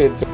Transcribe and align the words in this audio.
into 0.00 0.26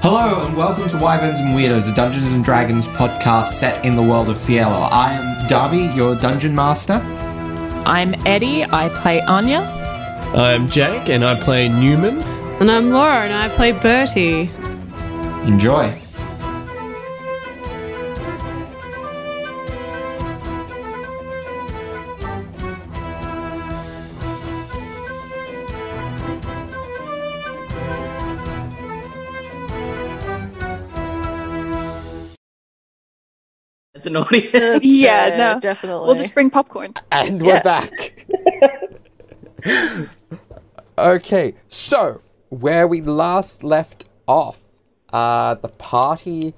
Hello 0.00 0.44
and 0.44 0.56
welcome 0.56 0.88
to 0.88 0.96
Wyverns 0.98 1.38
and 1.38 1.56
Weirdos, 1.56 1.88
a 1.88 1.94
Dungeons 1.94 2.32
and 2.32 2.44
Dragons 2.44 2.88
podcast 2.88 3.52
set 3.52 3.84
in 3.84 3.94
the 3.94 4.02
world 4.02 4.28
of 4.28 4.36
Fiello. 4.36 4.88
I 4.90 5.12
am 5.12 5.46
Darby, 5.46 5.92
your 5.94 6.16
dungeon 6.16 6.56
master. 6.56 6.94
I'm 7.86 8.14
Eddie. 8.26 8.64
I 8.64 8.88
play 8.88 9.20
Anya. 9.20 9.60
I'm 10.34 10.68
Jake, 10.68 11.08
and 11.08 11.24
I 11.24 11.38
play 11.38 11.68
Newman. 11.68 12.37
And 12.60 12.70
I'm 12.72 12.90
Laura, 12.90 13.20
and 13.20 13.32
I 13.32 13.48
play 13.50 13.70
Bertie. 13.70 14.50
Enjoy. 15.46 15.96
As 33.94 34.06
an 34.06 34.16
audience. 34.16 34.84
Yeah, 34.84 35.36
no. 35.54 35.60
definitely. 35.60 36.06
We'll 36.06 36.16
just 36.16 36.34
bring 36.34 36.50
popcorn. 36.50 36.94
And 37.10 37.40
we're 37.42 37.54
Yeah. 37.54 37.62
back. 37.62 38.26
okay, 40.98 41.54
so 41.68 42.20
where 42.48 42.86
we 42.86 43.00
last 43.00 43.62
left 43.62 44.04
off, 44.26 44.60
uh, 45.12 45.54
the 45.54 45.68
party 45.68 46.54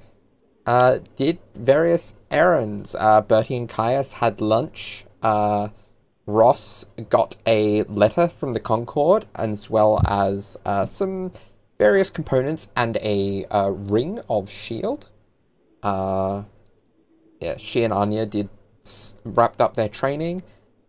uh, 0.67 0.99
did 1.17 1.39
various 1.55 2.15
errands. 2.31 2.95
Uh, 2.99 3.21
Bertie 3.21 3.57
and 3.57 3.69
Caius 3.69 4.15
had 4.15 4.41
lunch. 4.41 5.05
Uh, 5.23 5.69
Ross 6.27 6.85
got 7.09 7.37
a 7.47 7.83
letter 7.85 8.29
from 8.29 8.53
the 8.53 8.61
Concord, 8.61 9.27
as 9.35 9.69
well 9.69 10.01
as 10.07 10.57
uh, 10.65 10.85
some 10.85 11.33
various 11.79 12.11
components 12.11 12.71
and 12.77 12.97
a 12.99 13.47
uh, 13.47 13.71
ring 13.71 14.21
of 14.29 14.51
shield. 14.51 15.09
Uh, 15.83 16.43
yeah, 17.41 17.57
she 17.57 17.83
and 17.83 17.93
Anya 17.93 18.27
did 18.27 18.49
wrapped 19.25 19.61
up 19.61 19.75
their 19.75 19.89
training. 19.89 20.43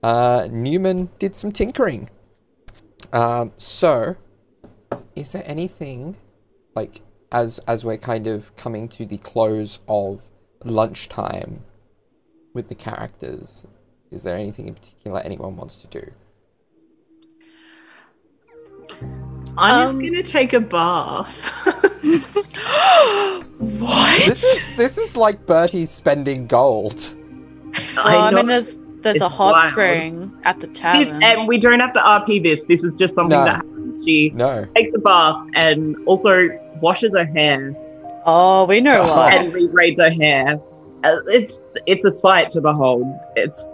Uh, 0.04 0.48
Newman 0.52 1.10
did 1.20 1.36
some 1.36 1.52
tinkering. 1.52 2.10
Um, 3.14 3.52
so, 3.58 4.16
is 5.16 5.32
there 5.32 5.44
anything 5.46 6.16
like 6.76 7.02
as 7.32 7.60
as 7.68 7.84
we're 7.86 7.98
kind 7.98 8.28
of 8.28 8.56
coming 8.56 8.88
to 8.90 9.06
the 9.06 9.18
close 9.18 9.80
of 9.88 10.22
lunchtime 10.64 11.62
with 12.54 12.70
the 12.70 12.76
characters? 12.76 13.66
Is 14.12 14.24
there 14.24 14.36
anything 14.38 14.68
in 14.68 14.74
particular 14.76 15.20
anyone 15.22 15.56
wants 15.56 15.82
to 15.82 15.88
do? 15.88 16.12
I'm 19.58 19.90
Um, 19.90 20.02
just 20.02 20.12
gonna 20.12 20.24
take 20.24 20.54
a 20.54 20.60
bath. 20.60 21.40
What? 23.62 24.18
This 24.28 24.44
is 24.44 24.76
this 24.76 24.98
is 24.98 25.16
like 25.16 25.46
Bertie 25.46 25.86
spending 25.86 26.48
gold. 26.48 27.16
Oh, 27.96 28.02
I, 28.02 28.32
mean, 28.32 28.48
there's 28.48 28.76
there's 29.02 29.22
a 29.22 29.30
hot 29.30 29.54
wild. 29.54 29.72
spring 29.72 30.34
at 30.46 30.60
the 30.60 30.66
This- 30.68 30.80
tavern. 30.80 31.22
and 31.24 31.48
we 31.48 31.60
don't 31.60 31.80
have 31.80 31.94
to 31.94 32.00
RP 32.00 32.42
this. 32.42 32.64
This 32.64 32.84
is 32.84 32.94
just 32.96 33.14
something 33.14 33.38
No. 33.38 33.46
that 33.46 33.56
happens. 33.58 33.72
She 34.06 34.32
No. 34.36 34.66
takes 34.76 34.92
a 34.96 35.00
bath 35.00 35.46
and 35.54 35.96
also 36.06 36.50
washes 36.82 37.14
her 37.16 37.26
hair 37.26 37.76
oh, 38.26 38.66
we 38.66 38.82
know 38.82 39.02
Oh. 39.02 39.16
why. 39.16 39.32
and 39.34 39.52
rebraids 39.54 40.00
her 40.00 40.10
hair. 40.12 40.60
Uh, 41.04 41.16
It's 41.28 41.60
it's 41.88 42.06
a 42.06 42.12
sight 42.12 42.50
to 42.52 42.62
behold. 42.62 43.06
It's 43.36 43.74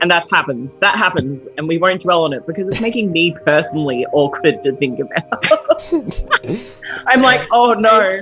and 0.00 0.08
that's 0.08 0.30
happened. 0.30 0.70
That 0.80 0.94
happens, 0.94 1.48
and 1.56 1.66
we 1.66 1.76
won't 1.76 2.00
dwell 2.02 2.22
on 2.22 2.32
it 2.32 2.46
because 2.46 2.68
it's 2.68 2.80
making 2.80 3.10
me 3.10 3.34
personally 3.44 4.06
awkward 4.12 4.62
to 4.62 4.76
think 4.76 5.00
about. 5.00 5.44
I'm 7.08 7.20
like, 7.20 7.40
oh 7.50 7.72
no, 7.74 8.20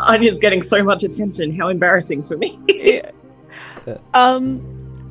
Anya's 0.00 0.38
getting 0.38 0.60
so 0.62 0.82
much 0.84 1.02
attention. 1.02 1.56
How 1.58 1.68
embarrassing 1.68 2.24
for 2.24 2.36
me. 2.36 2.58
Um, 4.14 4.62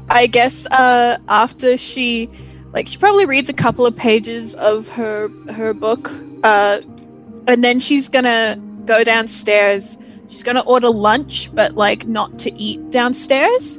I 0.09 0.27
guess 0.27 0.65
uh, 0.67 1.17
after 1.27 1.77
she, 1.77 2.29
like, 2.73 2.87
she 2.87 2.97
probably 2.97 3.25
reads 3.25 3.49
a 3.49 3.53
couple 3.53 3.85
of 3.85 3.95
pages 3.95 4.55
of 4.55 4.89
her 4.89 5.29
her 5.51 5.73
book, 5.73 6.09
uh, 6.43 6.81
and 7.47 7.63
then 7.63 7.79
she's 7.79 8.09
gonna 8.09 8.61
go 8.85 9.03
downstairs. 9.03 9.97
She's 10.27 10.43
gonna 10.43 10.61
order 10.61 10.89
lunch, 10.89 11.53
but 11.53 11.75
like 11.75 12.07
not 12.07 12.39
to 12.39 12.53
eat 12.53 12.89
downstairs, 12.89 13.77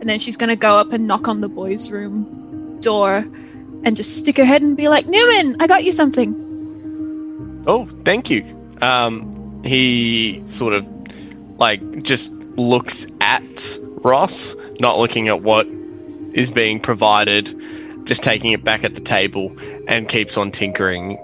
and 0.00 0.08
then 0.08 0.18
she's 0.18 0.36
gonna 0.36 0.56
go 0.56 0.76
up 0.76 0.92
and 0.92 1.06
knock 1.06 1.28
on 1.28 1.40
the 1.40 1.48
boys' 1.48 1.90
room 1.90 2.80
door, 2.80 3.24
and 3.84 3.96
just 3.96 4.16
stick 4.16 4.36
her 4.38 4.44
head 4.44 4.62
and 4.62 4.76
be 4.76 4.88
like, 4.88 5.06
"Newman, 5.06 5.56
I 5.60 5.66
got 5.66 5.84
you 5.84 5.92
something." 5.92 7.62
Oh, 7.66 7.88
thank 8.04 8.28
you. 8.30 8.44
Um, 8.80 9.62
he 9.64 10.42
sort 10.48 10.74
of 10.74 10.86
like 11.58 12.02
just 12.02 12.32
looks 12.56 13.06
at 13.20 13.78
Ross, 14.02 14.56
not 14.80 14.98
looking 14.98 15.28
at 15.28 15.42
what 15.42 15.66
is 16.34 16.50
being 16.50 16.80
provided, 16.80 17.54
just 18.04 18.22
taking 18.22 18.52
it 18.52 18.64
back 18.64 18.84
at 18.84 18.94
the 18.94 19.00
table, 19.00 19.56
and 19.88 20.08
keeps 20.08 20.36
on 20.36 20.50
tinkering. 20.50 21.18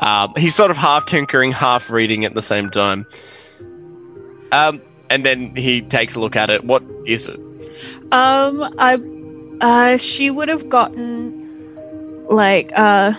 Um, 0.00 0.32
he's 0.36 0.54
sort 0.54 0.70
of 0.70 0.76
half 0.76 1.06
tinkering, 1.06 1.52
half 1.52 1.90
reading 1.90 2.24
at 2.24 2.34
the 2.34 2.42
same 2.42 2.70
time. 2.70 3.06
Um, 4.52 4.82
and 5.10 5.24
then 5.24 5.54
he 5.56 5.82
takes 5.82 6.14
a 6.14 6.20
look 6.20 6.36
at 6.36 6.50
it. 6.50 6.64
What 6.64 6.82
is 7.06 7.26
it? 7.26 7.38
Um, 8.12 8.62
I, 8.78 8.98
uh, 9.60 9.98
she 9.98 10.30
would 10.30 10.48
have 10.48 10.68
gotten, 10.68 12.26
like, 12.28 12.70
uh, 12.74 13.12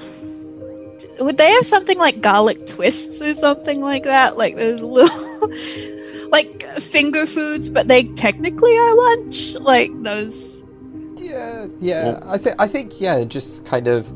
would 1.20 1.38
they 1.38 1.52
have 1.52 1.66
something 1.66 1.98
like 1.98 2.22
garlic 2.22 2.66
twists 2.66 3.22
or 3.22 3.34
something 3.36 3.82
like 3.82 4.04
that? 4.04 4.38
Like, 4.38 4.56
those 4.56 4.82
little, 4.82 6.30
like, 6.30 6.62
finger 6.80 7.26
foods, 7.26 7.70
but 7.70 7.88
they 7.88 8.04
technically 8.04 8.78
are 8.78 8.96
lunch. 8.96 9.56
Like 9.56 9.92
those, 10.04 10.61
Yeah, 11.32 11.68
yeah. 11.80 12.20
I 12.26 12.38
think 12.38 12.56
I 12.60 12.68
think 12.68 13.00
yeah, 13.02 13.24
just 13.24 13.66
kind 13.66 13.88
of 13.88 14.08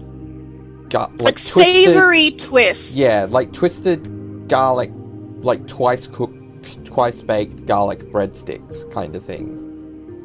got 0.90 1.12
like, 1.14 1.22
like, 1.22 1.34
twisted- 1.36 1.86
savory 1.86 2.32
twists. 2.32 2.96
Yeah, 2.96 3.28
like 3.30 3.52
twisted 3.54 4.48
garlic, 4.48 4.92
like 5.40 5.66
twice 5.68 6.08
cooked, 6.08 6.86
twice 6.86 7.22
baked 7.22 7.66
garlic 7.66 8.00
breadsticks 8.12 8.90
kind 8.92 9.16
of 9.16 9.24
things. 9.24 9.64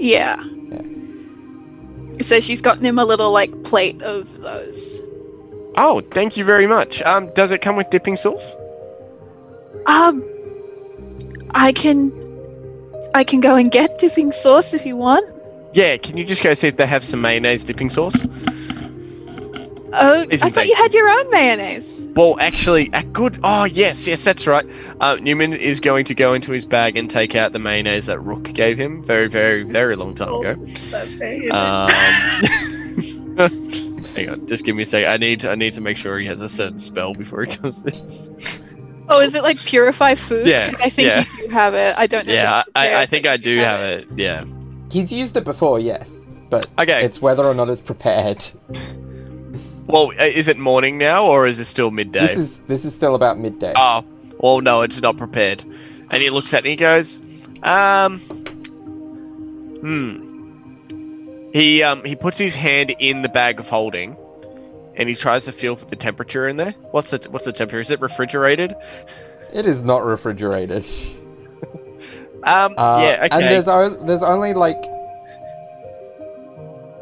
yeah. 0.01 0.43
So 2.23 2.39
she's 2.41 2.61
gotten 2.61 2.85
him 2.85 2.99
a 2.99 3.05
little 3.07 3.33
like 3.33 3.63
plate 3.65 4.03
of 4.03 4.41
those. 4.41 5.01
Oh, 5.79 6.03
thank 6.13 6.37
you 6.37 6.45
very 6.45 6.67
much. 6.67 7.01
Um, 7.03 7.33
does 7.33 7.51
it 7.51 7.63
come 7.63 7.77
with 7.77 7.89
dipping 7.89 8.17
sauce? 8.17 8.55
Um, 9.87 10.23
I 11.53 11.73
can, 11.73 12.13
I 13.15 13.25
can 13.25 13.41
go 13.41 13.57
and 13.57 13.71
get 13.73 13.99
dipping 13.99 14.33
sauce 14.33 14.75
if 14.75 14.85
you 14.85 14.97
want. 14.97 15.25
Yeah, 15.73 15.97
can 15.99 16.17
you 16.17 16.25
just 16.25 16.43
go 16.43 16.55
see 16.55 16.69
if 16.69 16.77
they 16.77 16.87
have 16.87 17.05
some 17.05 17.21
mayonnaise 17.21 17.65
dipping 17.65 17.91
sauce? 17.91 18.25
Oh, 19.93 20.25
Isn't 20.31 20.47
I 20.47 20.51
thought 20.51 20.63
they- 20.63 20.69
you 20.69 20.77
had 20.77 20.95
your 20.95 21.09
own 21.09 21.29
mayonnaise. 21.31 22.07
Well, 22.15 22.39
actually, 22.39 22.91
a 22.93 23.03
good. 23.03 23.41
Oh, 23.43 23.65
yes, 23.65 24.07
yes, 24.07 24.23
that's 24.23 24.47
right. 24.47 24.65
Uh, 25.01 25.17
Newman 25.17 25.53
is 25.53 25.81
going 25.81 26.05
to 26.07 26.15
go 26.15 26.35
into 26.35 26.53
his 26.53 26.65
bag 26.65 26.97
and 26.97 27.11
take 27.11 27.35
out 27.35 27.53
the 27.53 27.59
mayonnaise 27.59 28.07
that 28.07 28.21
Rook 28.21 28.45
gave 28.53 28.79
him 28.79 29.03
very, 29.05 29.29
very, 29.29 29.65
very 29.65 29.97
long 29.97 30.15
time 30.15 30.33
ago. 30.35 30.53
Um, 31.51 31.91
hang 34.15 34.29
on, 34.31 34.47
just 34.47 34.65
give 34.65 34.77
me 34.77 34.85
a 34.85 34.87
sec. 34.87 35.07
I 35.07 35.17
need, 35.17 35.45
I 35.45 35.57
need 35.57 35.73
to 35.73 35.81
make 35.81 35.97
sure 35.97 36.21
he 36.21 36.27
has 36.27 36.41
a 36.41 36.49
certain 36.49 36.79
spell 36.79 37.13
before 37.15 37.45
he 37.45 37.57
does 37.63 37.83
this. 37.83 38.31
Oh, 39.09 39.21
is 39.21 39.35
it 39.35 39.43
like 39.43 39.59
purify 39.59 40.15
food? 40.15 40.47
Yeah, 40.47 40.71
'Cause 40.71 40.81
I 40.81 40.89
think 40.89 41.11
yeah. 41.11 41.25
you 41.37 41.49
do 41.49 41.53
have 41.53 41.75
it. 41.75 41.97
I 41.99 42.07
don't 42.07 42.29
know. 42.29 42.33
yeah, 42.33 42.61
if 42.61 42.67
it's 42.69 42.73
I, 42.77 43.03
I 43.03 43.07
think 43.07 43.25
but 43.25 43.31
I 43.31 43.33
you 43.35 43.39
do 43.39 43.59
have 43.59 43.81
it. 43.81 44.07
Yeah. 44.17 44.45
He's 44.91 45.13
used 45.13 45.37
it 45.37 45.45
before, 45.45 45.79
yes, 45.79 46.27
but 46.49 46.67
Okay. 46.79 47.05
it's 47.05 47.21
whether 47.23 47.45
or 47.45 47.55
not 47.55 47.69
it's 47.69 47.81
prepared. 47.81 48.45
Well, 49.87 50.13
uh, 50.19 50.25
is 50.25 50.49
it 50.49 50.59
morning 50.59 50.99
now 50.99 51.27
or 51.27 51.47
is 51.47 51.59
it 51.61 51.65
still 51.67 51.91
midday? 51.91 52.21
This 52.27 52.37
is 52.37 52.61
this 52.69 52.85
is 52.85 52.95
still 52.95 53.15
about 53.15 53.39
midday. 53.39 53.73
Oh, 53.77 54.05
well, 54.39 54.61
no, 54.61 54.83
it's 54.83 55.01
not 55.01 55.17
prepared. 55.17 55.65
And 56.11 56.23
he 56.23 56.31
looks 56.31 56.55
at 56.55 56.65
me 56.65 56.73
and 56.73 56.81
he 56.81 56.85
goes, 56.85 57.21
um, 57.63 58.19
hmm. 59.81 60.27
He 61.53 61.83
um 61.83 62.05
he 62.05 62.15
puts 62.15 62.39
his 62.39 62.55
hand 62.55 62.95
in 63.01 63.23
the 63.23 63.29
bag 63.29 63.59
of 63.59 63.69
holding, 63.69 64.17
and 64.95 65.09
he 65.09 65.17
tries 65.17 65.47
to 65.47 65.53
feel 65.53 65.75
for 65.75 65.87
the 65.87 65.97
temperature 65.97 66.47
in 66.47 66.57
there. 66.57 66.73
What's 66.93 67.11
the 67.11 67.27
what's 67.31 67.45
the 67.45 67.53
temperature? 67.53 67.81
Is 67.81 67.91
it 67.91 68.01
refrigerated? 68.01 68.75
It 69.53 69.67
is 69.67 69.83
not 69.83 70.05
refrigerated. 70.05 70.85
Um, 72.45 72.75
Uh, 72.77 73.01
yeah, 73.03 73.19
okay. 73.25 73.29
And 73.33 73.43
there's 73.45 73.69
o- 73.69 73.99
there's 74.05 74.23
only 74.23 74.55
like. 74.55 74.83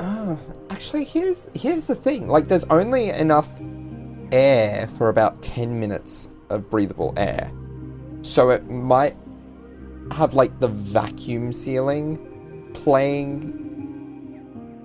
Oh, 0.00 0.38
actually, 0.70 1.04
here's 1.04 1.48
here's 1.54 1.86
the 1.86 1.94
thing. 1.94 2.28
Like, 2.28 2.48
there's 2.48 2.64
only 2.64 3.10
enough 3.10 3.48
air 4.32 4.88
for 4.98 5.08
about 5.08 5.40
10 5.42 5.78
minutes 5.80 6.28
of 6.50 6.68
breathable 6.70 7.14
air. 7.16 7.50
So 8.22 8.50
it 8.50 8.68
might 8.70 9.16
have 10.12 10.34
like 10.34 10.58
the 10.60 10.68
vacuum 10.68 11.52
sealing 11.52 12.70
playing 12.74 13.64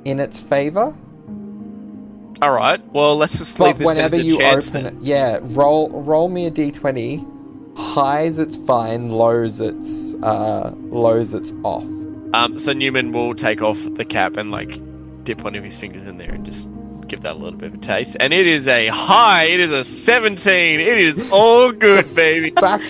in 0.05 0.19
its 0.19 0.39
favor. 0.39 0.93
All 2.41 2.51
right. 2.51 2.81
Well, 2.93 3.15
let's 3.15 3.37
just 3.37 3.59
leave 3.59 3.73
But 3.73 3.79
this 3.79 3.85
whenever 3.85 4.17
you 4.17 4.37
chance 4.39 4.67
open 4.69 4.83
then. 4.83 4.97
it, 4.97 5.01
yeah, 5.03 5.39
roll 5.41 5.89
roll 5.89 6.27
me 6.29 6.45
a 6.47 6.51
d20. 6.51 7.25
Highs 7.75 8.39
it's 8.39 8.55
fine, 8.55 9.09
lows 9.09 9.59
it's 9.59 10.13
uh 10.15 10.73
lows 10.77 11.33
it's 11.33 11.53
off. 11.63 11.83
Um, 12.33 12.57
so 12.59 12.73
Newman 12.73 13.11
will 13.11 13.35
take 13.35 13.61
off 13.61 13.77
the 13.95 14.05
cap 14.05 14.37
and 14.37 14.51
like 14.51 14.71
dip 15.23 15.41
one 15.43 15.55
of 15.55 15.63
his 15.63 15.77
fingers 15.79 16.03
in 16.03 16.17
there 16.17 16.31
and 16.31 16.45
just 16.45 16.67
give 17.07 17.21
that 17.23 17.33
a 17.33 17.37
little 17.37 17.57
bit 17.59 17.67
of 17.67 17.75
a 17.75 17.77
taste. 17.77 18.17
And 18.19 18.33
it 18.33 18.47
is 18.47 18.67
a 18.67 18.87
high. 18.87 19.45
It 19.45 19.59
is 19.59 19.71
a 19.71 19.83
17. 19.83 20.79
It 20.79 20.97
is 20.97 21.29
all 21.31 21.71
good, 21.71 22.13
baby. 22.15 22.49
Back 22.51 22.81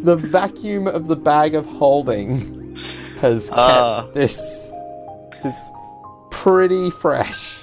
the 0.00 0.16
vacuum 0.16 0.86
of 0.86 1.06
the 1.08 1.16
bag 1.16 1.54
of 1.54 1.66
holding 1.66 2.76
has 3.20 3.48
kept 3.48 3.60
Ah. 3.60 4.06
this 4.14 4.70
this 5.42 5.70
pretty 6.30 6.90
fresh. 6.90 7.56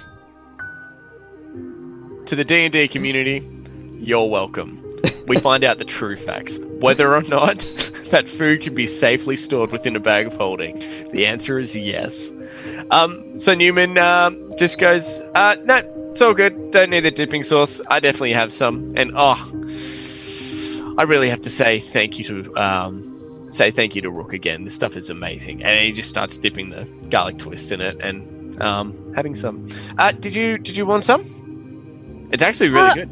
to 2.25 2.35
the 2.35 2.43
D&D 2.43 2.87
community, 2.87 3.41
you're 3.99 4.25
welcome. 4.27 4.81
We 5.27 5.37
find 5.37 5.63
out 5.63 5.77
the 5.77 5.85
true 5.85 6.15
facts. 6.15 6.57
Whether 6.57 7.15
or 7.15 7.21
not 7.23 7.59
that 8.09 8.29
food 8.29 8.61
can 8.61 8.75
be 8.75 8.85
safely 8.87 9.35
stored 9.35 9.71
within 9.71 9.95
a 9.95 9.99
bag 9.99 10.27
of 10.27 10.33
holding, 10.35 10.79
the 11.11 11.25
answer 11.25 11.57
is 11.57 11.75
yes. 11.75 12.31
Um, 12.91 13.39
so 13.39 13.55
Newman 13.55 13.97
um, 13.97 14.51
just 14.57 14.77
goes, 14.77 15.07
uh, 15.33 15.55
no, 15.63 15.81
it's 16.11 16.21
all 16.21 16.33
good. 16.33 16.71
Don't 16.71 16.91
need 16.91 17.01
the 17.01 17.11
dipping 17.11 17.43
sauce. 17.43 17.81
I 17.89 17.99
definitely 17.99 18.33
have 18.33 18.53
some. 18.53 18.93
And 18.95 19.13
oh, 19.15 20.95
I 20.97 21.03
really 21.03 21.29
have 21.29 21.41
to 21.41 21.49
say 21.49 21.79
thank 21.79 22.19
you 22.19 22.25
to 22.43 22.55
um, 22.55 23.49
say 23.51 23.71
thank 23.71 23.95
you 23.95 24.01
to 24.03 24.11
Rook 24.11 24.33
again. 24.33 24.63
This 24.63 24.75
stuff 24.75 24.95
is 24.95 25.09
amazing. 25.09 25.63
And 25.63 25.81
he 25.81 25.91
just 25.91 26.07
starts 26.09 26.37
dipping 26.37 26.69
the 26.69 26.87
garlic 27.09 27.37
twist 27.39 27.71
in 27.71 27.81
it 27.81 27.99
and 27.99 28.61
um, 28.61 29.13
having 29.13 29.35
some. 29.35 29.67
Uh, 29.97 30.11
did 30.13 30.35
you 30.35 30.57
did 30.57 30.77
you 30.77 30.85
want 30.85 31.03
some? 31.03 32.29
It's 32.31 32.43
actually 32.43 32.69
really 32.69 32.89
Uh, 32.89 32.93
good. 32.93 33.09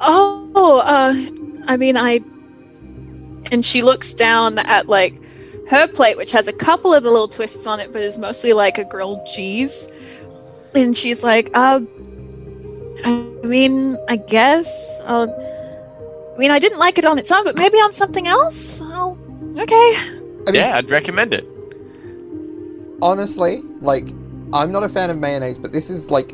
Oh, 0.00 0.39
uh, 0.78 1.14
I 1.66 1.76
mean, 1.76 1.96
I. 1.96 2.20
And 3.52 3.64
she 3.64 3.82
looks 3.82 4.14
down 4.14 4.58
at 4.58 4.88
like 4.88 5.14
her 5.68 5.88
plate, 5.88 6.16
which 6.16 6.32
has 6.32 6.48
a 6.48 6.52
couple 6.52 6.92
of 6.94 7.02
the 7.02 7.10
little 7.10 7.28
twists 7.28 7.66
on 7.66 7.80
it, 7.80 7.92
but 7.92 8.02
is 8.02 8.18
mostly 8.18 8.52
like 8.52 8.78
a 8.78 8.84
grilled 8.84 9.26
cheese. 9.26 9.88
And 10.74 10.96
she's 10.96 11.24
like, 11.24 11.50
uh, 11.54 11.80
I 13.04 13.10
mean, 13.42 13.96
I 14.08 14.16
guess. 14.16 15.00
Uh, 15.04 15.26
I 16.34 16.38
mean, 16.38 16.50
I 16.50 16.58
didn't 16.58 16.78
like 16.78 16.98
it 16.98 17.04
on 17.04 17.18
its 17.18 17.30
own, 17.32 17.44
but 17.44 17.56
maybe 17.56 17.78
on 17.78 17.92
something 17.92 18.26
else. 18.28 18.80
Oh, 18.82 19.18
okay. 19.56 19.74
I 20.46 20.46
mean, 20.46 20.54
yeah, 20.54 20.76
I'd 20.76 20.90
recommend 20.90 21.34
it. 21.34 21.46
honestly, 23.02 23.62
like, 23.80 24.08
I'm 24.52 24.72
not 24.72 24.82
a 24.82 24.88
fan 24.88 25.10
of 25.10 25.18
mayonnaise, 25.18 25.58
but 25.58 25.72
this 25.72 25.90
is 25.90 26.10
like 26.10 26.32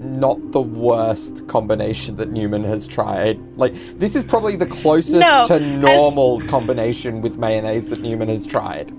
not 0.00 0.52
the 0.52 0.62
worst 0.62 1.46
combination 1.46 2.16
that 2.16 2.30
Newman 2.30 2.64
has 2.64 2.86
tried. 2.86 3.38
Like, 3.56 3.74
this 3.98 4.16
is 4.16 4.24
probably 4.24 4.56
the 4.56 4.66
closest 4.66 5.16
No, 5.16 5.44
to 5.46 5.60
normal 5.60 6.40
combination 6.42 7.20
with 7.20 7.36
mayonnaise 7.36 7.90
that 7.90 8.00
Newman 8.00 8.28
has 8.28 8.46
tried. 8.46 8.92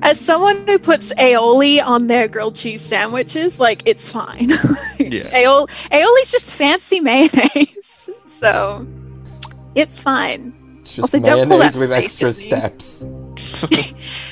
As 0.00 0.18
someone 0.18 0.66
who 0.66 0.78
puts 0.78 1.12
aioli 1.14 1.84
on 1.84 2.06
their 2.06 2.28
grilled 2.28 2.56
cheese 2.56 2.82
sandwiches, 2.82 3.60
like 3.60 3.82
it's 3.86 4.10
fine. 4.10 4.50
Yeah. 4.98 5.24
Aioli, 5.24 5.68
aioli's 5.90 6.30
just 6.30 6.50
fancy 6.52 7.00
mayonnaise, 7.00 8.08
so 8.26 8.86
it's 9.74 10.00
fine. 10.00 10.54
It's 10.80 10.94
just 10.94 11.02
Also, 11.14 11.18
don't 11.18 11.48
pull 11.48 11.58
mayonnaise 11.58 11.74
that 11.74 11.78
with 11.80 11.92
extra 11.92 12.32
steps. 12.32 13.04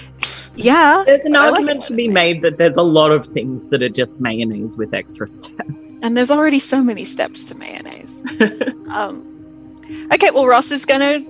Yeah, 0.56 1.05
There's 1.06 1.25
an 1.25 1.37
I 1.37 1.44
like 1.44 1.52
argument 1.52 1.82
to 1.85 1.94
be 1.94 2.08
made 2.08 2.43
that 2.43 2.58
there's 2.58 2.76
a 2.76 2.82
lot 2.82 3.12
of 3.12 3.25
things 3.26 3.69
that 3.69 3.82
are 3.82 3.88
just 3.88 4.20
mayonnaise 4.20 4.76
with 4.76 4.93
extra 4.93 5.26
steps. 5.29 5.93
and 6.02 6.17
there's 6.17 6.31
already 6.31 6.58
so 6.58 6.82
many 6.82 7.05
steps 7.05 7.44
to 7.47 7.55
mayonnaise. 7.55 8.23
um, 8.93 9.25
okay, 10.12 10.31
well 10.32 10.47
Ross 10.47 10.70
is 10.70 10.85
gonna 10.85 11.25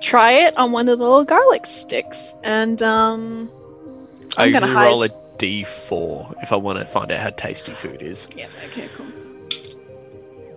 try 0.00 0.32
it 0.32 0.56
on 0.58 0.72
one 0.72 0.88
of 0.88 0.98
the 0.98 1.04
little 1.04 1.24
garlic 1.24 1.64
sticks, 1.66 2.34
and 2.44 2.82
um, 2.82 3.50
I 4.36 4.44
I'm 4.46 4.52
gonna 4.52 4.72
roll 4.74 5.02
a 5.02 5.08
heist- 5.08 5.22
D4 5.38 6.42
if 6.42 6.52
I 6.52 6.56
want 6.56 6.78
to 6.78 6.86
find 6.86 7.10
out 7.12 7.18
how 7.20 7.30
tasty 7.30 7.72
food 7.72 8.02
is. 8.02 8.28
yeah, 8.36 8.46
okay, 8.66 8.88
cool. 8.94 9.06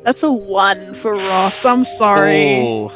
That's 0.03 0.23
a 0.23 0.31
one 0.31 0.93
for 0.93 1.13
Ross. 1.13 1.65
I'm 1.65 1.83
sorry. 1.83 2.59
Ooh. 2.61 2.91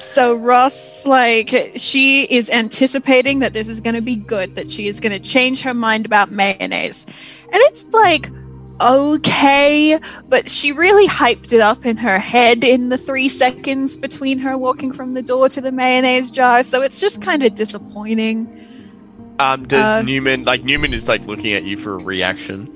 So 0.00 0.34
Ross, 0.34 1.04
like, 1.04 1.72
she 1.76 2.24
is 2.24 2.48
anticipating 2.50 3.40
that 3.40 3.52
this 3.52 3.68
is 3.68 3.80
going 3.80 3.94
to 3.94 4.02
be 4.02 4.16
good, 4.16 4.54
that 4.54 4.70
she 4.70 4.88
is 4.88 4.98
going 4.98 5.12
to 5.12 5.18
change 5.18 5.60
her 5.60 5.74
mind 5.74 6.06
about 6.06 6.32
mayonnaise. 6.32 7.06
And 7.44 7.56
it's 7.68 7.86
like, 7.88 8.30
okay, 8.80 10.00
but 10.28 10.50
she 10.50 10.72
really 10.72 11.06
hyped 11.06 11.52
it 11.52 11.60
up 11.60 11.84
in 11.84 11.98
her 11.98 12.18
head 12.18 12.64
in 12.64 12.88
the 12.88 12.96
three 12.96 13.28
seconds 13.28 13.98
between 13.98 14.38
her 14.38 14.56
walking 14.56 14.90
from 14.90 15.12
the 15.12 15.22
door 15.22 15.50
to 15.50 15.60
the 15.60 15.70
mayonnaise 15.70 16.30
jar. 16.30 16.62
So 16.62 16.80
it's 16.80 16.98
just 16.98 17.20
kind 17.20 17.42
of 17.42 17.54
disappointing. 17.54 18.56
Um, 19.38 19.68
does 19.68 19.84
Uh, 19.84 20.02
Newman 20.02 20.44
like 20.44 20.64
Newman 20.64 20.94
is 20.94 21.08
like 21.08 21.26
looking 21.26 21.52
at 21.52 21.64
you 21.64 21.76
for 21.76 21.94
a 21.94 21.98
reaction? 21.98 22.72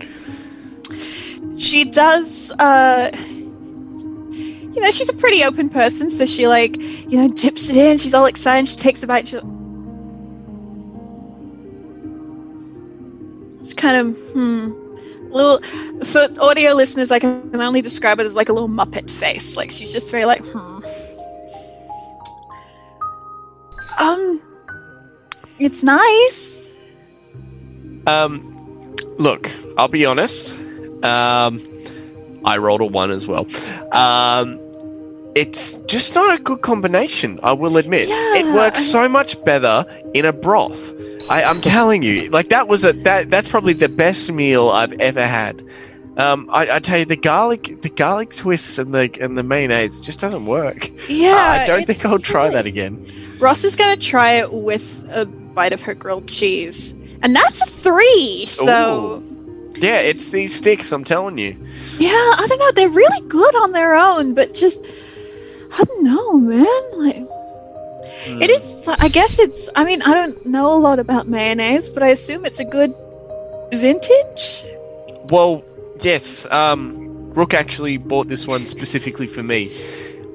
She 1.57 1.85
does, 1.85 2.51
uh, 2.53 3.11
you 4.75 4.81
know, 4.81 4.91
she's 4.91 5.09
a 5.09 5.15
pretty 5.15 5.45
open 5.45 5.69
person, 5.69 6.11
so 6.11 6.27
she, 6.27 6.49
like, 6.49 6.77
you 6.81 7.19
know, 7.19 7.29
dips 7.29 7.71
it 7.71 7.77
in. 7.77 7.99
She's 7.99 8.15
all 8.15 8.27
excited. 8.27 8.69
She 8.69 8.77
takes 8.77 9.03
a 9.03 9.07
bite. 9.07 9.29
She's 9.29 9.41
It's 13.61 13.73
kind 13.73 13.97
of, 13.97 14.19
hmm. 14.33 14.73
Little, 15.31 15.61
for 16.05 16.29
audio 16.39 16.75
listeners, 16.75 17.11
I 17.11 17.19
can 17.19 17.51
only 17.55 17.81
describe 17.81 18.21
it 18.21 18.27
as 18.27 18.37
like 18.37 18.49
a 18.49 18.53
little 18.53 18.69
Muppet 18.69 19.11
face. 19.11 19.57
Like, 19.57 19.71
she's 19.71 19.93
just 19.93 20.11
very, 20.11 20.25
like, 20.27 20.45
hmm. 20.45 20.81
Um, 23.97 24.43
it's 25.59 25.83
nice. 25.83 26.77
Um, 28.07 28.95
look, 29.19 29.51
I'll 29.79 29.89
be 29.89 30.05
honest. 30.05 30.53
Um, 31.03 31.67
I 32.45 32.59
rolled 32.59 32.83
a 32.83 32.87
one 32.87 33.11
as 33.11 33.27
well. 33.27 33.47
Um, 33.93 34.61
it's 35.35 35.75
just 35.87 36.15
not 36.15 36.39
a 36.39 36.43
good 36.43 36.63
combination. 36.63 37.41
I 37.43 37.53
will 37.53 37.77
admit. 37.77 38.09
It 38.11 38.47
works 38.47 38.81
I- 38.81 38.85
so 38.85 39.09
much 39.09 39.43
better 39.45 39.85
in 40.15 40.25
a 40.25 40.33
broth. 40.33 40.93
I, 41.31 41.43
I'm 41.43 41.61
telling 41.63 42.03
you, 42.03 42.29
like 42.31 42.51
that 42.51 42.69
was 42.69 42.85
a 42.85 42.93
that 43.05 43.31
that's 43.31 43.49
probably 43.49 43.73
the 43.73 43.89
best 43.89 44.31
meal 44.31 44.69
I've 44.69 44.93
ever 45.01 45.27
had. 45.27 45.63
Um, 46.17 46.49
I, 46.53 46.77
I 46.77 46.79
tell 46.81 46.99
you, 46.99 47.07
the 47.07 47.17
garlic, 47.17 47.81
the 47.83 47.89
garlic 47.89 48.37
twists 48.37 48.79
and 48.79 48.95
the 48.95 49.11
and 49.21 49.37
the 49.37 49.43
mayonnaise 49.43 49.99
just 50.01 50.21
doesn't 50.21 50.45
work. 50.47 50.91
Yeah. 51.09 51.35
I 51.35 51.67
don't 51.67 51.87
think 51.87 52.05
I'll 52.05 52.19
try 52.19 52.51
that 52.51 52.67
again. 52.67 53.11
Ross 53.41 53.65
is 53.65 53.75
gonna 53.75 53.97
try 53.97 54.33
it 54.35 54.53
with 54.53 55.05
a 55.11 55.25
bite 55.25 55.73
of 55.73 55.83
her 55.83 55.95
grilled 55.95 56.29
cheese, 56.29 56.93
and 57.23 57.35
that's 57.35 57.63
a 57.63 57.67
three. 57.67 58.45
So 58.47 59.23
Yeah, 59.77 59.97
it's 60.01 60.29
these 60.29 60.55
sticks. 60.55 60.93
I'm 60.93 61.05
telling 61.05 61.39
you. 61.39 61.57
yeah, 61.99 62.11
I 62.11 62.45
don't 62.49 62.59
know. 62.59 62.71
They're 62.73 62.89
really 62.91 63.29
good 63.29 63.57
on 63.57 63.73
their 63.73 63.95
own, 63.95 64.35
but 64.35 64.53
just 64.55 64.85
I 65.79 65.85
don't 65.85 66.03
know, 66.05 66.39
man. 66.39 66.83
Like 66.95 67.29
Hmm. 68.27 68.41
it 68.41 68.49
is. 68.51 68.89
I 68.89 69.09
guess 69.09 69.39
it's. 69.39 69.69
I 69.77 69.85
mean, 69.85 70.01
I 70.03 70.15
don't 70.15 70.47
know 70.47 70.73
a 70.73 70.79
lot 70.79 70.99
about 70.99 71.29
mayonnaise, 71.29 71.91
but 71.91 72.03
I 72.03 72.09
assume 72.09 72.47
it's 72.47 72.59
a 72.61 72.65
good 72.65 72.95
vintage. 73.73 74.65
Well, 75.29 75.63
yes. 76.01 76.47
Um, 76.51 77.33
Rook 77.35 77.53
actually 77.53 77.97
bought 77.99 78.29
this 78.29 78.47
one 78.47 78.67
specifically 78.67 79.27
for 79.27 79.43
me. 79.43 79.67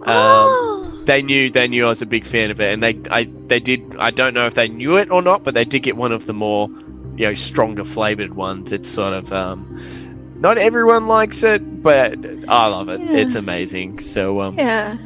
Um, 0.04 0.16
oh, 0.16 1.02
they 1.06 1.22
knew 1.22 1.50
they 1.50 1.68
knew 1.68 1.86
I 1.86 1.90
was 1.90 2.02
a 2.02 2.06
big 2.06 2.26
fan 2.26 2.52
of 2.52 2.60
it, 2.60 2.72
and 2.74 2.84
they 2.84 3.00
I 3.10 3.28
they 3.48 3.60
did. 3.60 3.96
I 3.98 4.12
don't 4.12 4.34
know 4.34 4.46
if 4.46 4.54
they 4.54 4.68
knew 4.68 4.98
it 4.98 5.10
or 5.10 5.22
not, 5.22 5.44
but 5.44 5.54
they 5.54 5.66
did 5.66 5.82
get 5.82 5.96
one 5.98 6.12
of 6.12 6.26
the 6.28 6.34
more 6.34 6.70
you 7.16 7.26
know 7.26 7.34
stronger 7.34 7.86
flavored 7.86 8.36
ones. 8.36 8.72
It's 8.72 8.90
sort 8.90 9.14
of 9.14 9.34
um, 9.34 10.36
not 10.40 10.58
everyone 10.60 11.08
likes 11.08 11.42
it, 11.42 11.82
but 11.82 12.24
I 12.48 12.68
love 12.68 12.90
it. 12.90 13.00
Yeah. 13.02 13.18
It's 13.18 13.36
amazing. 13.36 14.00
So 14.00 14.42
um, 14.42 14.58
yeah. 14.60 14.98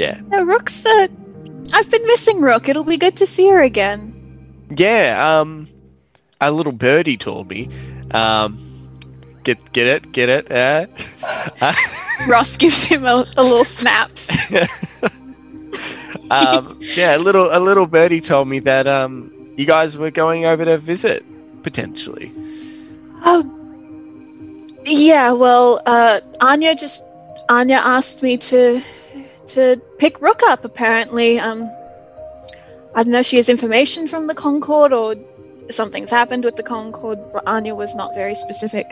Yeah, 0.00 0.20
No, 0.28 0.42
Rook's. 0.44 0.84
Uh, 0.86 1.08
I've 1.72 1.90
been 1.90 2.06
missing 2.06 2.40
Rook. 2.40 2.68
It'll 2.68 2.84
be 2.84 2.96
good 2.96 3.16
to 3.18 3.26
see 3.26 3.48
her 3.48 3.60
again. 3.60 4.14
yeah. 4.76 5.40
Um, 5.40 5.68
a 6.40 6.50
little 6.50 6.72
birdie 6.72 7.18
told 7.18 7.50
me. 7.50 7.68
Um, 8.12 8.88
get 9.44 9.72
get 9.72 9.86
it, 9.86 10.10
get 10.12 10.28
it. 10.30 10.50
Uh, 10.50 10.86
Ross 12.26 12.56
gives 12.56 12.84
him 12.84 13.04
a, 13.04 13.24
a 13.36 13.42
little 13.42 13.64
snaps. 13.64 14.30
um, 16.30 16.78
yeah, 16.80 17.16
a 17.16 17.18
little 17.18 17.48
a 17.52 17.60
little 17.60 17.86
birdie 17.86 18.20
told 18.22 18.48
me 18.48 18.58
that 18.60 18.86
um, 18.86 19.30
you 19.56 19.66
guys 19.66 19.96
were 19.98 20.10
going 20.10 20.46
over 20.46 20.64
to 20.64 20.78
visit 20.78 21.24
potentially. 21.62 22.32
Oh, 23.24 23.44
yeah. 24.86 25.32
Well, 25.32 25.82
uh, 25.84 26.20
Anya 26.40 26.74
just 26.74 27.04
Anya 27.50 27.76
asked 27.84 28.22
me 28.22 28.38
to 28.38 28.82
to 29.54 29.80
pick 29.98 30.20
Rook 30.20 30.42
up. 30.44 30.64
Apparently, 30.64 31.38
um, 31.38 31.70
I 32.94 33.02
don't 33.02 33.12
know. 33.12 33.20
if 33.20 33.26
She 33.26 33.36
has 33.36 33.48
information 33.48 34.08
from 34.08 34.26
the 34.26 34.34
Concord, 34.34 34.92
or 34.92 35.16
something's 35.70 36.10
happened 36.10 36.44
with 36.44 36.56
the 36.56 36.62
Concord. 36.62 37.18
But 37.32 37.44
Anya 37.46 37.74
was 37.74 37.94
not 37.94 38.14
very 38.14 38.34
specific. 38.34 38.90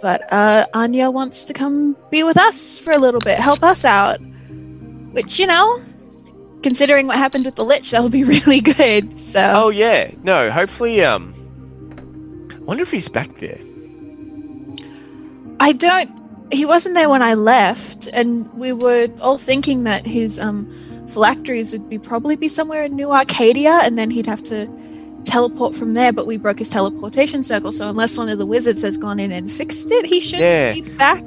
But 0.00 0.32
uh, 0.32 0.66
Anya 0.74 1.10
wants 1.10 1.44
to 1.46 1.52
come 1.52 1.96
be 2.10 2.22
with 2.22 2.36
us 2.38 2.78
for 2.78 2.92
a 2.92 2.98
little 2.98 3.20
bit, 3.20 3.38
help 3.38 3.62
us 3.62 3.84
out. 3.84 4.20
Which 5.12 5.38
you 5.38 5.46
know, 5.46 5.80
considering 6.62 7.06
what 7.06 7.16
happened 7.16 7.44
with 7.44 7.56
the 7.56 7.64
Lich, 7.64 7.90
that'll 7.90 8.08
be 8.08 8.24
really 8.34 8.60
good. 8.60 9.22
So. 9.22 9.52
Oh 9.54 9.68
yeah, 9.70 10.12
no. 10.22 10.50
Hopefully, 10.50 11.02
um, 11.02 11.34
I 12.52 12.58
wonder 12.58 12.82
if 12.82 12.90
he's 12.90 13.08
back 13.08 13.36
there. 13.36 13.58
I 15.60 15.72
don't. 15.72 16.17
He 16.50 16.64
wasn't 16.64 16.94
there 16.94 17.08
when 17.10 17.22
I 17.22 17.34
left, 17.34 18.08
and 18.12 18.50
we 18.54 18.72
were 18.72 19.08
all 19.20 19.38
thinking 19.38 19.84
that 19.84 20.06
his 20.06 20.38
um, 20.38 20.66
phylacteries 21.08 21.72
would 21.72 21.88
be 21.90 21.98
probably 21.98 22.36
be 22.36 22.48
somewhere 22.48 22.84
in 22.84 22.96
New 22.96 23.10
Arcadia, 23.12 23.80
and 23.82 23.98
then 23.98 24.10
he'd 24.10 24.26
have 24.26 24.42
to 24.44 24.66
teleport 25.24 25.74
from 25.74 25.92
there. 25.94 26.12
But 26.12 26.26
we 26.26 26.36
broke 26.38 26.58
his 26.58 26.70
teleportation 26.70 27.42
circle, 27.42 27.70
so 27.72 27.90
unless 27.90 28.16
one 28.16 28.28
of 28.30 28.38
the 28.38 28.46
wizards 28.46 28.80
has 28.82 28.96
gone 28.96 29.20
in 29.20 29.30
and 29.30 29.52
fixed 29.52 29.90
it, 29.90 30.06
he 30.06 30.20
should 30.20 30.40
Yeah. 30.40 30.72
be 30.72 30.82
back. 30.82 31.22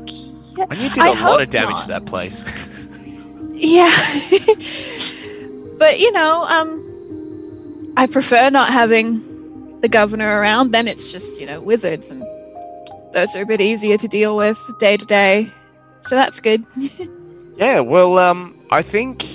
yet. 0.58 0.68
And 0.72 0.80
you 0.80 0.90
did 0.90 1.00
I 1.00 1.10
a 1.10 1.13
lot 1.24 1.42
of 1.42 1.50
damage 1.50 1.75
not. 1.75 1.82
to 1.84 1.88
that 1.90 2.06
place. 2.06 2.44
Yeah, 3.54 3.92
but 5.78 6.00
you 6.00 6.12
know, 6.13 6.44
um, 6.44 7.94
I 7.96 8.08
prefer 8.08 8.50
not 8.50 8.72
having 8.72 9.80
the 9.82 9.88
governor 9.88 10.40
around. 10.40 10.72
Then 10.72 10.88
it's 10.88 11.12
just 11.12 11.40
you 11.40 11.46
know 11.46 11.62
wizards, 11.62 12.10
and 12.10 12.24
those 13.13 13.36
are 13.36 13.41
a 13.41 13.46
bit 13.46 13.62
easier 13.62 13.98
to 13.98 14.08
deal 14.08 14.36
with 14.36 14.60
day 14.80 14.98
to 14.98 15.06
day. 15.06 15.51
So 16.01 16.15
that's 16.15 16.39
good. 16.39 16.65
yeah. 17.58 17.80
Well, 17.82 18.18
um, 18.18 18.60
I 18.72 18.82
think, 18.82 19.25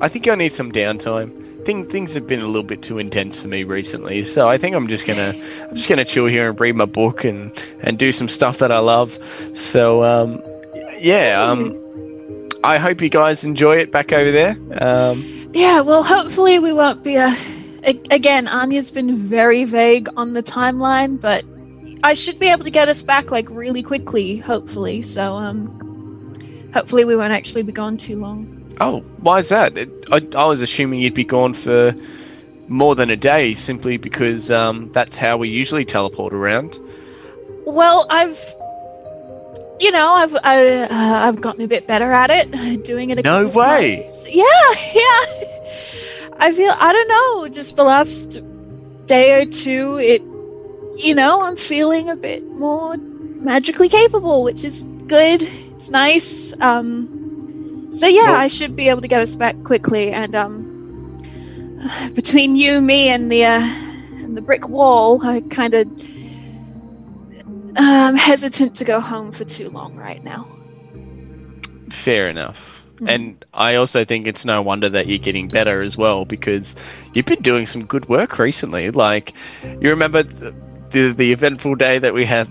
I 0.00 0.08
think 0.08 0.28
I 0.28 0.34
need 0.34 0.52
some 0.52 0.72
downtime. 0.72 1.40
Thing, 1.64 1.88
things 1.88 2.12
have 2.14 2.26
been 2.26 2.40
a 2.40 2.46
little 2.46 2.62
bit 2.62 2.82
too 2.82 2.98
intense 2.98 3.40
for 3.40 3.48
me 3.48 3.64
recently, 3.64 4.22
so 4.22 4.46
I 4.46 4.58
think 4.58 4.76
I'm 4.76 4.86
just 4.86 5.06
gonna, 5.06 5.32
I'm 5.62 5.74
just 5.74 5.88
gonna 5.88 6.04
chill 6.04 6.26
here 6.26 6.50
and 6.50 6.60
read 6.60 6.76
my 6.76 6.84
book 6.84 7.24
and 7.24 7.50
and 7.80 7.98
do 7.98 8.12
some 8.12 8.28
stuff 8.28 8.58
that 8.58 8.70
I 8.70 8.80
love. 8.80 9.18
So, 9.54 10.04
um, 10.04 10.42
yeah. 10.98 11.40
Um, 11.42 11.80
I 12.64 12.76
hope 12.76 13.00
you 13.00 13.08
guys 13.08 13.44
enjoy 13.44 13.76
it 13.76 13.90
back 13.90 14.12
over 14.12 14.30
there. 14.30 14.56
Um, 14.80 15.50
Yeah, 15.54 15.80
well, 15.80 16.02
hopefully 16.02 16.58
we 16.58 16.72
won't 16.72 17.02
be 17.02 17.16
a- 17.16 17.34
Again, 18.10 18.48
Anya's 18.48 18.90
been 18.90 19.14
very 19.16 19.64
vague 19.64 20.08
on 20.16 20.32
the 20.32 20.42
timeline, 20.42 21.20
but 21.20 21.44
I 22.04 22.14
should 22.14 22.38
be 22.38 22.48
able 22.48 22.64
to 22.64 22.70
get 22.70 22.88
us 22.88 23.02
back 23.02 23.30
like 23.30 23.48
really 23.50 23.82
quickly, 23.82 24.36
hopefully. 24.36 25.02
So, 25.02 25.32
um, 25.34 25.66
hopefully 26.72 27.04
we 27.04 27.16
won't 27.16 27.32
actually 27.32 27.62
be 27.62 27.72
gone 27.72 27.96
too 27.96 28.18
long. 28.20 28.76
oh, 28.80 29.00
why 29.20 29.38
is 29.38 29.48
that? 29.48 29.76
It, 29.78 29.88
I, 30.12 30.20
I 30.36 30.44
was 30.44 30.60
assuming 30.60 31.00
you'd 31.00 31.14
be 31.14 31.24
gone 31.24 31.54
for 31.54 31.94
more 32.68 32.94
than 32.94 33.08
a 33.10 33.16
day, 33.16 33.54
simply 33.54 33.96
because 33.96 34.50
um, 34.50 34.90
that's 34.92 35.16
how 35.16 35.36
we 35.38 35.48
usually 35.48 35.84
teleport 35.84 36.32
around. 36.34 36.78
Well, 37.66 38.06
I've, 38.10 38.38
you 39.80 39.90
know, 39.90 40.08
I've 40.12 40.34
I, 40.44 40.82
uh, 40.82 41.26
I've 41.28 41.40
gotten 41.40 41.62
a 41.62 41.68
bit 41.68 41.86
better 41.86 42.12
at 42.12 42.30
it, 42.30 42.84
doing 42.92 43.10
it. 43.10 43.18
A 43.20 43.22
No 43.22 43.46
way. 43.48 44.00
times. 44.02 44.26
Yeah, 44.34 44.44
yeah. 44.94 45.24
I 46.38 46.52
feel 46.52 46.72
I 46.76 46.92
don't 46.92 47.08
know. 47.08 47.48
Just 47.48 47.76
the 47.76 47.84
last 47.84 48.42
day 49.06 49.40
or 49.40 49.46
two, 49.46 49.98
it, 49.98 50.20
you 50.96 51.14
know, 51.14 51.42
I'm 51.42 51.56
feeling 51.56 52.08
a 52.08 52.16
bit 52.16 52.44
more 52.46 52.96
magically 52.96 53.88
capable, 53.88 54.42
which 54.42 54.64
is 54.64 54.82
good. 55.06 55.42
It's 55.42 55.90
nice. 55.90 56.52
Um, 56.60 57.88
so 57.90 58.06
yeah, 58.06 58.22
Well- 58.32 58.36
I 58.36 58.46
should 58.48 58.74
be 58.76 58.88
able 58.88 59.00
to 59.02 59.08
get 59.08 59.20
us 59.20 59.36
back 59.36 59.62
quickly. 59.64 60.10
And 60.12 60.34
um, 60.34 61.18
between 62.14 62.56
you, 62.56 62.80
me, 62.80 63.08
and 63.08 63.30
the 63.30 63.44
uh, 63.44 63.60
and 63.60 64.36
the 64.36 64.42
brick 64.42 64.68
wall, 64.68 65.24
I 65.24 65.40
kind 65.50 65.74
of 65.74 65.86
I'm 67.76 68.16
hesitant 68.16 68.74
to 68.76 68.84
go 68.84 69.00
home 69.00 69.32
for 69.32 69.44
too 69.44 69.68
long 69.70 69.96
right 69.96 70.22
now. 70.22 70.46
Fair 71.90 72.28
enough. 72.28 72.82
Mhm. 73.00 73.10
And 73.10 73.44
I 73.52 73.74
also 73.74 74.04
think 74.04 74.28
it's 74.28 74.44
no 74.44 74.62
wonder 74.62 74.88
that 74.88 75.08
you're 75.08 75.18
getting 75.18 75.48
better 75.48 75.82
as 75.82 75.96
well 75.96 76.24
because 76.24 76.76
you've 77.12 77.24
been 77.24 77.42
doing 77.42 77.66
some 77.66 77.84
good 77.84 78.08
work 78.08 78.38
recently. 78.38 78.90
Like, 78.90 79.32
you 79.64 79.90
remember 79.90 80.22
the, 80.22 80.54
the, 80.94 81.12
the 81.12 81.32
eventful 81.32 81.74
day 81.74 81.98
that 81.98 82.14
we 82.14 82.24
had? 82.24 82.48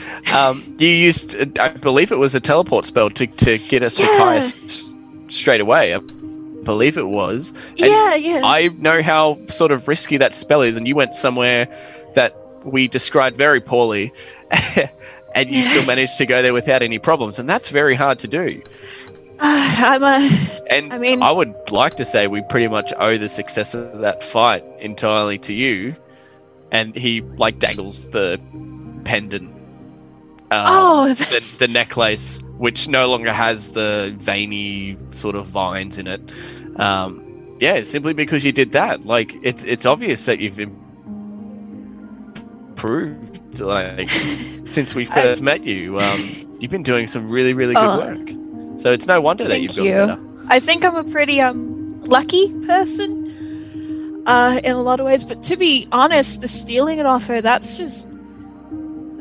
um, 0.34 0.74
you 0.78 0.88
used, 0.88 1.58
I 1.58 1.68
believe 1.68 2.10
it 2.10 2.18
was 2.18 2.34
a 2.34 2.40
teleport 2.40 2.86
spell 2.86 3.10
to, 3.10 3.26
to 3.26 3.58
get 3.58 3.82
us 3.84 3.96
to 3.96 4.02
Yeah. 4.02 4.18
Caius 4.18 4.56
s- 4.64 4.92
straight 5.28 5.60
away. 5.60 5.94
I 5.94 5.98
believe 5.98 6.98
it 6.98 7.06
was. 7.06 7.50
And 7.50 7.80
yeah, 7.80 8.14
yeah. 8.14 8.42
I 8.44 8.68
know 8.68 9.02
how 9.02 9.38
sort 9.46 9.70
of 9.70 9.86
risky 9.86 10.16
that 10.16 10.34
spell 10.34 10.62
is, 10.62 10.76
and 10.76 10.88
you 10.88 10.96
went 10.96 11.14
somewhere 11.14 11.68
that 12.14 12.36
we 12.64 12.88
described 12.88 13.36
very 13.36 13.60
poorly, 13.60 14.12
and 15.34 15.48
you 15.48 15.62
still 15.62 15.86
managed 15.86 16.16
to 16.18 16.26
go 16.26 16.42
there 16.42 16.52
without 16.54 16.82
any 16.82 16.98
problems, 16.98 17.38
and 17.38 17.48
that's 17.48 17.68
very 17.68 17.94
hard 17.94 18.18
to 18.20 18.28
do. 18.28 18.62
I'm 19.40 20.02
a. 20.02 20.30
And 20.70 20.92
I 20.92 20.98
mean, 20.98 21.22
I, 21.22 21.32
would 21.32 21.54
like 21.70 21.96
to 21.96 22.04
say 22.04 22.26
we 22.28 22.42
pretty 22.48 22.68
much 22.68 22.92
owe 22.96 23.18
the 23.18 23.28
success 23.28 23.74
of 23.74 23.98
that 23.98 24.22
fight 24.22 24.64
entirely 24.78 25.38
to 25.38 25.52
you. 25.52 25.96
And 26.72 26.96
he 26.96 27.20
like 27.20 27.58
dangles 27.60 28.08
the 28.10 28.40
pendant, 29.04 29.50
um, 30.50 30.64
Oh, 30.66 31.12
the, 31.14 31.56
the 31.60 31.68
necklace, 31.68 32.40
which 32.56 32.88
no 32.88 33.06
longer 33.08 33.32
has 33.32 33.70
the 33.72 34.14
veiny 34.18 34.96
sort 35.10 35.34
of 35.36 35.46
vines 35.48 35.98
in 35.98 36.06
it. 36.06 36.20
Um, 36.76 37.56
yeah, 37.60 37.82
simply 37.84 38.14
because 38.14 38.42
you 38.44 38.52
did 38.52 38.72
that. 38.72 39.04
Like 39.06 39.36
it's 39.44 39.62
it's 39.64 39.84
obvious 39.86 40.24
that 40.26 40.40
you've 40.40 40.58
improved. 42.72 43.60
Like 43.60 44.08
since 44.70 44.94
we 44.94 45.06
I- 45.08 45.22
first 45.22 45.42
met 45.42 45.64
you, 45.64 45.98
um, 45.98 46.20
you've 46.58 46.70
been 46.70 46.82
doing 46.82 47.06
some 47.06 47.28
really 47.30 47.52
really 47.54 47.74
good 47.74 47.84
Oh. 47.84 47.98
work. 47.98 48.28
So 48.80 48.92
it's 48.92 49.06
no 49.06 49.20
wonder 49.20 49.46
that 49.46 49.60
you've 49.60 49.72
gotten 49.76 49.84
you. 49.84 49.92
better. 49.92 50.18
I 50.48 50.58
think 50.58 50.84
I'm 50.84 50.96
a 50.96 51.04
pretty 51.04 51.40
um 51.40 52.00
lucky 52.04 52.52
person, 52.66 53.21
uh, 54.26 54.60
in 54.62 54.72
a 54.72 54.82
lot 54.82 55.00
of 55.00 55.06
ways. 55.06 55.24
But 55.24 55.42
to 55.44 55.56
be 55.56 55.88
honest, 55.92 56.40
the 56.40 56.48
stealing 56.48 56.98
it 56.98 57.06
off 57.06 57.26
her, 57.26 57.40
that's 57.40 57.76
just. 57.76 58.12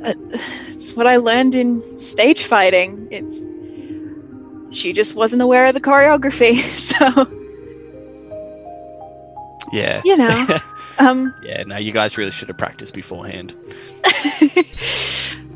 Uh, 0.04 0.14
it's 0.68 0.96
what 0.96 1.08
I 1.08 1.18
learned 1.18 1.56
in 1.56 2.00
stage 2.00 2.44
fighting. 2.44 3.08
It's. 3.12 3.46
She 4.76 4.94
just 4.94 5.16
wasn't 5.16 5.42
aware 5.42 5.66
of 5.66 5.74
the 5.74 5.82
choreography, 5.82 6.56
so 6.78 7.28
Yeah. 9.72 10.02
you 10.06 10.18
know. 10.18 10.48
Um, 11.00 11.34
yeah, 11.42 11.64
no, 11.64 11.78
you 11.78 11.92
guys 11.92 12.16
really 12.16 12.30
should 12.30 12.50
have 12.50 12.60
practiced 12.60 12.94
beforehand. 12.94 13.56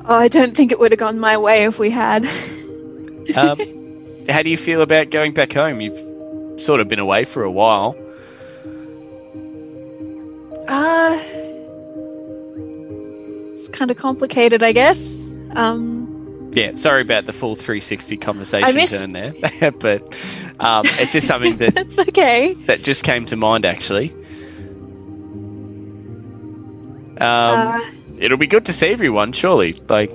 oh, 0.06 0.16
I 0.16 0.28
don't 0.28 0.56
think 0.58 0.72
it 0.72 0.80
would 0.80 0.92
have 0.92 0.98
gone 0.98 1.20
my 1.20 1.38
way 1.38 1.66
if 1.66 1.78
we 1.78 1.92
had. 1.92 2.26
Um, 3.36 3.60
how 4.28 4.42
do 4.42 4.50
you 4.50 4.58
feel 4.58 4.82
about 4.82 5.12
going 5.12 5.34
back 5.36 5.54
home? 5.54 5.82
You've 5.82 6.60
sort 6.64 6.80
of 6.80 6.88
been 6.88 6.98
away 6.98 7.26
for 7.26 7.44
a 7.44 7.52
while. 7.52 7.96
Uh, 10.68 11.20
it's 13.54 13.68
kind 13.70 13.92
of 13.92 13.98
complicated, 13.98 14.64
I 14.64 14.72
guess. 14.72 15.32
Um, 15.52 16.52
Yeah, 16.54 16.76
sorry 16.76 17.02
about 17.02 17.26
the 17.26 17.34
full 17.34 17.56
360 17.56 18.18
conversation 18.18 18.78
I 18.78 18.86
turn 18.86 19.12
there, 19.14 19.34
but 19.80 20.02
um, 20.60 20.84
it's 20.86 21.14
just 21.14 21.28
something 21.28 21.58
that, 21.58 21.76
that's 21.76 21.98
okay. 22.00 22.54
that 22.66 22.82
just 22.84 23.04
came 23.04 23.26
to 23.28 23.36
mind 23.36 23.66
actually. 23.66 24.14
Um, 27.18 27.22
uh, 27.22 27.80
it'll 28.18 28.38
be 28.38 28.48
good 28.48 28.66
to 28.66 28.74
see 28.74 28.88
everyone, 28.88 29.32
surely, 29.32 29.80
like 29.88 30.12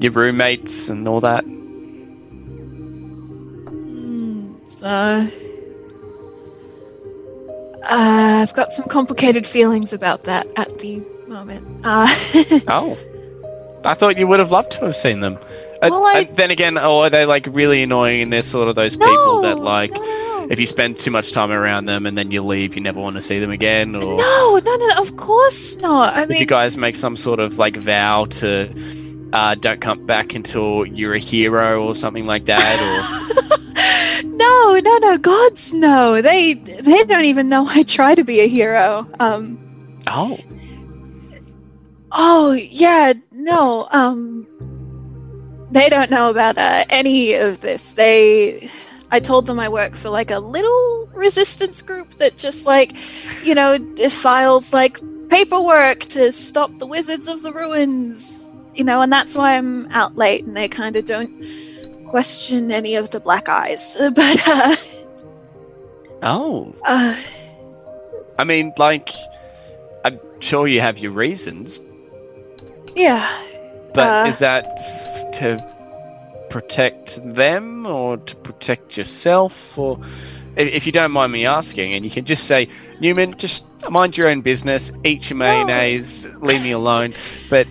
your 0.00 0.12
roommates 0.12 0.88
and 0.88 1.06
all 1.06 1.20
that. 1.20 1.44
hmm, 3.68 4.54
so, 4.66 5.28
uh, 7.84 8.40
I've 8.42 8.54
got 8.54 8.72
some 8.72 8.86
complicated 8.86 9.46
feelings 9.46 9.92
about 9.92 10.24
that 10.24 10.46
at 10.56 10.78
the 10.78 11.02
moment. 11.28 11.66
Uh, 11.84 12.08
Oh, 12.68 12.98
I 13.84 13.94
thought 13.94 14.18
you 14.18 14.26
would 14.26 14.38
have 14.40 14.50
loved 14.50 14.72
to 14.72 14.80
have 14.86 14.96
seen 14.96 15.20
them. 15.20 15.38
Uh, 15.82 15.88
Well, 15.90 16.04
I- 16.04 16.28
uh, 16.30 16.34
then 16.34 16.50
again, 16.50 16.76
oh, 16.78 17.00
are 17.00 17.10
they 17.10 17.24
like 17.24 17.46
really 17.50 17.82
annoying? 17.82 18.20
And 18.22 18.32
they're 18.32 18.42
sort 18.42 18.68
of 18.68 18.74
those 18.74 18.96
no, 18.96 19.06
people 19.06 19.40
that 19.42 19.58
like. 19.58 19.92
no, 19.92 20.46
if 20.50 20.58
you 20.58 20.66
spend 20.66 20.98
too 20.98 21.10
much 21.12 21.30
time 21.32 21.52
around 21.52 21.84
them 21.86 22.06
and 22.06 22.18
then 22.18 22.30
you 22.32 22.42
leave, 22.42 22.74
you 22.74 22.80
never 22.82 22.98
want 23.00 23.14
to 23.16 23.22
see 23.22 23.38
them 23.38 23.52
again, 23.52 23.94
or 23.94 24.00
No, 24.18 24.60
no, 24.64 24.76
no, 24.76 24.88
of 25.00 25.16
course 25.16 25.76
not. 25.76 26.16
I 26.16 26.26
mean, 26.26 26.38
you 26.38 26.46
guys 26.46 26.76
make 26.76 26.96
some 26.96 27.14
sort 27.14 27.38
of 27.38 27.56
like 27.58 27.76
vow 27.76 28.24
to 28.24 28.68
uh, 29.32 29.54
don't 29.54 29.80
come 29.80 30.04
back 30.06 30.34
until 30.34 30.84
you're 30.86 31.14
a 31.14 31.20
hero 31.20 31.86
or 31.86 31.94
something 31.94 32.26
like 32.26 32.46
that, 32.46 32.58
no, 34.24 34.80
no, 34.82 34.98
no, 34.98 35.18
gods, 35.18 35.72
no. 35.72 36.22
They 36.22 36.54
they 36.54 37.04
don't 37.04 37.24
even 37.24 37.48
know 37.48 37.66
I 37.68 37.82
try 37.82 38.14
to 38.14 38.24
be 38.24 38.40
a 38.40 38.48
hero. 38.48 39.06
Um, 39.18 40.00
oh, 40.06 40.38
oh 42.12 42.52
yeah, 42.52 43.12
no. 43.32 43.88
Um, 43.90 44.46
they 45.70 45.88
don't 45.88 46.10
know 46.10 46.30
about 46.30 46.58
uh, 46.58 46.84
any 46.90 47.34
of 47.34 47.60
this. 47.60 47.92
They, 47.92 48.70
I 49.10 49.20
told 49.20 49.46
them 49.46 49.60
I 49.60 49.68
work 49.68 49.94
for 49.94 50.10
like 50.10 50.30
a 50.30 50.40
little 50.40 51.08
resistance 51.14 51.80
group 51.82 52.10
that 52.14 52.36
just 52.36 52.66
like, 52.66 52.96
you 53.44 53.54
know, 53.54 53.78
files 54.08 54.72
like 54.72 54.98
paperwork 55.28 56.00
to 56.00 56.32
stop 56.32 56.76
the 56.78 56.86
wizards 56.86 57.28
of 57.28 57.42
the 57.42 57.52
ruins, 57.52 58.54
you 58.74 58.82
know, 58.82 59.00
and 59.00 59.12
that's 59.12 59.36
why 59.36 59.56
I'm 59.56 59.86
out 59.92 60.16
late, 60.16 60.44
and 60.44 60.56
they 60.56 60.68
kind 60.68 60.96
of 60.96 61.06
don't 61.06 61.30
question 62.10 62.72
any 62.72 62.96
of 62.96 63.10
the 63.10 63.20
black 63.20 63.48
eyes. 63.48 63.96
But 64.14 64.48
uh, 64.48 64.76
Oh, 66.22 66.74
uh, 66.84 67.16
I 68.38 68.44
mean, 68.44 68.72
like, 68.76 69.08
I'm 70.04 70.18
sure 70.40 70.68
you 70.68 70.80
have 70.80 70.98
your 70.98 71.12
reasons, 71.12 71.80
yeah, 72.94 73.26
but 73.94 74.26
Uh, 74.26 74.28
is 74.28 74.38
that 74.40 74.66
f- 74.78 75.30
to 75.40 75.48
protect 76.50 77.20
them 77.34 77.86
or 77.86 78.18
to 78.18 78.36
protect 78.36 78.96
yourself? 78.98 79.78
Or 79.78 79.98
if, 80.56 80.68
if 80.68 80.86
you 80.86 80.92
don't 80.92 81.12
mind 81.12 81.32
me 81.32 81.46
asking, 81.46 81.94
and 81.94 82.04
you 82.04 82.10
can 82.10 82.24
just 82.26 82.44
say, 82.44 82.68
Newman, 83.00 83.38
just 83.38 83.64
mind 83.88 84.16
your 84.18 84.28
own 84.28 84.42
business, 84.42 84.92
eat 85.04 85.30
your 85.30 85.38
mayonnaise, 85.38 86.26
leave 86.42 86.62
me 86.62 86.72
alone. 86.72 87.14
But 87.48 87.66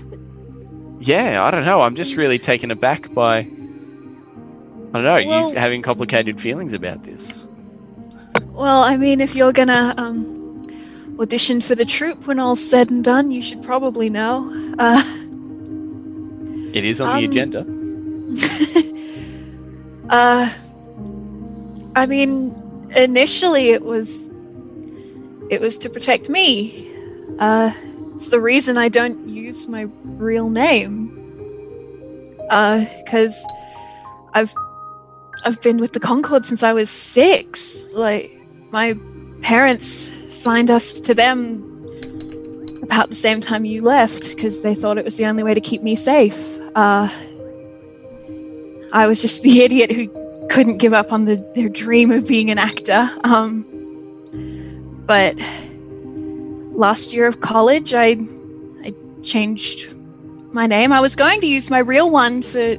yeah, 1.00 1.44
I 1.44 1.52
don't 1.52 1.66
know. 1.66 1.82
I'm 1.82 1.96
just 1.96 2.16
really 2.16 2.40
taken 2.40 2.72
aback 2.72 3.14
by. 3.14 3.48
I 4.94 5.02
don't 5.02 5.04
know, 5.04 5.30
Well- 5.30 5.50
you 5.52 5.58
having 5.58 5.82
complicated 5.82 6.40
feelings 6.42 6.74
about 6.74 7.04
this. 7.04 7.46
Well, 8.52 8.84
I 8.84 8.98
mean, 8.98 9.22
if 9.22 9.36
you're 9.36 9.54
gonna 9.54 9.94
um, 9.98 10.62
audition 11.20 11.62
for 11.62 11.76
the 11.76 11.86
troupe 11.86 12.28
when 12.28 12.40
all's 12.40 12.64
said 12.68 12.90
and 12.90 13.04
done, 13.04 13.32
you 13.32 13.42
should 13.42 13.62
probably 13.64 14.10
know. 14.10 14.52
Uh, 14.78 15.02
It 16.74 16.84
is 16.86 17.02
on 17.02 17.18
the 17.18 17.26
Um, 17.26 17.32
agenda. 17.32 17.66
uh, 20.10 20.50
I 21.96 22.06
mean, 22.06 22.56
initially 22.96 23.70
it 23.70 23.84
was 23.84 24.30
it 25.50 25.62
was 25.62 25.78
to 25.80 25.90
protect 25.90 26.30
me. 26.30 26.88
Uh, 27.40 27.72
it's 28.16 28.30
the 28.30 28.40
reason 28.40 28.78
I 28.78 28.90
don't 28.90 29.28
use 29.28 29.68
my 29.68 29.88
real 30.04 30.50
name. 30.50 31.16
Uh, 32.50 32.86
because 33.04 33.44
I've 34.34 34.54
I've 35.44 35.62
been 35.62 35.78
with 35.78 35.94
the 35.94 36.00
Concord 36.00 36.46
since 36.46 36.64
I 36.64 36.74
was 36.74 36.90
six. 36.90 37.92
Like 37.94 38.32
my 38.72 38.98
parents 39.42 40.12
signed 40.30 40.70
us 40.70 41.00
to 41.02 41.14
them 41.14 41.66
about 42.84 43.10
the 43.10 43.16
same 43.16 43.40
time 43.40 43.66
you 43.66 43.82
left 43.82 44.36
because 44.36 44.62
they 44.62 44.76
thought 44.76 44.98
it 44.98 45.06
was 45.06 45.18
the 45.18 45.26
only 45.26 45.44
way 45.44 45.54
to 45.54 45.62
keep 45.62 45.82
me 45.82 45.96
safe. 45.96 46.60
Uh, 46.76 47.10
I 48.92 49.08
was 49.08 49.22
just 49.22 49.42
the 49.44 49.62
idiot 49.62 49.92
who 49.92 50.08
couldn't 50.50 50.78
give 50.78 50.94
up 50.94 51.14
on 51.14 51.26
the, 51.26 51.36
their 51.56 51.70
dream 51.70 52.12
of 52.12 52.28
being 52.28 52.50
an 52.50 52.58
actor. 52.58 53.10
Um, 53.24 53.66
but 55.06 55.36
last 56.72 57.14
year 57.14 57.28
of 57.28 57.42
college, 57.42 57.94
I 57.94 58.18
I 58.84 58.94
changed 59.24 59.94
my 60.52 60.66
name. 60.66 60.92
I 60.92 61.02
was 61.02 61.16
going 61.16 61.42
to 61.42 61.48
use 61.48 61.70
my 61.70 61.80
real 61.80 62.10
one 62.10 62.42
for 62.42 62.78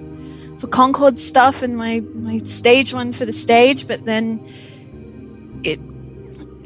for 0.61 0.67
Concord 0.67 1.19
stuff 1.19 1.63
and 1.63 1.77
my 1.77 2.01
my 2.15 2.39
stage 2.41 2.93
one 2.93 3.15
for 3.15 3.25
the 3.25 3.33
stage, 3.33 3.89
but 3.89 4.05
then 4.05 4.41
it 5.65 5.81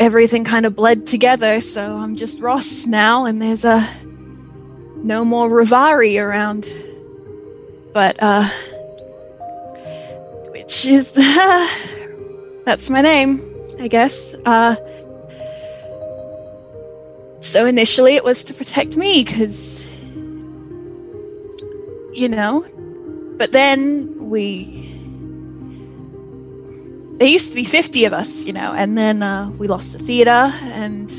everything 0.00 0.42
kind 0.42 0.66
of 0.66 0.74
bled 0.74 1.06
together. 1.06 1.60
So 1.60 1.96
I'm 1.96 2.16
just 2.16 2.40
Ross 2.40 2.86
now, 2.86 3.24
and 3.24 3.40
there's 3.40 3.64
a 3.64 3.88
no 4.96 5.24
more 5.24 5.48
Rivari 5.48 6.20
around. 6.20 6.68
But 7.92 8.20
uh, 8.20 8.48
which 10.50 10.84
is 10.84 11.12
that's 12.64 12.90
my 12.90 13.00
name, 13.00 13.48
I 13.78 13.86
guess. 13.86 14.34
Uh, 14.44 14.74
so 17.40 17.64
initially 17.64 18.16
it 18.16 18.24
was 18.24 18.42
to 18.44 18.54
protect 18.54 18.96
me 18.96 19.22
because 19.22 19.88
you 22.12 22.28
know 22.28 22.64
but 23.36 23.52
then 23.52 24.30
we 24.30 24.90
there 27.18 27.28
used 27.28 27.50
to 27.50 27.54
be 27.54 27.64
50 27.64 28.04
of 28.06 28.12
us 28.12 28.44
you 28.44 28.52
know 28.52 28.72
and 28.72 28.98
then 28.98 29.22
uh, 29.22 29.50
we 29.50 29.66
lost 29.66 29.92
the 29.92 29.98
theater 29.98 30.52
and 30.62 31.10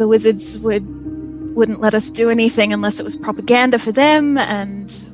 the 0.00 0.08
wizards 0.08 0.58
would 0.60 1.00
wouldn't 1.54 1.80
let 1.80 1.94
us 1.94 2.10
do 2.10 2.30
anything 2.30 2.72
unless 2.72 3.00
it 3.00 3.04
was 3.04 3.16
propaganda 3.16 3.78
for 3.78 3.92
them 3.92 4.38
and 4.38 5.06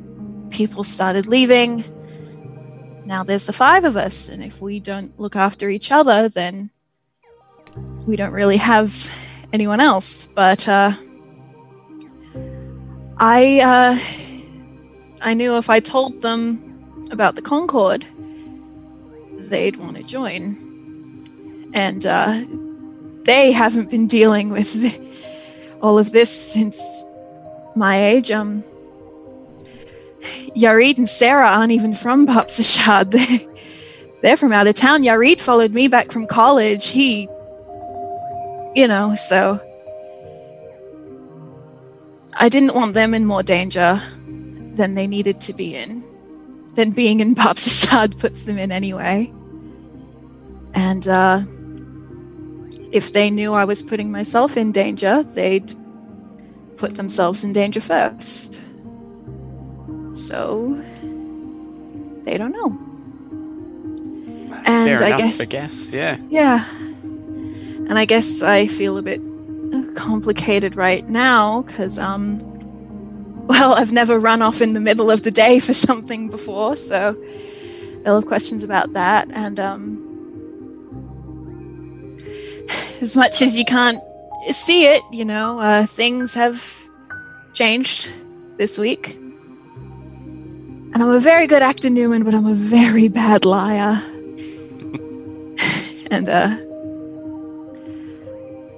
people 0.50 0.84
started 0.84 1.26
leaving. 1.26 1.84
Now 3.04 3.24
there's 3.24 3.46
the 3.46 3.52
five 3.52 3.84
of 3.84 3.96
us 3.96 4.28
and 4.28 4.44
if 4.44 4.60
we 4.60 4.78
don't 4.78 5.18
look 5.18 5.34
after 5.34 5.68
each 5.68 5.90
other 5.90 6.28
then 6.28 6.70
we 8.06 8.16
don't 8.16 8.32
really 8.32 8.58
have 8.58 9.10
anyone 9.52 9.80
else. 9.80 10.26
But 10.34 10.68
uh 10.68 10.92
i 13.18 13.60
uh 13.60 14.25
i 15.20 15.34
knew 15.34 15.56
if 15.56 15.70
i 15.70 15.80
told 15.80 16.22
them 16.22 17.08
about 17.10 17.34
the 17.34 17.42
concord 17.42 18.06
they'd 19.38 19.76
want 19.76 19.96
to 19.96 20.02
join 20.02 20.56
and 21.72 22.06
uh 22.06 22.44
they 23.22 23.50
haven't 23.52 23.90
been 23.90 24.06
dealing 24.06 24.50
with 24.50 25.00
all 25.82 25.98
of 25.98 26.12
this 26.12 26.30
since 26.30 26.80
my 27.74 28.02
age 28.02 28.30
um 28.30 28.64
Yarid 30.56 30.98
and 30.98 31.08
Sarah 31.08 31.48
aren't 31.48 31.72
even 31.72 31.94
from 31.94 32.26
Bapsashad. 32.26 33.12
They, 34.22 34.28
they're 34.30 34.36
from 34.36 34.52
out 34.52 34.66
of 34.66 34.74
town. 34.74 35.02
Yarid 35.02 35.40
followed 35.40 35.72
me 35.72 35.88
back 35.88 36.10
from 36.10 36.26
college. 36.26 36.88
He, 36.88 37.28
you 38.74 38.88
know, 38.88 39.14
so 39.14 39.60
I 42.32 42.48
didn't 42.48 42.74
want 42.74 42.94
them 42.94 43.14
in 43.14 43.26
more 43.26 43.42
danger 43.42 44.02
than 44.76 44.94
they 44.94 45.06
needed 45.06 45.40
to 45.42 45.52
be 45.52 45.74
in. 45.74 46.04
Than 46.74 46.90
being 46.90 47.20
in 47.20 47.34
Bapsashad 47.42 48.18
puts 48.18 48.44
them 48.44 48.58
in 48.58 48.70
anyway. 48.70 49.32
And 50.74 51.08
uh, 51.08 51.42
if 52.92 53.12
they 53.12 53.30
knew 53.30 53.54
I 53.54 53.64
was 53.64 53.82
putting 53.82 54.10
myself 54.10 54.56
in 54.56 54.72
danger, 54.72 55.22
they'd 55.22 55.74
put 56.76 56.94
themselves 56.96 57.44
in 57.44 57.52
danger 57.52 57.80
first. 57.80 58.60
So 60.12 60.82
they 62.24 62.36
don't 62.36 62.52
know. 62.52 62.78
And 64.64 64.98
Fair 64.98 65.02
I 65.02 65.06
enough, 65.08 65.18
guess 65.18 65.40
I 65.40 65.44
guess, 65.44 65.92
yeah. 65.92 66.18
yeah. 66.28 66.68
And 67.88 67.98
I 67.98 68.04
guess 68.04 68.42
I 68.42 68.66
feel 68.66 68.98
a 68.98 69.02
bit 69.02 69.20
complicated 69.94 70.76
right 70.76 71.08
now 71.08 71.62
because, 71.62 71.98
um, 71.98 72.40
well, 73.46 73.74
I've 73.74 73.92
never 73.92 74.18
run 74.18 74.42
off 74.42 74.60
in 74.60 74.72
the 74.72 74.80
middle 74.80 75.10
of 75.10 75.22
the 75.22 75.30
day 75.30 75.58
for 75.58 75.74
something 75.74 76.28
before, 76.28 76.76
so 76.76 77.16
they'll 78.04 78.16
have 78.16 78.26
questions 78.26 78.64
about 78.64 78.92
that. 78.92 79.28
And, 79.30 79.60
um, 79.60 80.06
as 83.00 83.16
much 83.16 83.42
as 83.42 83.56
you 83.56 83.64
can't 83.64 84.00
see 84.50 84.86
it, 84.86 85.02
you 85.12 85.24
know, 85.24 85.60
uh, 85.60 85.86
things 85.86 86.34
have 86.34 86.74
changed 87.52 88.10
this 88.56 88.78
week. 88.78 89.14
And 89.14 91.02
I'm 91.02 91.10
a 91.10 91.20
very 91.20 91.46
good 91.46 91.62
actor, 91.62 91.90
Newman, 91.90 92.24
but 92.24 92.34
I'm 92.34 92.46
a 92.46 92.54
very 92.54 93.08
bad 93.08 93.44
liar. 93.44 94.02
and 96.10 96.28
uh, 96.28 96.56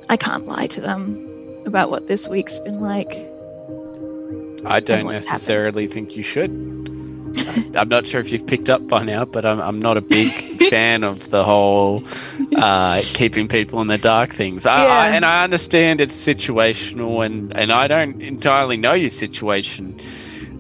I 0.09 0.17
can't 0.17 0.47
lie 0.47 0.67
to 0.69 0.81
them 0.81 1.25
about 1.67 1.91
what 1.91 2.07
this 2.07 2.29
week's 2.29 2.59
been 2.61 2.81
like. 2.81 3.13
I 4.69 4.81
don't 4.81 5.05
what 5.05 5.15
happened. 5.15 5.33
necessarily 5.33 5.87
think 5.87 6.17
you 6.17 6.23
should. 6.23 6.99
I'm 7.77 7.89
not 7.89 8.07
sure 8.07 8.21
if 8.21 8.31
you've 8.31 8.47
picked 8.47 8.71
up 8.71 8.87
by 8.87 9.05
now, 9.05 9.25
but 9.25 9.45
I'm, 9.45 9.61
I'm 9.61 9.81
not 9.81 9.97
a 9.97 10.01
big 10.01 10.33
fan 10.71 11.05
of 11.05 11.31
the 11.31 11.45
whole 11.45 12.05
uh, 12.57 13.03
keeping 13.05 13.49
people 13.49 13.81
in 13.81 13.87
the 13.87 13.99
dark 13.99 14.35
things. 14.35 14.67
I, 14.67 14.77
I, 14.77 15.09
and 15.09 15.25
I 15.25 15.45
understand 15.45 16.01
it's 16.01 16.15
situational, 16.15 17.25
and, 17.25 17.57
and 17.57 17.73
I 17.73 17.87
don't 17.87 18.23
entirely 18.23 18.77
know 18.77 18.95
your 18.95 19.11
situation. 19.11 20.01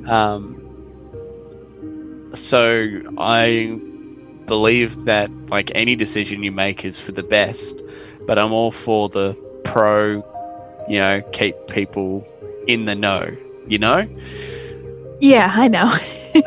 Um, 0.07 2.31
so 2.35 2.87
I 3.19 3.79
believe 4.47 5.05
that 5.05 5.31
like 5.49 5.73
any 5.75 5.97
decision 5.97 6.43
you 6.43 6.53
make 6.53 6.85
is 6.85 6.99
for 6.99 7.13
the 7.13 7.23
best, 7.23 7.81
but 8.27 8.39
I'm 8.39 8.53
all 8.53 8.73
for 8.73 9.09
the 9.09 9.37
pro, 9.65 10.25
you 10.89 11.01
know, 11.01 11.23
keep 11.33 11.55
people 11.69 12.27
in 12.67 12.85
the 12.85 12.95
know. 12.95 13.37
You 13.69 13.79
know. 13.79 14.09
Yeah, 15.21 15.53
I 15.53 15.69
know. 15.69 15.93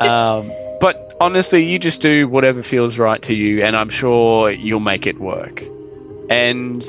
um, 0.00 0.52
but 0.80 1.16
honestly, 1.20 1.64
you 1.64 1.78
just 1.78 2.00
do 2.00 2.26
whatever 2.28 2.62
feels 2.62 2.98
right 2.98 3.22
to 3.22 3.34
you, 3.34 3.62
and 3.62 3.76
I'm 3.76 3.90
sure 3.90 4.50
you'll 4.50 4.80
make 4.80 5.06
it 5.06 5.20
work. 5.20 5.62
And 6.30 6.82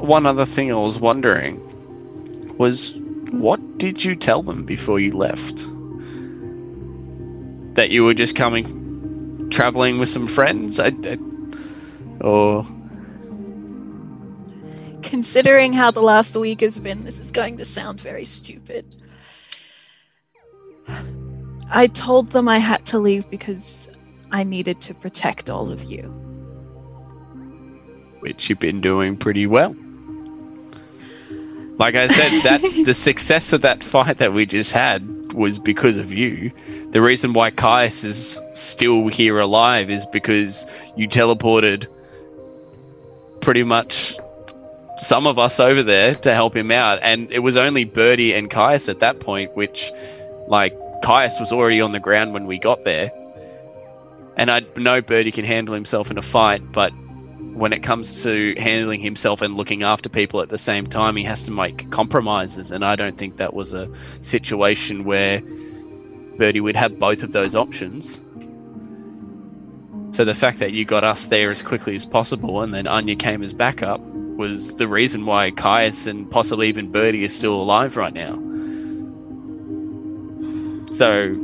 one 0.00 0.26
other 0.26 0.46
thing 0.46 0.72
I 0.72 0.76
was 0.76 0.98
wondering 0.98 2.56
was 2.56 2.94
what 3.30 3.78
did 3.78 4.04
you 4.04 4.16
tell 4.16 4.42
them 4.42 4.64
before 4.64 4.98
you 4.98 5.12
left? 5.16 5.58
That 7.74 7.90
you 7.90 8.04
were 8.04 8.14
just 8.14 8.34
coming, 8.34 9.50
traveling 9.50 9.98
with 9.98 10.08
some 10.08 10.26
friends, 10.26 10.80
I, 10.80 10.88
I, 10.88 11.18
or 12.20 12.66
Considering 15.02 15.72
how 15.72 15.90
the 15.90 16.02
last 16.02 16.36
week 16.36 16.60
has 16.60 16.78
been, 16.78 17.00
this 17.00 17.18
is 17.20 17.30
going 17.30 17.56
to 17.58 17.64
sound 17.64 18.00
very 18.00 18.24
stupid. 18.24 18.96
I 21.70 21.86
told 21.88 22.30
them 22.30 22.48
I 22.48 22.58
had 22.58 22.86
to 22.86 22.98
leave 22.98 23.28
because 23.30 23.90
I 24.30 24.44
needed 24.44 24.80
to 24.82 24.94
protect 24.94 25.50
all 25.50 25.70
of 25.70 25.84
you. 25.84 26.02
which 28.20 28.48
you've 28.48 28.58
been 28.58 28.80
doing 28.80 29.16
pretty 29.16 29.46
well. 29.46 29.74
Like 31.78 31.94
I 31.94 32.08
said, 32.08 32.42
that 32.42 32.82
the 32.86 32.94
success 32.94 33.52
of 33.52 33.62
that 33.62 33.84
fight 33.84 34.18
that 34.18 34.32
we 34.32 34.46
just 34.46 34.72
had 34.72 35.32
was 35.32 35.58
because 35.58 35.96
of 35.96 36.12
you. 36.12 36.50
The 36.90 37.00
reason 37.00 37.32
why 37.32 37.50
Caius 37.50 38.02
is 38.02 38.40
still 38.54 39.08
here 39.08 39.38
alive 39.38 39.88
is 39.90 40.04
because 40.06 40.66
you 40.96 41.08
teleported 41.08 41.86
pretty 43.40 43.62
much 43.62 44.18
some 44.98 45.26
of 45.26 45.38
us 45.38 45.60
over 45.60 45.82
there 45.82 46.14
to 46.14 46.34
help 46.34 46.56
him 46.56 46.70
out, 46.70 46.98
and 47.02 47.32
it 47.32 47.38
was 47.40 47.56
only 47.56 47.84
Bertie 47.84 48.32
and 48.32 48.50
Caius 48.50 48.88
at 48.88 49.00
that 49.00 49.20
point, 49.20 49.56
which, 49.56 49.92
like, 50.48 50.76
Caius 51.02 51.38
was 51.38 51.52
already 51.52 51.80
on 51.80 51.92
the 51.92 52.00
ground 52.00 52.32
when 52.32 52.46
we 52.46 52.58
got 52.58 52.84
there. 52.84 53.12
And 54.36 54.50
I 54.50 54.62
know 54.76 55.00
Bertie 55.00 55.32
can 55.32 55.44
handle 55.44 55.74
himself 55.74 56.10
in 56.10 56.18
a 56.18 56.22
fight, 56.22 56.72
but 56.72 56.92
when 57.58 57.72
it 57.72 57.82
comes 57.82 58.22
to 58.22 58.54
handling 58.56 59.00
himself 59.00 59.42
and 59.42 59.56
looking 59.56 59.82
after 59.82 60.08
people 60.08 60.40
at 60.40 60.48
the 60.48 60.58
same 60.58 60.86
time, 60.86 61.16
he 61.16 61.24
has 61.24 61.42
to 61.44 61.52
make 61.52 61.90
compromises. 61.90 62.70
And 62.70 62.84
I 62.84 62.94
don't 62.94 63.18
think 63.18 63.38
that 63.38 63.52
was 63.52 63.72
a 63.72 63.90
situation 64.22 65.04
where 65.04 65.42
Bertie 66.36 66.60
would 66.60 66.76
have 66.76 66.98
both 67.00 67.24
of 67.24 67.32
those 67.32 67.56
options. 67.56 68.20
So 70.10 70.24
the 70.24 70.34
fact 70.34 70.58
that 70.60 70.72
you 70.72 70.84
got 70.84 71.04
us 71.04 71.26
there 71.26 71.50
as 71.50 71.62
quickly 71.62 71.94
as 71.94 72.06
possible 72.06 72.62
and 72.62 72.72
then 72.72 72.86
Anya 72.86 73.16
came 73.16 73.42
as 73.42 73.52
backup 73.52 74.00
was 74.00 74.74
the 74.76 74.88
reason 74.88 75.26
why 75.26 75.50
Caius 75.50 76.06
and 76.06 76.30
possibly 76.30 76.68
even 76.68 76.90
Bertie 76.90 77.24
is 77.24 77.34
still 77.34 77.54
alive 77.54 77.96
right 77.96 78.12
now. 78.12 78.36
So 80.90 81.36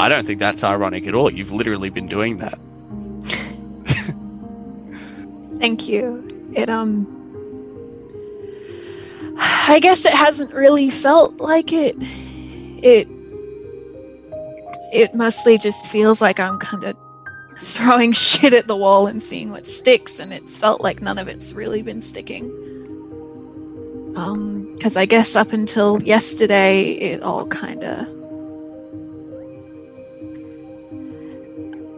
I 0.00 0.08
don't 0.08 0.26
think 0.26 0.40
that's 0.40 0.64
ironic 0.64 1.06
at 1.06 1.14
all. 1.14 1.32
You've 1.32 1.52
literally 1.52 1.90
been 1.90 2.08
doing 2.08 2.38
that. 2.38 2.58
Thank 5.60 5.88
you. 5.88 6.26
It 6.54 6.68
um 6.68 7.06
I 9.38 9.78
guess 9.80 10.04
it 10.04 10.12
hasn't 10.12 10.52
really 10.52 10.90
felt 10.90 11.40
like 11.40 11.72
it. 11.72 11.96
It 12.82 13.08
it 14.92 15.14
mostly 15.14 15.56
just 15.56 15.86
feels 15.86 16.20
like 16.20 16.40
I'm 16.40 16.58
kind 16.58 16.84
of 16.84 16.96
throwing 17.62 18.12
shit 18.28 18.52
at 18.52 18.66
the 18.66 18.76
wall 18.76 19.06
and 19.06 19.22
seeing 19.22 19.50
what 19.50 19.66
sticks 19.66 20.18
and 20.18 20.32
it's 20.32 20.56
felt 20.56 20.80
like 20.80 21.00
none 21.00 21.18
of 21.18 21.28
it's 21.28 21.52
really 21.52 21.82
been 21.82 22.00
sticking. 22.00 22.50
Um 24.16 24.76
cuz 24.80 24.96
I 24.96 25.06
guess 25.06 25.36
up 25.36 25.52
until 25.52 26.02
yesterday 26.02 26.90
it 26.90 27.22
all 27.22 27.46
kind 27.46 27.84
of 27.84 28.08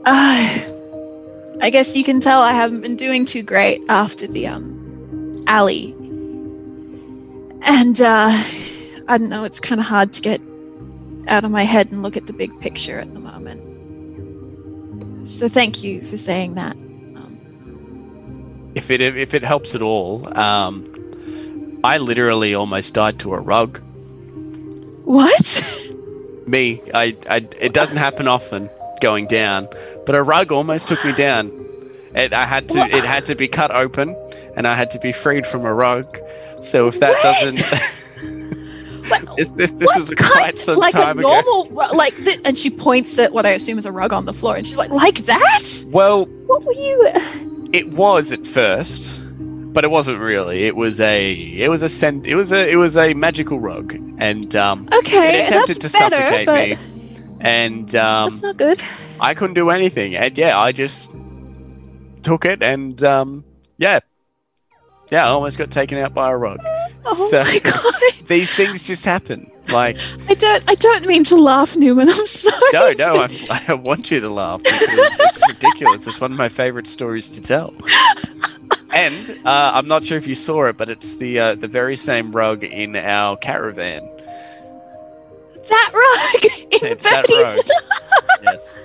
uh, 0.07 0.59
I 1.61 1.70
guess 1.70 1.96
you 1.96 2.05
can 2.05 2.20
tell 2.20 2.42
I 2.42 2.53
haven't 2.53 2.83
been 2.83 2.96
doing 2.96 3.24
too 3.24 3.42
great 3.42 3.81
after 3.88 4.27
the 4.27 4.46
um 4.46 5.33
alley. 5.46 5.94
And 7.62 8.00
uh 8.00 8.31
I 9.09 9.18
don't 9.18 9.29
know, 9.29 9.44
it's 9.44 9.61
kind 9.61 9.81
of 9.81 9.87
hard 9.87 10.12
to 10.14 10.22
get 10.22 10.40
out 11.27 11.44
of 11.44 11.50
my 11.50 11.64
head 11.64 11.90
and 11.90 12.03
look 12.03 12.16
at 12.16 12.27
the 12.27 12.33
big 12.33 12.59
picture 12.61 12.98
at 12.98 13.12
the 13.14 13.20
moment. 13.20 13.73
So 15.24 15.48
thank 15.48 15.82
you 15.82 16.02
for 16.02 16.18
saying 16.18 16.54
that. 16.54 16.76
Um, 17.16 18.72
If 18.74 18.90
it 18.90 19.00
if 19.00 19.34
it 19.34 19.42
helps 19.42 19.74
at 19.74 19.82
all, 19.82 20.26
um, 20.38 21.80
I 21.84 21.98
literally 21.98 22.54
almost 22.54 22.94
died 22.94 23.18
to 23.20 23.34
a 23.34 23.40
rug. 23.40 23.80
what? 25.04 25.70
Me, 26.46 26.82
I, 26.92 27.16
I 27.28 27.37
it 27.58 27.72
doesn't 27.72 27.96
happen 27.96 28.28
often 28.28 28.68
going 29.00 29.26
down, 29.26 29.68
but 30.06 30.14
a 30.14 30.22
rug 30.22 30.52
almost 30.52 30.88
took 30.88 31.02
me 31.04 31.12
down. 31.12 31.50
It, 32.14 32.32
I 32.34 32.44
had 32.44 32.68
to 32.70 32.80
it 32.80 33.02
had 33.04 33.24
to 33.26 33.34
be 33.34 33.48
cut 33.48 33.70
open, 33.74 34.14
and 34.56 34.66
I 34.66 34.74
had 34.74 34.90
to 34.90 34.98
be 34.98 35.12
freed 35.12 35.46
from 35.46 35.64
a 35.64 35.72
rug. 35.72 36.18
So 36.62 36.87
if 36.88 37.00
that 37.00 37.12
What? 37.12 37.22
doesn't, 37.22 37.60
What- 39.36 39.56
this 39.56 39.70
this, 39.72 39.90
was 39.96 40.10
kind- 40.10 40.32
quite 40.32 40.58
some 40.58 40.76
like 40.78 40.92
time 40.92 41.18
a 41.18 41.20
ago. 41.20 41.28
normal 41.42 41.66
ru- 41.70 41.96
like 41.96 42.16
th- 42.16 42.40
and 42.44 42.56
she 42.58 42.70
points 42.70 43.18
at 43.18 43.32
what 43.32 43.44
I 43.46 43.50
assume 43.50 43.78
is 43.78 43.86
a 43.86 43.92
rug 43.92 44.12
on 44.12 44.24
the 44.24 44.32
floor 44.32 44.56
and 44.56 44.66
she's 44.66 44.76
like 44.76 44.90
like 44.90 45.24
that? 45.26 45.62
Well, 45.88 46.26
What 46.46 46.64
were 46.64 46.72
you 46.72 47.08
it 47.72 47.88
was 47.90 48.30
at 48.32 48.46
first, 48.46 49.20
but 49.38 49.82
it 49.84 49.90
wasn't 49.90 50.18
really. 50.20 50.64
It 50.64 50.76
was 50.76 51.00
a 51.00 51.32
it 51.32 51.68
was 51.68 51.82
a 51.82 51.88
cent- 51.88 52.26
it 52.26 52.34
was 52.36 52.52
a 52.52 52.68
it 52.70 52.76
was 52.76 52.96
a 52.96 53.12
magical 53.14 53.58
rug, 53.58 53.92
and 54.18 54.54
um, 54.54 54.88
Okay, 55.00 55.40
it 55.42 55.48
attempted 55.48 55.82
that's 55.82 55.92
to 55.92 55.98
better, 55.98 56.16
suffocate 56.16 56.46
but 56.46 56.68
me, 56.68 56.78
and 57.40 57.94
um, 57.96 58.30
that's 58.30 58.42
not 58.42 58.56
good. 58.56 58.80
I 59.20 59.34
couldn't 59.34 59.54
do 59.54 59.70
anything, 59.70 60.14
and 60.14 60.36
yeah, 60.38 60.58
I 60.58 60.70
just 60.72 61.10
took 62.22 62.44
it, 62.44 62.62
and 62.62 63.02
um, 63.04 63.44
yeah, 63.78 63.98
yeah, 65.10 65.24
I 65.26 65.28
almost 65.30 65.58
got 65.58 65.70
taken 65.72 65.98
out 65.98 66.14
by 66.14 66.30
a 66.30 66.36
rug. 66.36 66.60
Oh 67.06 67.28
So- 67.30 67.42
my 67.42 67.58
god. 67.58 67.94
These 68.28 68.54
things 68.54 68.84
just 68.84 69.04
happen. 69.04 69.50
Like, 69.68 69.96
I 70.28 70.34
don't 70.34 70.62
I 70.70 70.74
don't 70.74 71.06
mean 71.06 71.24
to 71.24 71.36
laugh, 71.36 71.74
Newman. 71.76 72.08
I'm 72.10 72.26
sorry. 72.26 72.70
no, 72.72 72.92
no, 72.92 73.16
I, 73.50 73.64
I 73.68 73.74
want 73.74 74.10
you 74.10 74.20
to 74.20 74.28
laugh 74.28 74.60
it's 74.64 75.48
ridiculous. 75.48 76.06
It's 76.06 76.20
one 76.20 76.32
of 76.32 76.38
my 76.38 76.48
favorite 76.50 76.86
stories 76.86 77.28
to 77.30 77.40
tell. 77.40 77.74
And 78.92 79.30
uh, 79.46 79.72
I'm 79.74 79.88
not 79.88 80.06
sure 80.06 80.16
if 80.18 80.26
you 80.26 80.34
saw 80.34 80.66
it, 80.66 80.76
but 80.76 80.88
it's 80.88 81.14
the 81.16 81.38
uh, 81.40 81.54
the 81.56 81.66
very 81.68 81.96
same 81.96 82.30
rug 82.32 82.62
in 82.62 82.94
our 82.94 83.36
caravan. 83.36 84.08
that 85.68 85.90
rug 85.92 86.44
in 86.82 86.92
It's 86.92 87.04
that 87.04 87.26
Bertie's. 87.26 87.70
Yes. 88.42 88.80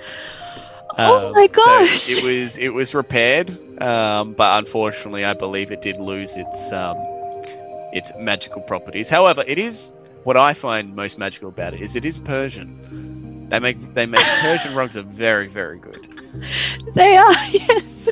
Oh 0.98 1.28
Um, 1.28 1.32
my 1.34 1.46
so 1.46 1.52
gosh. 1.52 2.10
it 2.10 2.24
was 2.24 2.56
it 2.56 2.70
was 2.70 2.94
repaired, 2.94 3.50
um, 3.82 4.32
but 4.32 4.58
unfortunately, 4.58 5.24
I 5.24 5.34
believe 5.34 5.70
it 5.70 5.82
did 5.82 5.98
lose 5.98 6.36
its 6.36 6.72
um, 6.72 6.96
its 7.92 8.12
magical 8.18 8.62
properties. 8.62 9.08
However, 9.08 9.44
it 9.46 9.58
is 9.58 9.92
what 10.24 10.36
I 10.36 10.54
find 10.54 10.94
most 10.94 11.18
magical 11.18 11.48
about 11.48 11.74
it 11.74 11.80
is 11.80 11.96
it 11.96 12.04
is 12.04 12.18
Persian. 12.18 13.48
They 13.48 13.58
make 13.58 13.94
they 13.94 14.06
make 14.06 14.20
Persian 14.40 14.74
rugs 14.74 14.96
are 14.96 15.02
very 15.02 15.48
very 15.48 15.78
good. 15.78 16.06
They 16.94 17.16
are, 17.16 17.32
yes. 17.50 18.08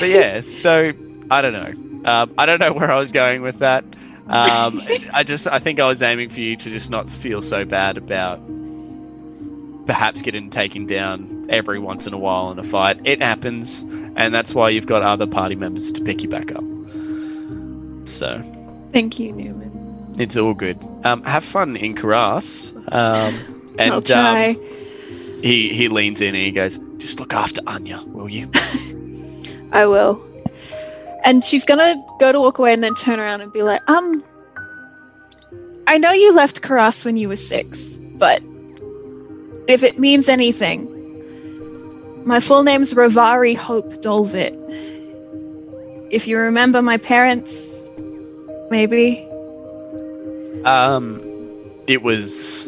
But 0.00 0.08
yeah, 0.08 0.40
so 0.40 0.92
I 1.30 1.42
don't 1.42 1.52
know. 1.52 2.10
Um, 2.10 2.34
I 2.36 2.46
don't 2.46 2.58
know 2.58 2.72
where 2.72 2.90
I 2.90 2.98
was 2.98 3.12
going 3.12 3.42
with 3.42 3.60
that. 3.60 3.84
Um, 4.26 4.80
I 5.12 5.22
just 5.24 5.46
I 5.46 5.58
think 5.58 5.78
I 5.78 5.86
was 5.86 6.02
aiming 6.02 6.30
for 6.30 6.40
you 6.40 6.56
to 6.56 6.70
just 6.70 6.90
not 6.90 7.08
feel 7.08 7.42
so 7.42 7.64
bad 7.64 7.96
about 7.96 8.40
perhaps 9.86 10.22
getting 10.22 10.50
taken 10.50 10.86
down 10.86 11.46
every 11.50 11.78
once 11.78 12.06
in 12.06 12.14
a 12.14 12.18
while 12.18 12.50
in 12.50 12.58
a 12.58 12.62
fight. 12.62 13.00
It 13.04 13.20
happens, 13.20 13.84
and 14.16 14.34
that's 14.34 14.54
why 14.54 14.70
you've 14.70 14.86
got 14.86 15.02
other 15.02 15.26
party 15.26 15.54
members 15.54 15.92
to 15.92 16.00
pick 16.02 16.22
you 16.22 16.28
back 16.28 16.52
up. 16.52 16.64
So 18.06 18.42
Thank 18.92 19.18
you, 19.18 19.32
Newman. 19.32 20.14
it's 20.18 20.36
all 20.36 20.54
good. 20.54 20.78
Um, 21.04 21.22
have 21.24 21.44
fun 21.44 21.76
in 21.76 21.94
Karas. 21.94 22.72
Um, 22.92 23.74
and 23.78 23.92
I'll 23.92 24.02
try. 24.02 24.50
Um, 24.50 24.60
he 25.42 25.72
he 25.72 25.88
leans 25.88 26.20
in 26.20 26.34
and 26.34 26.44
he 26.44 26.52
goes, 26.52 26.78
"Just 26.98 27.18
look 27.18 27.32
after 27.34 27.60
Anya, 27.66 28.00
will 28.06 28.28
you?" 28.28 28.50
I 29.72 29.86
will. 29.86 30.22
And 31.24 31.42
she's 31.42 31.64
gonna 31.64 31.94
go 32.20 32.32
to 32.32 32.40
walk 32.40 32.58
away 32.58 32.72
and 32.72 32.82
then 32.84 32.94
turn 32.94 33.18
around 33.18 33.40
and 33.40 33.52
be 33.52 33.62
like, 33.62 33.80
um, 33.88 34.22
I 35.86 35.98
know 35.98 36.12
you 36.12 36.32
left 36.34 36.62
Karas 36.62 37.04
when 37.04 37.16
you 37.16 37.28
were 37.28 37.36
six, 37.36 37.96
but 37.96 38.42
if 39.68 39.82
it 39.82 39.98
means 39.98 40.28
anything, 40.28 40.88
my 42.24 42.40
full 42.40 42.62
name's 42.62 42.94
Ravari 42.94 43.56
Hope 43.56 43.92
Dolvit. 44.02 44.58
If 46.10 46.26
you 46.26 46.38
remember 46.38 46.82
my 46.82 46.98
parents, 46.98 47.90
maybe. 48.70 49.26
Um, 50.64 51.20
it 51.86 52.02
was 52.02 52.66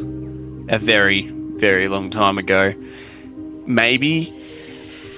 a 0.69 0.79
very, 0.79 1.29
very 1.57 1.89
long 1.89 2.11
time 2.11 2.39
ago. 2.39 2.75
Maybe 3.67 4.33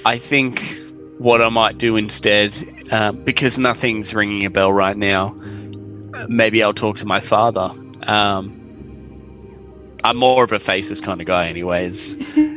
I 0.04 0.18
think 0.18 0.80
what 1.18 1.42
I 1.42 1.48
might 1.48 1.78
do 1.78 1.96
instead, 1.96 2.54
uh, 2.90 3.12
because 3.12 3.58
nothing's 3.58 4.14
ringing 4.14 4.44
a 4.44 4.50
bell 4.50 4.72
right 4.72 4.96
now, 4.96 5.34
maybe 6.28 6.62
I'll 6.62 6.74
talk 6.74 6.98
to 6.98 7.06
my 7.06 7.20
father. 7.20 7.72
Um, 8.02 8.62
I'm 10.04 10.16
more 10.16 10.44
of 10.44 10.52
a 10.52 10.60
faces 10.60 11.00
kind 11.00 11.20
of 11.20 11.26
guy, 11.26 11.48
anyways. 11.48 12.36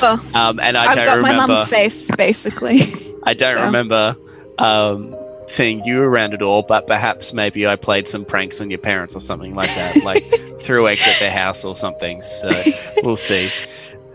Well, 0.00 0.20
um, 0.34 0.60
and 0.60 0.76
I 0.76 0.86
I've 0.86 0.96
don't 0.96 1.06
got 1.06 1.20
my 1.20 1.34
mum's 1.34 1.68
face, 1.68 2.10
basically. 2.10 2.80
I 3.24 3.34
don't 3.34 3.58
so. 3.58 3.64
remember 3.64 4.16
um, 4.58 5.16
seeing 5.46 5.84
you 5.84 6.00
around 6.00 6.34
at 6.34 6.42
all, 6.42 6.62
but 6.62 6.86
perhaps 6.86 7.32
maybe 7.32 7.66
I 7.66 7.76
played 7.76 8.08
some 8.08 8.24
pranks 8.24 8.60
on 8.60 8.70
your 8.70 8.78
parents 8.78 9.16
or 9.16 9.20
something 9.20 9.54
like 9.54 9.74
that, 9.74 10.02
like 10.04 10.62
threw 10.62 10.86
eggs 10.88 11.02
at 11.06 11.18
their 11.20 11.30
house 11.30 11.64
or 11.64 11.76
something. 11.76 12.22
So 12.22 12.50
we'll 13.02 13.16
see. 13.16 13.48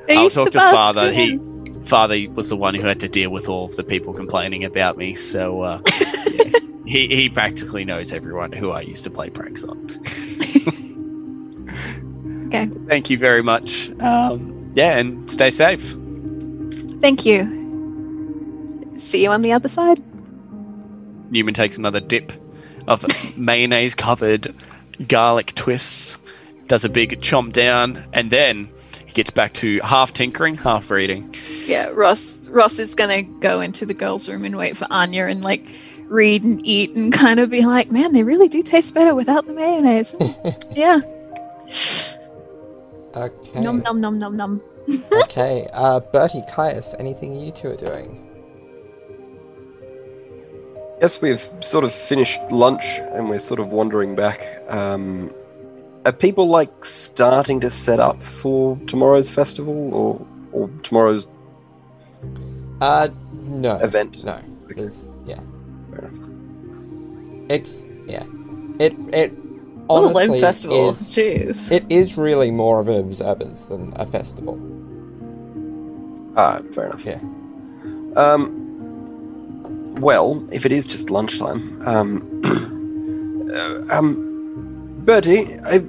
They 0.08 0.18
I'll 0.18 0.30
talk 0.30 0.52
to 0.52 0.60
father. 0.60 1.12
He- 1.12 1.40
Father 1.86 2.30
was 2.36 2.50
the 2.50 2.56
one 2.56 2.76
who 2.76 2.86
had 2.86 3.00
to 3.00 3.10
deal 3.10 3.32
with 3.32 3.50
all 3.50 3.66
of 3.66 3.76
the 3.76 3.84
people 3.84 4.14
complaining 4.14 4.64
about 4.64 4.96
me, 4.96 5.16
so 5.16 5.62
uh, 5.62 5.82
he 6.86 7.08
he 7.08 7.30
practically 7.30 7.84
knows 7.84 8.14
everyone 8.14 8.52
who 8.52 8.70
I 8.70 8.82
used 8.82 9.06
to 9.06 9.10
play 9.10 9.32
pranks 9.32 9.64
on. 9.64 9.90
Okay. 12.50 12.70
Thank 12.88 13.10
you 13.12 13.18
very 13.18 13.44
much. 13.44 13.92
Um, 14.00 14.59
yeah, 14.74 14.98
and 14.98 15.30
stay 15.32 15.52
safe. 15.52 15.96
Thank 17.00 17.26
you. 17.26 18.96
See 18.98 19.24
you 19.24 19.30
on 19.30 19.42
the 19.42 19.54
other 19.54 19.70
side. 19.70 20.02
Newman 21.32 21.54
takes 21.54 21.78
another 21.78 22.00
dip 22.00 22.32
of 22.88 23.06
mayonnaise 23.38 23.96
covered 23.96 24.54
garlic 25.08 25.54
twists, 25.56 26.18
does 26.68 26.84
a 26.84 26.90
big 26.90 27.22
chomp 27.22 27.54
down, 27.54 28.04
and 28.14 28.30
then 28.30 28.70
he 29.06 29.14
gets 29.14 29.30
back 29.30 29.54
to 29.56 29.80
half 29.80 30.14
tinkering, 30.14 30.56
half 30.56 30.92
reading. 30.92 31.34
Yeah, 31.66 31.90
Ross. 31.90 32.46
Ross 32.48 32.80
is 32.80 32.96
gonna 32.96 33.24
go 33.24 33.62
into 33.62 33.86
the 33.86 33.94
girls' 33.94 34.28
room 34.30 34.46
and 34.46 34.58
wait 34.58 34.76
for 34.76 34.88
Anya 34.90 35.26
and 35.26 35.44
like 35.44 35.66
read 36.06 36.44
and 36.44 36.66
eat 36.66 36.96
and 36.96 37.14
kind 37.14 37.40
of 37.40 37.50
be 37.50 37.66
like, 37.66 37.92
"Man, 37.92 38.14
they 38.14 38.24
really 38.24 38.50
do 38.50 38.62
taste 38.62 38.94
better 38.94 39.16
without 39.16 39.48
the 39.48 39.54
mayonnaise." 39.54 40.16
yeah. 40.76 41.02
Okay. 43.16 43.60
Nom 43.62 43.80
nom 43.80 44.00
nom 44.00 44.18
nom 44.18 44.36
nom. 44.36 44.62
okay. 45.24 45.68
Uh, 45.74 46.00
Bertie, 46.00 46.44
Caius, 46.50 46.96
anything 47.00 47.40
you 47.40 47.52
two 47.52 47.70
are 47.70 47.76
doing? 47.76 48.26
Yes, 51.02 51.22
we've 51.22 51.40
sort 51.62 51.86
of 51.86 51.94
finished 51.94 52.40
lunch 52.52 52.84
and 53.14 53.30
we're 53.30 53.40
sort 53.40 53.60
of 53.60 53.72
wandering 53.72 54.16
back. 54.16 54.46
Um, 54.68 55.32
are 56.06 56.12
people 56.12 56.48
like 56.48 56.84
starting 56.84 57.60
to 57.62 57.70
set 57.70 58.00
up 58.00 58.22
for 58.22 58.78
tomorrow's 58.88 59.30
festival 59.30 59.94
or 59.94 60.28
or 60.52 60.70
tomorrow's 60.84 61.28
Uh, 62.82 63.08
no. 63.34 63.76
event? 63.78 64.24
No. 64.24 64.40
Okay. 64.72 64.90
Yeah. 65.26 65.40
Fair 65.92 66.00
enough. 66.10 67.52
It's 67.52 67.88
yeah. 68.08 68.26
It 68.80 68.94
it 69.14 69.32
What 69.90 70.04
a 70.04 70.06
honestly 70.08 70.28
lame 70.30 70.42
festival. 70.42 70.90
is 70.92 71.02
Jeez. 71.02 71.72
it 71.72 71.84
is 71.90 72.16
really 72.18 72.52
more 72.52 72.80
of 72.80 72.88
an 72.88 73.00
observance 73.00 73.66
than 73.66 73.92
a 73.96 74.06
festival. 74.06 74.60
Ah, 76.38 76.62
fair 76.74 76.86
enough. 76.86 77.06
Yeah. 77.06 77.20
Um, 78.16 78.56
well, 80.00 80.46
if 80.54 80.66
it 80.66 80.72
is 80.72 80.86
just 80.88 81.10
lunchtime, 81.10 81.82
um, 81.88 82.42
uh, 83.52 83.98
um, 83.98 85.02
Bertie, 85.06 85.48
I 85.66 85.80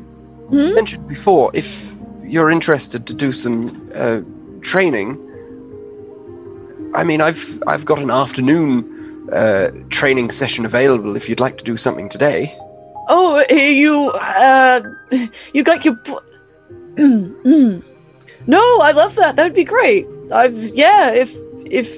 Hmm? 0.51 0.75
mentioned 0.75 1.07
before 1.07 1.51
if 1.55 1.95
you're 2.25 2.51
interested 2.51 3.07
to 3.07 3.15
do 3.15 3.31
some 3.31 3.71
uh, 3.95 4.21
training. 4.63 5.15
I 6.97 7.05
mean, 7.05 7.21
I've 7.21 7.63
I've 7.69 7.85
got 7.85 7.99
an 8.01 8.11
afternoon 8.11 9.29
uh, 9.33 9.69
training 9.91 10.31
session 10.33 10.65
available 10.65 11.15
if 11.17 11.29
you'd 11.29 11.39
like 11.39 11.57
to 11.59 11.65
do 11.65 11.77
something 11.77 12.09
today. 12.09 12.53
Oh, 13.13 13.45
eh, 13.51 13.71
you, 13.71 14.11
uh, 14.15 14.81
you 15.53 15.63
got 15.65 15.85
your. 15.85 15.97
No, 18.47 18.79
I 18.81 18.93
love 18.93 19.15
that. 19.17 19.37
That 19.37 19.45
would 19.45 19.55
be 19.55 19.65
great. 19.65 20.07
I've 20.33 20.57
yeah. 20.75 21.11
If 21.13 21.35
if 21.67 21.89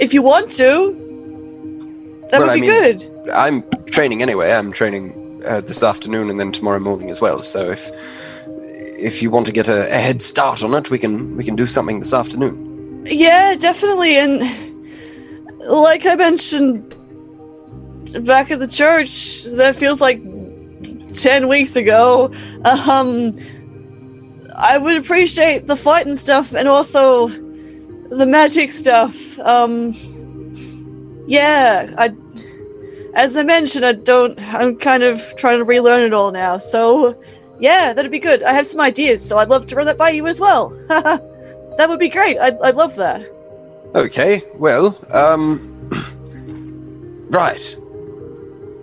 if 0.00 0.14
you 0.14 0.22
want 0.22 0.50
to, 0.52 0.68
that 2.30 2.38
Well, 2.40 2.48
would 2.48 2.50
I 2.50 2.54
be 2.54 2.60
mean- 2.62 2.70
good. 2.98 3.30
I'm 3.32 3.62
training 3.86 4.22
anyway. 4.22 4.52
I'm 4.52 4.72
training 4.72 5.42
uh, 5.46 5.60
this 5.60 5.82
afternoon 5.82 6.30
and 6.30 6.40
then 6.40 6.50
tomorrow 6.50 6.80
morning 6.80 7.10
as 7.10 7.20
well. 7.20 7.42
So 7.42 7.70
if 7.70 7.90
if 8.98 9.22
you 9.22 9.30
want 9.30 9.46
to 9.46 9.52
get 9.52 9.68
a, 9.68 9.86
a 9.94 9.98
head 9.98 10.22
start 10.22 10.62
on 10.64 10.72
it, 10.74 10.90
we 10.90 10.98
can 10.98 11.36
we 11.36 11.44
can 11.44 11.56
do 11.56 11.66
something 11.66 12.00
this 12.00 12.14
afternoon. 12.14 13.04
Yeah, 13.06 13.54
definitely. 13.54 14.16
And 14.16 14.40
like 15.68 16.06
I 16.06 16.14
mentioned 16.16 16.94
back 18.24 18.50
at 18.50 18.60
the 18.60 18.68
church, 18.68 19.44
that 19.56 19.76
feels 19.76 20.00
like 20.00 20.20
10 21.16 21.48
weeks 21.48 21.76
ago. 21.76 22.32
Um, 22.64 23.32
I 24.54 24.78
would 24.78 24.96
appreciate 24.96 25.66
the 25.66 25.76
fight 25.76 26.06
and 26.06 26.16
stuff 26.16 26.54
and 26.54 26.66
also 26.68 27.28
the 27.28 28.26
magic 28.26 28.70
stuff. 28.70 29.38
Um, 29.40 29.94
yeah, 31.26 31.92
I. 31.98 32.14
As 33.14 33.34
I 33.34 33.42
mentioned, 33.44 33.84
I 33.84 33.92
don't. 33.92 34.38
I'm 34.54 34.76
kind 34.76 35.02
of 35.02 35.34
trying 35.36 35.58
to 35.58 35.64
relearn 35.64 36.02
it 36.02 36.12
all 36.12 36.32
now. 36.32 36.58
So, 36.58 37.20
yeah, 37.58 37.94
that'd 37.94 38.10
be 38.10 38.18
good. 38.18 38.42
I 38.42 38.52
have 38.52 38.66
some 38.66 38.80
ideas, 38.80 39.26
so 39.26 39.38
I'd 39.38 39.48
love 39.48 39.66
to 39.66 39.74
run 39.74 39.86
that 39.86 39.96
by 39.96 40.10
you 40.10 40.26
as 40.26 40.38
well. 40.38 40.68
that 40.88 41.86
would 41.88 41.98
be 41.98 42.10
great. 42.10 42.38
I'd, 42.38 42.60
I'd 42.60 42.74
love 42.74 42.94
that. 42.96 43.26
Okay. 43.94 44.42
Well, 44.56 44.98
um, 45.14 45.58
right. 47.30 47.78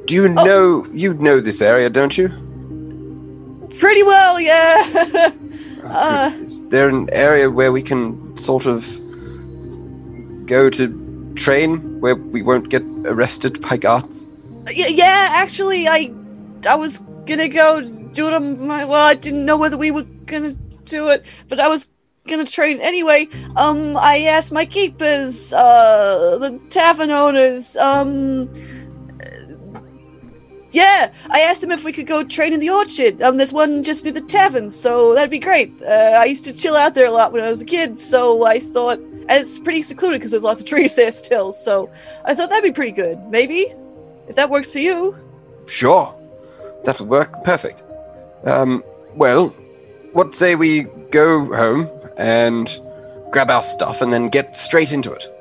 Do 0.05 0.15
you 0.15 0.27
know 0.27 0.85
you 0.91 1.13
know 1.15 1.39
this 1.39 1.61
area, 1.61 1.89
don't 1.89 2.17
you? 2.17 2.29
Pretty 3.79 4.03
well, 4.03 4.39
yeah. 4.39 5.31
uh, 5.85 6.31
Is 6.41 6.67
there 6.67 6.89
an 6.89 7.09
area 7.11 7.49
where 7.49 7.71
we 7.71 7.81
can 7.81 8.35
sort 8.37 8.65
of 8.65 8.85
go 10.45 10.69
to 10.69 11.33
train 11.35 12.01
where 12.01 12.15
we 12.15 12.41
won't 12.41 12.69
get 12.69 12.83
arrested 13.05 13.61
by 13.61 13.77
guards? 13.77 14.27
yeah, 14.71 15.29
actually, 15.35 15.87
I, 15.87 16.13
I 16.69 16.75
was 16.75 16.99
gonna 17.25 17.49
go 17.49 17.81
do 18.11 18.27
it 18.27 18.33
on 18.33 18.67
my. 18.67 18.85
Well, 18.85 19.07
I 19.07 19.13
didn't 19.13 19.45
know 19.45 19.57
whether 19.57 19.77
we 19.77 19.91
were 19.91 20.05
gonna 20.25 20.53
do 20.85 21.09
it, 21.09 21.25
but 21.47 21.59
I 21.59 21.67
was 21.69 21.89
gonna 22.27 22.45
train 22.45 22.79
anyway. 22.81 23.27
Um, 23.55 23.95
I 23.97 24.25
asked 24.27 24.51
my 24.51 24.65
keepers, 24.65 25.53
uh, 25.53 26.37
the 26.39 26.59
tavern 26.69 27.09
owners, 27.09 27.77
um. 27.77 28.49
Yeah, 30.73 31.13
I 31.29 31.41
asked 31.41 31.61
them 31.61 31.71
if 31.71 31.83
we 31.83 31.93
could 31.93 32.07
go 32.07 32.23
train 32.23 32.51
in 32.51 32.59
the 32.59 32.71
orchard. 32.71 33.21
Um, 33.21 33.37
there's 33.37 33.53
one 33.53 33.83
just 33.83 34.05
near 34.05 34.13
the 34.13 34.21
tavern, 34.21 34.71
so 34.71 35.13
that'd 35.13 35.29
be 35.29 35.37
great. 35.37 35.71
Uh, 35.83 36.17
I 36.19 36.25
used 36.25 36.45
to 36.45 36.53
chill 36.53 36.75
out 36.75 36.95
there 36.95 37.07
a 37.07 37.11
lot 37.11 37.31
when 37.31 37.43
I 37.43 37.47
was 37.47 37.61
a 37.61 37.65
kid, 37.65 37.99
so 37.99 38.43
I 38.43 38.59
thought, 38.59 38.99
it's 39.29 39.59
pretty 39.59 39.83
secluded 39.83 40.19
because 40.19 40.31
there's 40.31 40.43
lots 40.43 40.61
of 40.61 40.65
trees 40.73 40.95
there 40.95 41.11
still. 41.11 41.51
So 41.51 41.91
I 42.25 42.33
thought 42.33 42.49
that'd 42.49 42.63
be 42.63 42.71
pretty 42.71 42.91
good. 42.91 43.19
Maybe, 43.29 43.67
if 44.27 44.35
that 44.35 44.49
works 44.49 44.71
for 44.71 44.79
you. 44.79 45.15
Sure. 45.67 46.19
That 46.85 46.99
would 46.99 47.07
work 47.07 47.43
perfect. 47.43 47.83
Um, 48.43 48.83
well, 49.15 49.49
what 50.13 50.33
say 50.33 50.55
we 50.55 50.83
go 51.11 51.45
home 51.53 51.87
and 52.17 52.67
grab 53.31 53.51
our 53.51 53.61
stuff 53.61 54.01
and 54.01 54.11
then 54.11 54.27
get 54.27 54.55
straight 54.55 54.91
into 54.91 55.13
it? 55.13 55.32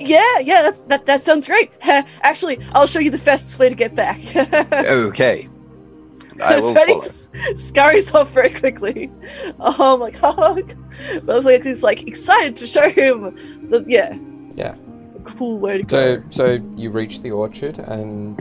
Yeah, 0.00 0.38
yeah, 0.40 0.62
that's, 0.62 0.78
that 0.82 1.06
that 1.06 1.20
sounds 1.20 1.46
great. 1.46 1.70
Actually, 1.82 2.58
I'll 2.72 2.86
show 2.86 3.00
you 3.00 3.10
the 3.10 3.18
fastest 3.18 3.58
way 3.58 3.68
to 3.68 3.74
get 3.74 3.94
back. 3.94 4.18
Okay. 5.08 5.48
I 6.42 6.58
will 6.58 6.74
s- 7.04 7.30
scurries 7.54 8.14
off 8.14 8.30
very 8.30 8.48
quickly. 8.48 9.12
Oh 9.60 9.98
my 9.98 10.10
god! 10.10 10.74
But 11.26 11.30
I 11.30 11.34
was 11.34 11.44
like, 11.44 11.62
he's 11.62 11.82
like 11.82 12.06
excited 12.08 12.56
to 12.56 12.66
show 12.66 12.88
him. 12.88 13.68
The, 13.70 13.84
yeah. 13.86 14.16
Yeah. 14.54 14.74
A 15.16 15.20
cool 15.20 15.58
way 15.58 15.78
to 15.78 15.82
go. 15.82 16.22
So 16.30 16.58
so 16.58 16.64
you 16.76 16.90
reach 16.90 17.20
the 17.20 17.30
orchard 17.30 17.78
and 17.78 18.40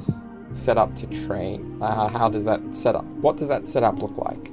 set 0.51 0.77
up 0.77 0.95
to 0.95 1.07
train. 1.07 1.77
Uh, 1.81 2.07
how 2.07 2.29
does 2.29 2.45
that 2.45 2.61
set 2.73 2.95
up? 2.95 3.03
What 3.21 3.35
does 3.35 3.49
that 3.49 3.65
setup 3.65 4.01
look 4.01 4.17
like? 4.17 4.49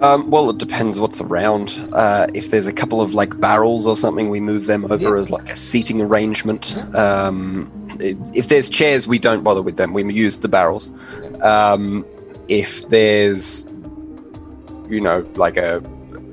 Um, 0.00 0.30
well, 0.30 0.48
it 0.48 0.58
depends 0.58 0.98
what's 0.98 1.20
around. 1.20 1.78
Uh, 1.92 2.26
if 2.34 2.50
there's 2.50 2.66
a 2.66 2.72
couple 2.72 3.00
of 3.02 3.12
like 3.14 3.38
barrels 3.38 3.86
or 3.86 3.96
something, 3.96 4.30
we 4.30 4.40
move 4.40 4.66
them 4.66 4.84
over 4.90 5.14
Yeah. 5.14 5.20
as 5.20 5.30
like 5.30 5.50
a 5.50 5.56
seating 5.56 6.00
arrangement. 6.00 6.76
Um, 6.94 7.70
if 8.00 8.48
there's 8.48 8.70
chairs, 8.70 9.06
we 9.06 9.18
don't 9.18 9.42
bother 9.44 9.60
with 9.62 9.76
them. 9.76 9.92
We 9.92 10.10
use 10.12 10.38
the 10.38 10.48
barrels. 10.48 10.90
Um, 11.42 12.04
if 12.48 12.88
there's, 12.88 13.70
you 14.88 15.00
know, 15.00 15.26
like 15.36 15.56
a 15.56 15.82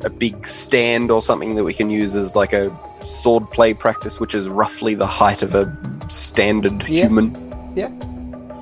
a 0.04 0.10
big 0.12 0.46
stand 0.46 1.10
or 1.10 1.22
something 1.24 1.56
that 1.56 1.64
we 1.64 1.74
can 1.74 1.90
use 1.90 2.16
as 2.16 2.36
like 2.36 2.54
a 2.54 2.72
sword 3.04 3.50
play 3.52 3.74
practice, 3.74 4.20
which 4.20 4.36
is 4.36 4.48
roughly 4.48 4.94
the 4.94 5.08
height 5.08 5.42
of 5.42 5.56
a 5.56 5.76
standard 6.08 6.88
Yeah. 6.88 7.02
human. 7.08 7.36
Yeah. 7.76 7.92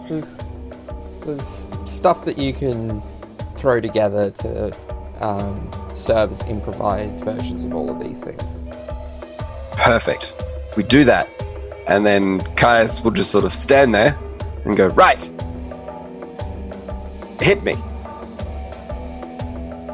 There's 0.08 0.40
there's 1.26 1.68
stuff 1.86 2.24
that 2.26 2.38
you 2.38 2.54
can 2.54 3.02
throw 3.58 3.82
together 3.82 4.32
to 4.32 4.72
um, 5.20 5.70
serve 5.94 6.32
as 6.32 6.42
improvised 6.44 7.20
versions 7.22 7.64
of 7.64 7.74
all 7.74 7.90
of 7.90 8.00
these 8.00 8.22
things. 8.24 8.42
Perfect. 9.78 10.34
We 10.78 10.84
do 10.84 11.04
that, 11.06 11.30
and 11.88 12.06
then 12.06 12.42
Caius 12.56 13.04
will 13.04 13.12
just 13.12 13.32
sort 13.32 13.46
of 13.46 13.52
stand 13.54 13.94
there 13.94 14.18
and 14.66 14.76
go, 14.76 14.88
right, 14.88 15.22
hit 17.40 17.64
me. 17.64 17.76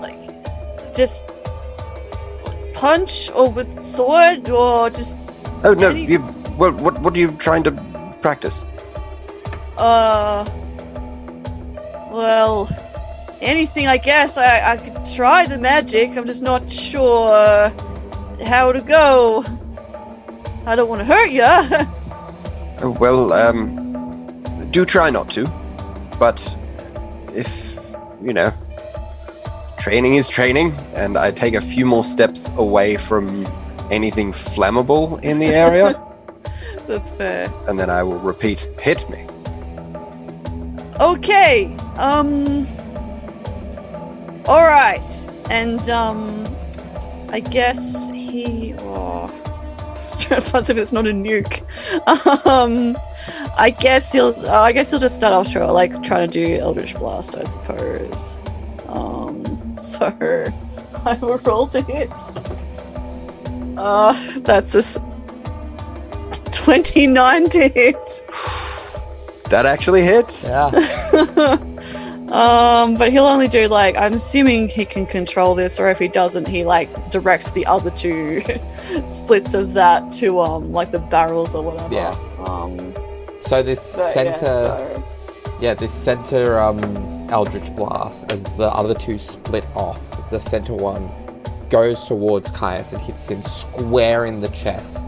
Like, 0.01 0.95
just 0.95 1.25
punch 2.73 3.29
or 3.31 3.49
with 3.49 3.81
sword 3.83 4.49
or 4.49 4.89
just 4.89 5.19
Oh 5.63 5.73
no, 5.73 5.89
Any- 5.89 6.05
you. 6.05 6.19
What, 6.19 6.75
what, 6.75 6.99
what 7.01 7.15
are 7.15 7.19
you 7.19 7.31
trying 7.33 7.63
to 7.63 7.71
practice. 8.21 8.65
Uh. 9.77 10.45
Well, 12.11 12.67
anything, 13.41 13.87
I 13.87 13.97
guess. 13.97 14.37
I, 14.37 14.73
I 14.73 14.77
could 14.77 15.05
try 15.05 15.45
the 15.45 15.57
magic. 15.57 16.11
I'm 16.17 16.25
just 16.25 16.43
not 16.43 16.69
sure 16.69 17.69
how 18.45 18.71
to 18.71 18.81
go. 18.81 19.43
I 20.65 20.75
don't 20.75 20.89
want 20.89 20.99
to 20.99 21.05
hurt 21.05 21.31
you. 21.31 21.87
Oh, 22.83 22.89
well, 22.99 23.31
um, 23.31 24.41
do 24.71 24.85
try 24.85 25.11
not 25.11 25.29
to. 25.31 25.45
But 26.17 26.41
if, 27.35 27.75
you 28.23 28.33
know, 28.33 28.51
training 29.77 30.15
is 30.15 30.27
training, 30.29 30.73
and 30.95 31.15
I 31.15 31.29
take 31.29 31.53
a 31.53 31.61
few 31.61 31.85
more 31.85 32.03
steps 32.03 32.51
away 32.57 32.97
from 32.97 33.45
anything 33.91 34.31
flammable 34.31 35.23
in 35.23 35.37
the 35.37 35.45
area, 35.45 35.93
That's 36.87 37.11
fair. 37.11 37.53
and 37.67 37.79
then 37.79 37.91
I 37.91 38.01
will 38.01 38.17
repeat, 38.17 38.67
hit 38.81 39.07
me. 39.11 39.27
Okay. 40.99 41.75
Um. 41.97 42.65
All 44.45 44.63
right. 44.65 45.05
And 45.49 45.89
um, 45.89 46.45
I 47.29 47.39
guess 47.39 48.09
he. 48.11 48.73
Oh, 48.79 49.27
trying 50.19 50.41
to 50.41 50.49
find 50.49 50.65
something 50.65 50.75
that's 50.75 50.91
not 50.93 51.07
a 51.07 51.11
nuke. 51.11 51.61
Um, 52.47 52.97
I 53.57 53.69
guess 53.69 54.11
he'll. 54.11 54.33
Uh, 54.47 54.61
I 54.61 54.71
guess 54.71 54.89
he'll 54.89 54.99
just 54.99 55.15
start 55.15 55.33
off 55.33 55.51
try, 55.51 55.65
like 55.65 56.01
trying 56.03 56.29
to 56.29 56.45
do 56.47 56.55
Eldritch 56.55 56.95
Blast, 56.97 57.37
I 57.37 57.43
suppose. 57.43 58.41
Um. 58.87 59.57
So 59.77 60.13
I 61.05 61.13
will 61.21 61.37
roll 61.39 61.65
to 61.67 61.81
hit. 61.81 62.11
Uh, 63.77 64.13
that's 64.41 64.75
a 64.75 64.79
s- 64.79 64.99
twenty-nine 66.51 67.49
to 67.49 67.67
hit. 67.69 68.25
That 69.49 69.63
actually 69.65 70.01
hits. 70.03 70.43
Yeah. 70.45 71.57
um, 72.31 72.95
but 72.95 73.11
he'll 73.11 73.25
only 73.25 73.47
do 73.47 73.67
like 73.67 73.95
I'm 73.97 74.13
assuming 74.13 74.69
he 74.69 74.85
can 74.85 75.05
control 75.05 75.53
this, 75.55 75.79
or 75.79 75.87
if 75.89 75.99
he 75.99 76.07
doesn't, 76.07 76.47
he 76.47 76.63
like 76.65 77.11
directs 77.11 77.51
the 77.51 77.65
other 77.65 77.91
two 77.91 78.41
splits 79.05 79.53
of 79.53 79.73
that 79.73 80.11
to 80.13 80.39
um 80.39 80.71
like 80.71 80.91
the 80.91 80.99
barrels 80.99 81.55
or 81.55 81.63
whatever. 81.63 81.93
Yeah. 81.93 82.15
Um, 82.45 82.93
So 83.41 83.61
this 83.63 83.97
but 83.97 84.01
yeah, 84.25 84.33
center, 84.35 84.49
so- 84.51 85.03
yeah, 85.59 85.73
this 85.73 85.91
center 85.93 86.59
um, 86.59 86.81
Eldritch 87.29 87.75
Blast, 87.75 88.25
as 88.29 88.43
the 88.57 88.69
other 88.71 88.93
two 88.93 89.17
split 89.17 89.65
off, 89.75 89.99
the 90.31 90.39
center 90.39 90.73
one 90.73 91.09
goes 91.69 92.07
towards 92.07 92.49
Caius 92.51 92.91
and 92.93 93.01
hits 93.01 93.27
him 93.29 93.41
square 93.41 94.25
in 94.25 94.41
the 94.41 94.49
chest, 94.49 95.05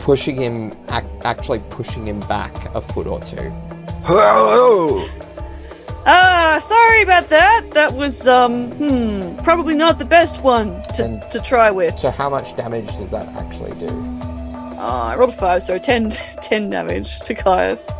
pushing 0.00 0.36
him, 0.36 0.72
ac- 0.90 1.06
actually 1.24 1.58
pushing 1.70 2.06
him 2.06 2.20
back 2.20 2.72
a 2.74 2.80
foot 2.80 3.06
or 3.06 3.20
two. 3.20 3.50
Whoa! 4.06 5.04
Ah, 6.06 6.58
sorry 6.60 7.02
about 7.02 7.28
that. 7.28 7.70
That 7.72 7.94
was 7.94 8.26
um 8.28 8.70
hmm 8.72 9.36
probably 9.42 9.74
not 9.74 9.98
the 9.98 10.04
best 10.04 10.42
one 10.42 10.82
to, 10.94 11.04
And- 11.04 11.30
to 11.30 11.40
try 11.40 11.70
with. 11.70 11.98
So 11.98 12.10
how 12.10 12.28
much 12.30 12.54
damage 12.56 12.88
does 12.98 13.10
that 13.10 13.28
actually 13.28 13.72
do? 13.78 13.88
Uh, 14.78 15.10
I 15.12 15.16
rolled 15.16 15.30
a 15.30 15.32
five, 15.32 15.62
so 15.62 15.78
10, 15.78 16.10
10 16.42 16.68
damage 16.70 17.20
to 17.20 17.34
Caius. 17.34 17.90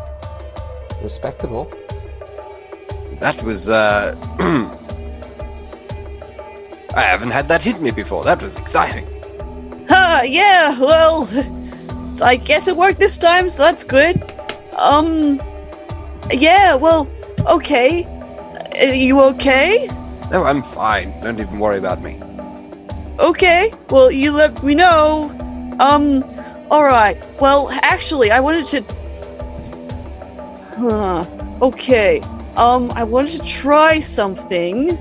Respectable. 1.01 1.71
That 3.19 3.41
was, 3.43 3.69
uh. 3.69 4.13
I 6.95 7.01
haven't 7.01 7.31
had 7.31 7.47
that 7.47 7.63
hit 7.63 7.81
me 7.81 7.91
before. 7.91 8.23
That 8.23 8.41
was 8.43 8.57
exciting. 8.57 9.07
Ha, 9.89 10.23
yeah, 10.25 10.79
well, 10.79 11.27
I 12.21 12.35
guess 12.37 12.67
it 12.67 12.75
worked 12.77 12.99
this 12.99 13.17
time, 13.17 13.49
so 13.49 13.63
that's 13.63 13.83
good. 13.83 14.21
Um, 14.77 15.41
yeah, 16.31 16.75
well, 16.75 17.07
okay. 17.47 18.05
Are 18.79 18.93
you 18.93 19.21
okay? 19.21 19.87
No, 20.31 20.43
I'm 20.43 20.63
fine. 20.63 21.19
Don't 21.21 21.39
even 21.39 21.59
worry 21.59 21.77
about 21.77 22.01
me. 22.01 22.19
Okay, 23.19 23.71
well, 23.89 24.11
you 24.11 24.35
let 24.35 24.61
me 24.63 24.75
know. 24.75 25.29
Um, 25.79 26.23
alright. 26.69 27.17
Well, 27.39 27.69
actually, 27.83 28.31
I 28.31 28.39
wanted 28.39 28.65
to. 28.67 28.83
Huh. 30.77 31.25
Okay. 31.61 32.19
Um, 32.57 32.91
I 32.91 33.03
wanted 33.03 33.41
to 33.41 33.45
try 33.47 33.99
something, 33.99 34.97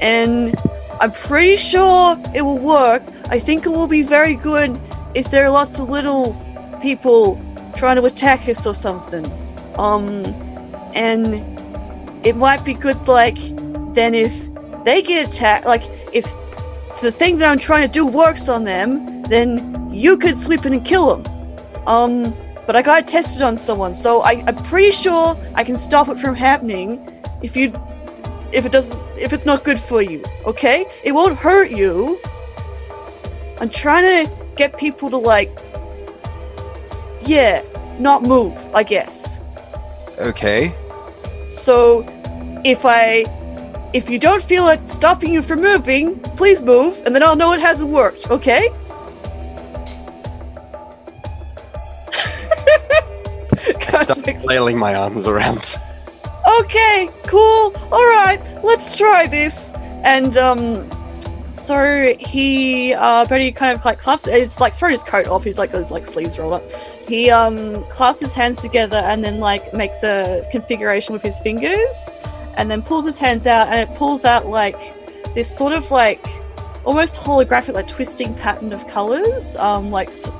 and 0.00 0.54
I'm 1.00 1.12
pretty 1.12 1.56
sure 1.56 2.20
it 2.34 2.42
will 2.42 2.58
work. 2.58 3.02
I 3.30 3.38
think 3.38 3.66
it 3.66 3.70
will 3.70 3.88
be 3.88 4.02
very 4.02 4.34
good 4.34 4.80
if 5.14 5.30
there 5.30 5.44
are 5.44 5.50
lots 5.50 5.80
of 5.80 5.88
little 5.88 6.34
people 6.80 7.40
trying 7.76 7.96
to 7.96 8.04
attack 8.04 8.48
us 8.48 8.66
or 8.66 8.74
something. 8.74 9.24
Um, 9.78 10.24
and 10.94 11.49
it 12.24 12.36
might 12.36 12.64
be 12.64 12.74
good, 12.74 13.08
like, 13.08 13.38
then 13.94 14.14
if 14.14 14.50
they 14.84 15.02
get 15.02 15.28
attacked, 15.28 15.66
like, 15.66 15.84
if 16.12 16.24
the 17.00 17.10
thing 17.10 17.38
that 17.38 17.50
I'm 17.50 17.58
trying 17.58 17.86
to 17.86 17.92
do 17.92 18.06
works 18.06 18.48
on 18.48 18.64
them, 18.64 19.22
then 19.24 19.90
you 19.90 20.18
could 20.18 20.36
sweep 20.36 20.66
in 20.66 20.72
and 20.74 20.84
kill 20.84 21.16
them. 21.16 21.58
Um, 21.86 22.36
but 22.66 22.76
I 22.76 22.82
got 22.82 23.08
tested 23.08 23.42
on 23.42 23.56
someone, 23.56 23.94
so 23.94 24.20
I, 24.20 24.44
I'm 24.46 24.56
pretty 24.64 24.90
sure 24.90 25.36
I 25.54 25.64
can 25.64 25.76
stop 25.76 26.08
it 26.08 26.18
from 26.18 26.34
happening 26.34 27.10
if 27.42 27.56
you, 27.56 27.72
if 28.52 28.66
it 28.66 28.72
doesn't, 28.72 29.02
if 29.18 29.32
it's 29.32 29.46
not 29.46 29.64
good 29.64 29.80
for 29.80 30.02
you. 30.02 30.22
Okay, 30.44 30.84
it 31.02 31.12
won't 31.12 31.38
hurt 31.38 31.70
you. 31.70 32.20
I'm 33.60 33.70
trying 33.70 34.26
to 34.26 34.32
get 34.56 34.76
people 34.76 35.10
to 35.10 35.16
like, 35.16 35.58
yeah, 37.24 37.62
not 37.98 38.22
move. 38.22 38.58
I 38.74 38.82
guess. 38.82 39.40
Okay. 40.18 40.74
So, 41.50 42.04
if 42.64 42.84
I, 42.84 43.24
if 43.92 44.08
you 44.08 44.20
don't 44.20 44.40
feel 44.42 44.68
it 44.68 44.86
stopping 44.86 45.32
you 45.32 45.42
from 45.42 45.60
moving, 45.60 46.20
please 46.36 46.62
move, 46.62 47.02
and 47.04 47.12
then 47.14 47.24
I'll 47.24 47.34
know 47.34 47.52
it 47.52 47.58
hasn't 47.60 47.90
worked. 47.90 48.30
Okay? 48.30 48.68
I 53.66 53.72
Guys, 53.80 54.00
start 54.00 54.24
makes- 54.24 54.44
flailing 54.44 54.78
my 54.78 54.94
arms 54.94 55.26
around. 55.26 55.76
okay, 56.60 57.10
cool. 57.26 57.74
All 57.90 58.08
right, 58.16 58.40
let's 58.62 58.96
try 58.96 59.26
this. 59.26 59.72
And 60.04 60.36
um, 60.36 60.88
so 61.50 62.14
he, 62.18 62.94
uh, 62.94 63.24
Bertie 63.26 63.52
kind 63.52 63.76
of 63.76 63.84
like 63.84 63.98
clasps, 63.98 64.30
he's 64.30 64.60
like 64.60 64.74
thrown 64.74 64.92
his 64.92 65.02
coat 65.02 65.26
off. 65.26 65.44
He's 65.44 65.58
like 65.58 65.72
those 65.72 65.90
like 65.90 66.06
sleeves 66.06 66.38
rolled 66.38 66.54
up. 66.54 66.70
He 67.06 67.30
um 67.30 67.84
clasps 67.84 68.20
his 68.20 68.34
hands 68.34 68.60
together 68.60 68.98
and 68.98 69.24
then 69.24 69.40
like 69.40 69.74
makes 69.74 70.02
a 70.02 70.46
configuration 70.50 71.12
with 71.12 71.22
his 71.22 71.40
fingers, 71.40 72.10
and 72.56 72.70
then 72.70 72.82
pulls 72.82 73.04
his 73.04 73.18
hands 73.18 73.46
out, 73.46 73.68
and 73.68 73.76
it 73.80 73.96
pulls 73.96 74.24
out 74.24 74.46
like 74.46 74.80
this 75.34 75.56
sort 75.56 75.72
of 75.72 75.90
like 75.90 76.24
almost 76.84 77.16
holographic, 77.16 77.74
like 77.74 77.88
twisting 77.88 78.34
pattern 78.34 78.72
of 78.72 78.86
colors, 78.86 79.56
um, 79.56 79.90
like 79.90 80.10
th- 80.10 80.34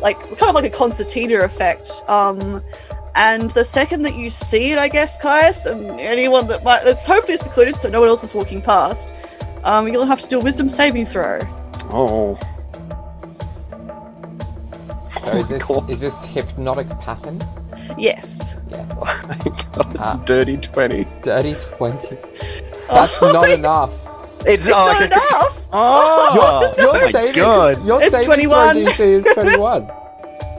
like 0.00 0.18
kind 0.38 0.50
of 0.50 0.54
like 0.54 0.64
a 0.64 0.70
concertina 0.70 1.40
effect. 1.40 1.90
Um, 2.08 2.62
and 3.14 3.50
the 3.52 3.64
second 3.64 4.02
that 4.02 4.14
you 4.14 4.28
see 4.28 4.72
it, 4.72 4.78
I 4.78 4.88
guess, 4.88 5.18
Caius, 5.18 5.64
and 5.64 5.98
anyone 5.98 6.46
that 6.48 6.62
might, 6.62 6.84
let's 6.84 7.06
hope 7.06 7.24
it's 7.28 7.42
secluded 7.42 7.76
so 7.76 7.88
no 7.88 8.00
one 8.00 8.10
else 8.10 8.22
is 8.22 8.34
walking 8.34 8.60
past, 8.60 9.14
um, 9.66 9.86
you'll 9.88 10.06
have 10.06 10.22
to 10.22 10.28
do 10.28 10.40
a 10.40 10.42
wisdom 10.42 10.68
saving 10.70 11.04
throw. 11.06 11.38
Oh. 11.90 12.38
So 15.10 15.36
is 15.38 15.48
this 15.48 15.64
God. 15.64 15.90
is 15.90 16.00
this 16.00 16.24
hypnotic 16.24 16.88
pattern? 17.00 17.40
Yes. 17.98 18.60
Yes. 18.70 19.22
God, 19.98 20.24
dirty 20.26 20.56
20. 20.56 21.04
Dirty 21.22 21.54
twenty. 21.76 22.16
That's 22.88 23.20
Oh, 23.22 23.32
not 23.32 23.50
enough. 23.50 23.92
It's, 24.40 24.66
It's 24.66 24.72
oh, 24.72 24.86
not 24.86 24.96
okay. 24.96 25.06
enough! 25.06 25.62
Oh, 25.78 26.72
Your 26.78 26.92
my 26.94 27.10
saving, 27.10 27.34
God. 27.34 27.84
Your 27.86 28.00
It's 28.00 28.12
saving 28.12 28.24
21. 28.26 28.76
DC 28.76 29.00
is 29.00 29.24
twenty-one. 29.34 29.90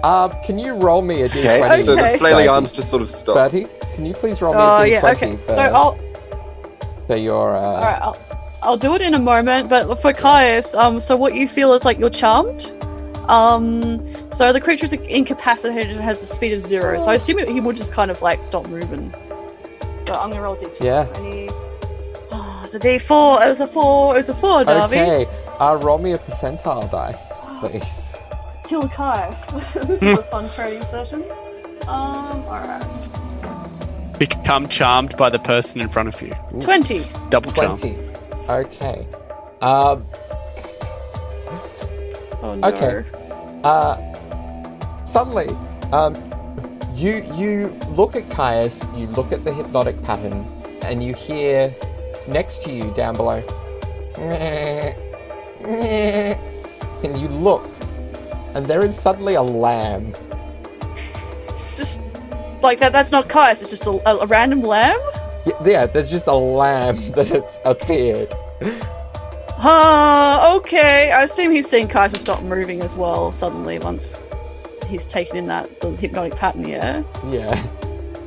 Um, 0.04 0.32
can 0.44 0.60
you 0.60 0.74
roll 0.74 1.02
me 1.02 1.22
a 1.24 1.30
d20? 1.30 1.40
Okay, 1.66 1.84
so 1.86 1.96
the 1.96 2.02
Okay. 2.04 2.18
flailing 2.18 2.50
arms 2.50 2.72
just 2.72 2.90
sort 2.92 3.02
of 3.02 3.10
stop. 3.10 3.36
Bertie, 3.36 3.68
can 3.94 4.06
you 4.06 4.14
please 4.14 4.42
roll 4.42 4.54
me 4.54 4.60
Oh, 4.60 4.82
a 4.82 4.86
d20 4.86 4.90
yeah, 4.90 5.12
okay. 5.12 5.36
for, 5.38 5.54
So 5.56 5.62
I'll, 5.62 5.98
for 7.08 7.16
your 7.16 7.56
uh, 7.56 7.60
alright, 7.62 8.02
I'll, 8.02 8.18
I'll 8.68 8.76
do 8.76 8.96
it 8.96 9.02
in 9.02 9.14
a 9.14 9.20
moment, 9.20 9.70
but 9.70 9.96
for 9.96 10.12
Caius, 10.12 10.76
um, 10.76 11.00
so 11.00 11.16
what 11.16 11.34
you 11.34 11.48
feel 11.48 11.72
is 11.72 11.86
like 11.86 11.98
you're 11.98 12.10
charmed. 12.10 12.76
Um, 13.30 14.04
so 14.30 14.52
the 14.52 14.60
creature 14.60 14.84
is 14.84 14.92
incapacitated 14.92 15.94
and 15.94 16.02
has 16.02 16.22
a 16.22 16.26
speed 16.26 16.52
of 16.52 16.60
zero, 16.60 16.98
so 16.98 17.12
I 17.12 17.16
assume 17.16 17.38
he 17.48 17.62
would 17.62 17.78
just 17.78 17.94
kind 17.94 18.12
of 18.12 18.22
like 18.22 18.42
stop 18.42 18.68
moving. 18.68 19.16
But 20.06 20.18
I'm 20.18 20.32
gonna 20.32 20.42
roll 20.42 20.56
a 20.56 20.58
d20. 20.58 20.84
Yeah. 20.84 21.08
I 21.16 21.22
need... 21.22 21.52
Oh, 22.30 22.60
it's 22.62 22.74
a 22.76 22.80
d4. 22.80 23.46
It 23.46 23.48
was 23.48 23.62
a 23.62 23.68
four. 23.68 24.16
It 24.16 24.18
was 24.18 24.30
a 24.30 24.36
four, 24.36 24.66
Darby. 24.66 24.98
Okay, 24.98 25.26
uh, 25.62 25.80
roll 25.82 26.00
me 26.00 26.12
a 26.12 26.18
percentile 26.18 26.92
dice, 26.92 27.46
please. 27.62 28.18
Kill 28.66 28.90
Caius. 28.90 29.46
this 29.76 30.04
is 30.04 30.20
a 30.20 30.24
fun 30.24 30.50
training 30.50 30.84
session. 30.84 31.24
Um, 31.88 32.44
alright. 32.44 33.10
Become 34.20 34.68
charmed 34.68 35.16
by 35.16 35.30
the 35.30 35.40
person 35.40 35.80
in 35.80 35.88
front 35.88 36.14
of 36.14 36.22
you. 36.22 36.34
20. 36.60 37.06
Double 37.30 37.54
charm. 37.54 37.80
Twenty. 38.48 38.70
Okay. 38.76 39.08
Um. 39.62 40.06
Oh 42.42 42.56
no. 42.56 42.68
Okay. 42.70 43.04
Uh. 43.64 43.98
Suddenly, 45.06 45.50
um, 45.92 46.16
you 46.94 47.24
you 47.34 47.78
look 47.90 48.16
at 48.16 48.30
Caius, 48.30 48.84
you 48.96 49.08
look 49.08 49.32
at 49.32 49.44
the 49.44 49.54
hypnotic 49.54 50.02
pattern, 50.02 50.46
and 50.82 51.04
you 51.04 51.14
hear 51.14 51.76
next 52.28 52.62
to 52.64 52.72
you 52.72 52.94
down 52.94 53.16
below. 53.16 53.44
And 57.04 57.18
you 57.18 57.28
look, 57.30 57.66
and 58.54 58.66
there 58.66 58.84
is 58.84 58.98
suddenly 58.98 59.36
a 59.36 59.42
lamb. 59.42 60.14
Just 61.76 62.02
like 62.62 62.80
that. 62.80 62.92
That's 62.92 63.12
not 63.12 63.30
Caius. 63.30 63.62
It's 63.62 63.72
just 63.72 63.88
a, 63.88 63.92
a, 64.10 64.18
a 64.20 64.26
random 64.26 64.62
lamb. 64.62 65.00
Y- 65.48 65.72
Yeah, 65.72 65.86
there's 65.86 66.12
just 66.12 66.28
a 66.28 66.34
lamb 66.36 66.98
that 67.16 67.28
has 67.30 67.60
appeared. 67.66 68.34
Huh. 69.52 70.54
Okay. 70.58 71.12
I 71.12 71.24
assume 71.24 71.52
he's 71.52 71.68
seen 71.70 71.88
Caius 71.88 72.20
stop 72.22 72.44
moving 72.44 72.82
as 72.82 72.98
well. 72.98 73.32
Suddenly, 73.32 73.80
once 73.80 74.18
he's 74.88 75.06
taken 75.06 75.36
in 75.38 75.46
that 75.48 75.82
the 75.82 75.92
hypnotic 75.92 76.36
pattern. 76.36 76.68
Yeah. 76.68 77.04
Yeah. 77.30 77.68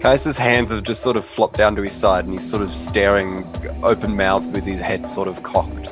Caius's 0.01 0.39
hands 0.39 0.71
have 0.73 0.83
just 0.83 1.03
sort 1.03 1.17
of 1.17 1.25
flopped 1.25 1.57
down 1.59 1.77
to 1.77 1.83
his 1.83 1.93
side 1.93 2.25
and 2.25 2.33
he's 2.33 2.49
sort 2.49 2.63
of 2.63 2.73
staring 2.73 3.45
open 3.83 4.17
mouthed 4.17 4.53
with 4.55 4.65
his 4.65 4.81
head 4.81 5.07
sort 5.07 5.29
of 5.29 5.43
cocked. 5.43 5.89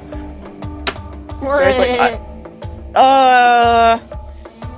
Whereas, 1.40 1.76
like, 1.98 2.20
Uh. 2.94 3.98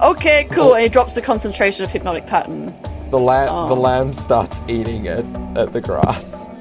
Okay. 0.03 0.47
Cool. 0.51 0.75
And 0.75 0.83
he 0.83 0.89
drops 0.89 1.15
the 1.15 1.23
concentration 1.23 1.85
of 1.85 1.91
hypnotic 1.93 2.27
pattern. 2.27 2.75
The 3.11 3.19
lamb, 3.19 3.69
the 3.69 3.75
lamb 3.77 4.15
starts 4.15 4.63
eating 4.69 5.07
it 5.07 5.25
at 5.57 5.73
the 5.73 5.81
grass. 5.81 6.61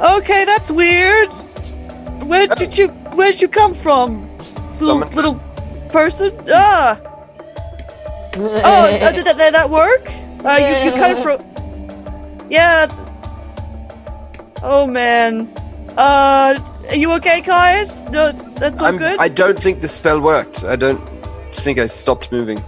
Okay, 0.00 0.44
that's 0.44 0.70
weird. 0.70 1.28
Where 2.24 2.46
did 2.46 2.78
you 2.78 2.88
where 3.18 3.32
did 3.32 3.42
you 3.42 3.48
come 3.48 3.74
from? 3.74 4.28
Little 4.38 5.00
Summon- 5.00 5.10
little 5.16 5.34
person? 5.90 6.32
Ah. 6.52 7.00
Oh, 8.34 8.46
uh, 8.64 9.12
did 9.12 9.26
that, 9.26 9.36
did 9.36 9.54
that 9.54 9.68
work? 9.68 10.08
Uh, 10.44 10.58
you, 10.58 10.86
you 10.86 10.92
kind 10.98 11.12
of 11.12 11.22
fro- 11.22 11.44
Yeah. 12.48 12.86
Oh 14.62 14.86
man. 14.86 15.52
Uh, 15.98 16.58
are 16.88 16.94
you 16.96 17.12
okay, 17.14 17.42
Caius? 17.42 18.02
No, 18.10 18.32
that's 18.56 18.80
all 18.80 18.86
I'm- 18.86 18.98
good. 18.98 19.18
I 19.18 19.28
don't 19.28 19.58
think 19.58 19.80
the 19.80 19.88
spell 19.88 20.20
worked. 20.20 20.64
I 20.64 20.76
don't 20.76 21.00
think 21.54 21.78
I 21.78 21.86
stopped 21.86 22.30
moving. 22.32 22.62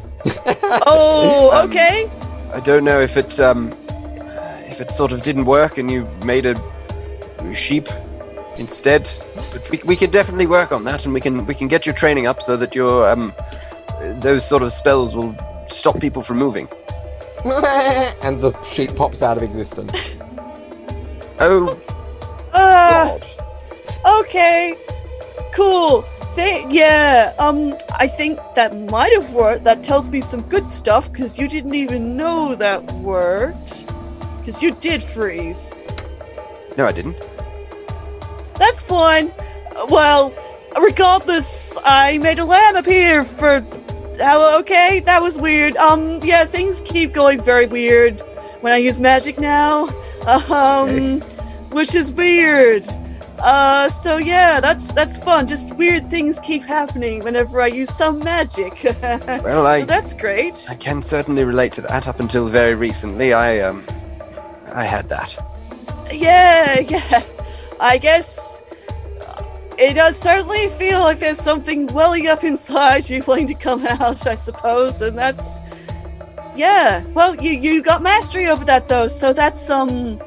Oh, 0.87 1.51
Um, 1.55 1.71
okay. 1.71 2.11
I 2.55 2.61
don't 2.61 2.85
know 2.85 3.01
if 3.01 3.17
it 3.17 3.41
um 3.41 3.75
if 4.71 4.81
it 4.81 4.91
sort 4.93 5.13
of 5.13 5.23
didn't 5.23 5.45
work 5.45 5.77
and 5.79 5.91
you 5.91 6.09
made 6.25 6.47
a 6.47 6.55
sheep 7.53 7.89
instead. 8.57 9.11
But 9.53 9.69
we, 9.71 9.81
we 9.85 9.97
can 9.97 10.11
definitely 10.11 10.47
work 10.47 10.73
on 10.73 10.85
that 10.85 11.05
and 11.05 11.13
we 11.13 11.21
can 11.21 11.45
we 11.47 11.55
can 11.55 11.69
get 11.69 11.85
your 11.87 11.95
training 11.95 12.27
up 12.27 12.41
so 12.41 12.57
that 12.57 12.75
your 12.75 13.09
um 13.11 13.33
those 14.23 14.45
sort 14.47 14.63
of 14.63 14.73
spells 14.73 15.17
will 15.17 15.35
stop 15.67 16.01
people 16.01 16.23
from 16.23 16.39
moving. 16.39 16.69
and 17.45 18.41
the 18.41 18.53
sheep 18.63 18.95
pops 18.97 19.21
out 19.21 19.37
of 19.37 19.43
existence. 19.43 20.17
Oh 21.41 21.79
Uh, 22.53 23.19
god. 23.19 23.27
Okay. 24.21 24.77
Cool. 25.53 26.05
Th- 26.37 26.67
yeah. 26.69 27.33
Um. 27.39 27.77
I 27.99 28.07
think 28.07 28.41
that 28.57 28.77
might 28.91 29.13
have 29.13 29.31
worked. 29.31 29.65
That 29.65 29.83
tells 29.85 30.11
me 30.11 30.21
some 30.21 30.43
good 30.43 30.71
stuff 30.71 31.11
because 31.13 31.39
you 31.39 31.47
didn't 31.49 31.75
even 31.75 32.17
know 32.17 32.55
that 32.57 32.83
worked. 32.95 33.87
Because 34.39 34.63
you 34.63 34.73
did 34.75 35.03
freeze. 35.03 35.79
No, 36.77 36.87
I 36.87 36.93
didn't. 36.93 37.17
That's 38.59 38.83
fine. 38.83 39.33
Well, 39.89 40.35
regardless, 40.81 41.77
I 41.85 42.19
made 42.19 42.39
a 42.39 42.45
lamb 42.45 42.77
appear 42.77 43.25
for. 43.25 43.65
How? 44.21 44.59
Okay, 44.61 45.01
that 45.01 45.23
was 45.23 45.41
weird. 45.41 45.77
Um. 45.77 46.21
Yeah, 46.23 46.45
things 46.45 46.83
keep 46.85 47.13
going 47.13 47.41
very 47.41 47.67
weird 47.67 48.21
when 48.61 48.73
I 48.73 48.79
use 48.79 49.01
magic 49.01 49.39
now. 49.39 49.89
Um. 50.27 51.21
Which 51.71 51.95
is 51.95 52.11
weird. 52.13 52.87
Uh, 53.45 53.91
so 53.91 54.17
yeah, 54.17 54.59
that's 54.59 54.91
that's 54.95 55.19
fun. 55.19 55.47
Just 55.47 55.75
weird 55.75 56.09
things 56.11 56.41
keep 56.41 56.63
happening 56.63 57.23
whenever 57.23 57.61
I 57.61 57.67
use 57.67 57.95
some 57.95 58.19
magic. 58.21 58.83
Well, 59.45 59.67
I 59.67 59.81
so 59.81 59.87
that's 59.87 60.15
great. 60.15 60.67
I 60.71 60.77
can 60.77 61.03
certainly 61.03 61.45
relate 61.45 61.75
to 61.75 61.83
that. 61.83 62.09
Up 62.09 62.21
until 62.21 62.47
very 62.47 62.75
recently, 62.75 63.35
I 63.35 63.61
um 63.61 63.85
I 64.75 64.85
had 64.85 65.11
that. 65.11 65.37
Yeah, 66.11 66.81
yeah. 66.89 67.23
I 67.79 67.99
guess 67.99 68.63
it 69.77 69.93
does 69.95 70.19
certainly 70.19 70.69
feel 70.79 71.01
like 71.01 71.19
there's 71.19 71.39
something 71.39 71.87
welling 71.89 72.29
up 72.29 72.45
inside 72.45 73.11
you 73.11 73.23
wanting 73.27 73.49
to 73.49 73.55
come 73.55 73.87
out, 73.87 74.27
I 74.27 74.37
suppose, 74.37 75.03
and 75.03 75.19
that's 75.19 75.61
yeah. 76.57 77.05
Well, 77.13 77.37
you 77.37 77.51
you 77.51 77.83
got 77.83 78.03
mastery 78.03 78.47
over 78.47 78.65
that 78.65 78.89
though, 78.89 79.09
so 79.09 79.35
that's 79.35 79.69
um 79.69 80.19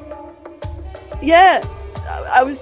yeah. 1.20 1.64
I, 2.06 2.40
I 2.40 2.42
was 2.44 2.60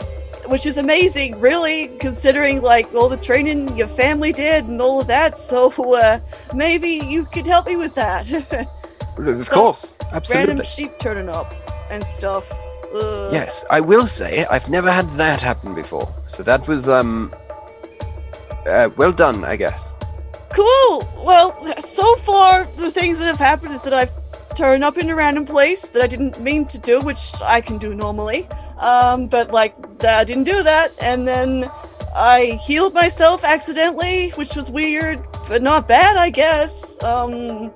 which 0.49 0.66
is 0.66 0.76
amazing, 0.76 1.40
really, 1.40 1.88
considering 1.99 2.62
like 2.62 2.92
all 2.94 3.09
the 3.09 3.16
training 3.16 3.76
your 3.76 3.88
family 3.88 4.32
did 4.32 4.66
and 4.66 4.80
all 4.80 5.01
of 5.01 5.07
that. 5.09 5.38
So 5.38 5.70
uh, 5.94 6.20
maybe 6.55 6.88
you 6.90 7.24
could 7.26 7.47
help 7.47 7.66
me 7.66 7.76
with 7.76 7.94
that. 7.94 8.30
Of 9.18 9.47
So, 9.47 9.55
course, 9.55 9.99
absolutely. 10.12 10.49
Random 10.49 10.66
sheep 10.66 10.99
turning 10.99 11.30
up 11.30 11.55
and 11.90 12.05
stuff. 12.05 12.44
Ugh. 12.94 13.32
Yes, 13.32 13.64
I 13.70 13.80
will 13.80 14.07
say 14.07 14.44
I've 14.51 14.68
never 14.68 14.90
had 14.90 15.09
that 15.11 15.40
happen 15.40 15.74
before. 15.74 16.07
So 16.26 16.42
that 16.42 16.68
was 16.68 16.86
um 16.86 17.32
uh, 18.66 18.90
well 18.97 19.12
done, 19.12 19.42
I 19.44 19.57
guess. 19.57 19.97
Cool. 20.51 21.09
Well, 21.24 21.53
so 21.80 22.14
far 22.16 22.66
the 22.76 22.90
things 22.90 23.18
that 23.18 23.26
have 23.26 23.38
happened 23.38 23.72
is 23.72 23.80
that 23.82 23.94
I've 23.94 24.12
turned 24.55 24.84
up 24.84 24.99
in 24.99 25.09
a 25.09 25.14
random 25.14 25.44
place 25.44 25.88
that 25.88 26.03
I 26.03 26.07
didn't 26.07 26.40
mean 26.40 26.66
to 26.66 26.78
do, 26.78 27.01
which 27.01 27.34
I 27.42 27.61
can 27.62 27.78
do 27.78 27.94
normally. 27.94 28.47
Um, 28.78 29.28
but 29.28 29.51
like 29.51 29.74
I 30.05 30.24
didn't 30.24 30.44
do 30.44 30.62
that, 30.62 30.92
and 31.01 31.26
then 31.26 31.70
I 32.14 32.59
healed 32.64 32.94
myself 32.94 33.44
accidentally, 33.44 34.30
which 34.30 34.57
was 34.57 34.70
weird, 34.70 35.24
but 35.49 35.62
not 35.62 35.86
bad, 35.86 36.16
I 36.16 36.30
guess. 36.30 37.03
Um, 37.03 37.72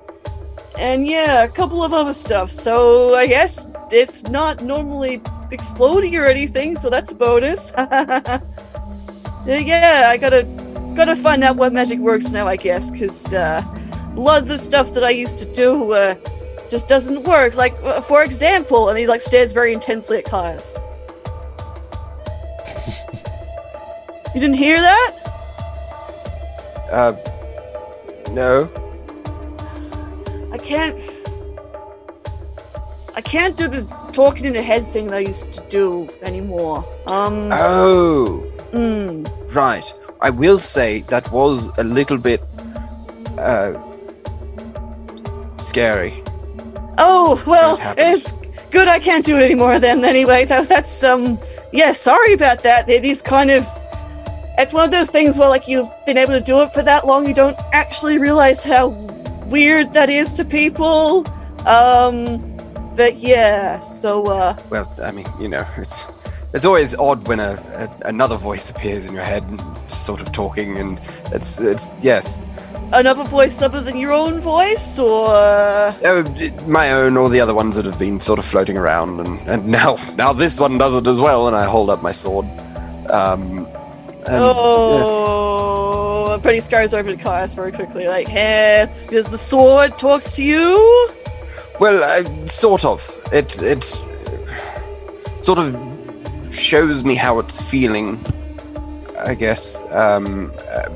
and 0.77 1.05
yeah, 1.05 1.43
a 1.43 1.47
couple 1.47 1.83
of 1.83 1.93
other 1.93 2.13
stuff. 2.13 2.49
So 2.49 3.15
I 3.15 3.27
guess 3.27 3.67
it's 3.91 4.23
not 4.23 4.63
normally 4.63 5.21
exploding 5.51 6.15
or 6.15 6.25
anything, 6.25 6.75
so 6.75 6.89
that's 6.89 7.11
a 7.11 7.15
bonus. 7.15 7.73
yeah, 7.77 8.41
I 10.07 10.17
gotta 10.17 10.43
gotta 10.95 11.15
find 11.15 11.43
out 11.43 11.55
what 11.55 11.71
magic 11.71 11.99
works 11.99 12.31
now, 12.31 12.47
I 12.47 12.55
guess, 12.55 12.91
because 12.91 13.33
uh, 13.33 13.63
a 14.15 14.19
lot 14.19 14.41
of 14.41 14.47
the 14.47 14.57
stuff 14.57 14.93
that 14.93 15.03
I 15.03 15.11
used 15.11 15.39
to 15.39 15.51
do 15.51 15.91
uh, 15.91 16.15
just 16.69 16.87
doesn't 16.87 17.23
work. 17.23 17.55
Like, 17.55 17.75
uh, 17.83 18.01
for 18.01 18.23
example, 18.23 18.89
and 18.89 18.97
he 18.97 19.07
like 19.07 19.21
stares 19.21 19.53
very 19.53 19.73
intensely 19.73 20.17
at 20.17 20.25
Caius. 20.25 20.83
You 24.33 24.39
didn't 24.39 24.57
hear 24.57 24.77
that? 24.77 25.11
Uh 26.91 27.13
no. 28.31 28.69
I 30.51 30.57
can't. 30.57 30.97
I 33.15 33.21
can't 33.21 33.57
do 33.57 33.67
the 33.67 33.83
talking 34.13 34.45
in 34.45 34.53
the 34.53 34.61
head 34.61 34.87
thing 34.87 35.07
that 35.07 35.15
I 35.15 35.19
used 35.19 35.51
to 35.53 35.61
do 35.69 36.09
anymore. 36.21 36.79
Um. 37.07 37.49
Oh, 37.51 38.45
mm. 38.71 39.55
right. 39.55 39.93
I 40.21 40.29
will 40.29 40.59
say 40.59 41.01
that 41.03 41.31
was 41.31 41.75
a 41.77 41.83
little 41.83 42.17
bit 42.17 42.41
uh 43.37 43.81
scary. 45.57 46.13
Oh 46.97 47.41
well, 47.45 47.77
it's 47.97 48.33
good. 48.71 48.87
I 48.87 48.99
can't 48.99 49.25
do 49.25 49.37
it 49.37 49.43
anymore. 49.43 49.79
Then 49.79 50.03
anyway, 50.05 50.45
that, 50.45 50.69
that's 50.69 51.03
um. 51.03 51.37
Yeah, 51.73 51.91
sorry 51.91 52.33
about 52.33 52.63
that. 52.63 52.87
These 52.87 53.21
kind 53.21 53.51
of. 53.51 53.67
It's 54.61 54.73
one 54.73 54.85
of 54.85 54.91
those 54.91 55.09
things 55.09 55.39
where 55.39 55.49
like 55.49 55.67
you've 55.67 55.91
been 56.05 56.17
able 56.17 56.33
to 56.33 56.41
do 56.41 56.61
it 56.61 56.71
for 56.71 56.83
that 56.83 57.07
long, 57.07 57.27
you 57.27 57.33
don't 57.33 57.57
actually 57.73 58.19
realize 58.19 58.63
how 58.63 58.89
weird 59.47 59.93
that 59.93 60.09
is 60.09 60.35
to 60.35 60.45
people. 60.45 61.25
Um. 61.65 62.47
But 62.95 63.17
yeah, 63.17 63.79
so 63.79 64.25
uh. 64.27 64.53
Well, 64.69 64.93
I 65.03 65.11
mean, 65.11 65.25
you 65.39 65.47
know, 65.47 65.65
it's 65.77 66.07
it's 66.53 66.65
always 66.65 66.93
odd 66.95 67.27
when 67.27 67.39
a, 67.39 67.53
a 68.03 68.07
another 68.09 68.37
voice 68.37 68.69
appears 68.69 69.07
in 69.07 69.13
your 69.13 69.23
head 69.23 69.43
and 69.43 69.59
sort 69.91 70.21
of 70.21 70.31
talking 70.31 70.77
and 70.77 70.99
it's 71.31 71.59
it's 71.59 71.97
yes. 72.03 72.39
Another 72.93 73.23
voice 73.23 73.61
other 73.61 73.81
than 73.81 73.95
your 73.95 74.11
own 74.11 74.41
voice, 74.41 74.99
or 74.99 75.29
uh, 75.29 75.93
Uh, 76.03 76.23
my 76.67 76.91
own 76.91 77.15
or 77.15 77.29
the 77.29 77.39
other 77.39 77.55
ones 77.55 77.77
that 77.77 77.85
have 77.85 77.97
been 77.97 78.19
sort 78.19 78.37
of 78.37 78.43
floating 78.43 78.77
around 78.77 79.21
and, 79.21 79.39
and 79.49 79.65
now 79.65 79.95
now 80.17 80.33
this 80.33 80.59
one 80.59 80.77
does 80.77 80.95
it 80.95 81.07
as 81.07 81.19
well 81.19 81.47
and 81.47 81.55
I 81.55 81.65
hold 81.65 81.89
up 81.89 82.03
my 82.03 82.11
sword. 82.11 82.45
Um 83.09 83.67
and 84.27 84.43
yes. 84.43 85.05
oh, 85.07 86.39
Bertie 86.41 86.61
scurries 86.61 86.93
over 86.93 87.15
to 87.15 87.21
Caius 87.21 87.53
very 87.53 87.71
quickly, 87.71 88.07
like, 88.07 88.27
"Hey, 88.27 88.87
because 89.07 89.27
the 89.27 89.37
sword 89.37 89.97
talks 89.97 90.33
to 90.33 90.43
you." 90.43 91.09
Well, 91.79 92.03
uh, 92.03 92.45
sort 92.45 92.85
of. 92.85 92.99
It 93.31 93.61
it 93.61 93.83
sort 95.41 95.59
of 95.59 95.75
shows 96.51 97.03
me 97.03 97.15
how 97.15 97.39
it's 97.39 97.69
feeling. 97.71 98.19
I 99.25 99.35
guess. 99.35 99.83
Um, 99.91 100.51
uh, 100.71 100.89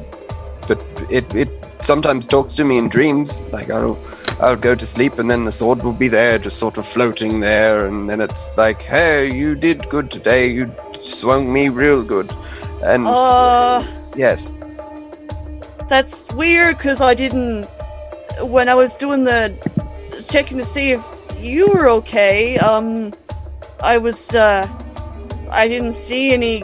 but 0.67 0.83
it 1.09 1.33
it 1.35 1.49
sometimes 1.79 2.27
talks 2.27 2.53
to 2.55 2.63
me 2.63 2.77
in 2.77 2.89
dreams. 2.89 3.41
Like 3.51 3.69
I'll 3.69 3.97
I'll 4.39 4.55
go 4.55 4.75
to 4.75 4.85
sleep 4.85 5.19
and 5.19 5.29
then 5.29 5.45
the 5.45 5.51
sword 5.51 5.83
will 5.83 5.93
be 5.93 6.07
there, 6.07 6.37
just 6.37 6.57
sort 6.57 6.77
of 6.77 6.85
floating 6.85 7.39
there, 7.39 7.85
and 7.85 8.09
then 8.09 8.21
it's 8.21 8.57
like, 8.57 8.81
hey, 8.81 9.33
you 9.33 9.55
did 9.55 9.87
good 9.89 10.11
today. 10.11 10.47
You 10.47 10.71
swung 10.93 11.51
me 11.51 11.69
real 11.69 12.03
good, 12.03 12.31
and 12.83 13.07
Uh, 13.07 13.83
yes, 14.15 14.57
that's 15.87 16.31
weird 16.33 16.77
because 16.77 17.01
I 17.01 17.13
didn't. 17.13 17.65
When 18.41 18.67
I 18.67 18.75
was 18.75 18.95
doing 18.95 19.23
the 19.23 19.55
checking 20.29 20.57
to 20.57 20.65
see 20.65 20.91
if 20.91 21.03
you 21.37 21.69
were 21.69 21.87
okay, 21.89 22.57
um, 22.57 23.13
I 23.81 23.97
was, 23.97 24.35
uh, 24.35 24.67
I 25.51 25.67
didn't 25.67 25.93
see 25.93 26.33
any 26.33 26.63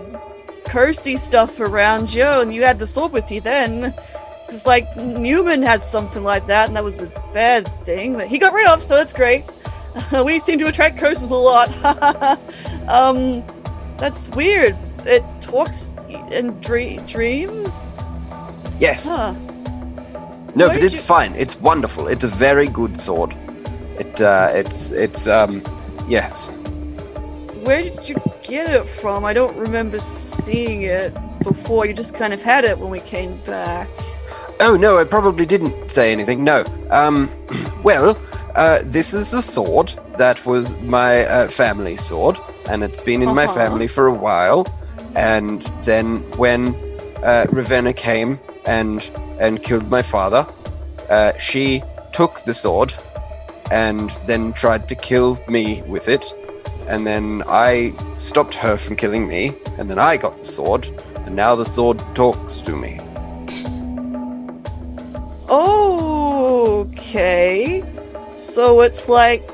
cursey 0.66 1.18
stuff 1.18 1.60
around 1.60 2.14
you, 2.14 2.26
and 2.26 2.54
you 2.54 2.64
had 2.64 2.80
the 2.80 2.88
sword 2.88 3.12
with 3.12 3.32
you 3.32 3.42
then. 3.42 3.94
Because, 4.46 4.66
like, 4.66 4.96
Newman 4.98 5.62
had 5.62 5.86
something 5.86 6.24
like 6.24 6.48
that, 6.48 6.68
and 6.68 6.76
that 6.76 6.84
was 6.84 7.02
a 7.02 7.10
bad 7.34 7.68
thing 7.86 8.14
that 8.14 8.28
he 8.28 8.38
got 8.38 8.54
rid 8.54 8.68
of, 8.68 8.82
so 8.82 8.96
that's 8.96 9.14
great. 9.14 9.46
we 10.26 10.40
seem 10.40 10.60
to 10.60 10.68
attract 10.68 10.98
curses 10.98 11.32
a 11.32 11.36
lot. 11.36 11.70
um, 12.88 13.46
that's 13.98 14.30
weird. 14.30 14.76
It 15.06 15.24
talks 15.42 15.94
in 16.32 16.60
dre- 16.62 16.98
dreams? 17.08 17.92
yes. 18.80 19.18
Huh. 19.18 19.34
No, 20.54 20.68
Where 20.68 20.76
but 20.76 20.84
it's 20.84 20.98
you- 20.98 21.04
fine. 21.16 21.34
It's 21.36 21.60
wonderful. 21.62 22.08
It's 22.08 22.24
a 22.24 22.28
very 22.28 22.68
good 22.68 22.98
sword. 22.98 23.36
It 24.00 24.20
uh, 24.22 24.50
it's 24.54 24.92
it's 24.92 25.28
um, 25.28 25.62
yes. 26.08 26.58
Where 27.64 27.84
did 27.84 28.10
you 28.10 28.16
get 28.44 28.70
it 28.70 28.88
from? 28.88 29.24
I 29.24 29.34
don't 29.34 29.56
remember 29.56 30.00
seeing 30.00 30.82
it 30.84 31.14
before. 31.44 31.86
You 31.86 31.94
just 31.94 32.16
kind 32.16 32.34
of 32.34 32.42
had 32.42 32.64
it 32.66 32.78
when 32.78 32.90
we 32.90 33.00
came 33.00 33.38
back. 33.46 33.88
Oh 34.60 34.76
no, 34.78 34.98
I 35.00 35.04
probably 35.06 35.46
didn't 35.46 35.90
say 35.90 36.12
anything. 36.12 36.44
No. 36.44 36.66
Um, 36.90 37.30
well, 37.84 38.18
uh, 38.56 38.80
this 38.86 39.14
is 39.14 39.34
a 39.34 39.42
sword 39.42 39.94
that 40.18 40.46
was 40.46 40.78
my 40.82 41.22
uh, 41.26 41.48
family 41.48 41.96
sword, 41.96 42.38
and 42.70 42.84
it's 42.84 43.00
been 43.00 43.22
in 43.22 43.34
my 43.34 43.46
Uh-huh. 43.46 43.54
family 43.54 43.88
for 43.88 44.08
a 44.08 44.14
while. 44.14 44.66
And 45.16 45.62
then 45.84 46.18
when 46.38 46.76
uh, 47.24 47.46
Ravenna 47.52 47.94
came 47.94 48.40
and 48.66 49.10
and 49.40 49.62
killed 49.64 49.90
my 49.90 50.02
father, 50.02 50.46
uh, 51.10 51.38
she 51.38 51.82
took 52.14 52.42
the 52.42 52.54
sword 52.54 52.94
and 53.72 54.12
then 54.26 54.54
tried 54.54 54.88
to 54.90 54.96
kill 54.96 55.40
me 55.48 55.82
with 55.88 56.08
it. 56.08 56.34
And 56.88 57.08
then 57.08 57.44
I 57.48 57.94
stopped 58.18 58.56
her 58.56 58.78
from 58.78 58.96
killing 58.96 59.28
me, 59.28 59.54
and 59.78 59.90
then 59.90 59.98
I 59.98 60.18
got 60.18 60.40
the 60.40 60.46
sword, 60.46 60.88
and 61.26 61.36
now 61.36 61.56
the 61.56 61.66
sword 61.66 62.04
talks 62.14 62.62
to 62.64 62.76
me. 62.76 63.00
Okay. 66.82 67.84
So 68.34 68.82
it's 68.82 69.08
like. 69.08 69.50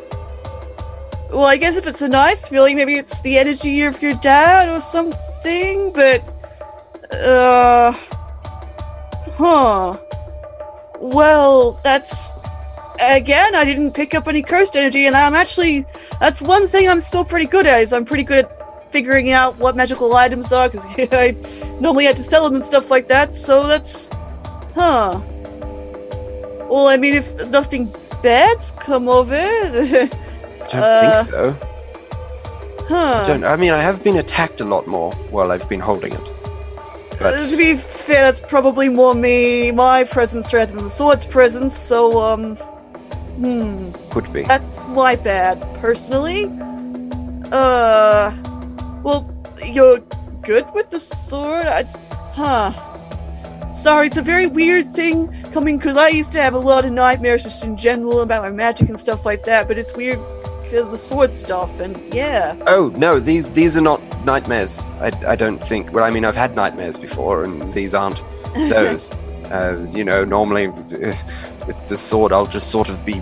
Well, 1.29 1.45
I 1.45 1.57
guess 1.57 1.75
if 1.75 1.85
it's 1.85 2.01
a 2.01 2.07
nice 2.07 2.47
feeling, 2.47 2.77
maybe 2.77 2.95
it's 2.95 3.19
the 3.19 3.37
energy 3.37 3.81
of 3.81 4.01
your 4.01 4.13
dad 4.15 4.69
or 4.69 4.79
something, 4.79 5.19
but. 5.93 6.21
Uh. 7.11 7.93
Huh. 9.33 9.97
Well, 10.99 11.79
that's. 11.83 12.33
Again, 12.99 13.53
I 13.53 13.63
didn't 13.63 13.91
pick 13.91 14.15
up 14.15 14.27
any 14.27 14.41
cursed 14.41 14.75
energy, 14.75 15.05
and 15.05 15.15
I'm 15.15 15.35
actually. 15.35 15.85
That's 16.19 16.41
one 16.41 16.67
thing 16.67 16.89
I'm 16.89 17.01
still 17.01 17.23
pretty 17.23 17.45
good 17.45 17.67
at, 17.67 17.81
is 17.81 17.93
I'm 17.93 18.05
pretty 18.05 18.23
good 18.23 18.45
at 18.45 18.91
figuring 18.91 19.31
out 19.31 19.57
what 19.59 19.75
magical 19.75 20.15
items 20.15 20.51
are, 20.51 20.69
because 20.69 20.85
I 21.11 21.35
normally 21.79 22.05
had 22.05 22.17
to 22.17 22.23
sell 22.23 22.43
them 22.43 22.55
and 22.55 22.63
stuff 22.63 22.89
like 22.89 23.07
that, 23.09 23.35
so 23.35 23.67
that's. 23.67 24.09
Huh. 24.75 25.21
Well, 26.69 26.87
I 26.87 26.97
mean, 26.97 27.13
if 27.13 27.37
there's 27.37 27.51
nothing 27.51 27.93
bad's 28.21 28.71
come 28.73 29.07
of 29.07 29.29
it. 29.31 30.11
I 30.13 30.67
don't 30.67 30.83
Uh, 30.83 31.23
think 31.23 31.29
so. 31.31 31.76
Huh. 32.87 33.21
I 33.21 33.27
don't. 33.27 33.43
I 33.43 33.55
mean, 33.55 33.71
I 33.71 33.77
have 33.79 34.03
been 34.03 34.17
attacked 34.17 34.61
a 34.61 34.65
lot 34.65 34.87
more 34.87 35.11
while 35.31 35.51
I've 35.51 35.67
been 35.69 35.79
holding 35.79 36.13
it. 36.13 36.31
But 37.19 37.35
Uh, 37.35 37.37
to 37.49 37.57
be 37.57 37.75
fair, 37.75 38.23
that's 38.23 38.39
probably 38.39 38.89
more 38.89 39.15
me, 39.15 39.71
my 39.71 40.03
presence 40.03 40.53
rather 40.53 40.71
than 40.73 40.83
the 40.83 40.89
sword's 40.89 41.25
presence, 41.25 41.75
so, 41.75 42.21
um. 42.23 42.55
Hmm. 42.55 43.91
could 44.09 44.31
be. 44.33 44.43
That's 44.43 44.85
my 44.87 45.15
bad, 45.15 45.61
personally. 45.81 46.45
Uh. 47.51 48.31
Well, 49.03 49.33
you're 49.63 49.99
good 50.41 50.65
with 50.73 50.89
the 50.89 50.99
sword? 50.99 51.65
I, 51.65 51.85
huh. 52.33 52.71
Sorry, 53.73 54.07
it's 54.07 54.17
a 54.17 54.23
very 54.23 54.47
weird 54.47 54.91
thing 54.93 55.31
coming 55.51 55.77
because 55.77 55.97
I 55.97 56.07
used 56.07 56.31
to 56.31 56.41
have 56.41 56.55
a 56.55 56.59
lot 56.59 56.83
of 56.83 56.91
nightmares 56.91 57.43
just 57.43 57.63
in 57.63 57.77
general 57.77 58.21
about 58.21 58.41
my 58.41 58.49
magic 58.49 58.89
and 58.89 58.99
stuff 58.99 59.23
like 59.25 59.43
that, 59.45 59.67
but 59.67 59.77
it's 59.77 59.95
weird 59.95 60.19
the 60.69 60.97
sword 60.97 61.33
stuff, 61.33 61.79
and 61.79 61.97
yeah. 62.13 62.55
Oh 62.67 62.91
no, 62.95 63.19
these 63.19 63.49
these 63.51 63.77
are 63.77 63.81
not 63.81 64.01
nightmares. 64.25 64.85
I, 64.99 65.11
I 65.27 65.35
don't 65.35 65.61
think. 65.61 65.93
Well, 65.93 66.03
I 66.03 66.09
mean, 66.09 66.25
I've 66.25 66.35
had 66.35 66.55
nightmares 66.55 66.97
before, 66.97 67.43
and 67.43 67.73
these 67.73 67.93
aren't 67.93 68.23
those. 68.55 69.13
uh, 69.45 69.87
you 69.91 70.03
know, 70.03 70.25
normally 70.25 70.67
with 71.67 71.87
the 71.87 71.97
sword, 71.97 72.33
I'll 72.33 72.47
just 72.47 72.69
sort 72.69 72.89
of 72.89 73.05
be 73.05 73.21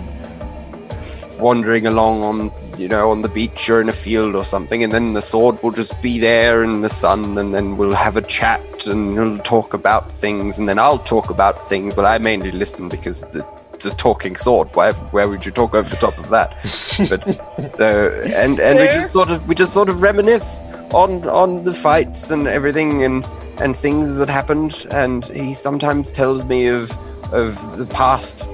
wandering 1.38 1.86
along 1.86 2.22
on 2.22 2.50
you 2.78 2.88
know 2.88 3.10
on 3.10 3.20
the 3.22 3.28
beach 3.28 3.68
or 3.68 3.80
in 3.80 3.88
a 3.88 3.92
field 3.92 4.34
or 4.34 4.44
something, 4.44 4.82
and 4.82 4.92
then 4.92 5.12
the 5.12 5.22
sword 5.22 5.62
will 5.62 5.70
just 5.72 6.00
be 6.02 6.18
there 6.18 6.64
in 6.64 6.80
the 6.80 6.88
sun, 6.88 7.38
and 7.38 7.54
then 7.54 7.76
we'll 7.76 7.94
have 7.94 8.16
a 8.16 8.22
chat 8.22 8.86
and 8.86 9.14
we'll 9.14 9.38
talk 9.38 9.74
about 9.74 10.10
things, 10.10 10.58
and 10.58 10.68
then 10.68 10.78
I'll 10.78 10.98
talk 10.98 11.30
about 11.30 11.68
things, 11.68 11.94
but 11.94 12.04
I 12.04 12.18
mainly 12.18 12.52
listen 12.52 12.88
because 12.88 13.30
the, 13.30 13.46
it's 13.76 13.84
a 13.84 13.94
talking 13.94 14.36
sword. 14.36 14.68
Why, 14.74 14.92
where 15.12 15.28
would 15.28 15.44
you 15.44 15.52
talk 15.52 15.74
over 15.74 15.88
the 15.88 15.96
top 15.96 16.16
of 16.18 16.30
that? 16.30 16.50
But 17.10 17.76
so 17.76 18.10
and 18.34 18.58
and 18.58 18.78
we 18.78 18.86
just 18.86 19.12
sort 19.12 19.30
of 19.30 19.46
we 19.48 19.54
just 19.54 19.74
sort 19.74 19.90
of 19.90 20.00
reminisce 20.02 20.62
on 20.94 21.28
on 21.28 21.62
the 21.64 21.72
fights 21.74 22.30
and 22.30 22.48
everything 22.48 23.04
and 23.04 23.24
and 23.58 23.76
things 23.76 24.16
that 24.18 24.30
happened, 24.30 24.86
and 24.90 25.24
he 25.26 25.52
sometimes 25.54 26.10
tells 26.10 26.44
me 26.44 26.68
of 26.68 26.90
of 27.32 27.76
the 27.76 27.86
past 27.86 28.50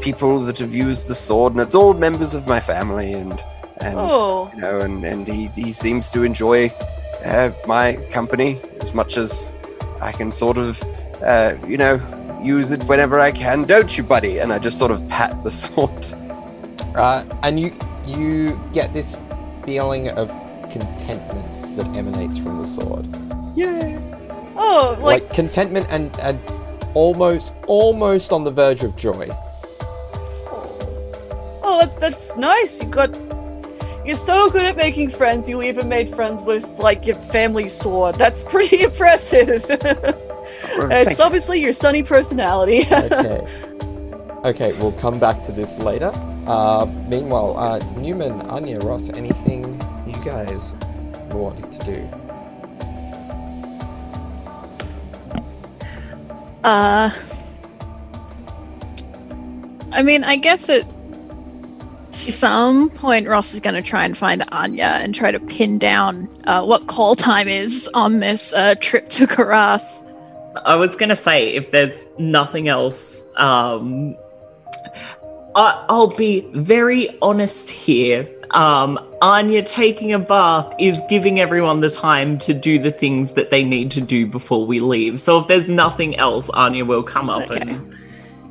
people 0.00 0.38
that 0.40 0.58
have 0.58 0.74
used 0.74 1.08
the 1.08 1.14
sword, 1.14 1.52
and 1.52 1.60
it's 1.60 1.74
all 1.74 1.94
members 1.94 2.34
of 2.34 2.46
my 2.48 2.60
family, 2.60 3.12
and 3.12 3.40
and 3.80 3.96
Oh. 3.98 4.50
you 4.54 4.60
know, 4.60 4.80
and 4.80 5.04
and 5.04 5.28
he 5.28 5.46
he 5.54 5.70
seems 5.72 6.10
to 6.10 6.22
enjoy 6.24 6.72
uh, 7.24 7.50
my 7.66 7.94
company 8.10 8.60
as 8.80 8.94
much 8.94 9.16
as 9.16 9.54
I 10.02 10.10
can 10.12 10.32
sort 10.32 10.58
of 10.58 10.82
uh, 11.22 11.54
you 11.66 11.76
know 11.76 12.00
use 12.42 12.72
it 12.72 12.82
whenever 12.84 13.18
I 13.20 13.32
can, 13.32 13.64
don't 13.64 13.96
you, 13.96 14.04
buddy? 14.04 14.38
And 14.38 14.52
I 14.52 14.58
just 14.58 14.78
sort 14.78 14.90
of 14.90 15.06
pat 15.08 15.42
the 15.42 15.50
sword. 15.62 16.04
Uh, 16.94 17.24
and 17.42 17.58
you 17.60 17.72
you 18.06 18.58
get 18.72 18.92
this 18.92 19.16
feeling 19.64 20.08
of 20.10 20.28
contentment 20.70 21.76
that 21.76 21.86
emanates 21.96 22.38
from 22.38 22.58
the 22.58 22.66
sword. 22.66 23.06
Yeah. 23.56 23.98
Oh, 24.56 24.96
Like, 25.00 25.22
like, 25.24 25.32
contentment 25.34 25.86
and, 25.90 26.18
and 26.20 26.40
almost 26.94 27.52
almost 27.66 28.32
on 28.32 28.44
the 28.44 28.50
verge 28.50 28.82
of 28.84 28.96
joy. 28.96 29.28
oh, 31.62 31.78
that, 31.82 32.00
that's 32.00 32.36
nice. 32.36 32.82
You 32.82 32.88
got. 32.88 33.16
You're 34.06 34.16
so 34.16 34.48
good 34.50 34.64
at 34.64 34.76
making 34.76 35.10
friends, 35.10 35.48
you 35.48 35.62
even 35.62 35.88
made 35.88 36.08
friends 36.08 36.40
with, 36.40 36.64
like, 36.78 37.06
your 37.08 37.16
family 37.16 37.66
sword. 37.66 38.14
That's 38.14 38.44
pretty 38.44 38.82
impressive. 38.84 39.64
Well, 40.78 40.88
thank 40.88 41.08
it's 41.08 41.18
you. 41.18 41.24
obviously 41.24 41.60
your 41.60 41.72
sunny 41.72 42.02
personality. 42.02 42.84
Okay. 42.90 43.46
okay, 44.44 44.72
we'll 44.80 44.92
come 44.92 45.18
back 45.18 45.42
to 45.44 45.52
this 45.52 45.76
later. 45.78 46.12
Uh, 46.46 46.86
meanwhile, 47.08 47.56
uh, 47.56 47.78
Newman, 47.98 48.42
Anya, 48.42 48.78
Ross, 48.78 49.08
anything 49.10 49.64
you 50.06 50.14
guys 50.24 50.74
wanted 51.30 51.72
to 51.72 51.84
do? 51.84 52.08
Uh, 56.64 57.10
I 59.92 60.02
mean, 60.02 60.24
I 60.24 60.36
guess 60.36 60.68
at 60.68 60.84
some 62.10 62.90
point 62.90 63.28
Ross 63.28 63.54
is 63.54 63.60
going 63.60 63.74
to 63.74 63.82
try 63.82 64.04
and 64.04 64.16
find 64.16 64.44
Anya 64.50 64.98
and 65.02 65.14
try 65.14 65.30
to 65.30 65.38
pin 65.40 65.78
down 65.78 66.28
uh, 66.44 66.62
what 66.64 66.86
call 66.86 67.14
time 67.14 67.48
is 67.48 67.88
on 67.94 68.20
this 68.20 68.52
uh, 68.52 68.74
trip 68.80 69.08
to 69.10 69.26
Karas. 69.26 70.02
I 70.64 70.74
was 70.76 70.96
gonna 70.96 71.16
say 71.16 71.48
if 71.54 71.70
there's 71.70 72.04
nothing 72.18 72.68
else, 72.68 73.24
um, 73.36 74.14
I- 75.54 75.84
I'll 75.88 76.08
be 76.16 76.46
very 76.54 77.08
honest 77.22 77.70
here. 77.70 78.28
Um, 78.52 78.98
Anya 79.22 79.62
taking 79.62 80.12
a 80.12 80.18
bath 80.18 80.72
is 80.78 81.00
giving 81.08 81.40
everyone 81.40 81.80
the 81.80 81.90
time 81.90 82.38
to 82.40 82.54
do 82.54 82.78
the 82.78 82.90
things 82.92 83.32
that 83.32 83.50
they 83.50 83.64
need 83.64 83.90
to 83.92 84.00
do 84.00 84.26
before 84.26 84.64
we 84.66 84.78
leave. 84.78 85.18
So 85.18 85.38
if 85.38 85.48
there's 85.48 85.66
nothing 85.68 86.16
else, 86.16 86.48
Anya 86.50 86.84
will 86.84 87.02
come 87.02 87.28
up 87.28 87.50
Okay. 87.50 87.60
and 87.60 87.94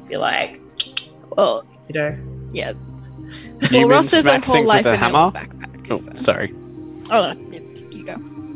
be 0.10 0.18
like, 0.18 0.60
Well, 1.38 1.64
you 1.88 1.94
know, 2.02 2.16
yeah. 2.52 2.72
Well, 3.62 3.72
Newman 3.72 3.90
Ross 3.90 4.12
has 4.12 4.26
a 4.26 4.40
whole 4.40 4.64
life 4.66 4.86
with 4.86 4.94
in 4.96 5.02
a 5.02 5.06
a 5.06 5.10
hammer. 5.12 5.32
backpack. 5.32 5.92
Oh, 5.92 5.98
so- 5.98 6.12
sorry. 6.16 6.54
Oh, 7.12 7.34
y- 7.34 7.36
you 7.52 7.60
go. 7.60 7.75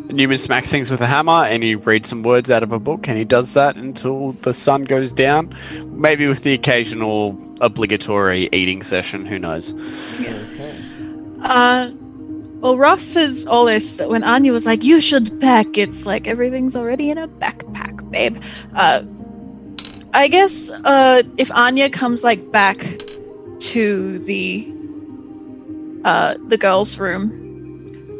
Newman 0.10 0.40
smacks 0.40 0.70
things 0.72 0.90
with 0.90 1.02
a 1.02 1.06
hammer 1.06 1.46
and 1.46 1.62
he 1.62 1.76
reads 1.76 2.10
some 2.10 2.24
words 2.24 2.50
out 2.50 2.64
of 2.64 2.72
a 2.72 2.80
book, 2.80 3.08
and 3.08 3.18
he 3.18 3.24
does 3.24 3.54
that 3.54 3.76
until 3.76 4.34
the 4.34 4.54
sun 4.54 4.84
goes 4.84 5.12
down. 5.12 5.56
Maybe 5.86 6.28
with 6.28 6.42
the 6.42 6.54
occasional 6.54 7.38
obligatory 7.62 8.50
eating 8.52 8.82
session, 8.82 9.26
who 9.26 9.38
knows? 9.38 9.74
Uh, 11.42 11.92
well, 12.60 12.78
Ross 12.78 13.04
says 13.04 13.46
all 13.46 13.66
this 13.66 14.02
when 14.02 14.24
Anya 14.24 14.52
was 14.52 14.66
like, 14.66 14.84
"You 14.84 15.00
should 15.00 15.40
pack," 15.40 15.78
it's 15.78 16.06
like 16.06 16.28
everything's 16.28 16.76
already 16.76 17.10
in 17.10 17.18
a 17.18 17.28
backpack, 17.28 18.10
babe. 18.12 18.42
Uh, 18.76 19.04
I 20.14 20.28
guess 20.28 20.70
uh, 20.70 21.24
if 21.38 21.52
Anya 21.52 21.90
comes 21.90 22.24
like 22.24 22.52
back 22.52 22.78
to 23.60 24.20
the 24.20 24.74
uh, 26.04 26.36
the 26.48 26.58
girls' 26.58 26.98
room, 26.98 27.49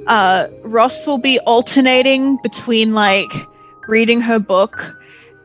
uh, 0.08 0.48
Ross 0.64 1.06
will 1.06 1.18
be 1.18 1.40
alternating 1.40 2.38
between 2.42 2.94
like 2.94 3.32
reading 3.88 4.22
her 4.22 4.40
book 4.40 4.96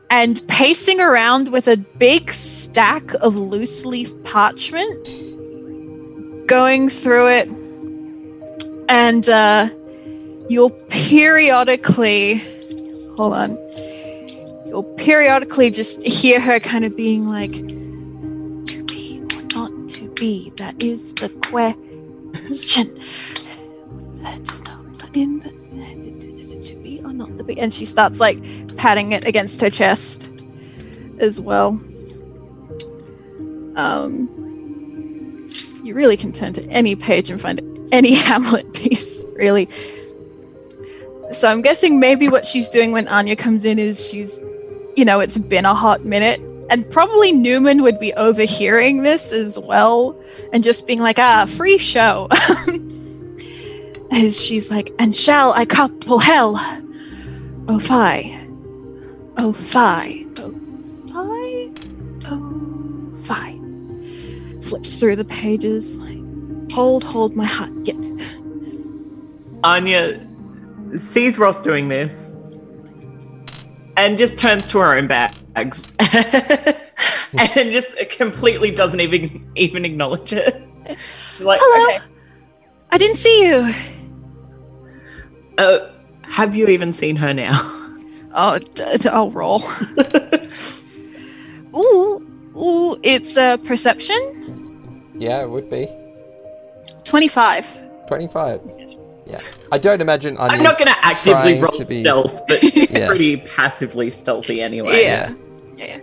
and 0.09 0.41
pacing 0.47 0.99
around 0.99 1.51
with 1.51 1.67
a 1.67 1.77
big 1.77 2.31
stack 2.31 3.13
of 3.15 3.35
loose 3.35 3.85
leaf 3.85 4.11
parchment, 4.23 5.07
going 6.47 6.89
through 6.89 7.27
it, 7.27 7.47
and 8.87 9.27
uh, 9.29 9.69
you'll 10.47 10.69
periodically 10.69 12.35
hold 13.17 13.33
on. 13.33 13.57
You'll 14.67 14.83
periodically 14.97 15.69
just 15.69 16.01
hear 16.03 16.39
her 16.39 16.59
kind 16.59 16.85
of 16.85 16.95
being 16.95 17.27
like, 17.27 17.53
"To 17.53 18.83
be 18.85 19.21
or 19.33 19.41
not 19.55 19.89
to 19.89 20.07
be? 20.09 20.51
That 20.57 20.81
is 20.83 21.13
the 21.13 21.29
question." 21.47 22.97
Just 24.43 24.65
know 24.65 24.85
that 24.97 25.15
in 25.15 25.39
the 25.39 25.49
to 26.63 26.75
be 26.77 27.01
or 27.03 27.13
not 27.13 27.37
to 27.37 27.43
be, 27.43 27.59
and 27.59 27.73
she 27.73 27.85
starts 27.85 28.19
like 28.19 28.37
patting 28.75 29.11
it 29.11 29.25
against 29.25 29.61
her 29.61 29.69
chest 29.69 30.29
as 31.19 31.39
well. 31.39 31.79
Um, 33.75 34.29
you 35.83 35.93
really 35.93 36.17
can 36.17 36.31
turn 36.31 36.53
to 36.53 36.63
any 36.69 36.95
page 36.95 37.29
and 37.29 37.39
find 37.39 37.61
any 37.91 38.13
Hamlet 38.15 38.73
piece, 38.73 39.23
really. 39.33 39.69
So 41.31 41.49
I'm 41.49 41.61
guessing 41.61 41.99
maybe 41.99 42.29
what 42.29 42.45
she's 42.45 42.69
doing 42.69 42.91
when 42.91 43.07
Anya 43.07 43.35
comes 43.35 43.65
in 43.65 43.79
is 43.79 44.09
she's, 44.09 44.39
you 44.95 45.05
know, 45.05 45.19
it's 45.19 45.37
been 45.37 45.65
a 45.65 45.75
hot 45.75 46.05
minute. 46.05 46.39
And 46.69 46.89
probably 46.89 47.31
Newman 47.31 47.83
would 47.83 47.99
be 47.99 48.11
overhearing 48.13 49.03
this 49.03 49.31
as 49.31 49.59
well 49.59 50.19
and 50.51 50.63
just 50.63 50.87
being 50.87 50.99
like, 50.99 51.19
ah, 51.19 51.45
free 51.47 51.77
show. 51.77 52.27
as 54.11 54.41
she's 54.41 54.71
like, 54.71 54.91
and 54.99 55.15
shall 55.15 55.53
I 55.53 55.65
couple 55.65 56.19
hell? 56.19 56.55
Oh, 57.67 57.79
fie. 57.79 58.37
Oh, 59.37 59.53
fie. 59.53 60.25
Oh, 60.37 60.51
fie. 61.13 61.71
Oh, 62.25 63.15
fie. 63.23 63.59
Flips 64.61 64.99
through 64.99 65.15
the 65.15 65.25
pages. 65.25 65.97
Like, 65.97 66.71
hold, 66.71 67.03
hold 67.03 67.35
my 67.35 67.45
heart. 67.45 67.71
Yeah. 67.83 67.95
Anya 69.63 70.27
sees 70.99 71.37
Ross 71.37 71.61
doing 71.61 71.89
this 71.89 72.35
and 73.97 74.17
just 74.17 74.37
turns 74.37 74.65
to 74.71 74.77
her 74.79 74.93
own 74.93 75.07
bags 75.07 75.87
and 75.99 77.71
just 77.71 77.95
completely 78.11 78.71
doesn't 78.71 78.99
even 78.99 79.51
even 79.55 79.85
acknowledge 79.85 80.33
it. 80.33 80.61
She's 81.37 81.45
like, 81.45 81.59
Hello. 81.63 81.95
okay, 81.95 82.05
I 82.95 82.97
didn't 82.97 83.17
see 83.17 83.45
you. 83.45 83.73
uh, 85.57 85.89
have 86.21 86.55
you 86.55 86.67
even 86.67 86.93
seen 86.93 87.17
her 87.17 87.33
now? 87.33 87.59
Oh, 88.37 88.59
d- 88.59 88.97
d- 88.97 89.07
I'll 89.07 89.31
roll. 89.31 89.61
ooh, 91.73 92.19
ooh, 92.57 92.97
it's 93.01 93.37
a 93.37 93.57
perception. 93.63 95.13
Yeah, 95.17 95.41
it 95.41 95.49
would 95.49 95.69
be. 95.69 95.87
25. 97.05 97.81
25. 98.07 98.59
Yeah. 99.25 99.39
I 99.71 99.77
don't 99.77 100.01
imagine 100.01 100.35
I'm 100.37 100.61
not 100.63 100.77
going 100.77 100.89
to 100.89 100.97
actively 101.05 101.61
roll 101.61 101.71
to 101.71 101.85
be- 101.85 102.01
stealth, 102.01 102.41
but 102.45 102.59
she's 102.61 102.91
Yeah. 102.91 103.07
pretty 103.07 103.37
passively 103.37 104.09
stealthy 104.09 104.61
anyway. 104.61 105.03
Yeah. 105.03 105.33
Yeah. 105.77 105.99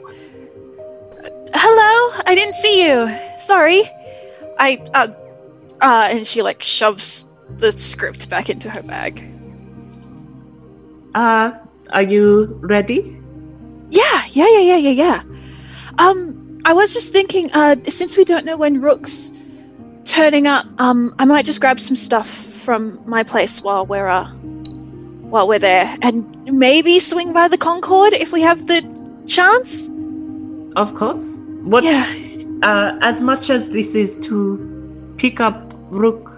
Uh, 1.23 1.29
hello, 1.55 2.23
I 2.25 2.35
didn't 2.35 2.55
see 2.55 2.83
you. 2.87 3.15
Sorry. 3.39 3.83
I, 4.59 4.83
uh, 4.95 5.09
uh, 5.83 6.09
and 6.11 6.27
she 6.27 6.43
like 6.43 6.63
shoves 6.63 7.27
the 7.59 7.73
script 7.79 8.31
back 8.31 8.49
into 8.49 8.71
her 8.71 8.83
bag. 8.83 9.29
Uh, 11.15 11.53
are 11.91 12.03
you 12.03 12.59
ready? 12.63 13.19
Yeah, 13.91 14.25
yeah, 14.29 14.49
yeah, 14.49 14.61
yeah, 14.61 14.77
yeah, 14.77 14.91
yeah. 14.91 15.23
Um, 15.99 16.61
I 16.65 16.73
was 16.73 16.95
just 16.95 17.13
thinking, 17.13 17.53
uh, 17.53 17.77
since 17.89 18.17
we 18.17 18.25
don't 18.25 18.47
know 18.47 18.57
when 18.57 18.81
Rook's 18.81 19.31
turning 20.05 20.47
up, 20.47 20.65
um, 20.79 21.15
I 21.19 21.27
might 21.27 21.45
just 21.45 21.61
grab 21.61 21.79
some 21.79 21.97
stuff 21.97 22.29
from 22.29 22.99
my 23.05 23.23
place 23.23 23.63
while 23.63 23.85
we're, 23.85 24.07
uh, 24.07 24.31
while 25.29 25.47
we're 25.47 25.59
there, 25.59 25.95
and 26.01 26.25
maybe 26.47 26.99
swing 26.99 27.33
by 27.33 27.49
the 27.49 27.59
Concord 27.59 28.15
if 28.15 28.33
we 28.33 28.41
have 28.41 28.67
the 28.67 28.81
chance. 29.27 29.91
Of 30.77 30.95
course. 30.95 31.39
What? 31.63 31.85
Yeah. 31.85 32.07
Uh, 32.63 32.97
as 33.03 33.21
much 33.21 33.51
as 33.51 33.69
this 33.69 33.95
is 33.95 34.17
to 34.27 35.15
pick 35.19 35.41
up 35.41 35.72
Rook, 35.93 36.31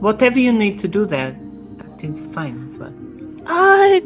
whatever 0.00 0.38
you 0.38 0.52
need 0.52 0.78
to 0.78 0.88
do 0.88 1.04
there, 1.04 1.36
that 1.78 2.04
is 2.04 2.26
fine 2.28 2.62
as 2.62 2.78
well. 2.78 2.94
Uh, 3.46 4.00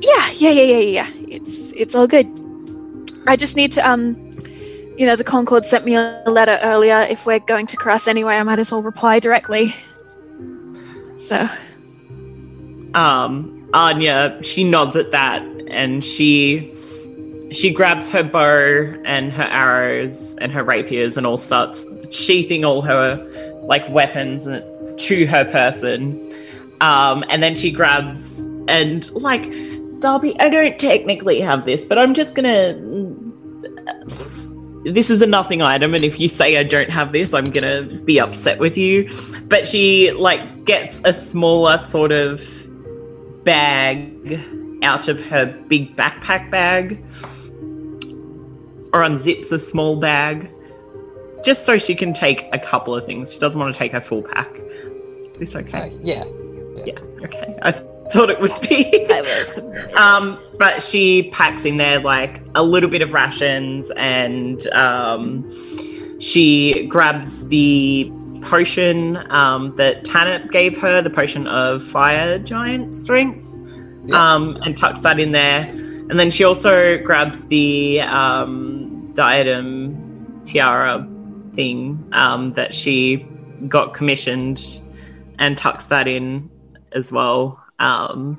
yeah, 0.00 0.30
yeah, 0.34 0.50
yeah, 0.50 0.62
yeah, 0.62 0.78
yeah. 0.78 1.10
It's 1.28 1.72
it's 1.72 1.94
all 1.94 2.06
good. 2.06 2.26
I 3.26 3.36
just 3.36 3.56
need 3.56 3.72
to 3.72 3.88
um, 3.88 4.16
you 4.98 5.06
know, 5.06 5.16
the 5.16 5.24
Concord 5.24 5.64
sent 5.64 5.84
me 5.84 5.94
a 5.94 6.22
letter 6.26 6.58
earlier. 6.62 7.00
If 7.08 7.26
we're 7.26 7.38
going 7.38 7.66
to 7.66 7.76
cross 7.76 8.08
anyway, 8.08 8.36
I 8.36 8.42
might 8.42 8.58
as 8.58 8.72
well 8.72 8.82
reply 8.82 9.20
directly. 9.20 9.74
So 11.16 11.48
um 12.94 13.68
Anya 13.72 14.42
she 14.42 14.64
nods 14.64 14.96
at 14.96 15.12
that 15.12 15.42
and 15.68 16.04
she 16.04 16.74
she 17.52 17.72
grabs 17.72 18.08
her 18.08 18.22
bow 18.22 18.94
and 19.04 19.32
her 19.32 19.44
arrows 19.44 20.34
and 20.38 20.52
her 20.52 20.62
rapiers 20.62 21.16
and 21.16 21.26
all 21.26 21.38
starts 21.38 21.84
sheathing 22.10 22.64
all 22.64 22.82
her 22.82 23.16
like 23.70 23.88
weapons 23.88 24.44
to 24.44 25.26
her 25.26 25.44
person. 25.46 26.34
Um 26.82 27.24
and 27.30 27.42
then 27.42 27.54
she 27.54 27.70
grabs 27.70 28.40
and 28.68 29.10
like 29.12 29.50
Darby 30.00 30.38
I 30.38 30.50
don't 30.50 30.78
technically 30.78 31.40
have 31.40 31.64
this 31.64 31.86
but 31.86 31.98
I'm 31.98 32.12
just 32.12 32.34
gonna 32.34 32.78
this 34.84 35.10
is 35.10 35.20
a 35.20 35.26
nothing 35.26 35.60
item 35.60 35.94
and 35.94 36.04
if 36.04 36.18
you 36.18 36.26
say 36.26 36.56
i 36.56 36.62
don't 36.62 36.88
have 36.88 37.12
this 37.12 37.34
i'm 37.34 37.50
gonna 37.50 37.82
be 37.82 38.18
upset 38.18 38.58
with 38.58 38.78
you. 38.78 39.08
But 39.48 39.68
she 39.68 40.10
like 40.12 40.64
gets 40.64 41.00
a 41.04 41.12
smaller 41.12 41.76
sort 41.76 42.12
of 42.12 42.40
bag 43.44 44.40
out 44.82 45.08
of 45.08 45.20
her 45.26 45.46
big 45.68 45.96
backpack 45.96 46.50
bag 46.50 47.04
or 48.92 49.02
unzips 49.02 49.52
a 49.52 49.58
small 49.58 49.96
bag 49.96 50.50
just 51.44 51.64
so 51.64 51.78
she 51.78 51.94
can 51.94 52.12
take 52.12 52.48
a 52.52 52.58
couple 52.58 52.94
of 52.94 53.04
things 53.06 53.32
she 53.32 53.38
doesn't 53.38 53.60
want 53.60 53.72
to 53.72 53.78
take 53.78 53.92
her 53.92 54.00
full 54.00 54.22
pack 54.22 54.50
is 54.58 55.38
this 55.38 55.54
okay 55.56 55.90
Uh, 55.92 55.98
yeah. 56.02 56.24
yeah 56.84 56.98
okay 57.24 57.56
i 57.62 57.72
thought 58.12 58.28
it 58.30 58.40
would 58.40 58.60
be 58.62 59.06
I 59.10 59.20
will. 59.20 59.96
um, 59.96 60.38
but 60.58 60.82
she 60.82 61.30
packs 61.32 61.64
in 61.64 61.76
there 61.76 62.00
like 62.00 62.42
a 62.56 62.62
little 62.62 62.90
bit 62.90 63.02
of 63.02 63.12
rations 63.12 63.90
and 63.96 64.66
um, 64.68 65.48
she 66.20 66.86
grabs 66.88 67.46
the 67.48 68.10
potion 68.42 69.16
um, 69.30 69.76
that 69.76 70.04
Tanip 70.04 70.50
gave 70.50 70.76
her, 70.78 71.00
the 71.02 71.10
potion 71.10 71.46
of 71.46 71.82
fire 71.84 72.38
giant 72.40 72.92
strength, 72.92 73.46
Yeah. 74.06 74.34
um, 74.34 74.56
and 74.62 74.76
tucks 74.76 75.02
that 75.02 75.20
in 75.20 75.30
there. 75.32 75.68
And 75.70 76.18
then 76.18 76.30
she 76.32 76.42
also 76.42 76.98
grabs 76.98 77.44
the 77.46 78.00
um, 78.00 79.12
diadem 79.14 80.42
tiara 80.44 81.06
thing 81.54 82.08
um, 82.12 82.52
that 82.54 82.74
she 82.74 83.26
got 83.68 83.94
commissioned 83.94 84.82
and 85.38 85.56
tucks 85.56 85.86
that 85.86 86.08
in 86.08 86.50
as 86.92 87.12
well. 87.12 87.62
Um, 87.78 88.38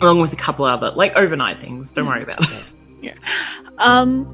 along 0.00 0.20
with 0.20 0.32
a 0.32 0.36
couple 0.36 0.64
other 0.64 0.90
like 0.90 1.16
overnight 1.16 1.60
things. 1.60 1.92
Don't 1.92 2.06
worry 2.06 2.22
about 2.22 2.42
it. 2.42 2.72
Yeah. 3.00 3.14
Um, 3.78 4.24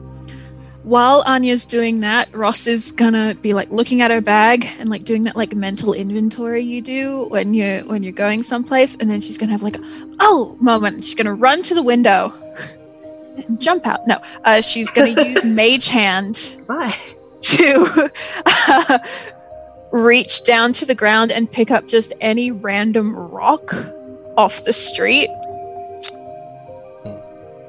while 0.84 1.22
Anya's 1.26 1.64
doing 1.66 2.00
that, 2.00 2.34
Ross 2.34 2.66
is 2.66 2.92
gonna 2.92 3.34
be 3.34 3.54
like 3.54 3.70
looking 3.70 4.02
at 4.02 4.10
her 4.10 4.20
bag 4.20 4.66
and 4.78 4.88
like 4.88 5.04
doing 5.04 5.22
that 5.22 5.34
like 5.34 5.54
mental 5.54 5.94
inventory 5.94 6.62
you 6.62 6.82
do 6.82 7.26
when 7.28 7.54
you're 7.54 7.80
when 7.84 8.02
you're 8.02 8.12
going 8.12 8.42
someplace, 8.42 8.96
and 8.96 9.10
then 9.10 9.20
she's 9.20 9.38
gonna 9.38 9.52
have 9.52 9.62
like, 9.62 9.76
a, 9.76 9.80
oh 10.20 10.56
moment. 10.60 11.04
She's 11.04 11.14
gonna 11.14 11.34
run 11.34 11.62
to 11.62 11.74
the 11.74 11.82
window, 11.82 12.32
and 13.36 13.60
jump 13.60 13.86
out. 13.86 14.06
No, 14.06 14.20
uh, 14.44 14.60
she's 14.60 14.90
gonna 14.90 15.24
use 15.24 15.44
Mage 15.44 15.88
Hand 15.88 16.60
Bye. 16.66 16.96
To 17.44 18.10
uh, 18.46 18.98
reach 19.92 20.44
down 20.44 20.72
to 20.72 20.84
the 20.84 20.94
ground 20.94 21.30
and 21.30 21.50
pick 21.50 21.70
up 21.70 21.86
just 21.86 22.12
any 22.20 22.50
random 22.50 23.14
rock 23.14 23.72
off 24.36 24.64
the 24.64 24.72
street 24.72 25.28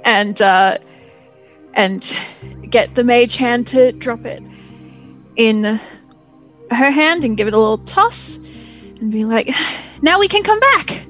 and 0.04 0.42
uh, 0.42 0.78
and 1.74 2.20
get 2.70 2.96
the 2.96 3.04
mage 3.04 3.36
hand 3.38 3.68
to 3.68 3.92
drop 3.92 4.26
it 4.26 4.42
in 5.36 5.80
her 6.72 6.92
hand 6.92 7.24
and 7.24 7.38
give 7.38 7.48
it 7.48 7.54
a 7.54 7.58
little 7.58 7.78
toss 7.80 8.38
and 9.00 9.12
be 9.12 9.26
like, 9.26 9.50
"Now 10.02 10.20
we 10.20 10.28
can 10.28 10.44
come 10.44 10.60
back." 10.60 11.06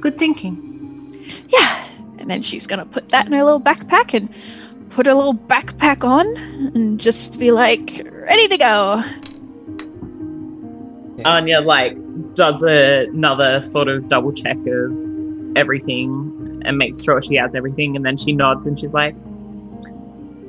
Good 0.00 0.18
thinking. 0.18 1.24
Yeah. 1.48 1.88
And 2.18 2.30
then 2.30 2.42
she's 2.42 2.66
gonna 2.66 2.86
put 2.86 3.08
that 3.08 3.26
in 3.26 3.32
her 3.32 3.42
little 3.42 3.60
backpack 3.60 4.14
and 4.14 4.30
put 4.92 5.06
a 5.06 5.14
little 5.14 5.34
backpack 5.34 6.04
on 6.04 6.26
and 6.74 7.00
just 7.00 7.38
be 7.38 7.50
like, 7.50 8.06
ready 8.12 8.46
to 8.48 8.58
go. 8.58 9.02
Anya 11.24 11.60
like 11.60 11.96
does 12.34 12.62
another 12.62 13.60
sort 13.60 13.88
of 13.88 14.08
double 14.08 14.32
check 14.32 14.56
of 14.66 15.56
everything 15.56 16.60
and 16.64 16.78
makes 16.78 17.02
sure 17.02 17.20
she 17.22 17.36
has 17.36 17.54
everything, 17.54 17.96
and 17.96 18.04
then 18.04 18.16
she 18.16 18.32
nods 18.32 18.66
and 18.66 18.78
she's 18.78 18.92
like, 18.92 19.14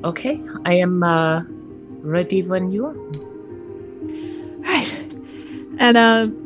"Okay, 0.03 0.41
I 0.65 0.73
am 0.75 1.03
uh, 1.03 1.43
ready 2.01 2.41
when 2.43 2.71
you 2.71 2.85
are." 2.85 2.93
Right. 4.61 5.13
And 5.79 5.97
um 5.97 6.43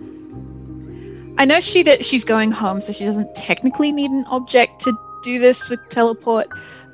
I 1.38 1.46
know 1.46 1.60
she 1.60 1.84
did, 1.84 2.04
she's 2.04 2.26
going 2.26 2.52
home, 2.52 2.82
so 2.82 2.92
she 2.92 3.06
doesn't 3.06 3.36
technically 3.36 3.92
need 3.92 4.10
an 4.10 4.26
object 4.30 4.82
to 4.82 4.98
do 5.22 5.38
this 5.40 5.70
with 5.70 5.80
teleport, 5.90 6.48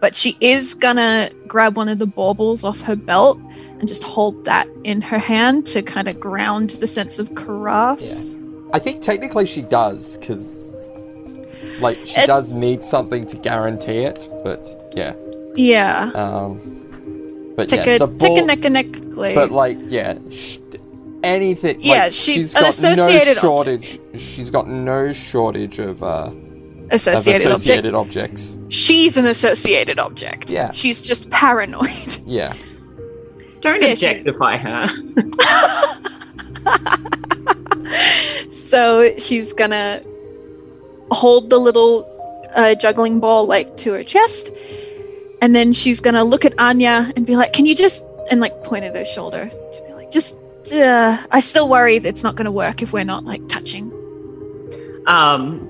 but 0.04 0.14
she 0.14 0.36
is 0.42 0.74
gonna 0.74 1.30
grab 1.48 1.78
one 1.78 1.88
of 1.88 1.98
the 1.98 2.06
baubles 2.06 2.66
off 2.66 2.82
her 2.82 2.96
belt 2.98 3.40
and 3.80 3.88
just 3.88 4.04
hold 4.04 4.44
that 4.44 4.68
in 4.84 5.00
her 5.02 5.18
hand 5.18 5.66
to 5.66 5.82
kind 5.82 6.10
of 6.10 6.20
ground 6.20 6.72
the 6.82 6.88
sense 6.88 7.20
of 7.20 7.30
Karas. 7.36 8.38
I 8.74 8.80
think 8.80 9.02
technically 9.02 9.46
she 9.46 9.62
does, 9.62 10.18
because 10.18 10.90
like 11.80 11.98
she 12.06 12.20
It- 12.20 12.28
does 12.28 12.52
need 12.52 12.84
something 12.84 13.26
to 13.28 13.38
guarantee 13.38 14.00
it. 14.00 14.28
But 14.44 14.92
yeah, 14.94 15.14
Yeah. 15.56 16.12
um, 16.16 16.60
but 17.56 17.70
Take 17.70 17.86
yeah, 17.86 17.94
a 17.94 18.00
the 18.00 18.08
take 18.08 18.20
ball, 18.36 18.40
a 18.44 18.46
neck 18.46 18.66
and 18.66 18.74
neckly. 18.74 19.34
but 19.36 19.52
like 19.54 19.78
yeah, 19.88 20.16
sh- 20.30 20.58
anything. 21.24 21.78
Yeah, 21.80 21.94
like, 22.06 22.14
she- 22.14 22.34
she's 22.34 22.54
got 22.54 22.68
associated 22.68 23.36
no 23.38 23.42
shortage. 23.42 24.00
She's 24.18 24.50
got 24.50 24.68
no 24.68 25.14
shortage 25.14 25.80
of 25.80 26.04
uh 26.04 26.32
associated, 26.92 27.48
associated 27.48 27.94
objects. 27.94 28.56
objects. 28.56 28.76
She's 28.76 29.18
an 29.18 29.26
associated 29.26 30.00
object. 30.00 30.50
Yeah. 30.50 30.72
She's 30.72 31.02
just 31.02 31.30
paranoid. 31.30 32.18
Yeah, 32.26 32.54
Don't 33.62 33.76
So, 33.80 33.86
yeah, 33.86 33.96
she- 33.96 34.08
objectify 34.08 34.58
her. 34.58 34.88
so 38.52 39.18
she's 39.18 39.54
gonna 39.54 40.02
hold 41.12 41.50
the 41.50 41.58
little 41.58 42.10
uh, 42.56 42.76
juggling 42.76 43.20
ball 43.20 43.46
like 43.46 43.76
to 43.78 43.94
her 43.94 44.04
chest, 44.04 44.50
and 45.42 45.56
then 45.56 45.74
she's 45.74 46.00
gonna 46.00 46.24
look 46.24 46.46
at 46.46 46.54
Anya 46.60 47.12
and 47.16 47.26
be 47.26 47.36
like, 47.36 47.54
"Can 47.54 47.66
you 47.66 47.76
just?" 47.76 48.06
and 48.32 48.40
like 48.40 48.64
point 48.64 48.86
at 48.86 48.96
her 48.96 49.06
shoulder 49.06 49.50
to 49.50 49.84
be 49.88 49.94
like, 49.94 50.12
"Just." 50.12 50.40
Uh, 50.72 51.18
I 51.30 51.42
still 51.42 51.68
worry 51.68 52.00
that 52.00 52.08
it's 52.08 52.24
not 52.24 52.38
going 52.38 52.46
to 52.46 52.52
work 52.52 52.82
if 52.82 52.94
we're 52.94 53.04
not 53.04 53.26
like 53.26 53.46
touching. 53.50 53.92
um, 55.08 55.68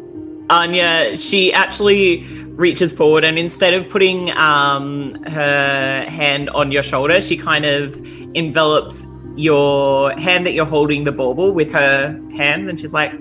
Anya, 0.54 1.18
she 1.18 1.52
actually 1.52 2.24
reaches 2.54 2.94
forward 2.94 3.24
and 3.24 3.40
instead 3.40 3.74
of 3.74 3.90
putting 3.90 4.30
um, 4.38 5.22
her 5.24 6.06
hand 6.08 6.50
on 6.52 6.72
your 6.72 6.84
shoulder, 6.84 7.20
she 7.20 7.36
kind 7.36 7.66
of 7.66 7.96
envelops 8.36 9.08
your 9.36 10.12
hand 10.20 10.46
that 10.46 10.54
you're 10.54 10.66
holding 10.66 11.06
the 11.06 11.12
bauble 11.12 11.52
with 11.52 11.72
her 11.72 12.20
hands 12.38 12.68
and 12.68 12.80
she's 12.80 12.94
like, 12.94 13.12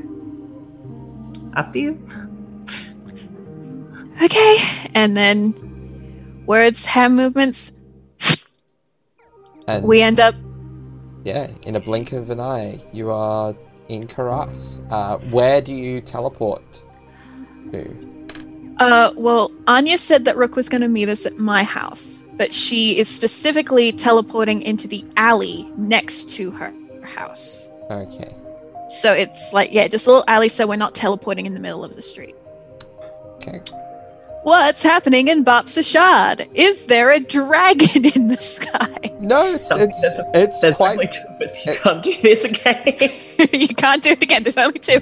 after 1.55 1.79
you. 1.79 2.07
Okay, 4.23 4.59
and 4.95 5.17
then 5.17 6.45
words, 6.47 6.85
hand 6.85 7.17
movements. 7.17 7.73
and 9.67 9.85
We 9.85 10.03
end 10.03 10.21
up 10.21 10.35
yeah, 11.25 11.51
in 11.67 11.77
a 11.77 11.81
blink 11.81 12.13
of 12.13 12.31
an 12.31 12.41
eye, 12.41 12.81
you 12.93 13.11
are 13.11 13.55
in 13.89 14.07
Karas. 14.07 14.85
Uh, 14.91 15.19
where 15.31 15.61
do 15.61 15.73
you 15.73 16.01
teleport 16.01 16.63
to? 16.72 16.72
Uh, 18.79 19.13
well, 19.17 19.53
Anya 19.67 19.99
said 19.99 20.25
that 20.25 20.37
Rook 20.37 20.57
was 20.57 20.69
going 20.69 20.81
to 20.81 20.89
meet 20.89 21.09
us 21.09 21.27
at 21.27 21.39
my 21.39 21.63
house, 21.63 22.19
but 22.37 22.53
she 22.53 22.99
is 22.99 23.09
specifically 23.09 23.93
teleporting 23.93 24.63
into 24.63 24.89
the 24.89 25.05
alley 25.17 25.71
next 25.77 26.31
to 26.33 26.51
her 26.51 26.73
house. 27.03 27.69
Okay. 27.91 28.35
So 28.89 29.13
it's 29.13 29.53
like, 29.53 29.73
yeah, 29.73 29.89
just 29.89 30.07
a 30.07 30.11
little 30.11 30.25
alley 30.27 30.49
so 30.49 30.67
we're 30.67 30.77
not 30.77 30.95
teleporting 30.95 31.47
in 31.47 31.55
the 31.55 31.61
middle 31.61 31.85
of 31.85 31.95
the 31.97 32.03
street. 32.03 32.35
Okay. 33.37 33.61
What's 34.43 34.83
happening 34.83 35.29
in 35.29 35.45
Bapsashad? 35.45 36.49
Is 36.55 36.87
there 36.87 37.11
a 37.13 37.21
dragon 37.21 38.05
in 38.17 38.27
the 38.29 38.39
sky? 38.39 39.15
No, 39.21 39.47
it's 39.55 39.69
Something 39.69 39.91
it's 39.91 40.03
doesn't- 40.03 40.27
it's 40.35 40.61
There's 40.61 40.75
quite 40.75 40.93
only 40.99 41.07
two 41.07 41.23
of 41.29 41.41
us. 41.51 41.65
You 41.65 41.75
can't 41.77 42.03
do 42.03 42.15
this 42.23 42.45
again. 42.45 43.13
you 43.61 43.69
can't 43.69 44.03
do 44.03 44.11
it 44.11 44.23
again. 44.23 44.43
There's 44.43 44.57
only 44.57 44.81
two. 44.81 45.01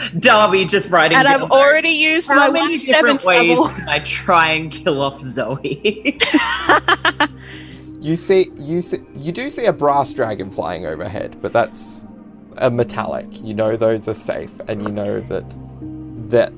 Darby 0.18 0.64
just 0.64 0.88
writing 0.90 1.18
And 1.18 1.26
I've 1.28 1.50
already 1.50 1.90
used 1.90 2.28
How 2.28 2.36
my 2.36 2.50
many 2.50 2.74
one 2.74 2.78
seventh 2.78 3.20
different 3.22 3.24
ways 3.24 3.48
level. 3.50 3.68
can 3.68 3.88
I 3.88 3.98
try 4.00 4.48
and 4.52 4.70
kill 4.70 5.00
off 5.00 5.20
Zoe? 5.20 6.18
You 8.02 8.16
see, 8.16 8.50
you 8.56 8.80
see, 8.80 8.98
you 9.14 9.30
do 9.30 9.50
see 9.50 9.66
a 9.66 9.74
brass 9.74 10.14
dragon 10.14 10.50
flying 10.50 10.86
overhead, 10.86 11.36
but 11.42 11.52
that's 11.52 12.02
a 12.56 12.70
metallic. 12.70 13.26
You 13.42 13.52
know 13.52 13.76
those 13.76 14.08
are 14.08 14.14
safe, 14.14 14.58
and 14.68 14.80
you 14.82 14.88
know 14.88 15.20
that 15.20 15.44
that 16.30 16.50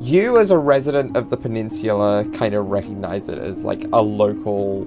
you, 0.00 0.38
as 0.38 0.52
a 0.52 0.56
resident 0.56 1.16
of 1.16 1.30
the 1.30 1.36
peninsula, 1.36 2.24
kind 2.32 2.54
of 2.54 2.68
recognize 2.70 3.26
it 3.28 3.38
as 3.38 3.64
like 3.64 3.86
a 3.92 4.00
local. 4.00 4.86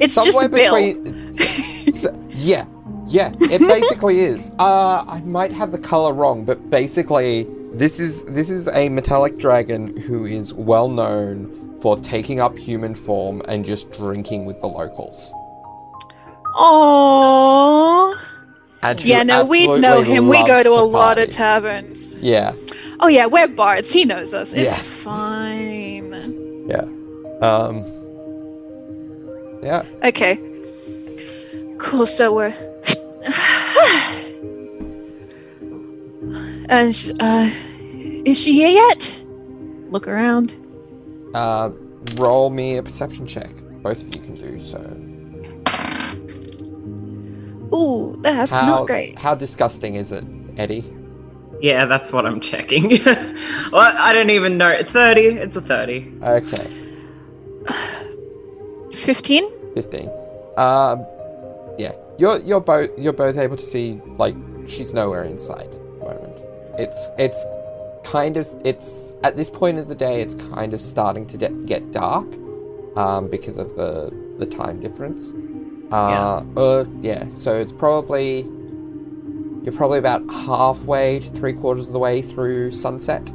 It's 0.00 0.14
just 0.14 0.42
a 0.42 0.48
bill. 0.50 0.74
between- 0.74 1.32
So- 1.94 2.14
yeah, 2.28 2.66
yeah, 3.08 3.32
it 3.40 3.60
basically 3.60 4.20
is. 4.20 4.50
Uh, 4.58 5.04
I 5.06 5.20
might 5.20 5.52
have 5.52 5.72
the 5.72 5.78
color 5.78 6.12
wrong, 6.12 6.44
but 6.44 6.70
basically, 6.70 7.46
this 7.72 7.98
is 7.98 8.24
this 8.24 8.50
is 8.50 8.68
a 8.68 8.88
metallic 8.88 9.38
dragon 9.38 9.96
who 9.96 10.24
is 10.26 10.52
well 10.54 10.88
known 10.88 11.78
for 11.80 11.96
taking 11.98 12.40
up 12.40 12.56
human 12.56 12.94
form 12.94 13.42
and 13.48 13.64
just 13.64 13.90
drinking 13.92 14.44
with 14.44 14.60
the 14.60 14.66
locals. 14.66 15.32
Oh. 16.54 18.18
Yeah, 18.98 19.24
no, 19.24 19.44
we 19.44 19.66
know 19.66 20.02
him. 20.02 20.28
We 20.28 20.38
go 20.46 20.62
to 20.62 20.72
a 20.72 20.76
to 20.76 20.82
lot 20.82 21.18
of 21.18 21.30
taverns. 21.30 22.14
Yeah, 22.16 22.52
Oh 23.00 23.06
yeah, 23.06 23.26
we're 23.26 23.48
bards. 23.48 23.92
He 23.92 24.04
knows 24.04 24.34
us. 24.34 24.52
It's 24.52 24.62
Yeah. 24.64 24.74
fine. 24.74 26.66
yeah, 26.68 26.84
um, 27.40 27.84
yeah. 29.62 29.84
Okay. 30.04 30.38
Cool. 31.78 32.06
So 32.06 32.34
we're. 32.34 32.54
And 36.68 36.94
sh- 36.94 37.10
uh, 37.20 37.50
is 38.24 38.40
she 38.42 38.52
here 38.52 38.68
yet? 38.68 39.24
Look 39.90 40.06
around. 40.06 40.54
Uh, 41.34 41.70
roll 42.14 42.50
me 42.50 42.76
a 42.76 42.82
perception 42.82 43.26
check. 43.26 43.50
Both 43.82 44.02
of 44.02 44.14
you 44.14 44.20
can 44.22 44.34
do 44.34 44.58
so. 44.58 44.80
Ooh, 47.74 48.16
that's 48.22 48.50
how 48.50 48.66
not 48.66 48.86
great. 48.86 49.18
how 49.18 49.34
disgusting 49.34 49.94
is 49.96 50.10
it, 50.12 50.24
Eddie? 50.56 50.84
yeah, 51.60 51.84
that's 51.86 52.12
what 52.12 52.24
I'm 52.24 52.40
checking. 52.40 52.88
well, 53.72 53.94
I 53.98 54.12
don't 54.12 54.30
even 54.30 54.56
know. 54.58 54.80
30? 54.82 55.20
It's 55.26 55.56
a 55.56 55.60
30. 55.60 56.12
Okay. 56.22 56.70
Fifteen. 58.92 59.50
15 59.74 60.10
um 60.56 61.06
yeah 61.78 61.92
you're 62.18 62.40
you're 62.40 62.60
both 62.60 62.90
you're 62.98 63.12
both 63.12 63.36
able 63.38 63.56
to 63.56 63.64
see 63.64 64.00
like 64.16 64.34
she's 64.66 64.92
nowhere 64.92 65.24
inside 65.24 65.66
at 65.66 65.70
the 65.72 66.04
moment 66.04 66.38
it's 66.78 67.08
it's 67.18 67.44
kind 68.04 68.36
of 68.36 68.46
it's 68.64 69.12
at 69.22 69.36
this 69.36 69.50
point 69.50 69.78
of 69.78 69.88
the 69.88 69.94
day 69.94 70.20
it's 70.20 70.34
kind 70.34 70.74
of 70.74 70.80
starting 70.80 71.26
to 71.26 71.36
de- 71.36 71.50
get 71.66 71.90
dark 71.92 72.26
um 72.96 73.28
because 73.28 73.58
of 73.58 73.74
the 73.76 74.12
the 74.38 74.46
time 74.46 74.80
difference 74.80 75.32
uh 75.92 76.42
yeah. 76.56 76.62
uh 76.62 76.84
yeah 77.00 77.30
so 77.30 77.58
it's 77.58 77.72
probably 77.72 78.42
you're 79.62 79.74
probably 79.74 79.98
about 79.98 80.22
halfway 80.30 81.18
to 81.18 81.28
three 81.30 81.52
quarters 81.52 81.86
of 81.86 81.92
the 81.92 81.98
way 81.98 82.22
through 82.22 82.70
sunset 82.70 83.30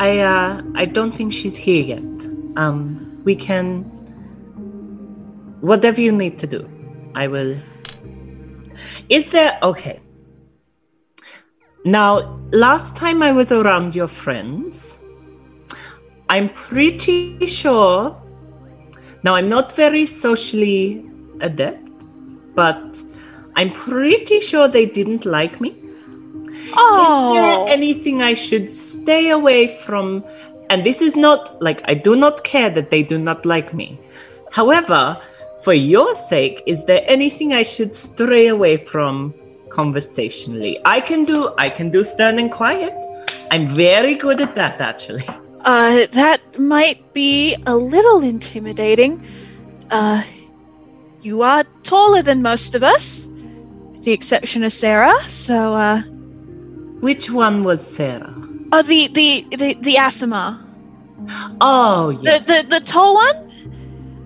I, 0.00 0.18
uh, 0.18 0.62
I 0.74 0.86
don't 0.86 1.12
think 1.12 1.32
she's 1.32 1.56
here 1.56 1.84
yet. 1.84 2.26
Um, 2.56 3.20
we 3.24 3.36
can. 3.36 3.82
Whatever 5.60 6.00
you 6.00 6.12
need 6.12 6.38
to 6.40 6.46
do, 6.46 6.68
I 7.14 7.26
will. 7.28 7.58
Is 9.08 9.30
there. 9.30 9.58
Okay. 9.62 10.00
Now, 11.84 12.40
last 12.50 12.96
time 12.96 13.22
I 13.22 13.32
was 13.32 13.52
around 13.52 13.94
your 13.94 14.08
friends, 14.08 14.96
I'm 16.30 16.48
pretty 16.48 17.46
sure. 17.46 18.16
Now, 19.22 19.34
I'm 19.34 19.48
not 19.48 19.72
very 19.76 20.06
socially 20.06 21.04
adept, 21.40 21.86
but 22.54 23.02
I'm 23.56 23.70
pretty 23.70 24.40
sure 24.40 24.66
they 24.66 24.86
didn't 24.86 25.24
like 25.26 25.60
me. 25.60 25.70
Is 25.70 26.72
Oh, 26.78 27.34
there 27.34 27.74
anything 27.74 28.22
I 28.22 28.34
should 28.34 28.68
stay 28.70 29.30
away 29.30 29.78
from? 29.84 30.24
And 30.70 30.84
this 30.84 31.02
is 31.02 31.14
not 31.14 31.60
like 31.62 31.82
I 31.84 31.94
do 31.94 32.16
not 32.16 32.42
care 32.42 32.70
that 32.70 32.90
they 32.90 33.02
do 33.02 33.18
not 33.18 33.44
like 33.44 33.74
me. 33.74 34.00
However, 34.50 35.20
for 35.64 35.72
your 35.72 36.14
sake, 36.14 36.62
is 36.66 36.84
there 36.84 37.02
anything 37.06 37.52
I 37.54 37.62
should 37.62 37.94
stray 37.94 38.46
away 38.48 38.76
from 38.76 39.34
conversationally? 39.70 40.78
I 40.84 41.00
can 41.00 41.24
do 41.24 41.38
I 41.58 41.68
can 41.70 41.90
do 41.90 42.04
stern 42.04 42.38
and 42.38 42.50
quiet. 42.50 42.94
I'm 43.50 43.66
very 43.66 44.14
good 44.14 44.40
at 44.40 44.54
that 44.56 44.80
actually. 44.80 45.24
uh, 45.64 46.06
that 46.12 46.40
might 46.58 47.00
be 47.12 47.56
a 47.66 47.76
little 47.76 48.22
intimidating. 48.22 49.24
Uh, 49.90 50.22
you 51.22 51.42
are 51.42 51.64
taller 51.82 52.22
than 52.22 52.42
most 52.42 52.74
of 52.74 52.82
us, 52.82 53.26
with 53.92 54.04
the 54.04 54.12
exception 54.12 54.62
of 54.64 54.72
Sarah. 54.72 55.16
So, 55.28 55.74
uh, 55.74 56.02
Which 57.00 57.30
one 57.30 57.64
was 57.64 57.80
Sarah? 57.86 58.34
oh, 58.72 58.82
the 58.82 59.08
the 59.08 59.46
the 59.56 59.74
the 59.80 59.94
Aasimar, 59.94 60.58
Oh 61.60 62.10
yes. 62.10 62.44
the 62.46 62.52
the 62.62 62.78
the 62.80 62.80
tall 62.84 63.14
one. 63.14 63.43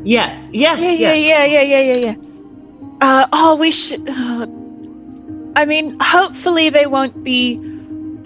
Yes. 0.05 0.49
Yes. 0.53 0.81
Yeah, 0.81 0.91
yeah, 0.91 1.13
yeah, 1.13 1.45
yeah, 1.45 1.63
yeah, 1.63 1.81
yeah, 1.81 1.95
yeah. 1.95 2.15
Uh, 3.01 3.27
oh, 3.33 3.57
we 3.57 3.71
should. 3.71 4.09
Uh, 4.09 4.47
I 5.57 5.65
mean, 5.65 5.97
hopefully 6.01 6.71
they 6.71 6.87
won't 6.87 7.23
be 7.25 7.57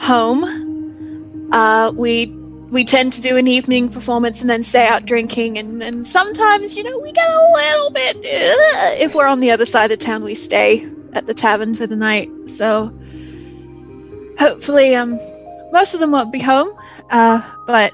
home. 0.01 1.51
Uh, 1.53 1.93
we 1.95 2.27
we 2.70 2.85
tend 2.85 3.12
to 3.12 3.20
do 3.20 3.37
an 3.37 3.47
evening 3.47 3.91
performance 3.91 4.41
and 4.41 4.49
then 4.49 4.62
stay 4.62 4.87
out 4.87 5.05
drinking, 5.05 5.59
and 5.59 5.83
and 5.83 6.07
sometimes 6.07 6.77
you 6.77 6.83
know 6.83 6.99
we 6.99 7.12
get 7.12 7.29
a 7.29 7.53
little 7.53 7.91
bit. 7.91 8.16
Uh, 8.16 8.95
if 8.99 9.14
we're 9.14 9.27
on 9.27 9.41
the 9.41 9.51
other 9.51 9.66
side 9.66 9.93
of 9.93 9.99
town, 9.99 10.25
we 10.25 10.35
stay 10.35 10.89
at 11.12 11.27
the 11.27 11.35
tavern 11.35 11.75
for 11.75 11.87
the 11.87 11.97
night. 11.97 12.31
So 12.47 12.91
hopefully, 14.39 14.95
um, 14.95 15.18
most 15.73 15.93
of 15.95 16.01
them 16.01 16.12
won't 16.12 16.33
be 16.33 16.41
home. 16.41 16.70
Uh, 17.11 17.43
but 17.66 17.93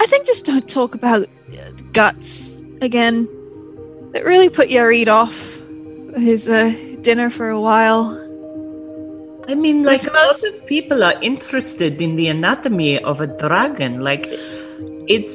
I 0.00 0.06
think 0.06 0.26
just 0.26 0.44
don't 0.44 0.68
talk 0.68 0.94
about 0.94 1.28
guts 1.98 2.56
again. 2.80 3.26
It 4.14 4.24
really 4.24 4.48
put 4.48 4.68
Yarid 4.68 5.08
off 5.08 5.58
his 6.14 6.48
uh, 6.48 6.70
dinner 7.00 7.28
for 7.28 7.50
a 7.50 7.60
while. 7.60 8.14
I 9.48 9.54
mean, 9.56 9.82
like 9.82 10.04
a 10.04 10.12
lot 10.12 10.42
of 10.44 10.66
people 10.66 11.02
are 11.02 11.18
interested 11.22 12.00
in 12.00 12.14
the 12.14 12.28
anatomy 12.28 13.00
of 13.02 13.20
a 13.20 13.26
dragon. 13.26 14.00
Like, 14.00 14.26
it's. 15.08 15.34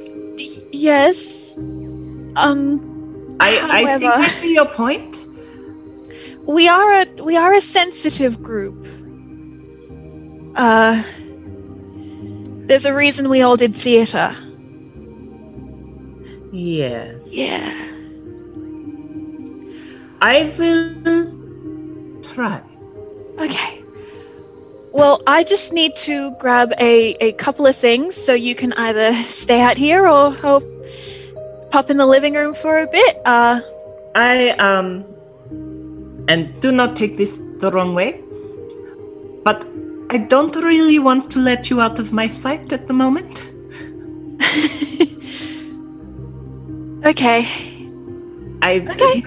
Yes. 0.72 1.56
Um, 2.38 2.80
I, 3.42 3.52
I 3.82 4.00
think 4.00 4.12
I 4.12 4.28
see 4.28 4.54
your 4.54 4.68
point. 4.68 5.28
we 6.48 6.68
are 6.68 6.94
a 7.02 7.06
we 7.24 7.36
are 7.36 7.54
a 7.54 7.62
sensitive 7.62 8.42
group. 8.42 8.88
Uh, 10.56 11.04
there's 12.68 12.86
a 12.86 12.94
reason 12.94 13.30
we 13.30 13.42
all 13.42 13.58
did 13.58 13.76
theater. 13.76 14.34
Yes. 16.54 17.34
Yeah. 17.34 17.90
I 20.22 20.54
will 20.56 22.22
try. 22.22 22.62
Okay. 23.40 23.84
Well, 24.92 25.24
I 25.26 25.44
just 25.44 25.74
need 25.74 25.96
to 25.96 26.30
grab 26.38 26.72
a, 26.80 27.16
a 27.16 27.32
couple 27.34 27.66
of 27.66 27.76
things 27.76 28.16
so 28.16 28.36
you 28.36 28.54
can 28.54 28.72
either 28.74 29.16
stay 29.24 29.62
out 29.62 29.78
here 29.78 30.08
or, 30.08 30.32
or 30.46 30.62
pop 31.72 31.90
in 31.90 31.98
the 31.98 32.06
living 32.06 32.36
room 32.36 32.54
for 32.54 32.82
a 32.82 32.88
bit. 32.88 33.18
Uh, 33.26 33.62
I, 34.14 34.52
um. 34.52 35.06
And 36.28 36.54
do 36.62 36.72
not 36.72 36.96
take 36.96 37.18
this 37.18 37.42
the 37.58 37.72
wrong 37.72 37.96
way. 37.96 38.22
But 39.44 39.66
I 40.12 40.20
don't 40.20 40.56
really 40.56 41.00
want 41.00 41.32
to 41.32 41.40
let 41.40 41.72
you 41.72 41.82
out 41.82 41.98
of 41.98 42.14
my 42.14 42.28
sight 42.28 42.72
at 42.72 42.86
the 42.86 42.94
moment. 42.94 43.50
okay. 47.06 47.46
I. 48.62 48.80
Okay. 48.80 49.24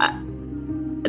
Uh, 0.00 0.12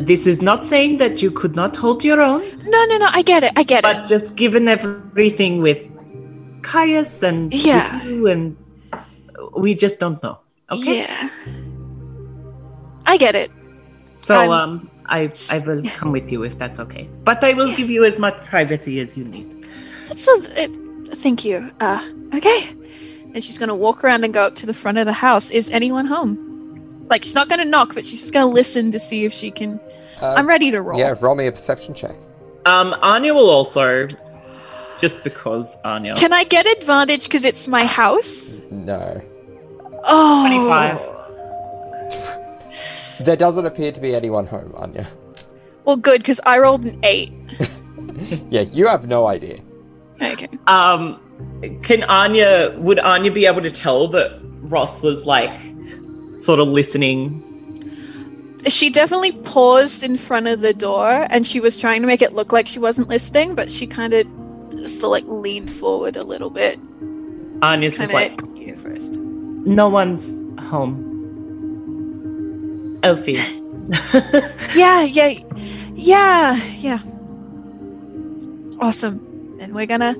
this 0.02 0.26
is 0.26 0.42
not 0.42 0.64
saying 0.66 0.98
that 0.98 1.22
you 1.22 1.30
could 1.30 1.56
not 1.56 1.74
hold 1.76 2.04
your 2.04 2.20
own. 2.20 2.42
No, 2.64 2.84
no, 2.86 2.98
no. 2.98 3.06
I 3.10 3.22
get 3.22 3.42
it. 3.44 3.52
I 3.56 3.62
get 3.62 3.78
it. 3.78 3.82
But 3.82 4.06
just 4.06 4.36
given 4.36 4.68
everything 4.68 5.62
with 5.62 5.78
Caius 6.62 7.22
and 7.22 7.52
Yeah. 7.52 8.02
you 8.04 8.26
and 8.26 8.56
we 9.56 9.74
just 9.74 9.98
don't 9.98 10.22
know. 10.22 10.38
Okay. 10.70 10.98
Yeah. 11.00 11.30
I 13.06 13.16
get 13.16 13.34
it. 13.34 13.50
So 14.18 14.38
I'm- 14.38 14.50
um 14.50 14.90
I 15.06 15.28
I 15.50 15.58
will 15.66 15.82
come 15.98 16.12
with 16.12 16.30
you 16.30 16.42
if 16.42 16.58
that's 16.58 16.80
okay. 16.80 17.08
But 17.24 17.42
I 17.44 17.54
will 17.54 17.74
give 17.74 17.88
you 17.90 18.04
as 18.04 18.18
much 18.18 18.36
privacy 18.50 19.00
as 19.00 19.16
you 19.16 19.24
need. 19.24 19.66
That's 20.08 20.26
a, 20.28 20.62
it, 20.62 20.70
thank 21.16 21.44
you. 21.44 21.70
Uh, 21.80 22.02
okay. 22.34 22.74
And 23.36 23.44
she's 23.44 23.58
gonna 23.58 23.76
walk 23.76 24.02
around 24.02 24.24
and 24.24 24.32
go 24.32 24.46
up 24.46 24.54
to 24.54 24.64
the 24.64 24.72
front 24.72 24.96
of 24.96 25.04
the 25.04 25.12
house. 25.12 25.50
Is 25.50 25.68
anyone 25.68 26.06
home? 26.06 26.38
Like 27.10 27.22
she's 27.22 27.34
not 27.34 27.50
gonna 27.50 27.66
knock, 27.66 27.94
but 27.94 28.06
she's 28.06 28.20
just 28.20 28.32
gonna 28.32 28.46
listen 28.50 28.90
to 28.92 28.98
see 28.98 29.26
if 29.26 29.32
she 29.34 29.50
can. 29.50 29.78
Uh, 30.22 30.32
I'm 30.38 30.48
ready 30.48 30.70
to 30.70 30.80
roll. 30.80 30.98
Yeah, 30.98 31.14
roll 31.20 31.34
me 31.34 31.46
a 31.46 31.52
perception 31.52 31.92
check. 31.92 32.16
Um 32.64 32.94
Anya 33.02 33.34
will 33.34 33.50
also 33.50 34.06
just 35.02 35.22
because 35.22 35.76
Anya. 35.84 36.14
Can 36.14 36.32
I 36.32 36.44
get 36.44 36.64
advantage 36.78 37.24
because 37.24 37.44
it's 37.44 37.68
my 37.68 37.84
house? 37.84 38.62
No. 38.70 39.20
Oh. 40.04 40.46
25. 40.46 41.12
There 43.26 43.36
doesn't 43.36 43.66
appear 43.66 43.92
to 43.92 44.00
be 44.00 44.14
anyone 44.14 44.46
home, 44.46 44.72
Anya. 44.76 45.06
Well, 45.84 45.96
good 45.96 46.20
because 46.22 46.40
I 46.46 46.58
rolled 46.58 46.86
an 46.86 46.98
eight. 47.02 47.34
Yeah, 48.50 48.62
you 48.62 48.86
have 48.86 49.06
no 49.06 49.26
idea. 49.26 49.60
Okay. 50.22 50.48
Um 50.66 51.20
can 51.82 52.04
Anya 52.04 52.74
would 52.78 52.98
Anya 53.00 53.30
be 53.32 53.46
able 53.46 53.62
to 53.62 53.70
tell 53.70 54.08
that 54.08 54.38
Ross 54.62 55.02
was 55.02 55.26
like 55.26 55.58
sort 56.40 56.60
of 56.60 56.68
listening? 56.68 57.42
She 58.68 58.90
definitely 58.90 59.32
paused 59.32 60.02
in 60.02 60.16
front 60.18 60.48
of 60.48 60.60
the 60.60 60.74
door, 60.74 61.26
and 61.30 61.46
she 61.46 61.60
was 61.60 61.78
trying 61.78 62.00
to 62.00 62.06
make 62.06 62.20
it 62.20 62.32
look 62.32 62.52
like 62.52 62.66
she 62.66 62.78
wasn't 62.80 63.08
listening, 63.08 63.54
but 63.54 63.70
she 63.70 63.86
kind 63.86 64.12
of 64.12 64.26
still 64.90 65.10
like 65.10 65.24
leaned 65.26 65.70
forward 65.70 66.16
a 66.16 66.24
little 66.24 66.50
bit. 66.50 66.78
Anya's 67.62 67.96
Kind 67.96 68.10
just 68.10 68.12
like 68.12 68.40
you 68.56 68.74
first. 68.76 69.12
no 69.12 69.88
one's 69.88 70.26
home. 70.64 71.04
Elfie. 73.02 73.40
Yeah, 74.74 75.02
yeah, 75.02 75.38
yeah, 75.94 76.56
yeah. 76.78 76.98
Awesome. 78.80 79.56
And 79.60 79.72
we're 79.74 79.86
gonna 79.86 80.16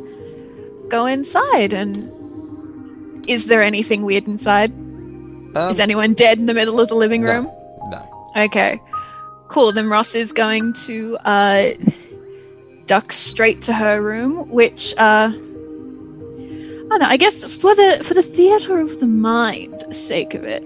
go 0.89 1.07
inside. 1.07 1.73
And 1.73 3.29
is 3.29 3.47
there 3.49 3.63
anything 3.63 4.05
weird 4.05 4.27
inside? 4.27 4.71
Um, 4.71 5.71
is 5.71 5.81
anyone 5.81 6.15
dead 6.15 6.39
in 6.39 6.47
the 6.47 6.55
middle 6.55 6.81
of 6.81 6.89
the 6.89 6.95
living 6.95 7.23
no. 7.23 7.33
room? 7.33 7.45
No. 7.91 8.33
Okay. 8.37 8.81
Cool. 9.49 9.73
Then 9.73 9.89
Ross 9.89 10.15
is 10.15 10.33
going 10.33 10.73
to 10.85 11.17
uh, 11.25 11.75
duck 12.87 13.13
straight 13.13 13.63
to 13.63 13.73
her 13.73 14.03
room, 14.03 14.49
which 14.49 14.95
uh, 14.99 15.31
I 15.33 16.89
don't 16.89 17.01
know. 17.01 17.07
I 17.07 17.17
guess 17.17 17.45
for 17.45 17.75
the 17.75 18.03
for 18.05 18.15
the 18.15 18.23
theater 18.23 18.79
of 18.79 19.01
the 19.01 19.07
mind 19.07 19.85
sake 19.95 20.35
of 20.35 20.45
it, 20.45 20.63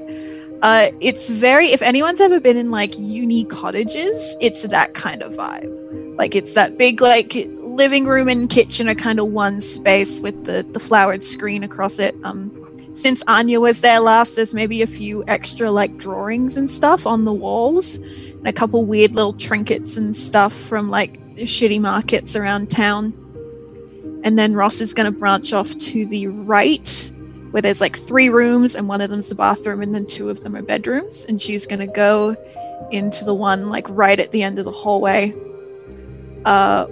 uh, 0.63 0.91
it's 1.01 1.29
very. 1.29 1.69
If 1.69 1.83
anyone's 1.83 2.21
ever 2.21 2.41
been 2.41 2.57
in 2.57 2.71
like 2.71 2.99
uni 2.99 3.45
cottages, 3.45 4.37
it's 4.41 4.63
that 4.63 4.95
kind 4.95 5.23
of 5.23 5.33
vibe. 5.35 6.17
Like 6.19 6.35
it's 6.35 6.55
that 6.55 6.77
big 6.77 7.01
like 7.01 7.35
living 7.75 8.07
room 8.07 8.29
and 8.29 8.49
kitchen 8.51 8.89
are 8.89 8.95
kind 8.95 9.19
of 9.19 9.29
one 9.29 9.61
space 9.61 10.21
with 10.21 10.45
the 10.45 10.67
the 10.73 10.81
flowered 10.81 11.23
screen 11.23 11.63
across 11.63 11.99
it. 11.99 12.15
Um, 12.25 12.57
since 12.95 13.23
Anya 13.27 13.61
was 13.61 13.81
there 13.81 14.01
last, 14.01 14.37
there's 14.37 14.53
maybe 14.53 14.83
a 14.83 14.87
few 14.87 15.25
extra 15.27 15.71
like 15.71 15.97
drawings 15.97 16.57
and 16.57 16.69
stuff 16.69 17.07
on 17.07 17.25
the 17.25 17.33
walls, 17.33 17.97
and 17.97 18.47
a 18.47 18.53
couple 18.53 18.85
weird 18.85 19.15
little 19.15 19.33
trinkets 19.33 19.97
and 19.97 20.15
stuff 20.15 20.53
from 20.53 20.91
like 20.91 21.19
shitty 21.37 21.81
markets 21.81 22.37
around 22.37 22.71
town. 22.71 23.15
And 24.23 24.39
then 24.39 24.55
Ross 24.55 24.83
is 24.83 24.93
going 24.93 25.11
to 25.11 25.19
branch 25.19 25.55
off 25.55 25.75
to 25.79 26.05
the 26.05 26.27
right, 26.27 27.13
where 27.53 27.63
there's 27.63 27.81
like 27.81 27.97
three 27.97 28.29
rooms, 28.29 28.75
and 28.75 28.87
one 28.89 29.01
of 29.01 29.09
them's 29.09 29.29
the 29.29 29.35
bathroom, 29.35 29.81
and 29.81 29.95
then 29.95 30.05
two 30.05 30.29
of 30.29 30.43
them 30.43 30.55
are 30.55 30.63
bedrooms. 30.63 31.25
And 31.25 31.41
she's 31.41 31.67
going 31.67 31.79
to 31.79 31.87
go 31.87 32.37
into 32.91 33.25
the 33.25 33.35
one 33.35 33.71
like 33.71 33.87
right 33.89 34.19
at 34.19 34.31
the 34.33 34.43
end 34.43 34.59
of 34.59 34.67
the 34.67 34.73
hallway, 34.73 35.33
uh, 36.45 36.87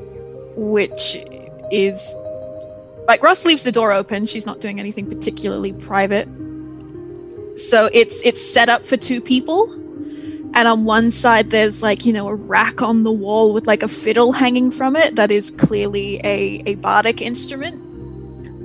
which 0.59 1.17
is 1.71 2.17
like 3.07 3.23
Ross 3.23 3.45
leaves 3.45 3.63
the 3.63 3.73
door 3.73 3.93
open. 3.93 4.27
She's 4.27 4.45
not 4.45 4.61
doing 4.61 4.81
anything 4.81 5.07
particularly 5.07 5.73
private. 5.73 6.29
So 7.57 7.89
it's 7.93 8.21
it's 8.25 8.45
set 8.45 8.69
up 8.69 8.85
for 8.85 8.97
two 8.97 9.21
people. 9.21 9.73
And 10.55 10.67
on 10.67 10.85
one 10.85 11.11
side 11.11 11.51
there's 11.51 11.83
like, 11.83 12.05
you 12.05 12.13
know, 12.13 12.29
a 12.29 12.35
rack 12.35 12.83
on 12.83 13.05
the 13.05 13.13
wall 13.13 13.55
with 13.55 13.67
like 13.67 13.83
a 13.83 13.89
fiddle 13.89 14.33
hanging 14.33 14.71
from 14.71 14.97
it 14.97 15.17
that 15.17 15.31
is 15.31 15.51
clearly 15.53 16.21
a, 16.25 16.63
a 16.67 16.75
bardic 16.77 17.23
instrument. 17.23 17.85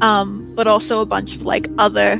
Um, 0.02 0.54
but 0.56 0.68
also 0.68 1.02
a 1.02 1.06
bunch 1.06 1.36
of 1.36 1.44
like 1.44 1.70
other 1.78 2.20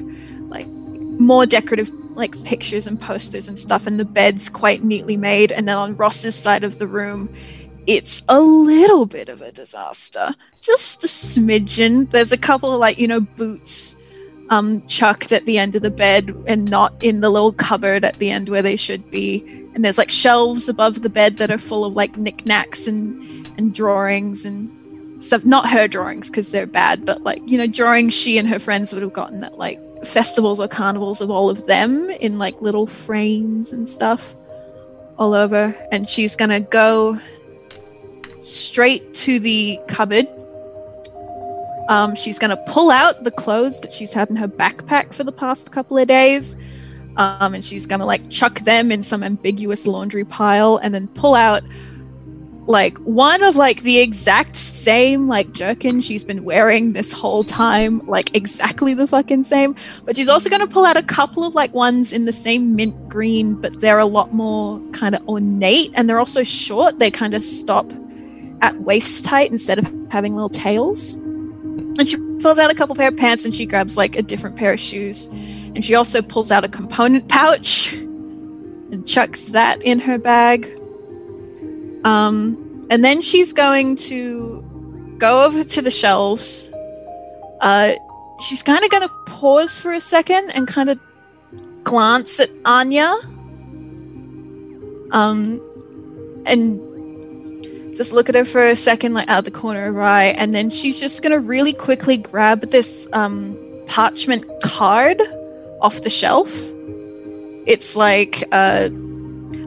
like 0.50 0.68
more 0.68 1.46
decorative 1.46 1.92
like 2.16 2.42
pictures 2.44 2.86
and 2.86 3.00
posters 3.00 3.48
and 3.48 3.58
stuff, 3.58 3.88
and 3.88 4.00
the 4.00 4.06
bed's 4.06 4.48
quite 4.48 4.84
neatly 4.84 5.18
made. 5.18 5.52
And 5.52 5.68
then 5.68 5.78
on 5.78 5.96
Ross's 5.98 6.36
side 6.36 6.64
of 6.64 6.78
the 6.78 6.88
room, 6.88 7.34
it's 7.88 8.24
a 8.30 8.40
little 8.40 9.06
bit 9.06 9.30
of 9.30 9.42
a 9.42 9.52
disaster, 9.52 10.36
just 10.62 11.04
a 11.04 11.08
smidgen. 11.08 12.10
There's 12.10 12.32
a 12.32 12.38
couple 12.38 12.74
of 12.74 12.80
like 12.80 12.98
you 12.98 13.08
know 13.08 13.22
boots 13.22 13.96
um, 14.50 14.86
chucked 14.88 15.32
at 15.32 15.46
the 15.46 15.58
end 15.58 15.76
of 15.76 15.82
the 15.82 15.90
bed 15.90 16.36
and 16.48 16.70
not 16.70 16.94
in 17.04 17.22
the 17.22 17.30
little 17.30 17.54
cupboard 17.54 18.06
at 18.06 18.20
the 18.20 18.30
end 18.30 18.50
where 18.50 18.62
they 18.62 18.76
should 18.76 19.10
be. 19.10 19.44
And 19.74 19.84
there's 19.84 19.98
like 19.98 20.12
shelves 20.12 20.70
above 20.70 21.02
the 21.02 21.10
bed 21.10 21.38
that 21.38 21.50
are 21.50 21.58
full 21.58 21.86
of 21.86 21.94
like 21.94 22.18
knickknacks 22.18 22.88
and 22.88 23.48
and 23.58 23.74
drawings 23.74 24.46
and 24.46 25.24
stuff. 25.24 25.44
Not 25.44 25.70
her 25.70 25.88
drawings 25.88 26.30
because 26.30 26.52
they're 26.52 26.68
bad, 26.68 27.06
but 27.06 27.24
like 27.24 27.42
you 27.48 27.58
know 27.58 27.68
drawings 27.68 28.14
she 28.14 28.38
and 28.38 28.48
her 28.48 28.60
friends 28.60 28.94
would 28.94 29.04
have 29.04 29.14
gotten 29.14 29.42
that 29.42 29.58
like 29.58 29.80
festivals 30.06 30.60
or 30.60 30.68
carnivals 30.68 31.22
of 31.22 31.30
all 31.30 31.50
of 31.50 31.66
them 31.66 32.10
in 32.10 32.38
like 32.38 32.62
little 32.62 32.88
frames 32.88 33.72
and 33.72 33.88
stuff 33.88 34.36
all 35.18 35.34
over. 35.34 35.76
And 35.92 36.08
she's 36.08 36.36
gonna 36.36 36.60
go 36.60 37.20
straight 38.44 39.14
to 39.16 39.40
the 39.40 39.80
cupboard. 39.88 40.28
Um, 41.90 42.16
she's 42.16 42.40
going 42.40 42.50
to 42.50 42.58
pull 42.68 42.92
out 42.92 43.24
the 43.24 43.32
clothes 43.32 43.82
that 43.82 43.92
she's 43.92 44.14
had 44.14 44.30
in 44.30 44.36
her 44.36 44.48
backpack 44.48 45.14
for 45.14 45.24
the 45.24 45.32
past 45.32 45.72
couple 45.72 45.98
of 45.98 46.08
days. 46.08 46.56
Um, 47.18 47.54
and 47.54 47.64
she's 47.64 47.86
going 47.86 48.00
to 48.00 48.06
like 48.06 48.30
chuck 48.30 48.62
them 48.62 48.92
in 48.92 49.04
some 49.04 49.24
ambiguous 49.24 49.86
laundry 49.86 50.26
pile 50.26 50.78
and 50.78 50.94
then 50.94 51.08
pull 51.10 51.36
out 51.36 51.64
like 52.66 52.98
one 53.00 53.44
of 53.44 53.58
like 53.58 53.82
the 53.82 54.00
exact 54.00 54.56
same 54.56 55.28
like 55.28 55.52
jerkin 55.52 56.00
she's 56.00 56.24
been 56.24 56.46
wearing 56.46 56.94
this 56.94 57.12
whole 57.12 57.44
time 57.44 58.00
like 58.08 58.34
exactly 58.36 58.94
the 58.94 59.06
fucking 59.06 59.44
same. 59.44 59.76
But 60.06 60.16
she's 60.16 60.30
also 60.30 60.50
going 60.50 60.62
to 60.62 60.68
pull 60.68 60.86
out 60.86 60.98
a 60.98 61.04
couple 61.04 61.44
of 61.44 61.56
like 61.56 61.74
ones 61.74 62.14
in 62.14 62.26
the 62.26 62.34
same 62.34 62.76
mint 62.76 63.10
green 63.10 63.56
but 63.56 63.82
they're 63.82 64.00
a 64.00 64.06
lot 64.06 64.34
more 64.34 64.82
kind 64.92 65.14
of 65.14 65.28
ornate 65.28 65.92
and 65.94 66.10
they're 66.10 66.20
also 66.20 66.44
short. 66.44 67.00
They 67.00 67.12
kind 67.12 67.34
of 67.34 67.44
stop 67.44 67.92
at 68.64 68.82
waist 68.82 69.28
height 69.28 69.52
instead 69.52 69.78
of 69.78 69.86
having 70.10 70.34
little 70.34 70.50
tails 70.50 71.16
and 71.98 72.08
she 72.08 72.18
pulls 72.42 72.58
out 72.58 72.72
a 72.72 72.74
couple 72.74 72.96
pair 72.96 73.10
of 73.10 73.18
pants 73.18 73.46
and 73.46 73.54
she 73.54 73.66
grabs 73.66 73.98
like 73.98 74.16
a 74.16 74.24
different 74.24 74.56
pair 74.56 74.74
of 74.74 74.80
shoes. 74.80 75.28
And 75.28 75.86
she 75.86 75.94
also 75.96 76.22
pulls 76.22 76.52
out 76.52 76.64
a 76.64 76.70
component 76.70 77.28
pouch 77.28 77.94
and 77.94 79.08
chucks 79.08 79.46
that 79.46 79.82
in 79.84 80.00
her 80.00 80.18
bag. 80.18 80.80
Um, 82.04 82.88
and 82.90 83.06
then 83.06 83.22
she's 83.22 83.54
going 83.54 83.96
to 83.98 84.62
go 85.20 85.46
over 85.46 85.64
to 85.64 85.82
the 85.82 85.92
shelves. 85.92 86.72
Uh, 87.62 87.94
she's 88.42 88.64
kind 88.64 88.84
of 88.84 88.90
going 88.90 89.08
to 89.08 89.14
pause 89.28 89.80
for 89.80 89.94
a 89.94 90.02
second 90.02 90.50
and 90.56 90.68
kind 90.68 90.90
of 90.90 91.00
glance 91.84 92.40
at 92.40 92.50
Anya. 92.66 93.14
Um, 95.12 95.62
and 96.46 96.82
just 97.96 98.14
look 98.14 98.30
at 98.30 98.36
her 98.36 98.46
for 98.46 98.66
a 98.66 98.76
second, 98.76 99.14
like 99.14 99.28
out 99.30 99.40
of 99.40 99.46
the 99.46 99.52
corner 99.52 99.88
of 99.88 99.96
her 99.96 100.02
eye, 100.02 100.26
and 100.26 100.54
then 100.54 100.70
she's 100.70 101.00
just 101.00 101.22
gonna 101.22 101.40
really 101.40 101.74
quickly 101.74 102.18
grab 102.18 102.62
this 102.70 103.08
um, 103.14 103.58
parchment 103.88 104.46
card 104.64 105.22
off 105.82 106.02
the 106.04 106.10
shelf. 106.10 106.52
It's 107.66 107.96
like 107.96 108.44
a 108.54 108.90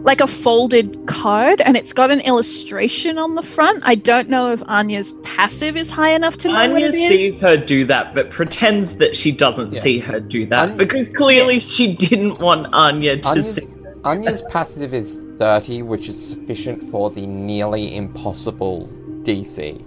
like 0.03 0.21
a 0.21 0.27
folded 0.29 0.97
card, 1.07 1.61
and 1.63 1.77
it's 1.77 1.93
got 1.93 2.11
an 2.13 2.21
illustration 2.21 3.19
on 3.19 3.35
the 3.35 3.43
front. 3.43 3.81
I 3.85 3.97
don't 3.97 4.29
know 4.29 4.53
if 4.53 4.63
Anya's 4.69 5.13
passive 5.25 5.77
is 5.77 5.91
high 5.91 6.11
enough 6.11 6.37
to 6.39 6.49
know 6.49 6.55
what 6.55 6.83
Anya 6.85 6.87
it 6.87 6.95
is. 6.95 7.09
sees 7.09 7.41
her 7.41 7.57
do 7.57 7.85
that, 7.87 8.15
but 8.15 8.31
pretends 8.31 8.95
that 8.97 9.17
she 9.17 9.33
doesn't 9.33 9.73
Yeah. 9.73 9.81
see 9.81 9.99
her 9.99 10.21
do 10.21 10.47
that 10.47 10.63
Anya- 10.71 10.77
because 10.77 11.09
clearly 11.09 11.59
she 11.59 11.95
didn't 11.97 12.39
want 12.39 12.73
Anya 12.73 13.17
to 13.17 13.29
Anya's, 13.31 13.55
see. 13.57 13.63
Anya's 14.07 14.43
passive 14.43 14.95
is 14.95 15.21
30, 15.39 15.83
which 15.83 16.09
is 16.09 16.29
sufficient 16.29 16.83
for 16.85 17.11
the 17.11 17.27
nearly 17.27 17.97
impossible 17.97 18.87
DC. 19.23 19.85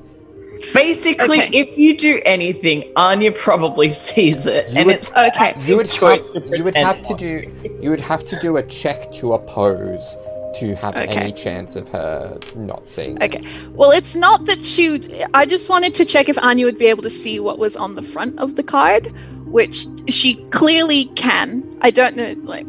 Basically, 0.73 1.41
Okay. 1.43 1.49
if 1.57 1.77
you 1.77 1.97
do 1.97 2.21
anything, 2.25 2.83
Anya 2.97 3.31
probably 3.31 3.93
sees 4.07 4.45
it, 4.45 4.69
You 4.69 4.77
and 4.77 4.85
would- 4.87 4.95
it's 4.95 5.11
Okay. 5.11 5.55
You 5.65 5.77
would 5.77 5.87
have, 5.87 6.33
to 6.33 6.57
you 6.57 6.63
would 6.65 6.75
have 6.75 7.01
to 7.03 7.13
do 7.13 7.49
you 7.81 7.89
would 7.89 8.01
have 8.01 8.25
to 8.25 8.39
do 8.41 8.57
a 8.57 8.63
check 8.63 9.11
to 9.13 9.33
oppose 9.33 10.17
to 10.59 10.75
have 10.75 10.97
Okay. 10.97 11.07
any 11.07 11.31
chance 11.31 11.75
of 11.77 11.87
her 11.89 12.37
not 12.55 12.89
seeing. 12.89 13.21
Okay. 13.23 13.39
Well, 13.73 13.91
it's 13.91 14.15
not 14.15 14.45
that 14.47 14.61
she. 14.61 14.99
I 15.33 15.45
just 15.45 15.69
wanted 15.69 15.93
to 15.93 16.03
check 16.05 16.27
if 16.27 16.37
Anya 16.39 16.65
would 16.65 16.77
be 16.79 16.87
able 16.87 17.03
to 17.03 17.09
see 17.09 17.39
what 17.39 17.57
was 17.59 17.77
on 17.77 17.95
the 17.95 18.01
front 18.01 18.37
of 18.39 18.55
the 18.55 18.63
card, 18.63 19.13
which 19.45 19.85
she 20.09 20.35
clearly 20.49 21.05
can. 21.15 21.63
I 21.81 21.91
don't 21.91 22.17
know, 22.17 22.35
like. 22.43 22.65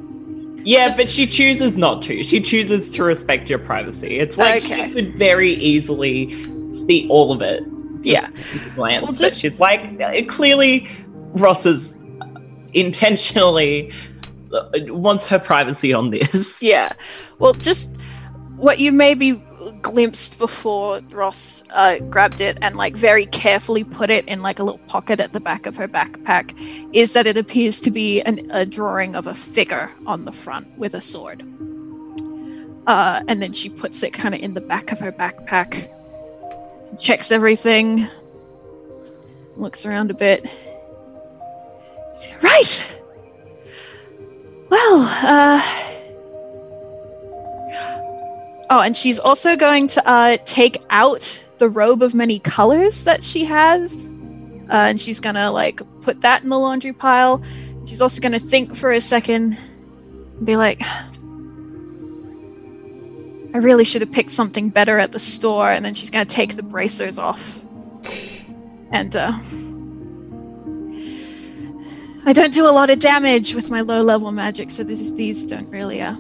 Yeah, 0.65 0.87
Just- 0.87 0.99
but 0.99 1.11
she 1.11 1.27
chooses 1.27 1.77
not 1.79 2.03
to. 2.03 2.23
She 2.23 2.41
chooses 2.41 2.91
to 2.93 3.03
respect 3.05 3.49
your 3.49 3.59
privacy. 3.59 4.19
It's 4.19 4.37
like 4.39 4.65
Okay. 4.65 4.87
she 4.89 4.93
could 4.95 5.17
very 5.19 5.55
easily 5.55 6.45
see 6.87 7.07
all 7.09 7.33
of 7.33 7.41
it. 7.43 7.63
just 8.03 8.07
Yeah. 8.07 8.29
glance, 8.75 9.05
Well, 9.05 9.17
but 9.29 9.35
she's 9.37 9.59
like 9.61 9.81
uh, 10.01 10.23
clearly 10.29 10.89
Ross 11.35 11.67
is 11.67 11.99
intentionally 12.75 13.93
uh, 14.53 14.65
wants 14.89 15.27
her 15.27 15.39
privacy 15.39 15.93
on 15.93 16.11
this. 16.11 16.61
Yeah. 16.63 16.93
Well, 17.39 17.55
just 17.55 17.99
what 18.57 18.79
you 18.79 18.91
maybe 18.93 19.43
glimpsed 19.83 20.39
before 20.39 21.01
Ross 21.11 21.65
uh, 21.71 21.99
grabbed 21.99 22.41
it 22.41 22.59
and 22.63 22.77
like 22.77 22.95
very 22.97 23.27
carefully 23.27 23.85
put 23.85 24.11
it 24.11 24.27
in 24.27 24.43
like 24.43 24.59
a 24.59 24.63
little 24.63 24.81
pocket 24.87 25.21
at 25.21 25.33
the 25.33 25.41
back 25.41 25.67
of 25.67 25.77
her 25.77 25.89
backpack 25.89 26.55
is 26.95 27.13
that 27.13 27.27
it 27.27 27.37
appears 27.37 27.81
to 27.81 27.91
be 27.91 28.21
an, 28.23 28.51
a 28.51 28.65
drawing 28.65 29.15
of 29.15 29.27
a 29.27 29.35
figure 29.35 29.91
on 30.07 30.25
the 30.25 30.33
front 30.33 30.67
with 30.79 30.95
a 30.95 31.01
sword. 31.01 31.43
Uh, 32.87 33.23
and 33.29 33.43
then 33.43 33.53
she 33.53 33.69
puts 33.69 34.03
it 34.03 34.13
kind 34.13 34.35
of 34.35 34.41
in 34.41 34.55
the 34.55 34.61
back 34.61 34.91
of 34.91 34.99
her 34.99 35.13
backpack, 35.13 35.89
checks 36.99 37.31
everything, 37.31 38.09
looks 39.57 39.85
around 39.85 40.11
a 40.11 40.15
bit. 40.15 40.49
Right. 42.43 42.87
Well, 44.69 45.03
uh, 45.03 45.63
Oh, 48.73 48.81
and 48.81 48.97
she's 48.97 49.19
also 49.19 49.57
going 49.57 49.89
to 49.89 50.09
uh, 50.09 50.37
take 50.45 50.81
out 50.91 51.45
the 51.59 51.69
robe 51.69 52.05
of 52.05 52.15
many 52.15 52.39
colors 52.39 53.03
that 53.03 53.25
she 53.25 53.45
has. 53.45 54.09
Uh, 54.71 54.87
and 54.87 55.01
she's 55.01 55.19
to 55.35 55.51
like 55.51 55.83
put 56.03 56.21
that 56.21 56.45
in 56.45 56.51
the 56.51 56.59
laundry 56.59 56.93
pile. 56.93 57.43
She's 57.85 58.01
also 58.01 58.21
to 58.31 58.39
think 58.39 58.77
for 58.77 58.93
a 58.93 59.01
second 59.01 59.59
and 60.37 60.47
be 60.47 60.57
like, 60.57 60.81
I 63.53 63.59
really 63.59 63.85
should 63.85 64.03
have 64.03 64.13
picked 64.13 64.31
something 64.31 64.69
better 64.69 64.99
at 64.99 65.11
the 65.11 65.19
store. 65.19 65.73
And 65.73 65.85
then 65.85 65.95
she's 65.95 66.11
to 66.29 66.33
take 66.33 66.55
the 66.55 66.63
bracers 66.63 67.19
off. 67.19 67.65
And 68.93 69.17
uh, 69.17 69.33
I 72.25 72.33
don't 72.33 72.55
do 72.55 72.69
a 72.69 72.71
lot 72.71 72.91
of 72.91 73.01
damage 73.01 73.53
with 73.53 73.69
my 73.69 73.81
low 73.81 74.03
level 74.03 74.31
magic, 74.31 74.71
so 74.71 74.85
this, 74.85 75.11
these 75.13 75.45
don't 75.45 75.69
really 75.71 76.01
uh, 76.01 76.15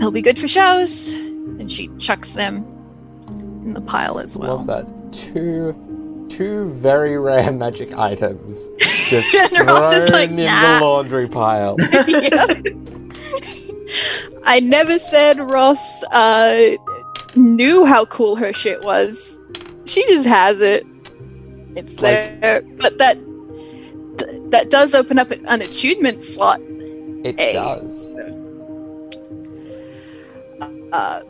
They'll 0.00 0.10
be 0.10 0.22
good 0.22 0.38
for 0.38 0.48
shows. 0.48 1.12
And 1.12 1.70
she 1.70 1.88
chucks 1.98 2.32
them 2.34 2.64
in 3.64 3.74
the 3.74 3.80
pile 3.80 4.18
as 4.18 4.36
well. 4.36 4.56
Love 4.56 4.66
that. 4.66 4.86
Two 5.12 6.26
two 6.30 6.70
very 6.70 7.18
rare 7.18 7.50
magic 7.52 7.92
items 7.98 8.68
just 8.78 9.34
And 9.34 9.66
Ross 9.66 9.92
is 9.94 10.08
like, 10.10 10.30
in 10.30 10.36
the 10.36 10.44
laundry 10.80 11.28
pile. 11.28 11.76
I 14.44 14.60
never 14.60 14.98
said 14.98 15.38
Ross 15.40 16.02
uh, 16.04 16.76
knew 17.34 17.84
how 17.84 18.04
cool 18.06 18.36
her 18.36 18.52
shit 18.52 18.82
was. 18.82 19.38
She 19.86 20.04
just 20.06 20.26
has 20.26 20.60
it. 20.60 20.86
It's 21.76 22.00
Like- 22.00 22.40
there, 22.40 22.62
but 22.78 22.98
that 22.98 23.14
th- 24.18 24.40
that 24.50 24.70
does 24.70 24.94
open 24.94 25.18
up 25.18 25.30
an 25.30 25.62
attunement 25.62 26.24
slot. 26.24 26.60
It 27.24 27.38
Hey. 27.38 27.52
does. 27.54 28.14
Uh, 30.92 31.20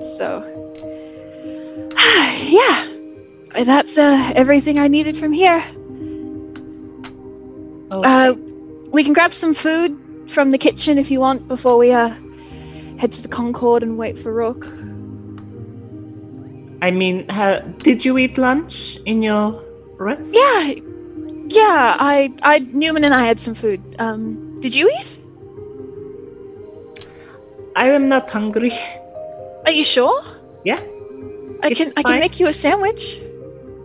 so, 0.00 0.42
yeah, 2.40 2.86
that's 3.64 3.96
uh, 3.98 4.32
everything 4.34 4.78
I 4.78 4.88
needed 4.88 5.16
from 5.16 5.32
here. 5.32 5.62
Uh, 7.92 8.34
we 8.88 9.04
can 9.04 9.12
grab 9.12 9.32
some 9.32 9.54
food 9.54 9.98
from 10.28 10.50
the 10.50 10.58
kitchen 10.58 10.98
if 10.98 11.10
you 11.10 11.20
want 11.20 11.46
before 11.48 11.78
we 11.78 11.92
uh, 11.92 12.08
head 12.98 13.12
to 13.12 13.22
the 13.22 13.28
Concord 13.28 13.82
and 13.82 13.96
wait 13.96 14.18
for 14.18 14.32
Rook. 14.32 14.66
I 16.82 16.90
mean, 16.90 17.28
ha- 17.28 17.60
did 17.78 18.04
you 18.04 18.18
eat 18.18 18.36
lunch 18.36 18.96
in 19.06 19.22
your 19.22 19.64
rest? 19.96 20.34
Yeah, 20.34 20.74
yeah. 21.48 21.96
I, 21.98 22.32
I, 22.42 22.58
Newman 22.58 23.04
and 23.04 23.14
I 23.14 23.24
had 23.24 23.38
some 23.40 23.54
food. 23.54 23.80
Um, 23.98 24.60
did 24.60 24.74
you 24.74 24.90
eat? 25.00 25.23
I 27.76 27.88
am 27.90 28.08
not 28.08 28.30
hungry. 28.30 28.72
Are 29.66 29.72
you 29.72 29.84
sure? 29.84 30.22
Yeah. 30.64 30.80
I 31.62 31.68
It's 31.68 31.78
can, 31.78 31.92
I 31.96 32.02
can 32.02 32.18
make 32.20 32.38
you 32.40 32.48
a 32.48 32.52
sandwich. 32.52 33.20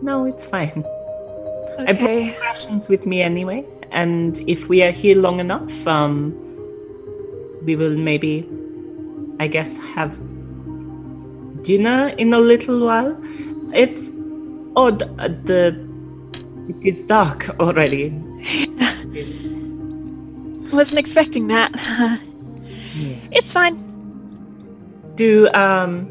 No, 0.02 0.26
it's 0.26 0.46
fine. 0.46 0.84
I 1.80 1.94
brought 1.94 2.40
rations 2.42 2.90
with 2.90 3.06
me 3.06 3.22
anyway. 3.22 3.66
and 3.92 4.40
if 4.48 4.70
we 4.70 4.84
are 4.84 4.92
here 4.92 5.16
long 5.18 5.40
enough, 5.40 5.88
um, 5.88 6.34
we 7.66 7.76
will 7.76 7.98
maybe, 7.98 8.48
I 9.40 9.48
guess, 9.48 9.78
have 9.96 10.16
dinner 11.64 12.10
in 12.18 12.34
a 12.34 12.40
little 12.40 12.86
while. 12.86 13.18
It's 13.74 14.12
odd. 14.76 15.04
uh, 15.18 15.30
The 15.46 15.76
it 16.70 16.86
is 16.86 17.02
dark 17.04 17.50
already. 17.60 18.10
Wasn't 20.72 21.00
expecting 21.00 21.48
that. 21.48 21.72
it's 23.32 23.52
fine. 23.52 23.78
Do 25.16 25.50
um, 25.54 26.10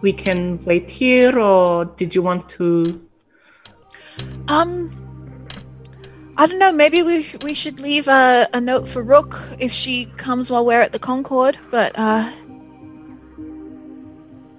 we 0.00 0.12
can 0.12 0.64
wait 0.64 0.90
here, 0.90 1.38
or 1.38 1.84
did 1.84 2.14
you 2.14 2.22
want 2.22 2.48
to? 2.50 3.00
Um, 4.48 4.90
I 6.36 6.46
don't 6.46 6.58
know. 6.58 6.72
Maybe 6.72 7.02
we 7.02 7.22
sh- 7.22 7.36
we 7.42 7.54
should 7.54 7.80
leave 7.80 8.08
a, 8.08 8.48
a 8.52 8.60
note 8.60 8.88
for 8.88 9.02
Rook 9.02 9.36
if 9.58 9.72
she 9.72 10.06
comes 10.16 10.50
while 10.50 10.64
we're 10.64 10.80
at 10.80 10.92
the 10.92 10.98
Concord. 10.98 11.58
But 11.70 11.98
uh, 11.98 12.30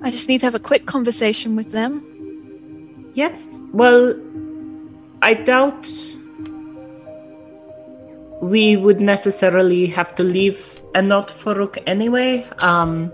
I 0.01 0.11
just 0.11 0.30
need 0.30 0.39
to 0.39 0.45
have 0.45 0.55
a 0.55 0.59
quick 0.59 0.86
conversation 0.86 1.55
with 1.55 1.72
them. 1.72 3.11
Yes. 3.13 3.57
Well, 3.74 4.15
I 5.22 5.34
doubt 5.34 5.89
we 8.41 8.78
would 8.78 9.01
necessarily 9.01 9.88
have 9.88 10.15
to 10.15 10.24
leave 10.24 10.78
a 10.95 11.01
not 11.01 11.29
for 11.31 11.55
Rook 11.55 11.77
anyway. 11.85 12.45
Um, 12.59 13.11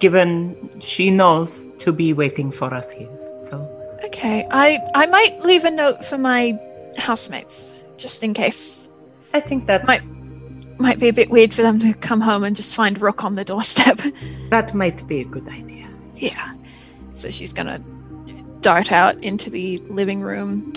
given 0.00 0.56
she 0.80 1.10
knows 1.10 1.70
to 1.78 1.92
be 1.92 2.12
waiting 2.12 2.50
for 2.50 2.72
us 2.74 2.90
here. 2.92 3.08
So 3.48 3.74
Okay, 4.04 4.46
I 4.50 4.78
I 4.94 5.06
might 5.06 5.40
leave 5.40 5.64
a 5.64 5.70
note 5.70 6.04
for 6.04 6.18
my 6.18 6.58
housemates 6.96 7.82
just 7.96 8.22
in 8.22 8.34
case. 8.34 8.88
I 9.34 9.40
think 9.40 9.66
that 9.66 9.84
Might 9.86 10.02
might 10.78 10.98
be 11.00 11.08
a 11.08 11.12
bit 11.12 11.30
weird 11.30 11.52
for 11.52 11.62
them 11.62 11.78
to 11.80 11.92
come 11.94 12.20
home 12.20 12.44
and 12.44 12.54
just 12.54 12.74
find 12.74 13.00
Rook 13.00 13.24
on 13.24 13.34
the 13.34 13.44
doorstep. 13.44 14.00
that 14.50 14.74
might 14.74 15.06
be 15.08 15.20
a 15.20 15.24
good 15.24 15.48
idea. 15.48 15.88
yeah. 16.16 16.54
So 17.14 17.30
she's 17.30 17.52
gonna 17.52 17.80
dart 18.60 18.92
out 18.92 19.22
into 19.24 19.50
the 19.50 19.78
living 19.88 20.20
room. 20.20 20.72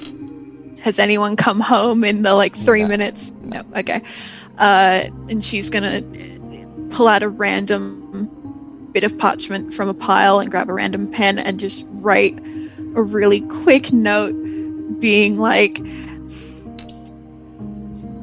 Has 0.82 0.98
anyone 0.98 1.36
come 1.36 1.60
home 1.60 2.04
in 2.04 2.24
the 2.24 2.34
like 2.34 2.56
three 2.56 2.82
No. 2.82 2.88
minutes? 2.88 3.32
No. 3.44 3.62
Okay. 3.76 4.02
Uh, 4.62 5.10
and 5.28 5.44
she's 5.44 5.72
gonna 5.72 6.04
pull 6.92 7.08
out 7.08 7.24
a 7.24 7.30
random 7.30 8.30
bit 8.92 9.04
of 9.04 9.18
parchment 9.18 9.74
from 9.74 9.90
a 9.90 9.94
pile 9.94 10.40
and 10.40 10.52
grab 10.52 10.70
a 10.70 10.74
random 10.74 11.10
pen 11.10 11.40
and 11.40 11.60
just 11.60 11.86
write 11.90 12.38
a 12.96 13.02
really 13.02 13.42
quick 13.42 13.92
note 13.92 14.34
being 15.00 15.40
like 15.40 15.82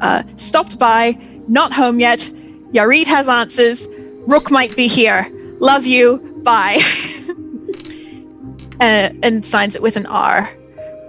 uh, 0.01 0.23
stopped 0.37 0.79
by 0.79 1.19
not 1.49 1.73
home 1.73 1.99
yet. 1.99 2.21
Yarid 2.73 3.07
has 3.07 3.29
answers. 3.29 3.89
Rook 4.29 4.51
might 4.51 4.77
be 4.77 4.87
here. 4.87 5.29
Love 5.59 5.87
you. 5.87 6.19
Bye. 6.45 6.79
Uh, 8.81 9.11
and 9.25 9.45
signs 9.45 9.75
it 9.75 9.83
with 9.83 9.97
an 9.97 10.07
r. 10.07 10.49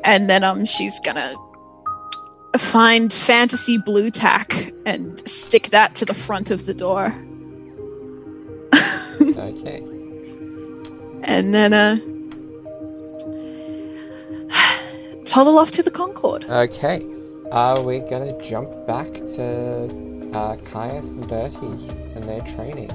And 0.03 0.27
then 0.27 0.43
um 0.43 0.65
she's 0.65 0.99
gonna 1.01 1.35
find 2.57 3.13
fantasy 3.13 3.77
blue 3.77 4.09
tack 4.11 4.73
and 4.85 5.27
stick 5.29 5.69
that 5.69 5.95
to 5.95 6.05
the 6.05 6.13
front 6.13 6.49
of 6.51 6.65
the 6.65 6.73
door 6.73 7.13
Okay. 9.37 9.83
and 11.23 11.53
then 11.53 11.73
uh 11.73 11.97
toddle 15.25 15.59
off 15.59 15.71
to 15.71 15.83
the 15.83 15.91
concord 15.91 16.45
Okay. 16.45 17.05
Are 17.51 17.81
we 17.81 17.99
gonna 17.99 18.39
jump 18.43 18.69
back 18.85 19.11
to 19.13 20.29
uh, 20.33 20.55
Caius 20.57 21.11
and 21.13 21.27
Bertie 21.27 21.89
and 22.15 22.23
their 22.25 22.41
training? 22.41 22.91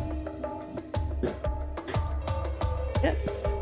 Yes. 3.02 3.57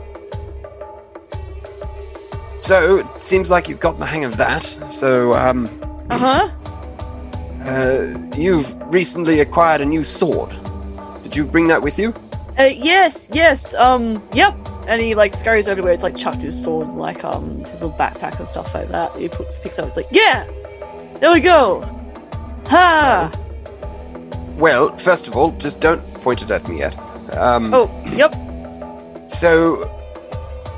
So 2.63 2.99
it 2.99 3.21
seems 3.21 3.51
like 3.51 3.69
you've 3.69 3.81
gotten 3.81 3.99
the 3.99 4.07
hang 4.07 4.25
of 4.25 4.37
that. 4.37 4.63
So 4.63 5.35
um, 5.35 5.69
Uh 6.11 6.19
huh. 6.19 6.49
uh, 7.65 8.29
you've 8.37 8.77
recently 8.93 9.41
acquired 9.41 9.81
a 9.81 9.85
new 9.85 10.05
sword. 10.05 10.51
Did 11.25 11.35
you 11.35 11.45
bring 11.45 11.67
that 11.69 11.83
with 11.83 11.99
you? 11.99 12.15
Uh, 12.59 12.65
yes, 12.65 13.29
yes. 13.33 13.75
Um, 13.75 14.23
yep. 14.33 14.55
And 14.87 15.03
he 15.03 15.15
like 15.17 15.35
scurries 15.35 15.69
over 15.69 15.77
to 15.81 15.83
where 15.83 15.93
it's 15.93 16.03
like 16.05 16.17
chucked 16.17 16.43
his 16.43 16.61
sword, 16.63 16.93
like 16.93 17.25
um 17.25 17.65
his 17.65 17.83
little 17.83 17.97
backpack 17.99 18.39
and 18.39 18.49
stuff 18.49 18.73
like 18.75 18.89
that. 18.89 19.11
He 19.17 19.29
puts 19.29 19.59
picks 19.59 19.79
up. 19.81 19.87
It's 19.89 19.97
like, 19.97 20.09
yeah, 20.13 20.45
there 21.21 21.33
we 21.33 21.41
go. 21.41 21.83
Ha. 22.69 23.31
Well, 24.57 24.95
first 24.97 25.27
of 25.27 25.35
all, 25.37 25.51
just 25.53 25.81
don't 25.81 26.03
point 26.23 26.43
it 26.43 26.51
at 26.53 26.69
me 26.69 26.79
yet. 26.79 26.97
Um, 27.37 27.73
Oh, 27.75 27.89
yep. 28.15 28.33
So, 29.27 29.99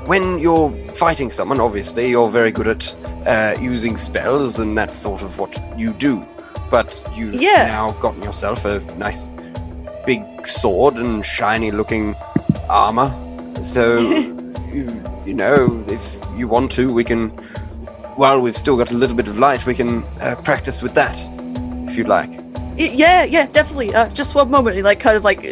when 0.05 0.39
you're 0.39 0.71
fighting 0.95 1.29
someone, 1.31 1.59
obviously 1.59 2.09
you're 2.09 2.29
very 2.29 2.51
good 2.51 2.67
at 2.67 2.95
uh, 3.25 3.55
using 3.59 3.97
spells, 3.97 4.59
and 4.59 4.77
that's 4.77 4.97
sort 4.97 5.21
of 5.21 5.37
what 5.39 5.57
you 5.77 5.93
do. 5.93 6.23
But 6.71 7.03
you've 7.15 7.41
Yeah. 7.41 7.67
now 7.67 7.91
gotten 8.01 8.21
yourself 8.23 8.65
a 8.65 8.79
nice 8.97 9.31
big 10.05 10.21
sword 10.45 10.95
and 10.97 11.25
shiny-looking 11.25 12.15
armor. 12.69 13.09
So, 13.61 13.99
you, 14.73 15.03
you 15.25 15.33
know, 15.33 15.83
if 15.87 16.19
you 16.37 16.47
want 16.47 16.71
to, 16.73 16.93
we 16.93 17.03
can. 17.03 17.29
While 18.15 18.39
we've 18.39 18.55
still 18.55 18.77
got 18.77 18.91
a 18.91 18.95
little 18.95 19.15
bit 19.15 19.27
of 19.27 19.37
light, 19.39 19.65
we 19.65 19.73
can 19.73 20.03
uh, 20.21 20.35
practice 20.43 20.81
with 20.81 20.93
that, 20.93 21.19
if 21.87 21.97
you'd 21.97 22.07
like. 22.07 22.31
Yeah, 22.77 23.23
yeah, 23.23 23.45
definitely. 23.45 23.93
Uh, 23.93 24.07
just 24.09 24.35
one 24.35 24.49
moment. 24.49 24.75
He 24.77 24.81
like 24.81 24.99
kind 24.99 25.17
of 25.17 25.23
like 25.23 25.43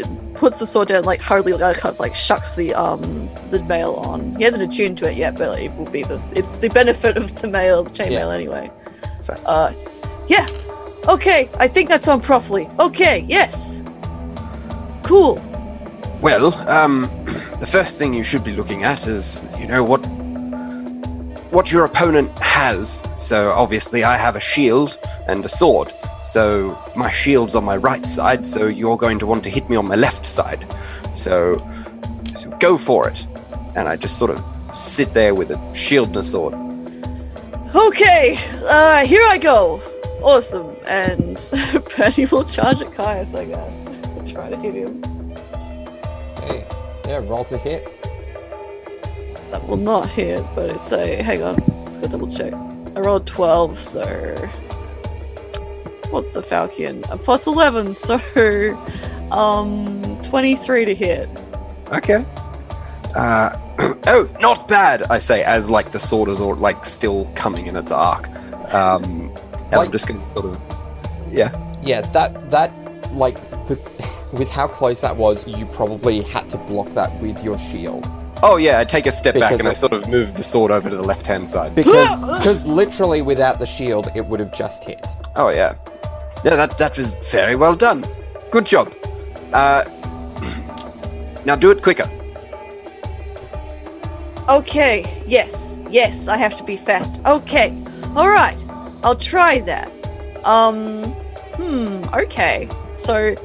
puts 0.43 0.59
the 0.59 0.67
sword 0.67 0.89
down, 0.89 1.05
like 1.05 1.21
hurriedly, 1.21 1.53
like, 1.53 1.77
kind 1.77 1.93
of 1.93 1.99
like 2.01 2.13
shucks 2.13 2.53
the 2.55 2.73
um 2.73 3.29
the 3.49 3.63
mail 3.63 3.93
on. 3.93 4.35
He 4.35 4.43
hasn't 4.43 4.61
attuned 4.61 4.97
to 4.97 5.09
it 5.09 5.15
yet, 5.15 5.37
but 5.37 5.57
it 5.57 5.73
will 5.75 5.89
be 5.89 6.03
the 6.03 6.21
it's 6.35 6.57
the 6.57 6.67
benefit 6.67 7.15
of 7.15 7.33
the 7.41 7.47
mail, 7.47 7.81
the 7.83 7.89
chain 7.89 8.11
Yeah. 8.11 8.19
mail 8.19 8.31
anyway. 8.31 8.69
Uh, 9.45 9.71
yeah. 10.27 10.45
Okay, 11.07 11.49
I 11.59 11.67
think 11.69 11.87
that's 11.87 12.09
on 12.09 12.19
properly. 12.19 12.69
Okay, 12.77 13.23
yes. 13.25 13.83
Cool. 15.03 15.35
Well, 16.21 16.53
um, 16.69 17.01
the 17.61 17.69
first 17.77 17.97
thing 17.97 18.13
you 18.13 18.23
should 18.25 18.43
be 18.43 18.51
looking 18.53 18.83
at 18.83 19.07
is, 19.07 19.49
you 19.57 19.67
know, 19.67 19.81
what 19.81 19.99
what 21.51 21.71
your 21.71 21.85
opponent 21.85 22.29
has. 22.39 23.07
So 23.17 23.51
obviously, 23.51 24.03
I 24.03 24.17
have 24.17 24.35
a 24.35 24.41
shield 24.41 24.99
and 25.29 25.45
a 25.45 25.49
sword. 25.49 25.93
So 26.23 26.77
my 26.95 27.11
shield's 27.11 27.55
on 27.55 27.65
my 27.65 27.77
right 27.77 28.05
side. 28.05 28.45
So 28.45 28.67
you're 28.67 28.97
going 28.97 29.19
to 29.19 29.25
want 29.25 29.43
to 29.43 29.49
hit 29.49 29.69
me 29.69 29.75
on 29.75 29.87
my 29.87 29.95
left 29.95 30.25
side. 30.25 30.65
So, 31.13 31.57
so 32.35 32.49
go 32.59 32.77
for 32.77 33.09
it. 33.09 33.27
And 33.75 33.87
I 33.87 33.97
just 33.97 34.17
sort 34.17 34.31
of 34.31 34.75
sit 34.75 35.13
there 35.13 35.35
with 35.35 35.51
a 35.51 35.73
shield 35.73 36.07
and 36.09 36.17
a 36.17 36.23
sword. 36.23 36.55
Okay, 37.75 38.37
uh, 38.67 39.05
here 39.05 39.23
I 39.25 39.37
go. 39.37 39.81
Awesome. 40.21 40.75
And 40.85 41.35
Bertie 41.97 42.25
will 42.27 42.43
charge 42.43 42.81
at 42.81 42.93
Caius, 42.93 43.35
I 43.35 43.45
guess. 43.45 43.99
Try 44.31 44.49
to 44.49 44.57
hit 44.57 44.75
him. 44.75 45.01
Hey. 46.43 46.65
Yeah, 47.05 47.17
roll 47.17 47.43
to 47.45 47.57
hit. 47.57 48.01
That 49.51 49.67
will 49.67 49.77
not 49.77 50.09
hit, 50.09 50.43
but 50.55 50.69
it's 50.69 50.91
a. 50.91 51.21
Hang 51.21 51.43
on, 51.43 51.57
just 51.85 51.99
gotta 51.99 52.07
double 52.13 52.29
check. 52.29 52.53
I 52.95 52.99
rolled 53.01 53.27
12, 53.27 53.77
so. 53.77 54.49
What's 56.13 56.29
the 56.29 56.43
Falcon? 56.43 57.03
A 57.09 57.17
plus 57.17 57.47
11, 57.47 57.93
so. 57.95 58.19
Um, 59.31 60.21
23 60.21 60.85
to 60.85 60.93
hit. 60.93 61.27
Okay. 61.91 62.23
Uh, 63.15 63.57
oh, 64.07 64.27
not 64.39 64.67
bad, 64.67 65.01
I 65.09 65.17
say, 65.17 65.43
as 65.43 65.71
like 65.71 65.91
the 65.91 65.97
sword 65.97 66.29
is 66.29 66.39
all, 66.39 66.53
like 66.53 66.85
still 66.85 67.31
coming 67.33 67.65
in 67.65 67.75
its 67.75 67.91
arc. 67.91 68.29
Um, 68.75 69.35
and 69.55 69.73
I'm 69.73 69.91
just 69.91 70.07
going 70.07 70.19
to 70.19 70.27
sort 70.27 70.45
of, 70.45 70.75
yeah. 71.31 71.49
Yeah, 71.81 72.01
that 72.11 72.51
that 72.51 72.71
like 73.13 73.39
the 73.65 73.75
with 74.31 74.51
how 74.51 74.67
close 74.67 75.01
that 75.01 75.17
was, 75.17 75.47
you 75.47 75.65
probably 75.65 76.21
had 76.21 76.47
to 76.51 76.57
block 76.57 76.89
that 76.91 77.19
with 77.21 77.43
your 77.43 77.57
shield 77.57 78.07
Oh 78.45 78.57
yeah, 78.57 78.79
I 78.79 78.83
take 78.83 79.05
a 79.05 79.11
step 79.11 79.35
back 79.35 79.53
and 79.57 79.69
I 79.69 79.71
sort 79.71 79.93
of 79.93 80.09
move 80.09 80.35
the 80.35 80.43
sword 80.43 80.69
over 80.69 80.89
to 80.89 80.95
the 80.97 81.01
left 81.01 81.25
hand 81.25 81.49
side. 81.49 81.73
because 81.73 82.21
because 82.37 82.65
literally 82.65 83.21
without 83.21 83.57
the 83.57 83.65
shield, 83.65 84.09
it 84.15 84.25
would 84.25 84.41
have 84.41 84.53
just 84.53 84.83
hit. 84.83 85.07
Oh 85.37 85.47
yeah. 85.49 85.75
No, 86.43 86.55
that 86.57 86.77
that 86.77 86.97
was 86.97 87.15
very 87.31 87.55
well 87.55 87.75
done. 87.75 88.05
Good 88.51 88.65
job. 88.65 88.93
Uh, 89.53 89.83
now 91.45 91.55
do 91.55 91.71
it 91.71 91.81
quicker. 91.81 92.09
Okay, 94.49 95.23
yes, 95.25 95.79
yes, 95.89 96.27
I 96.27 96.35
have 96.35 96.57
to 96.57 96.63
be 96.65 96.75
fast. 96.75 97.21
Okay, 97.25 97.73
alright, 98.13 98.61
I'll 99.01 99.15
try 99.15 99.59
that. 99.61 99.89
Um, 100.43 101.03
hmm, 101.55 102.03
okay. 102.13 102.67
So, 102.95 103.35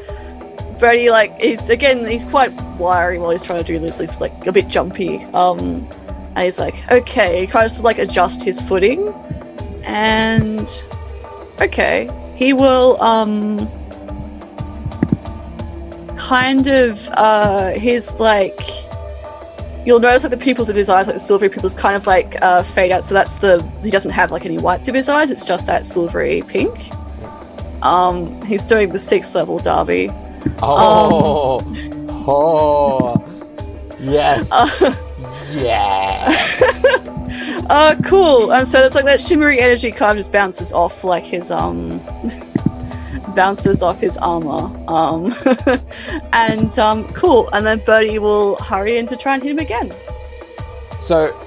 Brady, 0.81 1.11
like, 1.11 1.41
he's 1.41 1.71
again, 1.71 2.05
he's 2.05 2.25
quite 2.25 2.53
wiry 2.79 3.19
while 3.19 3.31
he's 3.31 3.43
trying 3.43 3.61
to 3.61 3.65
do 3.65 3.79
this. 3.79 4.01
He's 4.01 4.21
like 4.21 4.47
a 4.49 4.53
bit 4.53 4.67
jumpy. 4.67 5.19
Um, 5.35 5.89
and 6.35 6.45
he's 6.45 6.59
like, 6.59 6.75
okay, 6.91 7.41
he 7.41 7.47
kind 7.47 7.65
of 7.65 7.71
just 7.71 7.85
like 7.85 7.99
adjust 7.99 8.43
his 8.43 8.61
footing, 8.61 9.09
and 9.85 10.69
okay, 11.61 12.11
he 12.39 12.53
will 12.53 13.03
um 13.03 13.69
kind 16.17 16.69
of 16.69 17.09
uh 17.15 17.71
his 17.71 18.13
like 18.21 18.61
you'll 19.85 20.01
notice 20.01 20.23
that 20.23 20.31
the 20.31 20.37
pupils 20.37 20.69
of 20.69 20.77
his 20.77 20.89
eyes, 20.89 21.07
like 21.07 21.15
the 21.17 21.21
silvery 21.21 21.49
pupils, 21.49 21.75
kind 21.75 21.97
of 21.97 22.07
like 22.07 22.41
uh, 22.43 22.63
fade 22.63 22.93
out. 22.93 23.03
So 23.05 23.15
that's 23.15 23.39
the 23.39 23.67
he 23.83 23.91
doesn't 23.91 24.13
have 24.13 24.31
like 24.31 24.45
any 24.45 24.59
whites 24.59 24.89
of 24.89 24.95
his 24.95 25.09
eyes. 25.09 25.31
It's 25.31 25.47
just 25.47 25.67
that 25.67 25.85
silvery 25.87 26.43
pink. 26.47 26.91
Um, 27.83 28.41
he's 28.43 28.67
doing 28.67 28.91
the 28.91 28.99
sixth 28.99 29.35
level 29.35 29.59
derby. 29.59 30.11
Oh, 30.63 31.63
oh, 32.29 33.25
yes, 33.99 34.51
Uh, 34.53 34.95
yes. 35.53 37.09
Uh, 37.71 37.97
cool. 38.05 38.53
And 38.53 38.67
so 38.67 38.81
it's 38.81 38.95
like 38.95 39.05
that 39.05 39.21
shimmery 39.21 39.61
energy 39.61 39.91
kind 39.91 40.13
of 40.13 40.17
just 40.19 40.33
bounces 40.33 40.73
off 40.73 41.05
like 41.05 41.25
his 41.25 41.51
um 41.51 41.99
bounces 43.35 43.83
off 43.83 44.01
his 44.01 44.19
armor. 44.19 44.71
Um 44.89 45.35
and 46.33 46.79
um 46.79 47.09
cool. 47.09 47.49
And 47.53 47.67
then 47.67 47.79
Bertie 47.85 48.19
will 48.19 48.57
hurry 48.57 48.99
in 48.99 49.07
to 49.07 49.17
try 49.17 49.35
and 49.35 49.43
hit 49.43 49.53
him 49.53 49.59
again. 49.59 49.93
So, 51.01 51.39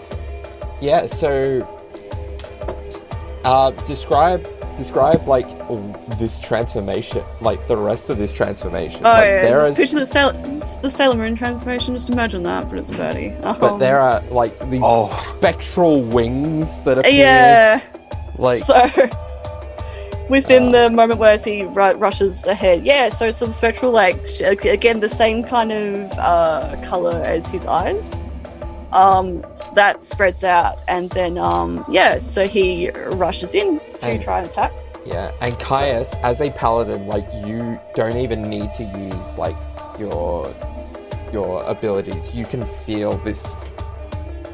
yeah. 0.80 1.08
So, 1.08 1.68
uh, 3.44 3.72
describe 3.86 4.48
describe 4.82 5.28
like 5.28 5.50
this 6.20 6.40
transformation, 6.40 7.24
like 7.42 7.68
the 7.68 7.78
rest 7.78 8.10
of 8.10 8.18
this 8.18 8.32
transformation. 8.32 9.00
Oh 9.06 9.10
like, 9.10 9.24
yeah, 9.26 9.42
there 9.44 9.52
just 9.60 9.72
is- 9.72 9.78
picture 9.78 10.00
the 10.00 10.06
Sailor, 10.06 10.34
the 10.82 10.90
Sailor 10.90 11.16
Moon 11.16 11.36
transformation. 11.36 11.96
Just 11.96 12.10
imagine 12.10 12.44
that, 12.44 12.70
but 12.70 12.80
it's 12.80 12.90
Bertie. 12.90 13.36
but 13.42 13.78
there 13.78 14.00
are 14.00 14.22
like 14.32 14.54
these 14.70 14.82
Oh. 14.84 15.08
spectral 15.08 16.02
wings 16.02 16.82
that 16.82 16.98
appear. 16.98 17.12
Yeah. 17.14 17.82
Like 18.38 18.64
so 18.64 18.90
within 20.30 20.70
Uh, 20.70 20.72
the 20.72 20.90
moment 20.90 21.20
where 21.20 21.38
he 21.38 21.64
ru- 21.64 21.98
rushes 22.08 22.46
ahead 22.48 22.84
yeah 22.86 23.10
so 23.10 23.30
some 23.32 23.52
spectral 23.52 23.92
like 23.92 24.26
sh- 24.26 24.42
again 24.78 25.00
the 25.02 25.10
same 25.10 25.44
kind 25.44 25.72
of 25.74 26.10
uh 26.18 26.76
color 26.90 27.22
as 27.26 27.52
his 27.52 27.68
eyes 27.68 28.24
um 28.94 29.44
that 29.76 30.04
spreads 30.04 30.44
out 30.44 30.80
and 30.88 31.10
then 31.12 31.38
um 31.38 31.84
yeah 31.90 32.20
so 32.20 32.48
he 32.48 32.90
rushes 33.14 33.56
in 33.56 33.80
to 34.00 34.08
And- 34.08 34.22
try 34.22 34.40
and 34.40 34.48
attack 34.50 34.72
Yeah, 35.06 35.32
and 35.42 35.58
Caius, 35.58 36.14
as 36.22 36.42
a 36.42 36.52
paladin, 36.52 37.08
like 37.08 37.28
you 37.46 37.80
don't 37.96 38.18
even 38.18 38.44
need 38.44 38.70
to 38.76 38.84
use 38.84 39.28
like 39.38 39.56
your 39.98 40.54
your 41.34 41.64
abilities. 41.64 42.30
You 42.36 42.46
can 42.46 42.64
feel 42.86 43.18
this 43.26 43.56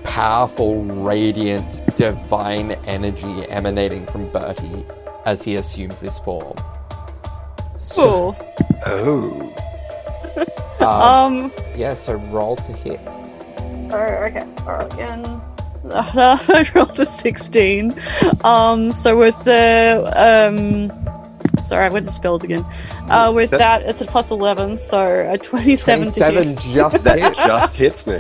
powerful, 0.04 0.84
radiant, 0.86 1.82
divine 1.96 2.72
energy 2.88 3.46
emanating 3.50 4.06
from 4.06 4.30
Bertie 4.32 4.86
as 5.26 5.44
he 5.44 5.56
assumes 5.58 6.00
this 6.00 6.18
form. 6.20 6.56
So, 7.78 8.34
cool 8.86 9.54
Oh. 10.80 10.80
um, 10.80 11.44
um 11.46 11.52
yeah, 11.76 11.94
so 11.94 12.14
roll 12.32 12.56
to 12.56 12.72
hit. 12.72 13.02
Oh, 13.92 13.98
okay 14.26 14.46
all 14.66 14.78
right 14.78 14.94
again 14.94 15.42
I 15.94 16.70
rolled 16.76 17.00
a 17.00 17.06
16 17.06 17.96
um 18.44 18.92
so 18.94 19.18
with 19.18 19.42
the 19.46 20.04
um 20.16 20.92
sorry 21.62 21.86
i 21.86 21.90
went 21.90 22.06
to 22.06 22.12
spells 22.12 22.44
again 22.44 22.66
uh 23.10 23.32
with 23.34 23.52
That's- 23.52 23.82
that 23.82 23.90
it's 23.90 24.02
a 24.02 24.06
plus 24.06 24.30
11 24.32 24.76
so 24.78 25.30
a 25.32 25.38
27 25.38 26.12
to 26.12 26.24
hit. 26.26 26.34
27 26.34 26.74
just 26.74 27.04
That 27.06 27.20
hits. 27.20 27.46
just 27.46 27.78
hits 27.78 28.06
me. 28.08 28.20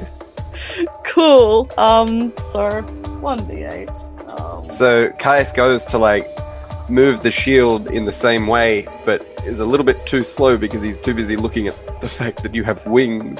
Cool. 1.05 1.69
Um, 1.77 2.33
so 2.37 2.83
it's 3.05 3.17
one 3.17 3.39
d8. 3.47 4.39
Um, 4.41 4.63
So 4.63 5.11
Caius 5.19 5.51
goes 5.51 5.85
to 5.87 5.97
like 5.97 6.27
move 6.89 7.21
the 7.21 7.29
shield 7.31 7.91
in 7.91 8.05
the 8.05 8.11
same 8.11 8.47
way, 8.47 8.87
but 9.05 9.23
is 9.45 9.59
a 9.59 9.65
little 9.65 9.85
bit 9.85 10.05
too 10.07 10.23
slow 10.23 10.57
because 10.57 10.81
he's 10.81 10.99
too 10.99 11.13
busy 11.13 11.35
looking 11.35 11.67
at 11.67 11.99
the 12.01 12.07
fact 12.07 12.41
that 12.43 12.55
you 12.55 12.63
have 12.63 12.83
wings. 12.87 13.39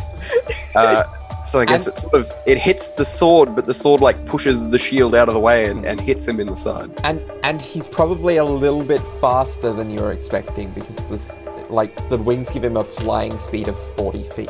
Uh, 0.76 1.04
so 1.44 1.60
I 1.60 1.66
guess 1.66 1.88
And- 1.88 1.96
it 1.96 2.00
sort 2.00 2.14
of 2.16 2.32
it 2.46 2.58
hits 2.58 2.90
the 2.92 3.06
sword, 3.06 3.56
but 3.56 3.66
the 3.66 3.74
sword 3.74 4.02
like 4.02 4.26
pushes 4.26 4.70
the 4.70 4.78
shield 4.80 5.16
out 5.16 5.28
of 5.28 5.34
the 5.34 5.40
way 5.40 5.66
and, 5.66 5.86
and 5.86 6.00
hits 6.00 6.28
him 6.28 6.40
in 6.40 6.48
the 6.48 6.56
side. 6.56 6.90
And 7.04 7.24
and 7.44 7.62
he's 7.62 7.88
probably 7.88 8.38
a 8.38 8.46
little 8.46 8.84
bit 8.84 9.02
faster 9.22 9.72
than 9.74 9.90
you 9.92 10.02
were 10.02 10.12
expecting 10.12 10.72
because 10.72 10.96
this 11.10 11.36
like 11.70 11.94
the 12.10 12.18
wings 12.18 12.50
give 12.50 12.64
him 12.64 12.78
a 12.78 12.84
flying 12.84 13.38
speed 13.40 13.68
of 13.68 13.78
40 13.98 14.24
feet. 14.30 14.50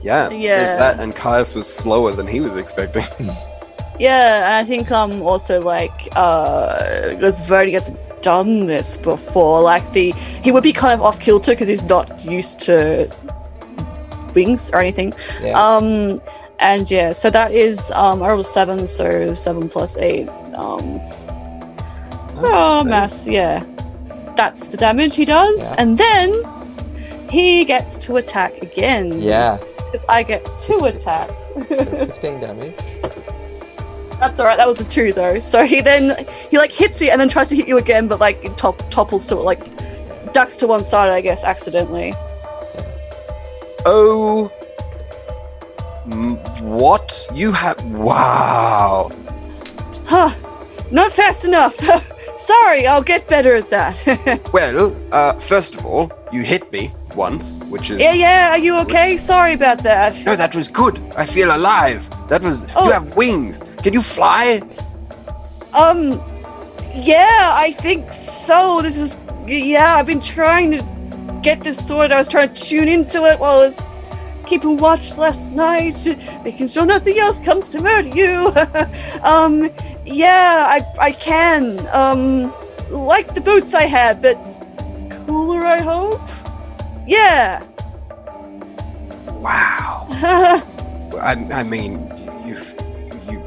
Yeah, 0.00 0.30
Yeah. 0.30 0.58
there's 0.58 0.72
that, 0.78 1.00
and 1.00 1.14
Caius 1.14 1.54
was 1.54 1.66
slower 1.72 2.12
than 2.12 2.26
he 2.26 2.40
was 2.40 2.56
expecting. 2.56 3.04
yeah, 3.98 4.46
and 4.46 4.54
I 4.54 4.64
think 4.64 4.90
um 4.90 5.22
also 5.22 5.60
like 5.60 6.08
uh 6.12 7.10
because 7.14 7.42
Bertie 7.48 7.70
gets 7.72 7.90
done 8.22 8.66
this 8.66 8.96
before, 8.96 9.60
like 9.62 9.92
the 9.92 10.12
he 10.42 10.50
would 10.52 10.62
be 10.62 10.72
kind 10.72 10.94
of 10.94 11.02
off 11.02 11.20
kilter 11.20 11.52
because 11.52 11.68
he's 11.68 11.82
not 11.82 12.24
used 12.24 12.60
to 12.62 13.06
wings 14.34 14.70
or 14.72 14.80
anything. 14.80 15.12
Yeah. 15.42 15.52
Um, 15.60 16.18
and 16.60 16.90
yeah, 16.90 17.12
so 17.12 17.30
that 17.30 17.52
is 17.52 17.90
um 17.92 18.22
I 18.22 18.28
rolled 18.30 18.46
seven, 18.46 18.86
so 18.86 19.32
seven 19.34 19.68
plus 19.68 19.96
eight. 19.98 20.28
Um, 20.54 21.00
oh 22.40 22.82
maths, 22.84 23.26
yeah. 23.26 23.64
That's 24.36 24.68
the 24.68 24.76
damage 24.76 25.16
he 25.16 25.24
does, 25.24 25.70
Yeah. 25.70 25.74
and 25.78 25.98
then 25.98 26.34
he 27.30 27.64
gets 27.64 27.98
to 27.98 28.16
attack 28.16 28.62
again. 28.62 29.20
yeah. 29.20 29.58
Because 29.78 30.04
I 30.08 30.22
get 30.22 30.44
two 30.66 30.84
attacks. 30.84 31.52
So 31.54 31.84
15 31.84 32.40
damage. 32.40 32.74
That's 34.20 34.38
alright, 34.40 34.58
that 34.58 34.66
was 34.68 34.80
a 34.80 34.88
two 34.88 35.12
though. 35.12 35.38
So 35.38 35.64
he 35.64 35.80
then 35.80 36.26
he 36.50 36.58
like 36.58 36.72
hits 36.72 37.00
you 37.00 37.10
and 37.10 37.20
then 37.20 37.28
tries 37.28 37.48
to 37.50 37.56
hit 37.56 37.68
you 37.68 37.78
again, 37.78 38.06
but 38.08 38.18
like 38.20 38.44
it 38.44 38.56
top 38.58 38.78
topples 38.90 39.26
to 39.28 39.36
like 39.36 39.62
ducks 40.32 40.56
to 40.58 40.66
one 40.66 40.84
side, 40.84 41.10
I 41.10 41.20
guess, 41.20 41.44
accidentally. 41.44 42.14
Oh, 43.86 44.50
what 46.62 47.28
you 47.34 47.52
have? 47.52 47.82
Wow. 47.84 49.10
Huh. 50.06 50.34
Not 50.90 51.12
fast 51.12 51.44
enough. 51.44 51.76
Sorry, 52.36 52.86
I'll 52.86 53.02
get 53.02 53.28
better 53.28 53.54
at 53.56 53.68
that. 53.70 54.40
Well, 54.52 54.94
uh, 55.12 55.32
first 55.34 55.74
of 55.76 55.84
all, 55.84 56.10
you 56.32 56.42
hit 56.42 56.70
me 56.72 56.92
once, 57.16 57.58
which 57.64 57.90
is 57.90 58.00
yeah, 58.00 58.12
yeah, 58.14 58.50
are 58.50 58.58
you 58.58 58.78
okay? 58.80 59.16
Sorry 59.16 59.54
about 59.54 59.82
that. 59.82 60.22
no, 60.24 60.36
that 60.36 60.54
was 60.54 60.68
good. 60.68 61.00
I 61.16 61.26
feel 61.26 61.48
alive. 61.54 62.08
That 62.28 62.42
was 62.42 62.66
Oh. 62.76 62.86
you 62.86 62.92
have 62.92 63.16
wings. 63.16 63.74
Can 63.82 63.92
you 63.92 64.00
fly? 64.02 64.60
Um 65.74 66.20
yeah, 66.94 67.50
I 67.54 67.72
think 67.72 68.12
so. 68.12 68.80
This 68.82 68.98
is 68.98 69.18
yeah, 69.46 69.96
I've 69.96 70.06
been 70.06 70.20
trying 70.20 70.70
to 70.72 70.82
get 71.48 71.64
this 71.64 71.88
sword. 71.88 72.12
I 72.12 72.18
was 72.18 72.28
trying 72.28 72.52
to 72.52 72.60
tune 72.60 72.88
into 72.88 73.24
it 73.24 73.38
while 73.38 73.60
I 73.60 73.66
was 73.68 73.82
keeping 74.44 74.76
watch 74.76 75.16
last 75.16 75.50
night, 75.50 75.96
making 76.44 76.68
sure 76.68 76.84
nothing 76.84 77.18
else 77.18 77.40
comes 77.40 77.70
to 77.70 77.80
murder 77.80 78.10
you. 78.22 78.52
um 79.22 79.70
yeah, 80.04 80.66
I 80.76 80.78
I 81.00 81.12
can. 81.12 81.62
Um 81.90 82.52
like 82.90 83.34
the 83.34 83.40
boots 83.40 83.72
I 83.72 83.84
had, 83.84 84.20
but 84.20 84.36
cooler 85.24 85.64
I 85.64 85.80
hope. 85.80 86.20
Yeah. 87.06 87.62
Wow. 89.46 90.06
I, 91.30 91.32
I 91.60 91.62
mean, 91.62 91.92
you've 92.44 92.74
you. 93.30 93.38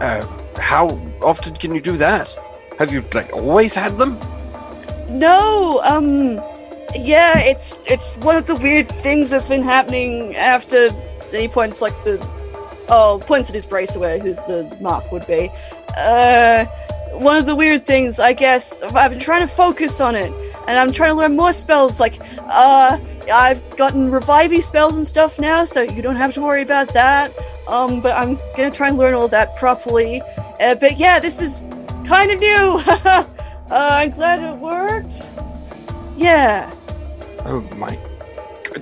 Uh, 0.00 0.22
how 0.56 0.84
often 1.22 1.54
can 1.54 1.74
you 1.74 1.80
do 1.80 1.96
that? 1.96 2.38
Have 2.78 2.92
you 2.92 3.02
like 3.12 3.32
always 3.32 3.74
had 3.74 3.98
them? 3.98 4.16
No, 5.08 5.80
um, 5.82 6.38
yeah, 6.94 7.38
it's 7.38 7.76
it's 7.86 8.16
one 8.18 8.36
of 8.36 8.46
the 8.46 8.56
weird 8.56 8.88
things 9.02 9.30
that's 9.30 9.48
been 9.48 9.62
happening 9.62 10.34
after. 10.36 10.90
He 11.30 11.46
points 11.46 11.82
like 11.82 11.92
the, 12.04 12.18
oh, 12.88 13.20
points 13.26 13.50
at 13.50 13.54
his 13.54 13.66
bracer 13.66 14.00
where 14.00 14.18
his 14.18 14.38
the 14.44 14.76
mark 14.80 15.10
would 15.12 15.26
be. 15.26 15.50
Uh, 15.96 16.64
one 17.12 17.36
of 17.36 17.46
the 17.46 17.54
weird 17.54 17.84
things, 17.84 18.18
I 18.18 18.32
guess. 18.32 18.82
I've 18.82 19.10
been 19.10 19.20
trying 19.20 19.46
to 19.46 19.52
focus 19.52 20.00
on 20.00 20.14
it, 20.14 20.32
and 20.66 20.78
I'm 20.78 20.92
trying 20.92 21.10
to 21.10 21.14
learn 21.14 21.36
more 21.36 21.52
spells. 21.52 22.00
Like, 22.00 22.18
uh, 22.38 22.98
I've 23.30 23.76
gotten 23.76 24.10
revivey 24.10 24.62
spells 24.62 24.96
and 24.96 25.06
stuff 25.06 25.38
now, 25.38 25.64
so 25.64 25.82
you 25.82 26.00
don't 26.00 26.16
have 26.16 26.32
to 26.34 26.40
worry 26.40 26.62
about 26.62 26.94
that. 26.94 27.32
Um, 27.66 28.00
but 28.00 28.16
I'm 28.16 28.38
gonna 28.56 28.70
try 28.70 28.88
and 28.88 28.96
learn 28.96 29.14
all 29.14 29.28
that 29.28 29.56
properly. 29.56 30.22
Uh, 30.60 30.74
but 30.74 30.98
yeah, 30.98 31.20
this 31.20 31.40
is 31.40 31.66
kind 32.06 32.30
of 32.30 32.40
new. 32.40 32.82
uh, 32.86 33.24
I'm 33.70 34.10
glad 34.12 34.42
it 34.42 34.56
worked. 34.58 35.34
Yeah. 36.16 36.72
Oh 37.50 37.62
my. 37.76 37.98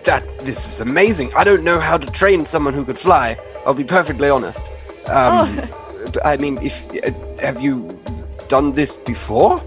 That 0.04 0.24
this 0.40 0.66
is 0.66 0.80
amazing. 0.80 1.30
I 1.36 1.44
don't 1.44 1.62
know 1.62 1.78
how 1.78 1.96
to 1.96 2.10
train 2.10 2.44
someone 2.44 2.74
who 2.74 2.84
could 2.84 2.98
fly. 2.98 3.38
I'll 3.64 3.74
be 3.74 3.84
perfectly 3.84 4.28
honest. 4.28 4.72
Um, 5.08 5.56
but 6.04 6.26
I 6.26 6.36
mean, 6.36 6.58
if 6.60 6.84
uh, 7.04 7.12
have 7.40 7.62
you 7.62 7.96
done 8.48 8.72
this 8.72 8.96
before? 8.96 9.62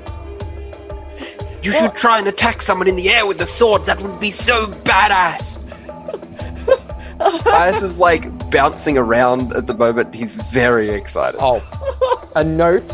You 1.61 1.71
should 1.71 1.93
try 1.95 2.19
and 2.19 2.27
attack 2.27 2.61
someone 2.61 2.87
in 2.87 2.95
the 2.95 3.09
air 3.09 3.25
with 3.25 3.41
a 3.41 3.45
sword. 3.45 3.85
That 3.85 4.01
would 4.01 4.19
be 4.19 4.31
so 4.31 4.67
badass. 4.83 5.63
Ice 7.47 7.81
is 7.81 7.99
like 7.99 8.49
bouncing 8.51 8.97
around 8.97 9.53
at 9.53 9.67
the 9.67 9.73
moment. 9.73 10.13
He's 10.15 10.35
very 10.35 10.89
excited. 10.89 11.37
Oh, 11.41 11.61
a 12.35 12.43
note 12.43 12.91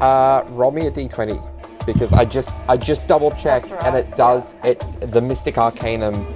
Uh, 0.00 0.44
roll 0.50 0.70
me 0.70 0.86
a 0.86 0.90
d20 0.90 1.49
because 1.92 2.12
I 2.12 2.24
just 2.24 2.50
I 2.68 2.76
just 2.76 3.08
double 3.08 3.30
checked 3.32 3.70
That's 3.70 3.84
and 3.84 3.96
it 3.96 4.16
does 4.16 4.54
it 4.64 4.84
the 5.12 5.20
Mystic 5.20 5.58
Arcanum 5.58 6.26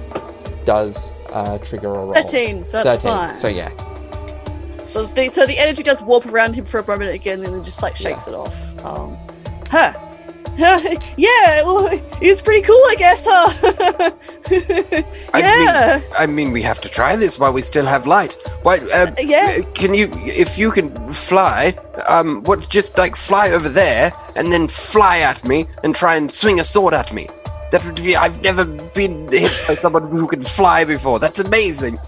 does 0.65 1.13
uh, 1.29 1.57
trigger 1.59 1.89
a 1.89 2.05
roll. 2.05 2.13
13, 2.13 2.63
so 2.63 2.83
that's 2.83 3.01
13. 3.03 3.11
fine. 3.11 3.33
So 3.33 3.47
yeah, 3.47 3.69
So 4.71 5.05
the, 5.05 5.29
so 5.29 5.45
the 5.45 5.57
energy 5.59 5.83
does 5.83 6.01
warp 6.01 6.25
around 6.25 6.55
him 6.55 6.65
for 6.65 6.79
a 6.79 6.87
moment 6.87 7.13
again, 7.13 7.43
and 7.43 7.53
then 7.53 7.63
just 7.63 7.83
like 7.83 7.95
shakes 7.95 8.27
it 8.27 8.33
off. 8.33 8.85
Um, 8.85 9.17
huh. 9.69 9.93
yeah, 11.17 11.63
well, 11.63 11.89
it's 12.21 12.41
pretty 12.41 12.61
cool, 12.61 12.75
I 12.75 12.95
guess, 12.97 13.25
huh? 13.29 14.11
I 15.33 15.39
yeah. 15.39 15.99
mean, 15.99 16.11
I 16.17 16.25
mean, 16.25 16.51
we 16.51 16.61
have 16.61 16.79
to 16.81 16.89
try 16.89 17.15
this 17.17 17.37
while 17.37 17.51
we 17.51 17.61
still 17.61 17.85
have 17.85 18.07
light. 18.07 18.37
Why? 18.63 18.77
Uh, 18.93 19.11
Yeah. 19.19 19.59
Can 19.73 19.93
you, 19.93 20.07
if 20.25 20.57
you 20.57 20.71
can 20.71 21.11
fly, 21.11 21.73
um, 22.07 22.41
what? 22.43 22.69
Just 22.69 22.97
like 22.97 23.15
fly 23.17 23.49
over 23.51 23.67
there 23.67 24.13
and 24.37 24.51
then 24.51 24.67
fly 24.67 25.19
at 25.19 25.43
me 25.43 25.67
and 25.83 25.93
try 25.93 26.15
and 26.15 26.31
swing 26.31 26.59
a 26.61 26.63
sword 26.63 26.93
at 26.93 27.11
me. 27.13 27.27
That 27.71 27.85
would 27.85 27.95
be. 27.97 28.15
I've 28.15 28.41
never 28.41 28.63
been 28.63 29.29
hit 29.31 29.51
by 29.67 29.73
someone 29.73 30.09
who 30.09 30.27
can 30.27 30.41
fly 30.41 30.85
before. 30.85 31.19
That's 31.19 31.39
amazing. 31.39 31.99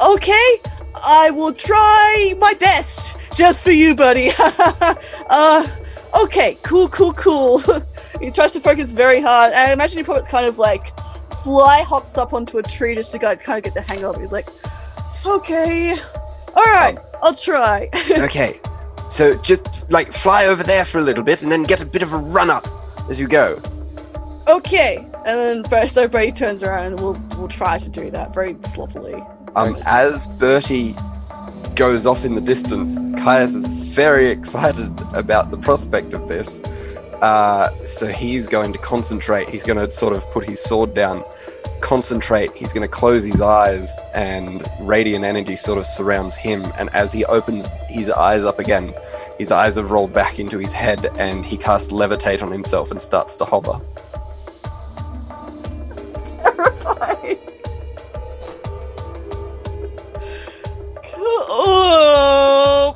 Okay, 0.00 0.60
I 0.94 1.30
will 1.32 1.52
try 1.52 2.34
my 2.38 2.52
best 2.54 3.16
just 3.34 3.64
for 3.64 3.72
you, 3.72 3.94
buddy. 3.96 4.30
uh, 4.38 5.66
okay, 6.14 6.56
cool, 6.62 6.88
cool, 6.88 7.12
cool. 7.14 7.58
he 8.20 8.30
tries 8.30 8.52
to 8.52 8.60
focus 8.60 8.92
very 8.92 9.20
hard. 9.20 9.52
I 9.52 9.72
imagine 9.72 9.98
he 9.98 10.04
probably 10.04 10.26
kind 10.28 10.46
of 10.46 10.58
like 10.58 10.92
fly 11.42 11.82
hops 11.82 12.16
up 12.16 12.32
onto 12.32 12.58
a 12.58 12.62
tree 12.62 12.94
just 12.94 13.12
to 13.12 13.18
go, 13.18 13.34
kind 13.36 13.58
of 13.58 13.64
get 13.64 13.74
the 13.74 13.82
hang 13.82 14.04
of 14.04 14.16
it. 14.16 14.20
He's 14.20 14.32
like, 14.32 14.48
okay, 15.26 15.96
all 16.54 16.64
right, 16.64 16.96
I'll 17.22 17.34
try. 17.34 17.90
Okay, 18.10 18.60
so 19.08 19.36
just 19.38 19.90
like 19.90 20.06
fly 20.06 20.46
over 20.46 20.62
there 20.62 20.84
for 20.84 20.98
a 20.98 21.02
little 21.02 21.24
bit 21.24 21.42
and 21.42 21.50
then 21.52 21.64
get 21.64 21.82
a 21.82 21.86
bit 21.86 22.02
of 22.02 22.12
a 22.12 22.18
run 22.18 22.50
up 22.50 22.66
as 23.08 23.20
you 23.20 23.28
go. 23.28 23.60
okay, 24.48 24.96
and 25.26 25.38
then 25.38 25.62
Bra- 25.62 25.86
so 25.86 26.08
Brady 26.08 26.32
turns 26.32 26.62
around 26.62 26.86
and 26.86 27.00
we'll 27.00 27.18
we'll 27.36 27.48
try 27.48 27.78
to 27.78 27.88
do 27.90 28.10
that 28.10 28.34
very 28.34 28.56
sloppily. 28.64 29.22
Um, 29.56 29.76
as 29.86 30.26
Bertie 30.26 30.94
goes 31.76 32.06
off 32.06 32.24
in 32.24 32.34
the 32.34 32.40
distance, 32.40 33.00
Caius 33.22 33.54
is 33.54 33.94
very 33.94 34.28
excited 34.28 34.92
about 35.14 35.50
the 35.50 35.56
prospect 35.56 36.14
of 36.14 36.28
this. 36.28 36.62
Uh, 37.20 37.74
so 37.82 38.06
he's 38.06 38.48
going 38.48 38.72
to 38.72 38.78
concentrate. 38.78 39.48
He's 39.48 39.64
going 39.64 39.78
to 39.78 39.90
sort 39.90 40.14
of 40.14 40.30
put 40.30 40.44
his 40.44 40.62
sword 40.62 40.94
down, 40.94 41.24
concentrate. 41.80 42.54
He's 42.54 42.72
going 42.72 42.86
to 42.86 42.90
close 42.90 43.24
his 43.24 43.40
eyes, 43.40 43.98
and 44.14 44.68
radiant 44.80 45.24
energy 45.24 45.56
sort 45.56 45.78
of 45.78 45.86
surrounds 45.86 46.36
him. 46.36 46.70
And 46.78 46.90
as 46.90 47.12
he 47.12 47.24
opens 47.24 47.66
his 47.88 48.10
eyes 48.10 48.44
up 48.44 48.58
again, 48.58 48.92
his 49.38 49.50
eyes 49.50 49.76
have 49.76 49.90
rolled 49.90 50.12
back 50.12 50.38
into 50.38 50.58
his 50.58 50.72
head, 50.72 51.06
and 51.18 51.44
he 51.44 51.56
casts 51.56 51.92
levitate 51.92 52.42
on 52.42 52.52
himself 52.52 52.90
and 52.90 53.00
starts 53.00 53.38
to 53.38 53.44
hover. 53.44 53.80
terrifying. 56.42 57.38
Oh. 61.48 62.94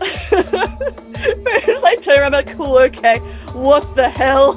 It's 1.26 1.82
like 1.82 2.02
turn 2.02 2.18
around 2.20 2.32
like, 2.32 2.54
cool, 2.56 2.76
okay. 2.78 3.18
What 3.54 3.96
the 3.96 4.06
hell? 4.08 4.52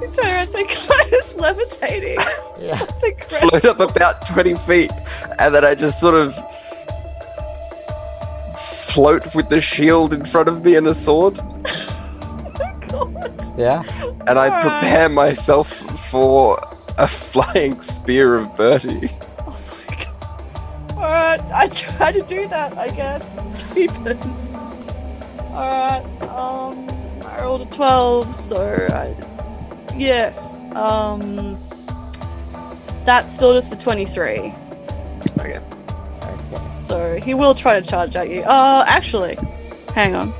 you 0.00 0.08
turn 0.12 0.24
around 0.24 0.40
and 0.40 0.48
say, 0.48 0.64
Gaia's 0.64 1.34
levitating. 1.36 2.16
yeah. 2.60 2.78
That's 2.78 3.02
incredible. 3.04 3.50
float 3.58 3.64
up 3.64 3.80
about 3.80 4.26
20 4.26 4.54
feet, 4.54 4.92
and 5.40 5.52
then 5.54 5.64
I 5.64 5.74
just 5.74 6.00
sort 6.00 6.14
of 6.14 6.32
float 8.56 9.34
with 9.34 9.48
the 9.48 9.60
shield 9.60 10.12
in 10.12 10.24
front 10.24 10.48
of 10.48 10.64
me 10.64 10.76
and 10.76 10.86
a 10.86 10.94
sword, 10.94 11.38
oh, 12.92 13.06
God. 13.12 13.58
Yeah. 13.58 13.82
and 14.28 14.38
I 14.38 14.48
Alright. 14.48 14.62
prepare 14.62 15.08
myself 15.08 15.68
for 15.68 16.58
a 16.98 17.06
flying 17.08 17.80
spear 17.80 18.36
of 18.36 18.54
Bertie. 18.56 19.08
Alright, 21.38 21.52
I 21.52 21.68
try 21.68 22.12
to 22.12 22.22
do 22.22 22.48
that, 22.48 22.76
I 22.76 22.90
guess. 22.90 23.72
Jeepers. 23.74 24.54
Alright, 25.50 26.04
um, 26.24 26.86
I 27.24 27.40
rolled 27.42 27.62
a 27.62 27.66
12, 27.66 28.34
so 28.34 28.88
I. 28.92 29.14
Yes, 29.96 30.66
um. 30.74 31.58
That's 33.04 33.34
still 33.34 33.54
just 33.54 33.72
a 33.72 33.78
23. 33.78 34.52
Okay. 35.38 35.60
Okay. 36.22 36.68
So 36.68 37.18
he 37.22 37.32
will 37.32 37.54
try 37.54 37.80
to 37.80 37.86
charge 37.86 38.14
at 38.16 38.28
you. 38.28 38.42
Uh, 38.42 38.84
actually, 38.86 39.38
hang 39.94 40.14
on. 40.14 40.34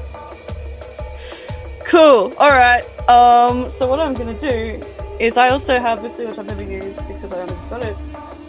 Cool. 1.84 2.34
All 2.36 2.50
right. 2.50 2.84
Um. 3.08 3.70
So 3.70 3.86
what 3.88 4.00
I'm 4.00 4.12
gonna 4.12 4.38
do 4.38 4.78
is 5.18 5.38
I 5.38 5.48
also 5.48 5.80
have 5.80 6.02
this 6.02 6.16
thing 6.16 6.28
which 6.28 6.38
I've 6.38 6.46
never 6.46 6.62
used 6.62 7.08
because 7.08 7.32
I 7.32 7.40
only 7.40 7.54
just 7.54 7.70
got 7.70 7.80
it. 7.80 7.96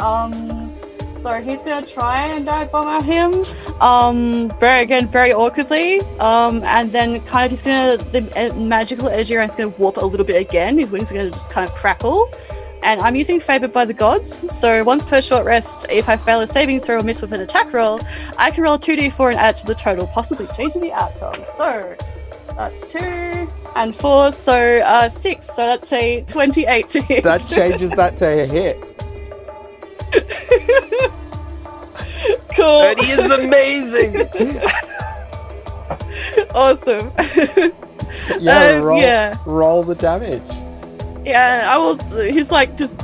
Um. 0.01 0.68
So 1.09 1.41
he's 1.41 1.61
gonna 1.61 1.85
try 1.85 2.27
and 2.27 2.45
dive 2.45 2.71
bomb 2.71 2.87
at 2.87 3.03
him. 3.03 3.43
Um. 3.81 4.51
Very 4.59 4.83
again, 4.83 5.07
very 5.07 5.33
awkwardly. 5.33 6.01
Um. 6.19 6.63
And 6.63 6.91
then 6.91 7.19
kind 7.21 7.45
of 7.45 7.51
he's 7.51 7.63
gonna 7.63 7.97
the 7.97 8.21
uh, 8.35 8.53
magical 8.55 9.09
energy 9.09 9.35
around 9.35 9.49
is 9.49 9.55
gonna 9.55 9.69
warp 9.69 9.97
a 9.97 10.05
little 10.05 10.25
bit 10.25 10.37
again. 10.37 10.77
His 10.77 10.91
wings 10.91 11.11
are 11.11 11.15
gonna 11.15 11.31
just 11.31 11.51
kind 11.51 11.67
of 11.67 11.75
crackle 11.75 12.31
and 12.83 13.01
I'm 13.01 13.15
using 13.15 13.39
Favored 13.39 13.73
by 13.73 13.85
the 13.85 13.93
Gods. 13.93 14.55
So 14.55 14.83
once 14.83 15.05
per 15.05 15.21
short 15.21 15.45
rest, 15.45 15.85
if 15.89 16.07
I 16.07 16.17
fail 16.17 16.41
a 16.41 16.47
saving 16.47 16.79
throw 16.79 16.99
or 16.99 17.03
miss 17.03 17.21
with 17.21 17.33
an 17.33 17.41
attack 17.41 17.73
roll, 17.73 17.99
I 18.37 18.51
can 18.51 18.63
roll 18.63 18.77
2d4 18.77 19.31
and 19.31 19.39
add 19.39 19.57
to 19.57 19.67
the 19.67 19.75
total, 19.75 20.07
possibly 20.07 20.47
changing 20.55 20.81
the 20.81 20.93
outcome. 20.93 21.45
So 21.45 21.95
that's 22.55 22.91
two 22.91 23.49
and 23.75 23.95
four, 23.95 24.31
so 24.31 24.79
uh, 24.79 25.09
six. 25.09 25.47
So 25.47 25.65
that's 25.65 25.91
a 25.93 26.21
28 26.21 26.89
to 26.89 27.01
hit. 27.01 27.23
That 27.23 27.45
changes 27.49 27.91
that 27.91 28.17
to 28.17 28.43
a 28.43 28.45
hit. 28.45 28.95
Cool. 32.55 32.81
Bertie 32.81 33.05
is 33.05 33.31
amazing! 33.31 34.27
awesome. 36.55 37.11
Yeah. 38.39 38.77
Um, 38.77 38.83
roll. 38.83 38.99
yeah. 38.99 39.37
Roll 39.45 39.83
the 39.83 39.95
damage. 39.95 40.41
Yeah, 41.25 41.65
I 41.67 41.77
will. 41.77 41.97
He's 42.31 42.51
like 42.51 42.77
just 42.77 42.99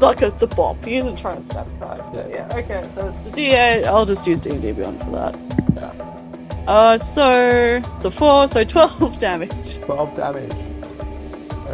like 0.00 0.22
it's 0.22 0.42
a 0.42 0.46
bop. 0.46 0.84
He 0.84 0.96
isn't 0.96 1.16
trying 1.16 1.36
to 1.36 1.42
stab 1.42 1.66
Christ. 1.78 2.12
But 2.12 2.30
yeah, 2.30 2.48
okay. 2.54 2.84
So 2.88 3.08
it's 3.08 3.24
the 3.24 3.30
D8. 3.30 3.84
I'll 3.84 4.04
just 4.04 4.26
use 4.26 4.40
D 4.40 4.50
and 4.50 4.62
D 4.62 4.72
Beyond 4.72 5.02
for 5.02 5.10
that. 5.12 5.38
Yeah. 5.74 6.64
Uh, 6.66 6.98
so 6.98 7.82
so 7.98 8.10
four, 8.10 8.48
so 8.48 8.64
twelve 8.64 9.18
damage. 9.18 9.78
Twelve 9.80 10.14
damage. 10.14 10.52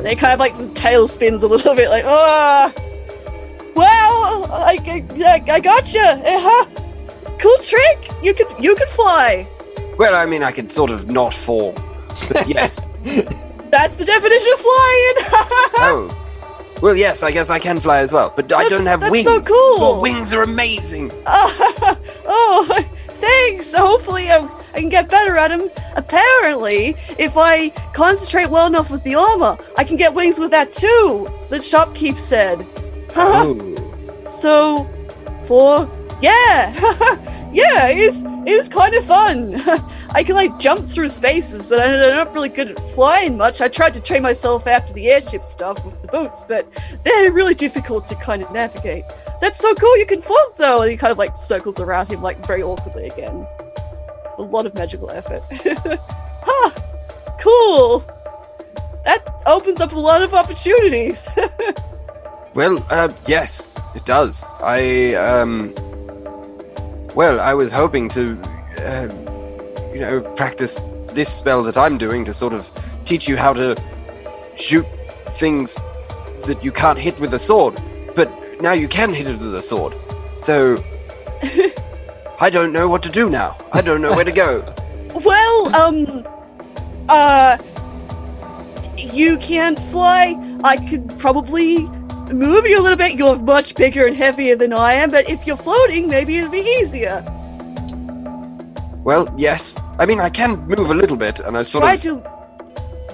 They 0.02 0.14
kind 0.14 0.32
of 0.34 0.38
like 0.38 0.54
tail 0.74 1.08
spins 1.08 1.42
a 1.42 1.48
little 1.48 1.74
bit, 1.74 1.88
like 1.88 2.04
ah. 2.04 2.72
Wow, 3.76 4.46
I, 4.50 4.78
I, 4.86 5.42
I 5.50 5.60
gotcha. 5.60 6.00
Uh-huh. 6.00 6.64
Cool 7.38 7.58
trick. 7.58 8.10
You 8.22 8.32
could 8.32 8.46
you 8.58 8.74
could 8.74 8.88
fly. 8.88 9.46
well, 9.98 10.14
I 10.16 10.24
mean, 10.24 10.42
I 10.42 10.50
could 10.50 10.72
sort 10.72 10.90
of 10.90 11.10
not 11.10 11.34
fall. 11.34 11.74
But 12.28 12.48
yes. 12.56 12.86
That's 13.70 13.96
the 13.98 14.04
definition 14.06 14.52
of 14.54 14.60
flying. 14.60 15.16
oh. 15.84 16.22
Well, 16.80 16.96
yes, 16.96 17.22
I 17.22 17.30
guess 17.32 17.50
I 17.50 17.58
can 17.58 17.78
fly 17.80 17.98
as 17.98 18.12
well, 18.12 18.32
but 18.34 18.52
I 18.52 18.68
don't 18.68 18.86
have 18.86 19.00
that's 19.00 19.12
wings. 19.12 19.24
so 19.24 19.40
cool. 19.40 19.78
Your 19.78 20.00
wings 20.00 20.32
are 20.34 20.42
amazing. 20.42 21.10
oh, 21.26 22.84
thanks. 23.08 23.74
Hopefully, 23.74 24.30
I, 24.30 24.48
I 24.74 24.80
can 24.80 24.88
get 24.88 25.08
better 25.10 25.36
at 25.36 25.48
them. 25.48 25.70
Apparently, 25.96 26.94
if 27.18 27.34
I 27.36 27.70
concentrate 27.92 28.48
well 28.48 28.66
enough 28.66 28.90
with 28.90 29.02
the 29.04 29.14
armor, 29.14 29.58
I 29.76 29.84
can 29.84 29.96
get 29.96 30.14
wings 30.14 30.38
with 30.38 30.50
that 30.50 30.72
too. 30.72 31.28
The 31.48 31.56
shopkeep 31.56 32.18
said. 32.18 32.66
Oh. 33.18 34.20
so, 34.22 34.88
for 35.46 35.90
yeah, 36.20 36.72
yeah, 37.52 37.88
it 37.88 37.98
is 37.98 38.22
it 38.24 38.48
is 38.52 38.68
kind 38.68 38.94
of 38.94 39.04
fun. 39.04 39.54
I 40.10 40.22
can 40.22 40.36
like 40.36 40.58
jump 40.58 40.84
through 40.84 41.08
spaces, 41.08 41.66
but 41.66 41.80
I'm 41.80 41.98
not 41.98 42.32
really 42.32 42.48
good 42.48 42.70
at 42.70 42.78
flying 42.90 43.36
much. 43.36 43.60
I 43.60 43.68
tried 43.68 43.94
to 43.94 44.00
train 44.00 44.22
myself 44.22 44.66
after 44.66 44.92
the 44.92 45.10
airship 45.10 45.44
stuff 45.44 45.84
with 45.84 46.00
the 46.00 46.08
boots, 46.08 46.44
but 46.44 46.66
they're 47.04 47.32
really 47.32 47.54
difficult 47.54 48.06
to 48.08 48.14
kind 48.16 48.42
of 48.42 48.52
navigate. 48.52 49.04
That's 49.40 49.58
so 49.58 49.74
cool. 49.74 49.98
You 49.98 50.06
can 50.06 50.22
float 50.22 50.56
though, 50.56 50.82
and 50.82 50.90
he 50.90 50.96
kind 50.96 51.10
of 51.10 51.18
like 51.18 51.36
circles 51.36 51.80
around 51.80 52.08
him 52.08 52.22
like 52.22 52.46
very 52.46 52.62
awkwardly 52.62 53.08
again. 53.08 53.46
A 54.38 54.42
lot 54.42 54.66
of 54.66 54.74
magical 54.74 55.10
effort. 55.10 55.42
huh. 56.42 56.70
Cool. 57.40 58.00
That 59.04 59.42
opens 59.46 59.80
up 59.80 59.92
a 59.92 59.98
lot 59.98 60.22
of 60.22 60.34
opportunities. 60.34 61.28
Well, 62.56 62.82
uh, 62.88 63.10
yes, 63.28 63.74
it 63.94 64.06
does. 64.06 64.48
I, 64.62 65.12
um, 65.12 65.74
well, 67.14 67.38
I 67.38 67.52
was 67.52 67.70
hoping 67.70 68.08
to, 68.08 68.40
uh, 68.80 69.08
you 69.92 70.00
know, 70.00 70.22
practice 70.36 70.80
this 71.12 71.30
spell 71.30 71.62
that 71.64 71.76
I'm 71.76 71.98
doing 71.98 72.24
to 72.24 72.32
sort 72.32 72.54
of 72.54 72.70
teach 73.04 73.28
you 73.28 73.36
how 73.36 73.52
to 73.52 73.76
shoot 74.56 74.86
things 75.28 75.74
that 76.46 76.64
you 76.64 76.72
can't 76.72 76.98
hit 76.98 77.20
with 77.20 77.34
a 77.34 77.38
sword, 77.38 77.78
but 78.14 78.32
now 78.62 78.72
you 78.72 78.88
can 78.88 79.12
hit 79.12 79.28
it 79.28 79.38
with 79.38 79.54
a 79.54 79.60
sword. 79.60 79.94
So, 80.38 80.82
I 82.40 82.48
don't 82.48 82.72
know 82.72 82.88
what 82.88 83.02
to 83.02 83.10
do 83.10 83.28
now. 83.28 83.58
I 83.74 83.82
don't 83.82 84.00
know 84.00 84.14
where 84.14 84.24
to 84.24 84.32
go. 84.32 84.74
well, 85.26 85.76
um, 85.76 86.26
uh, 87.10 87.58
you 88.96 89.36
can't 89.36 89.78
fly. 89.78 90.58
I 90.64 90.78
could 90.88 91.18
probably 91.18 91.86
move 92.32 92.66
you 92.66 92.80
a 92.80 92.82
little 92.82 92.96
bit. 92.96 93.18
You're 93.18 93.36
much 93.36 93.74
bigger 93.74 94.06
and 94.06 94.16
heavier 94.16 94.56
than 94.56 94.72
I 94.72 94.94
am, 94.94 95.10
but 95.10 95.28
if 95.28 95.46
you're 95.46 95.56
floating, 95.56 96.08
maybe 96.08 96.36
it'll 96.38 96.50
be 96.50 96.66
easier. 96.80 97.24
Well, 99.04 99.32
yes. 99.36 99.80
I 99.98 100.06
mean, 100.06 100.20
I 100.20 100.28
can 100.28 100.66
move 100.66 100.90
a 100.90 100.94
little 100.94 101.16
bit, 101.16 101.40
and 101.40 101.56
I 101.56 101.62
sort 101.62 101.82
Try 101.82 101.94
of 101.94 102.00
to 102.02 102.36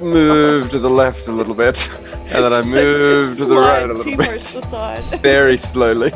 move 0.00 0.70
to 0.70 0.78
the 0.78 0.88
left 0.88 1.28
a 1.28 1.32
little 1.32 1.54
bit, 1.54 2.00
and 2.12 2.44
then 2.44 2.52
I 2.52 2.62
move 2.66 3.36
to 3.36 3.44
the 3.44 3.56
right 3.56 3.88
a 3.88 3.92
little 3.92 4.16
bit, 4.16 5.20
very 5.22 5.56
slowly. 5.56 6.10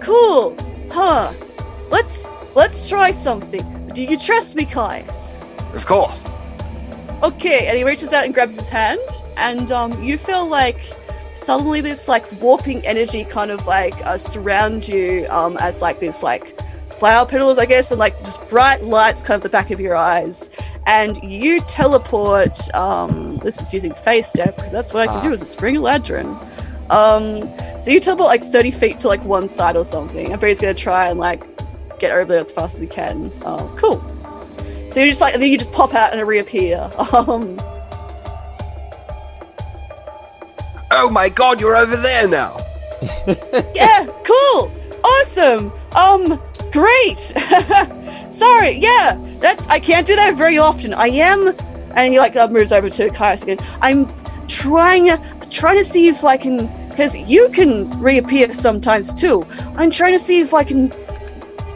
Cool, 0.00 0.56
huh? 0.90 1.32
Let's 1.90 2.30
let's 2.54 2.88
try 2.88 3.10
something. 3.10 3.88
Do 3.94 4.04
you 4.04 4.18
trust 4.18 4.56
me, 4.56 4.64
Caius? 4.64 5.38
Of 5.74 5.84
course. 5.86 6.30
Okay, 7.22 7.66
and 7.66 7.76
he 7.76 7.84
reaches 7.84 8.12
out 8.12 8.24
and 8.24 8.32
grabs 8.32 8.56
his 8.56 8.70
hand, 8.70 9.00
and 9.36 9.70
um, 9.72 10.02
you 10.02 10.16
feel 10.16 10.46
like 10.46 10.80
suddenly 11.38 11.80
this 11.80 12.08
like 12.08 12.30
warping 12.40 12.84
energy 12.86 13.24
kind 13.24 13.50
of 13.50 13.66
like 13.66 13.94
uh, 14.06 14.18
surround 14.18 14.88
you 14.88 15.26
um, 15.30 15.56
as 15.58 15.80
like 15.80 16.00
this 16.00 16.22
like 16.22 16.58
flower 16.92 17.24
petals, 17.26 17.58
I 17.58 17.66
guess, 17.66 17.90
and 17.92 17.98
like 18.00 18.18
just 18.18 18.46
bright 18.48 18.82
lights 18.82 19.22
kind 19.22 19.36
of 19.36 19.42
the 19.42 19.48
back 19.48 19.70
of 19.70 19.80
your 19.80 19.94
eyes, 19.96 20.50
and 20.86 21.16
you 21.22 21.60
teleport. 21.62 22.58
Um, 22.74 23.38
this 23.38 23.60
is 23.60 23.72
using 23.72 23.94
fey 23.94 24.22
step 24.22 24.56
because 24.56 24.72
that's 24.72 24.92
what 24.92 25.02
I 25.02 25.06
can 25.06 25.16
Ah. 25.18 25.22
do 25.22 25.32
as 25.32 25.40
a 25.40 25.46
spring 25.46 25.76
eladrin. 25.76 26.36
Um, 26.90 27.52
so 27.78 27.90
you 27.90 28.00
teleport 28.00 28.28
like 28.28 28.42
thirty 28.42 28.70
feet 28.70 28.98
to 29.00 29.08
like 29.08 29.22
one 29.24 29.46
side 29.48 29.76
or 29.76 29.84
something, 29.84 30.32
and 30.32 30.40
Barry's 30.40 30.60
gonna 30.60 30.74
try 30.74 31.08
and 31.08 31.18
like 31.20 31.44
get 31.98 32.10
over 32.12 32.24
there 32.32 32.40
as 32.40 32.50
fast 32.52 32.74
as 32.76 32.80
he 32.80 32.86
can. 32.86 33.30
Um, 33.44 33.68
cool. 33.76 34.02
So 34.90 35.00
you 35.00 35.08
just 35.08 35.20
like, 35.20 35.34
and 35.34 35.42
then 35.42 35.50
you 35.50 35.58
just 35.58 35.72
pop 35.72 35.94
out 35.94 36.12
and 36.14 36.26
reappear. 36.26 36.90
Um, 37.12 37.58
Oh 40.90 41.10
my 41.10 41.28
god, 41.28 41.60
you're 41.60 41.76
over 41.76 41.96
there 41.96 42.28
now! 42.28 42.58
yeah, 43.74 44.06
cool, 44.24 44.72
awesome, 45.04 45.72
um, 45.92 46.40
great. 46.72 47.18
Sorry, 48.30 48.72
yeah, 48.72 49.18
that's 49.38 49.68
I 49.68 49.78
can't 49.78 50.06
do 50.06 50.16
that 50.16 50.34
very 50.34 50.58
often. 50.58 50.94
I 50.94 51.08
am, 51.08 51.54
and 51.94 52.12
he 52.12 52.18
like 52.18 52.36
uh, 52.36 52.48
moves 52.48 52.72
over 52.72 52.90
to 52.90 53.10
Caius 53.10 53.42
again. 53.42 53.58
I'm 53.80 54.08
trying, 54.48 55.10
trying 55.50 55.76
to 55.76 55.84
see 55.84 56.08
if 56.08 56.24
I 56.24 56.36
can, 56.36 56.66
because 56.88 57.16
you 57.16 57.48
can 57.50 58.00
reappear 58.00 58.52
sometimes 58.52 59.12
too. 59.12 59.46
I'm 59.76 59.90
trying 59.90 60.12
to 60.12 60.18
see 60.18 60.40
if 60.40 60.54
I 60.54 60.64
can 60.64 60.88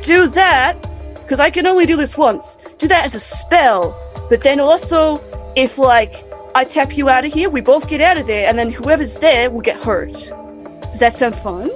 do 0.00 0.26
that, 0.28 0.76
because 1.14 1.38
I 1.38 1.50
can 1.50 1.66
only 1.66 1.86
do 1.86 1.96
this 1.96 2.16
once. 2.18 2.56
Do 2.78 2.88
that 2.88 3.04
as 3.04 3.14
a 3.14 3.20
spell, 3.20 3.96
but 4.28 4.42
then 4.42 4.58
also 4.58 5.20
if 5.54 5.78
like 5.78 6.24
I 6.54 6.64
tap 6.64 6.96
you 6.96 7.08
out 7.08 7.24
of 7.24 7.32
here, 7.32 7.48
we 7.48 7.60
both 7.60 7.88
get 7.88 8.00
out 8.00 8.18
of 8.18 8.26
there, 8.26 8.48
and 8.48 8.58
then 8.58 8.70
whoever's 8.70 9.16
there 9.16 9.50
will 9.50 9.62
get 9.62 9.76
hurt. 9.82 10.12
Does 10.12 11.00
that 11.00 11.14
sound 11.14 11.34
fun? 11.34 11.70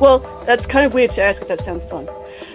Well, 0.00 0.18
that's 0.46 0.66
kind 0.66 0.84
of 0.84 0.94
weird 0.94 1.12
to 1.12 1.22
ask 1.22 1.42
if 1.42 1.48
that 1.48 1.60
sounds 1.60 1.84
fun. 1.84 2.08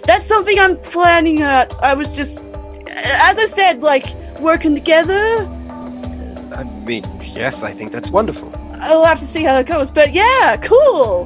That's 0.05 0.25
something 0.25 0.59
I'm 0.59 0.77
planning 0.77 1.41
out. 1.41 1.73
I 1.83 1.93
was 1.93 2.15
just, 2.15 2.43
as 2.87 3.39
I 3.39 3.45
said, 3.45 3.81
like 3.81 4.15
working 4.39 4.75
together. 4.75 5.47
I 6.55 6.63
mean, 6.85 7.03
yes, 7.21 7.63
I 7.63 7.71
think 7.71 7.91
that's 7.91 8.11
wonderful. 8.11 8.53
I'll 8.73 9.05
have 9.05 9.19
to 9.19 9.27
see 9.27 9.43
how 9.43 9.57
it 9.57 9.65
goes, 9.65 9.89
but 9.89 10.13
yeah, 10.13 10.57
cool. 10.57 11.25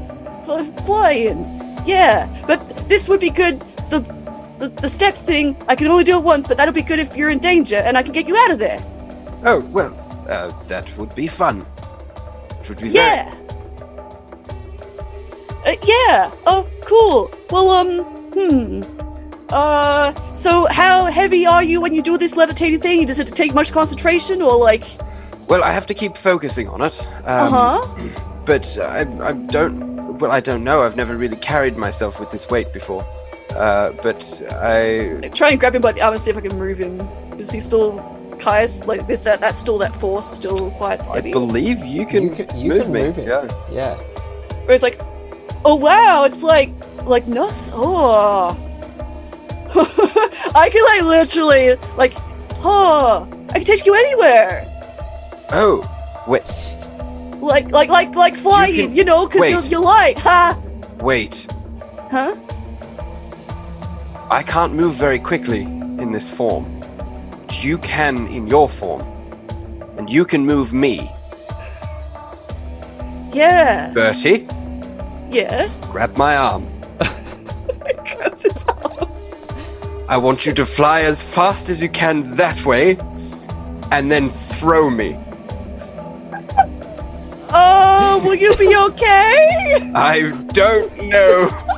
Flying, 0.85 1.39
yeah. 1.85 2.27
But 2.47 2.87
this 2.87 3.09
would 3.09 3.19
be 3.19 3.29
good. 3.29 3.59
The, 3.89 3.99
the 4.59 4.69
the 4.69 4.89
step 4.89 5.15
thing, 5.15 5.57
I 5.67 5.75
can 5.75 5.87
only 5.87 6.05
do 6.05 6.17
it 6.17 6.23
once, 6.23 6.47
but 6.47 6.55
that'll 6.55 6.73
be 6.73 6.81
good 6.81 6.99
if 6.99 7.17
you're 7.17 7.29
in 7.29 7.39
danger, 7.39 7.75
and 7.75 7.97
I 7.97 8.03
can 8.03 8.13
get 8.13 8.27
you 8.27 8.37
out 8.37 8.51
of 8.51 8.59
there. 8.59 8.79
Oh, 9.45 9.59
well, 9.71 9.91
uh, 10.27 10.51
that 10.63 10.95
would 10.97 11.13
be 11.15 11.27
fun. 11.27 11.65
It 12.59 12.69
would 12.69 12.77
be 12.79 12.89
very. 12.89 12.95
Yeah. 12.95 13.35
Uh, 15.65 15.75
yeah. 15.83 16.31
Oh, 16.45 16.67
cool. 16.81 17.31
Well, 17.49 17.69
um, 17.71 18.03
hmm. 18.33 18.83
Uh, 19.49 20.13
so 20.33 20.67
how 20.69 21.05
heavy 21.05 21.45
are 21.45 21.63
you 21.63 21.79
when 21.81 21.93
you 21.93 22.01
do 22.01 22.17
this 22.17 22.35
levitating 22.35 22.79
thing? 22.81 23.05
Does 23.05 23.19
it 23.19 23.27
take 23.27 23.53
much 23.53 23.71
concentration, 23.71 24.41
or 24.41 24.57
like? 24.57 24.85
Well, 25.47 25.63
I 25.63 25.71
have 25.71 25.85
to 25.87 25.93
keep 25.93 26.17
focusing 26.17 26.67
on 26.67 26.81
it. 26.81 27.07
Uh 27.25 27.47
Um, 27.47 27.53
huh. 27.53 28.21
But 28.45 28.77
I, 28.81 29.01
I 29.21 29.33
don't. 29.33 30.17
Well, 30.19 30.31
I 30.31 30.39
don't 30.39 30.63
know. 30.63 30.81
I've 30.81 30.95
never 30.97 31.15
really 31.15 31.35
carried 31.37 31.77
myself 31.77 32.19
with 32.19 32.31
this 32.31 32.49
weight 32.49 32.73
before. 32.73 33.05
Uh, 33.51 33.91
but 34.01 34.41
I. 34.61 35.29
Try 35.33 35.51
and 35.51 35.59
grab 35.59 35.75
him 35.75 35.81
by 35.81 35.91
the 35.93 36.01
arm 36.01 36.13
and 36.13 36.21
see 36.21 36.31
if 36.31 36.37
I 36.37 36.41
can 36.41 36.57
move 36.57 36.77
him. 36.77 37.01
Is 37.39 37.51
he 37.51 37.59
still 37.59 37.99
Caius? 38.39 38.85
Like, 38.85 39.09
is 39.09 39.23
that 39.23 39.39
that's 39.39 39.59
still 39.59 39.77
that 39.79 39.95
force 39.99 40.25
still 40.31 40.71
quite 40.71 41.01
I 41.07 41.21
believe 41.21 41.83
you 41.85 42.05
can, 42.05 42.23
You 42.23 42.29
can- 42.31 42.57
you 42.57 42.69
move 42.69 42.83
can 42.83 42.91
me. 42.93 43.03
move 43.03 43.15
him. 43.17 43.27
Yeah. 43.27 43.47
Yeah. 43.71 43.95
Where 44.65 44.73
it's 44.73 44.83
like, 44.83 44.99
oh 45.65 45.75
wow, 45.75 46.23
it's 46.25 46.43
like 46.43 46.71
like 47.05 47.27
nothing. 47.27 47.73
Oh. 47.75 48.55
I 50.55 50.69
can 50.71 50.83
like 50.85 51.03
literally 51.03 51.75
like, 51.97 52.13
oh, 52.63 53.27
I 53.49 53.53
can 53.53 53.63
take 53.63 53.85
you 53.85 53.93
anywhere. 53.95 54.65
Oh, 55.51 55.83
wait, 56.27 56.43
Like, 57.41 57.71
like, 57.71 57.89
like, 57.89 58.15
like 58.15 58.37
flying, 58.37 58.73
you, 58.75 58.87
can- 58.89 59.05
know, 59.05 59.27
because 59.27 59.69
you're, 59.71 59.79
you're 59.79 59.85
light, 59.87 60.17
ha, 60.17 60.59
wait. 60.99 61.47
huh? 62.11 62.35
I 64.29 64.43
can't 64.43 64.73
move 64.73 64.95
very 64.95 65.19
quickly 65.19 65.61
in 65.61 66.11
this 66.11 66.29
form. 66.35 66.76
But 67.47 67.63
you 67.63 67.77
can 67.77 68.27
in 68.27 68.45
your 68.45 68.67
form. 68.67 69.03
And 69.97 70.09
you 70.09 70.25
can 70.25 70.45
move 70.45 70.73
me. 70.73 71.09
Yeah, 73.31 73.93
Bertie, 73.93 74.45
yes. 75.31 75.89
grab 75.89 76.17
my 76.17 76.35
arm. 76.35 76.67
Grabs 78.17 78.41
his 78.43 78.65
arm. 78.83 79.09
I 80.09 80.17
want 80.17 80.45
you 80.45 80.53
to 80.55 80.65
fly 80.65 81.01
as 81.01 81.23
fast 81.23 81.69
as 81.69 81.81
you 81.81 81.87
can 81.87 82.35
that 82.35 82.65
way, 82.65 82.97
and 83.91 84.11
then 84.11 84.27
throw 84.27 84.89
me. 84.89 85.17
Oh, 87.49 88.21
will 88.25 88.35
you 88.35 88.53
be 88.57 88.75
okay? 88.89 89.91
I 89.95 90.31
don't 90.51 90.97
know. 90.97 91.49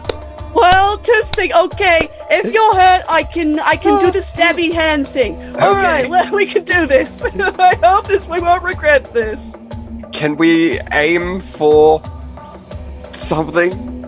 well, 0.60 0.98
just 0.98 1.36
think. 1.36 1.56
Okay, 1.56 2.10
if 2.30 2.53
you're 2.53 2.76
hurt, 2.76 3.03
I 3.10 3.23
can, 3.23 3.60
I 3.60 3.76
can 3.76 3.99
do 3.99 4.07
oh. 4.07 4.11
the 4.11 4.19
stabby 4.19 4.72
hand 4.72 5.07
thing. 5.07 5.36
All 5.60 5.73
right, 5.73 6.02
Okay. 6.02 6.10
well, 6.10 6.34
we 6.34 6.45
can 6.45 6.64
do 6.64 6.86
this. 6.86 7.23
I 7.23 7.76
hope 7.84 8.07
this 8.07 8.27
we 8.27 8.40
won't 8.40 8.64
regret 8.64 9.14
this. 9.14 9.56
Can 10.11 10.36
we 10.38 10.80
aim 10.94 11.40
for 11.40 12.02
something? 13.11 13.99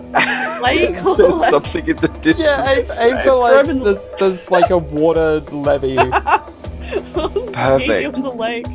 Like, 0.60 0.80
Is 0.80 0.96
something 1.50 1.86
in 1.86 1.96
the 1.96 2.08
distance? 2.20 2.40
Yeah, 2.40 2.70
aim, 2.70 2.84
aim 3.16 3.24
for 3.24 3.34
like 3.34 3.66
him 3.66 3.80
there's, 3.80 4.08
there's 4.18 4.50
like 4.50 4.70
a 4.70 4.78
water 4.78 5.40
levy. 5.50 5.96
Perfect. 5.96 8.14
on 8.14 8.22
the 8.22 8.34
lake. 8.36 8.66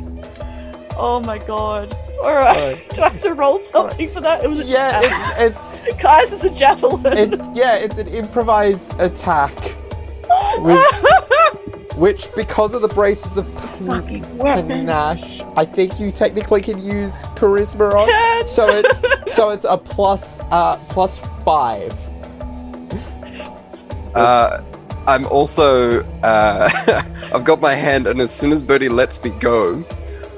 Oh 0.96 1.20
my 1.24 1.38
god. 1.38 1.96
Alright. 2.18 2.56
Alright. 2.56 2.88
Do 2.94 3.02
I 3.02 3.08
have 3.10 3.22
to 3.22 3.34
roll 3.34 3.58
something 3.58 4.10
for 4.10 4.20
that? 4.20 4.44
It 4.44 4.48
was 4.48 4.60
a 4.60 4.64
yeah, 4.64 5.00
just 5.00 5.40
it's 5.40 5.86
it's 5.86 6.02
Guys, 6.02 6.32
it's 6.32 6.44
a 6.44 6.54
javelin. 6.54 7.16
it's 7.16 7.42
yeah, 7.54 7.76
it's 7.76 7.98
an 7.98 8.08
improvised 8.08 8.92
attack. 9.00 9.54
Which, 10.58 10.80
which 11.96 12.34
because 12.34 12.74
of 12.74 12.82
the 12.82 12.88
braces 12.88 13.36
of 13.36 13.46
pan- 13.56 14.24
panache, 14.38 15.40
I 15.56 15.64
think 15.64 15.98
you 15.98 16.10
technically 16.12 16.60
can 16.60 16.78
use 16.78 17.24
charisma 17.36 17.92
on. 17.94 18.08
Can. 18.08 18.46
So 18.46 18.66
it's 18.68 19.34
so 19.34 19.50
it's 19.50 19.64
a 19.64 19.76
plus 19.78 20.38
uh 20.50 20.76
plus 20.88 21.18
five. 21.44 21.92
Uh, 24.14 24.60
I'm 25.06 25.26
also. 25.26 26.00
Uh, 26.22 26.68
I've 27.32 27.44
got 27.44 27.60
my 27.60 27.74
hand, 27.74 28.06
and 28.06 28.20
as 28.20 28.34
soon 28.34 28.52
as 28.52 28.62
Bertie 28.62 28.88
lets 28.88 29.22
me 29.22 29.30
go, 29.38 29.82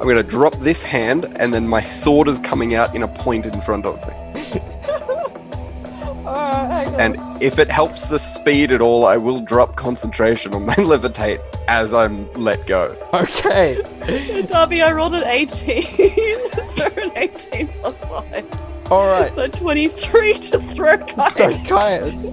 I'm 0.00 0.08
gonna 0.08 0.22
drop 0.22 0.54
this 0.54 0.82
hand, 0.82 1.26
and 1.38 1.52
then 1.52 1.68
my 1.68 1.80
sword 1.80 2.26
is 2.26 2.38
coming 2.38 2.74
out 2.74 2.96
in 2.96 3.02
a 3.02 3.08
point 3.08 3.44
in 3.44 3.60
front 3.60 3.84
of 3.84 3.96
me. 4.08 4.14
Alright. 6.26 6.88
And 6.98 7.18
if 7.42 7.58
it 7.58 7.70
helps 7.70 8.08
the 8.08 8.18
speed 8.18 8.72
at 8.72 8.80
all, 8.80 9.04
I 9.04 9.18
will 9.18 9.40
drop 9.40 9.76
concentration 9.76 10.54
on 10.54 10.64
my 10.64 10.74
levitate 10.76 11.40
as 11.68 11.92
I'm 11.92 12.32
let 12.32 12.66
go. 12.66 12.96
Okay. 13.12 13.82
Darby, 14.48 14.80
I 14.80 14.92
rolled 14.92 15.12
an 15.12 15.24
18. 15.24 15.82
so 16.38 16.86
an 17.02 17.12
18 17.16 17.68
plus 17.68 18.02
5. 18.04 18.90
All 18.90 19.06
right. 19.06 19.34
So 19.34 19.48
23 19.48 20.32
to 20.34 20.58
throw 20.60 20.96
guys. 20.96 21.34
So 21.34 21.52
Caius, 21.64 22.24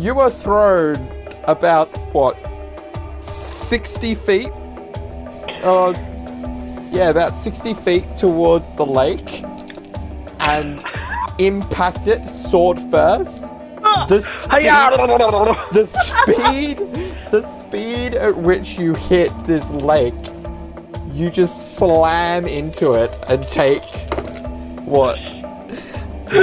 you 0.00 0.14
were 0.14 0.30
thrown 0.30 1.08
about 1.44 1.96
what, 2.12 2.36
sixty 3.20 4.14
feet? 4.14 4.50
Oh, 5.64 5.94
yeah, 6.92 7.08
about 7.10 7.36
sixty 7.36 7.74
feet 7.74 8.16
towards 8.16 8.72
the 8.74 8.86
lake, 8.86 9.42
and 10.40 10.80
impact 11.38 12.06
it 12.08 12.26
sword 12.28 12.78
first. 12.90 13.42
The 14.08 14.20
speed, 14.20 14.66
the 15.72 15.86
speed 15.86 16.78
the 17.30 17.42
speed 17.42 18.14
at 18.14 18.36
which 18.36 18.78
you 18.78 18.94
hit 18.94 19.32
this 19.44 19.70
lake, 19.70 20.14
you 21.12 21.30
just 21.30 21.76
slam 21.76 22.46
into 22.46 22.92
it 22.92 23.10
and 23.28 23.42
take 23.42 23.82
what? 24.84 25.16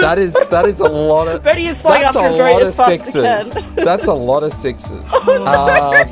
That 0.01 0.19
is 0.19 0.33
that 0.49 0.65
is 0.67 0.79
a 0.79 0.91
lot 0.91 1.27
of 1.27 1.43
Bertie 1.43 1.65
is 1.65 1.81
flying 1.81 2.05
a 2.07 2.11
very 2.13 2.53
lot 2.53 2.61
as 2.63 2.77
of 2.79 2.85
fast 2.85 3.15
as 3.15 3.51
sixes. 3.51 3.63
can. 3.63 3.75
That's 3.85 4.07
a 4.07 4.13
lot 4.13 4.43
of 4.43 4.53
sixes. 4.53 5.11
Uh, 5.13 6.05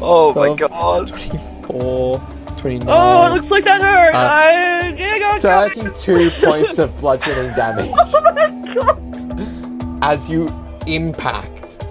Oh 0.00 0.32
my 0.34 0.54
god. 0.54 1.08
24, 1.08 2.20
29, 2.58 2.86
Oh, 2.90 3.26
it 3.30 3.34
looks 3.34 3.50
like 3.50 3.64
that 3.64 3.80
hurt. 3.80 4.14
Uh, 4.14 4.18
I 4.18 4.94
yeah, 4.96 5.18
go, 5.18 5.40
go. 5.40 5.68
32 5.68 6.30
points 6.44 6.78
of 6.78 6.96
bludgeoning 6.98 7.52
damage 7.56 7.90
Oh 7.94 8.32
my 8.34 8.74
god. 8.74 10.04
as 10.04 10.28
you 10.28 10.48
impact. 10.86 11.84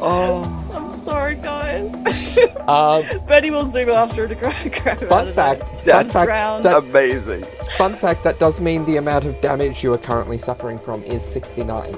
Oh. 0.00 0.54
I'm 0.74 0.90
sorry, 0.98 1.34
guys. 1.36 1.94
Um, 2.68 3.02
Bertie 3.26 3.50
will 3.50 3.64
zoom 3.64 3.88
after 3.88 4.28
to 4.28 4.34
grab, 4.36 4.72
grab 4.72 4.98
fun 5.08 5.32
fact, 5.32 5.62
it. 5.62 5.66
fun 5.68 5.82
That's 5.86 6.12
fact, 6.12 6.28
round. 6.28 6.64
that, 6.66 6.76
Amazing. 6.84 7.42
fun 7.78 7.94
fact, 7.94 8.22
that 8.24 8.38
does 8.38 8.60
mean 8.60 8.84
the 8.84 8.98
amount 8.98 9.24
of 9.24 9.40
damage 9.40 9.82
you 9.82 9.90
are 9.94 9.98
currently 9.98 10.36
suffering 10.36 10.76
from 10.78 11.02
is 11.04 11.24
69. 11.24 11.96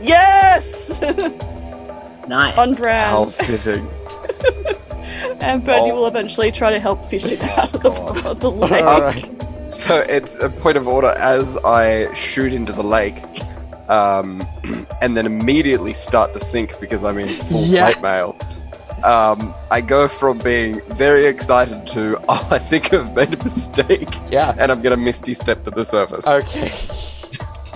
Yes! 0.00 1.00
Nice. 2.28 2.56
On 2.56 2.74
How 2.74 2.74
brand. 2.74 3.32
fitting. 3.32 3.88
And 5.40 5.64
Bertie 5.64 5.90
Oh. 5.90 5.94
will 5.96 6.06
eventually 6.06 6.50
try 6.52 6.70
to 6.70 6.78
help 6.80 7.04
fish 7.04 7.30
it 7.32 7.42
out 7.42 7.74
of 7.74 7.82
the, 7.82 7.90
of 8.30 8.40
the 8.40 8.50
lake. 8.50 8.82
Alright. 8.84 9.68
So 9.68 10.04
it's 10.08 10.40
a 10.42 10.48
point 10.48 10.76
of 10.76 10.88
order 10.88 11.14
as 11.18 11.58
I 11.64 12.12
shoot 12.14 12.52
into 12.54 12.72
the 12.72 12.82
lake, 12.82 13.18
um, 13.88 14.46
and 15.02 15.16
then 15.16 15.26
immediately 15.26 15.92
start 15.92 16.32
to 16.34 16.40
sink 16.40 16.78
because 16.80 17.04
I'm 17.04 17.18
in 17.18 17.28
full 17.28 17.64
Yeah. 17.64 17.84
plate 17.92 18.02
mail. 18.02 18.36
Um, 19.04 19.54
I 19.70 19.80
go 19.80 20.08
from 20.08 20.38
being 20.38 20.80
very 20.88 21.26
excited 21.26 21.86
to, 21.88 22.18
oh, 22.28 22.48
I 22.50 22.58
think 22.58 22.92
I've 22.92 23.14
made 23.14 23.32
a 23.32 23.44
mistake, 23.44 24.08
Yeah. 24.30 24.54
and 24.58 24.72
I'm 24.72 24.82
gonna 24.82 24.96
misty 24.96 25.34
step 25.34 25.64
to 25.66 25.70
the 25.70 25.84
surface 25.84 26.26
Okay. 26.26 26.72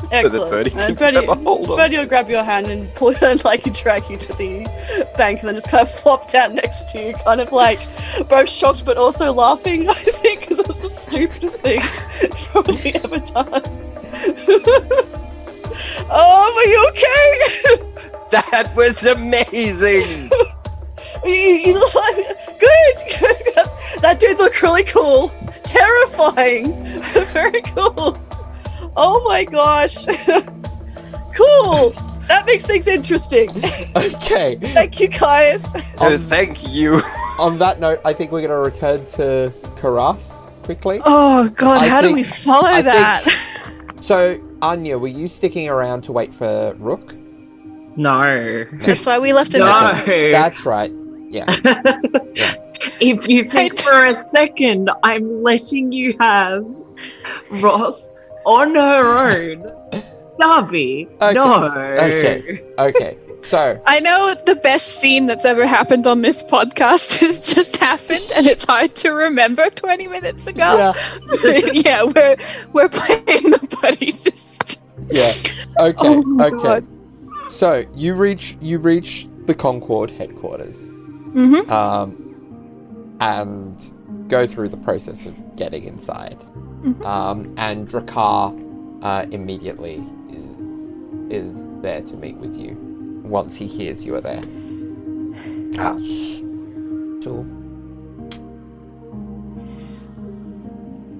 So 0.08 0.16
Excellent. 0.16 0.50
Bertie 0.50 0.70
can 0.70 0.80
and 0.80 0.98
Bertie, 0.98 1.26
grab 1.26 1.38
a 1.38 1.40
hold 1.42 1.70
of. 1.70 1.76
Bertie 1.76 1.96
will 1.96 2.06
grab 2.06 2.28
your 2.28 2.42
hand 2.42 2.66
and 2.66 2.92
pull 2.94 3.14
and 3.22 3.44
like 3.44 3.62
drag 3.72 4.10
you 4.10 4.16
to 4.16 4.32
the 4.34 4.64
bank 5.16 5.40
and 5.40 5.48
then 5.48 5.54
just 5.54 5.68
kind 5.68 5.82
of 5.82 5.90
flop 5.90 6.28
down 6.28 6.56
next 6.56 6.90
to 6.90 7.08
you, 7.08 7.14
kind 7.14 7.40
of 7.40 7.52
like 7.52 7.78
both 8.28 8.48
shocked 8.48 8.84
but 8.84 8.96
also 8.96 9.32
laughing, 9.32 9.88
I 9.88 9.94
think, 9.94 10.40
because 10.40 10.58
that's 10.58 10.78
the 10.80 10.88
stupidest 10.88 11.60
thing 11.60 11.78
it's 11.78 12.46
probably 12.48 12.94
ever 12.96 13.18
done. 13.18 13.62
oh, 16.10 16.52
are 16.56 16.66
you 16.66 16.88
okay? 16.90 17.32
That 18.32 18.72
was 18.74 19.06
amazing. 19.06 20.30
you, 21.24 21.32
you 21.32 21.74
look 21.74 21.92
good, 22.58 22.96
that 24.00 24.18
dude 24.18 24.38
looked 24.38 24.62
really 24.62 24.84
cool. 24.84 25.28
Terrifying. 25.62 26.84
Very 27.32 27.62
cool. 27.62 28.18
Oh 28.96 29.22
my 29.24 29.44
gosh. 29.44 30.04
cool. 31.34 31.90
That 32.28 32.44
makes 32.46 32.64
things 32.64 32.86
interesting. 32.86 33.50
Okay. 33.94 34.56
Thank 34.56 35.00
you, 35.00 35.08
guys. 35.08 35.66
Oh, 36.00 36.16
thank 36.18 36.66
you. 36.66 36.94
On 37.38 37.58
that 37.58 37.78
note, 37.78 38.00
I 38.06 38.14
think 38.14 38.32
we're 38.32 38.40
going 38.40 38.50
to 38.50 38.56
return 38.56 39.06
to 39.18 39.52
Karas 39.76 40.48
quickly. 40.62 41.00
Oh 41.04 41.48
god, 41.50 41.82
I 41.82 41.88
how 41.88 42.00
do 42.00 42.12
we 42.12 42.22
follow 42.22 42.68
I 42.68 42.82
that? 42.82 43.98
So, 44.00 44.40
Anya, 44.62 44.96
were 44.96 45.08
you 45.08 45.28
sticking 45.28 45.68
around 45.68 46.02
to 46.04 46.12
wait 46.12 46.32
for 46.32 46.74
Rook? 46.78 47.14
No. 47.96 48.64
That's 48.84 49.04
why 49.04 49.18
we 49.18 49.34
left 49.34 49.54
it. 49.54 49.58
No. 49.58 50.02
That's 50.06 50.64
right. 50.64 50.90
Yeah. 51.28 51.44
If 53.00 53.28
you 53.28 53.44
think 53.44 53.78
for 53.78 54.06
a 54.06 54.24
second 54.30 54.90
I'm 55.02 55.42
letting 55.42 55.92
you 55.92 56.16
have 56.18 56.64
Ross 57.50 58.06
on 58.46 58.74
her 58.74 59.30
own, 59.30 60.02
Darby, 60.38 61.08
Okay, 61.20 61.34
no. 61.34 61.64
okay. 61.98 62.62
Okay. 62.78 63.18
So, 63.42 63.80
I 63.86 63.98
know 64.00 64.34
the 64.46 64.54
best 64.54 65.00
scene 65.00 65.26
that's 65.26 65.44
ever 65.44 65.66
happened 65.66 66.06
on 66.06 66.22
this 66.22 66.44
podcast 66.44 67.16
has 67.20 67.40
just 67.54 67.76
happened, 67.76 68.24
and 68.36 68.46
it's 68.46 68.64
hard 68.64 68.94
to 68.96 69.10
remember 69.10 69.68
20 69.70 70.06
minutes 70.08 70.46
ago. 70.46 70.94
yeah. 71.42 71.60
Yeah, 71.72 72.04
we're 72.04 72.36
we're 72.72 72.88
playing 72.88 73.50
the 73.50 73.78
buddy 73.82 74.12
system. 74.12 74.82
Yeah. 75.10 75.32
Okay. 75.80 76.08
Oh 76.08 76.36
okay. 76.40 76.62
God. 76.62 76.86
So, 77.50 77.84
you 77.96 78.14
reach 78.14 78.56
you 78.60 78.78
reach 78.78 79.26
the 79.46 79.54
Concord 79.54 80.10
headquarters. 80.10 80.78
Mm-hmm. 80.88 81.72
um, 81.72 83.16
and 83.20 84.28
go 84.28 84.46
through 84.46 84.68
the 84.68 84.76
process 84.76 85.24
of 85.26 85.56
getting 85.56 85.84
inside. 85.84 86.38
Mhm. 86.82 87.04
Um, 87.06 87.54
and 87.56 87.88
Drakar 87.88 88.52
uh, 89.02 89.26
immediately 89.30 90.04
is 90.30 90.90
is 91.30 91.66
there 91.80 92.02
to 92.02 92.16
meet 92.16 92.36
with 92.36 92.56
you 92.56 92.76
once 93.24 93.54
he 93.56 93.66
hears 93.66 94.04
you 94.04 94.14
are 94.16 94.20
there. 94.20 94.42
Ah. 95.78 95.94
So, 97.22 97.44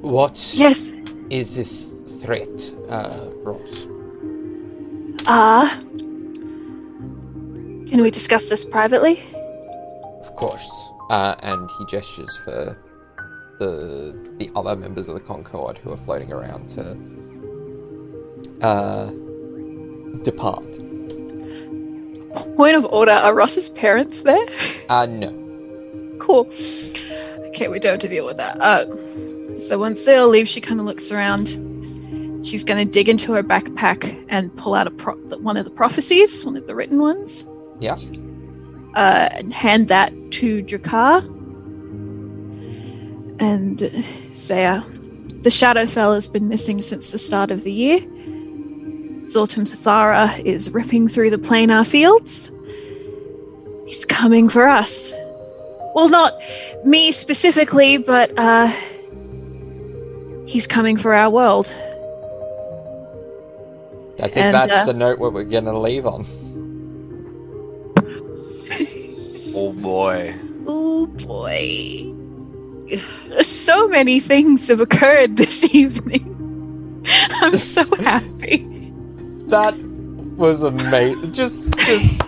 what 0.03 0.53
Yes. 0.55 0.91
Is 1.31 1.57
this 1.57 1.87
threat, 2.21 2.51
uh, 2.91 3.29
Ross? 3.43 3.87
Uh 5.27 5.69
can 7.93 8.01
we 8.01 8.11
discuss 8.11 8.49
this 8.49 8.65
privately? 8.65 9.21
Of 10.23 10.35
course. 10.35 10.67
Uh, 11.11 11.35
and 11.41 11.69
he 11.79 11.85
gestures 11.85 12.35
for 12.39 12.75
the 13.63 14.15
the 14.39 14.51
other 14.57 14.75
members 14.77 15.09
of 15.09 15.15
the 15.15 15.21
Concord 15.21 15.79
who 15.79 15.93
are 15.93 15.97
floating 15.97 16.33
around 16.33 16.69
to 16.71 16.83
uh, 18.61 19.11
depart. 20.23 20.65
Point 22.57 22.77
of 22.77 22.85
order, 22.87 23.13
are 23.13 23.35
Ross's 23.35 23.69
parents 23.71 24.23
there? 24.23 24.45
Uh, 24.89 25.07
no. 25.07 25.31
Cool. 26.19 26.47
Okay, 27.49 27.69
we 27.69 27.79
don't 27.79 27.93
have 27.93 28.01
to 28.01 28.09
deal 28.09 28.25
with 28.27 28.37
that. 28.39 28.59
Uh, 28.61 28.87
so 29.57 29.79
once 29.79 30.05
they 30.05 30.17
all 30.17 30.29
leave, 30.29 30.49
she 30.49 30.61
kind 30.61 30.81
of 30.81 30.87
looks 30.87 31.13
around. 31.13 31.49
She's 32.45 32.65
going 32.65 32.85
to 32.85 32.91
dig 32.91 33.09
into 33.09 33.33
her 33.35 33.43
backpack 33.43 34.25
and 34.29 34.55
pull 34.57 34.75
out 34.75 34.87
a 34.87 34.91
pro- 34.91 35.17
one 35.39 35.57
of 35.57 35.65
the 35.65 35.71
prophecies, 35.71 36.45
one 36.45 36.57
of 36.57 36.67
the 36.67 36.75
written 36.75 37.01
ones, 37.01 37.47
Yeah. 37.81 37.99
uh, 38.95 39.29
and 39.33 39.53
hand 39.53 39.89
that 39.89 40.13
to 40.33 40.63
Drakar. 40.65 41.23
And 43.39 44.05
say, 44.35 44.67
uh, 44.67 44.83
the 45.43 45.51
Shadowfell 45.51 46.15
has 46.15 46.29
been 46.29 46.49
missing 46.49 46.81
since 46.81 47.11
the 47.11 47.19
start 47.19 47.51
of 47.51 47.65
the 47.65 47.73
year. 47.73 48.01
Zortum 49.25 49.69
Tathara 49.69 50.45
is 50.45 50.71
ripping 50.71 51.09
through 51.09 51.31
the 51.31 51.39
planar 51.39 51.87
fields. 51.87 52.51
He's 53.87 54.05
coming 54.05 54.49
for 54.49 54.69
us. 54.69 55.13
Well, 55.95 56.09
not 56.09 56.35
me 56.85 57.13
specifically, 57.13 57.99
but 57.99 58.33
uh, 58.39 58.73
he's 60.47 60.67
coming 60.67 60.97
for 60.97 61.13
our 61.13 61.31
world. 61.31 61.67
I 64.23 64.29
think 64.29 64.47
And, 64.47 64.55
that's 64.55 64.73
uh, 64.73 64.85
the 64.87 64.95
note 64.95 65.19
what 65.19 65.33
we're 65.33 65.45
gonna 65.45 65.79
leave 65.79 66.07
on. 66.07 66.25
Oh 69.55 69.73
boy. 69.73 70.35
Oh 70.67 71.07
boy. 71.07 72.12
So 73.43 73.89
many 73.89 74.21
things 74.21 74.69
have 74.69 74.81
occurred 74.81 75.37
this 75.37 75.65
evening. 75.75 76.29
I'm 77.41 77.57
so 77.59 77.83
happy. 77.97 78.59
That 79.47 79.75
was 80.37 80.63
amazing. 80.63 81.35
just, 81.35 81.77
just 81.81 82.21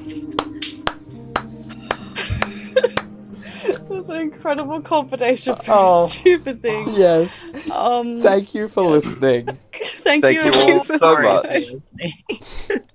It 3.67 3.81
was 3.89 4.09
an 4.11 4.21
incredible 4.21 4.81
combination 4.83 5.57
for 5.57 5.65
Oh. 5.69 6.07
stupid 6.07 6.61
things. 6.63 6.99
yes. 6.99 7.45
Um, 7.71 8.21
Thank 8.21 8.55
you 8.55 8.69
for 8.69 8.83
listening. 8.91 9.47
thank, 9.73 10.23
Thank 10.25 10.45
you 10.45 10.53
all 10.53 10.85
so 10.85 11.19
much. 11.21 11.65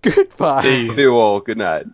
Goodbye. 0.01 0.61
See 0.93 1.01
you 1.01 1.15
all. 1.15 1.39
Good 1.39 1.57
night. 1.57 1.85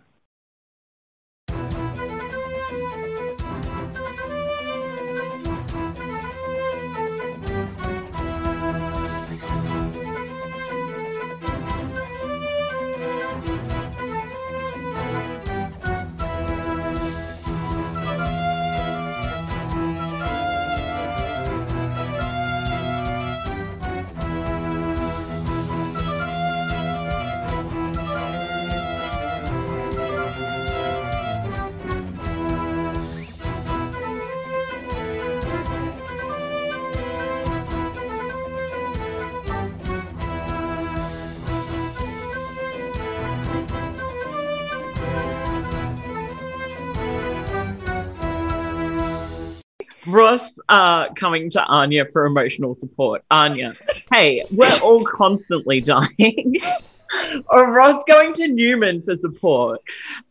Uh, 50.68 51.12
coming 51.14 51.50
to 51.50 51.62
Anya 51.64 52.06
for 52.12 52.26
emotional 52.26 52.76
support. 52.78 53.24
Anya, 53.30 53.74
hey, 54.12 54.44
we're 54.50 54.78
all 54.82 55.04
constantly 55.04 55.80
dying. 55.80 56.56
or 57.48 57.72
Ross 57.72 58.02
going 58.06 58.32
to 58.34 58.48
Newman 58.48 59.02
for 59.02 59.16
support. 59.18 59.80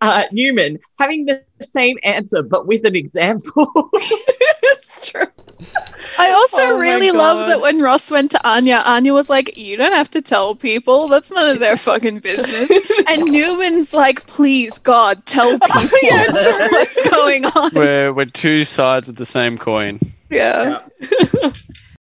Uh, 0.02 0.24
Newman 0.32 0.80
having 0.99 1.26
the 1.26 1.44
same 1.62 1.98
answer 2.03 2.44
but 2.44 2.68
with 2.68 2.86
an 2.86 2.95
example. 2.95 3.72
it's 3.94 5.10
true. 5.10 5.24
I 6.18 6.32
also 6.32 6.57
Oh 6.57 6.78
really 6.78 7.12
love 7.12 7.48
that 7.48 7.62
when 7.62 7.82
Ross 7.82 8.12
went 8.12 8.32
to 8.32 8.48
Anya, 8.48 8.82
Anya 8.86 9.14
was 9.14 9.30
like, 9.30 9.57
You 9.57 9.78
don't 9.78 9.94
have 9.94 10.10
to 10.12 10.22
tell 10.22 10.56
people. 10.56 11.07
That's 11.07 11.32
none 11.32 11.49
of 11.49 11.60
their 11.60 11.78
fucking 11.78 12.20
business. 12.20 12.70
and 13.07 13.24
Newman's 13.24 13.94
like, 13.94 14.26
Please, 14.28 14.78
God, 14.78 15.26
tell 15.26 15.57
people 15.57 15.99
Yeah, 16.02 16.32
sure. 16.32 16.72
what's 16.72 17.10
going 17.10 17.45
on. 17.45 17.72
We're 17.74 18.14
we're 18.14 18.26
two 18.26 18.66
sides 18.66 19.07
of 19.10 19.16
the 19.16 19.26
same 19.26 19.57
coin. 19.57 19.99
Yeah. 20.36 20.82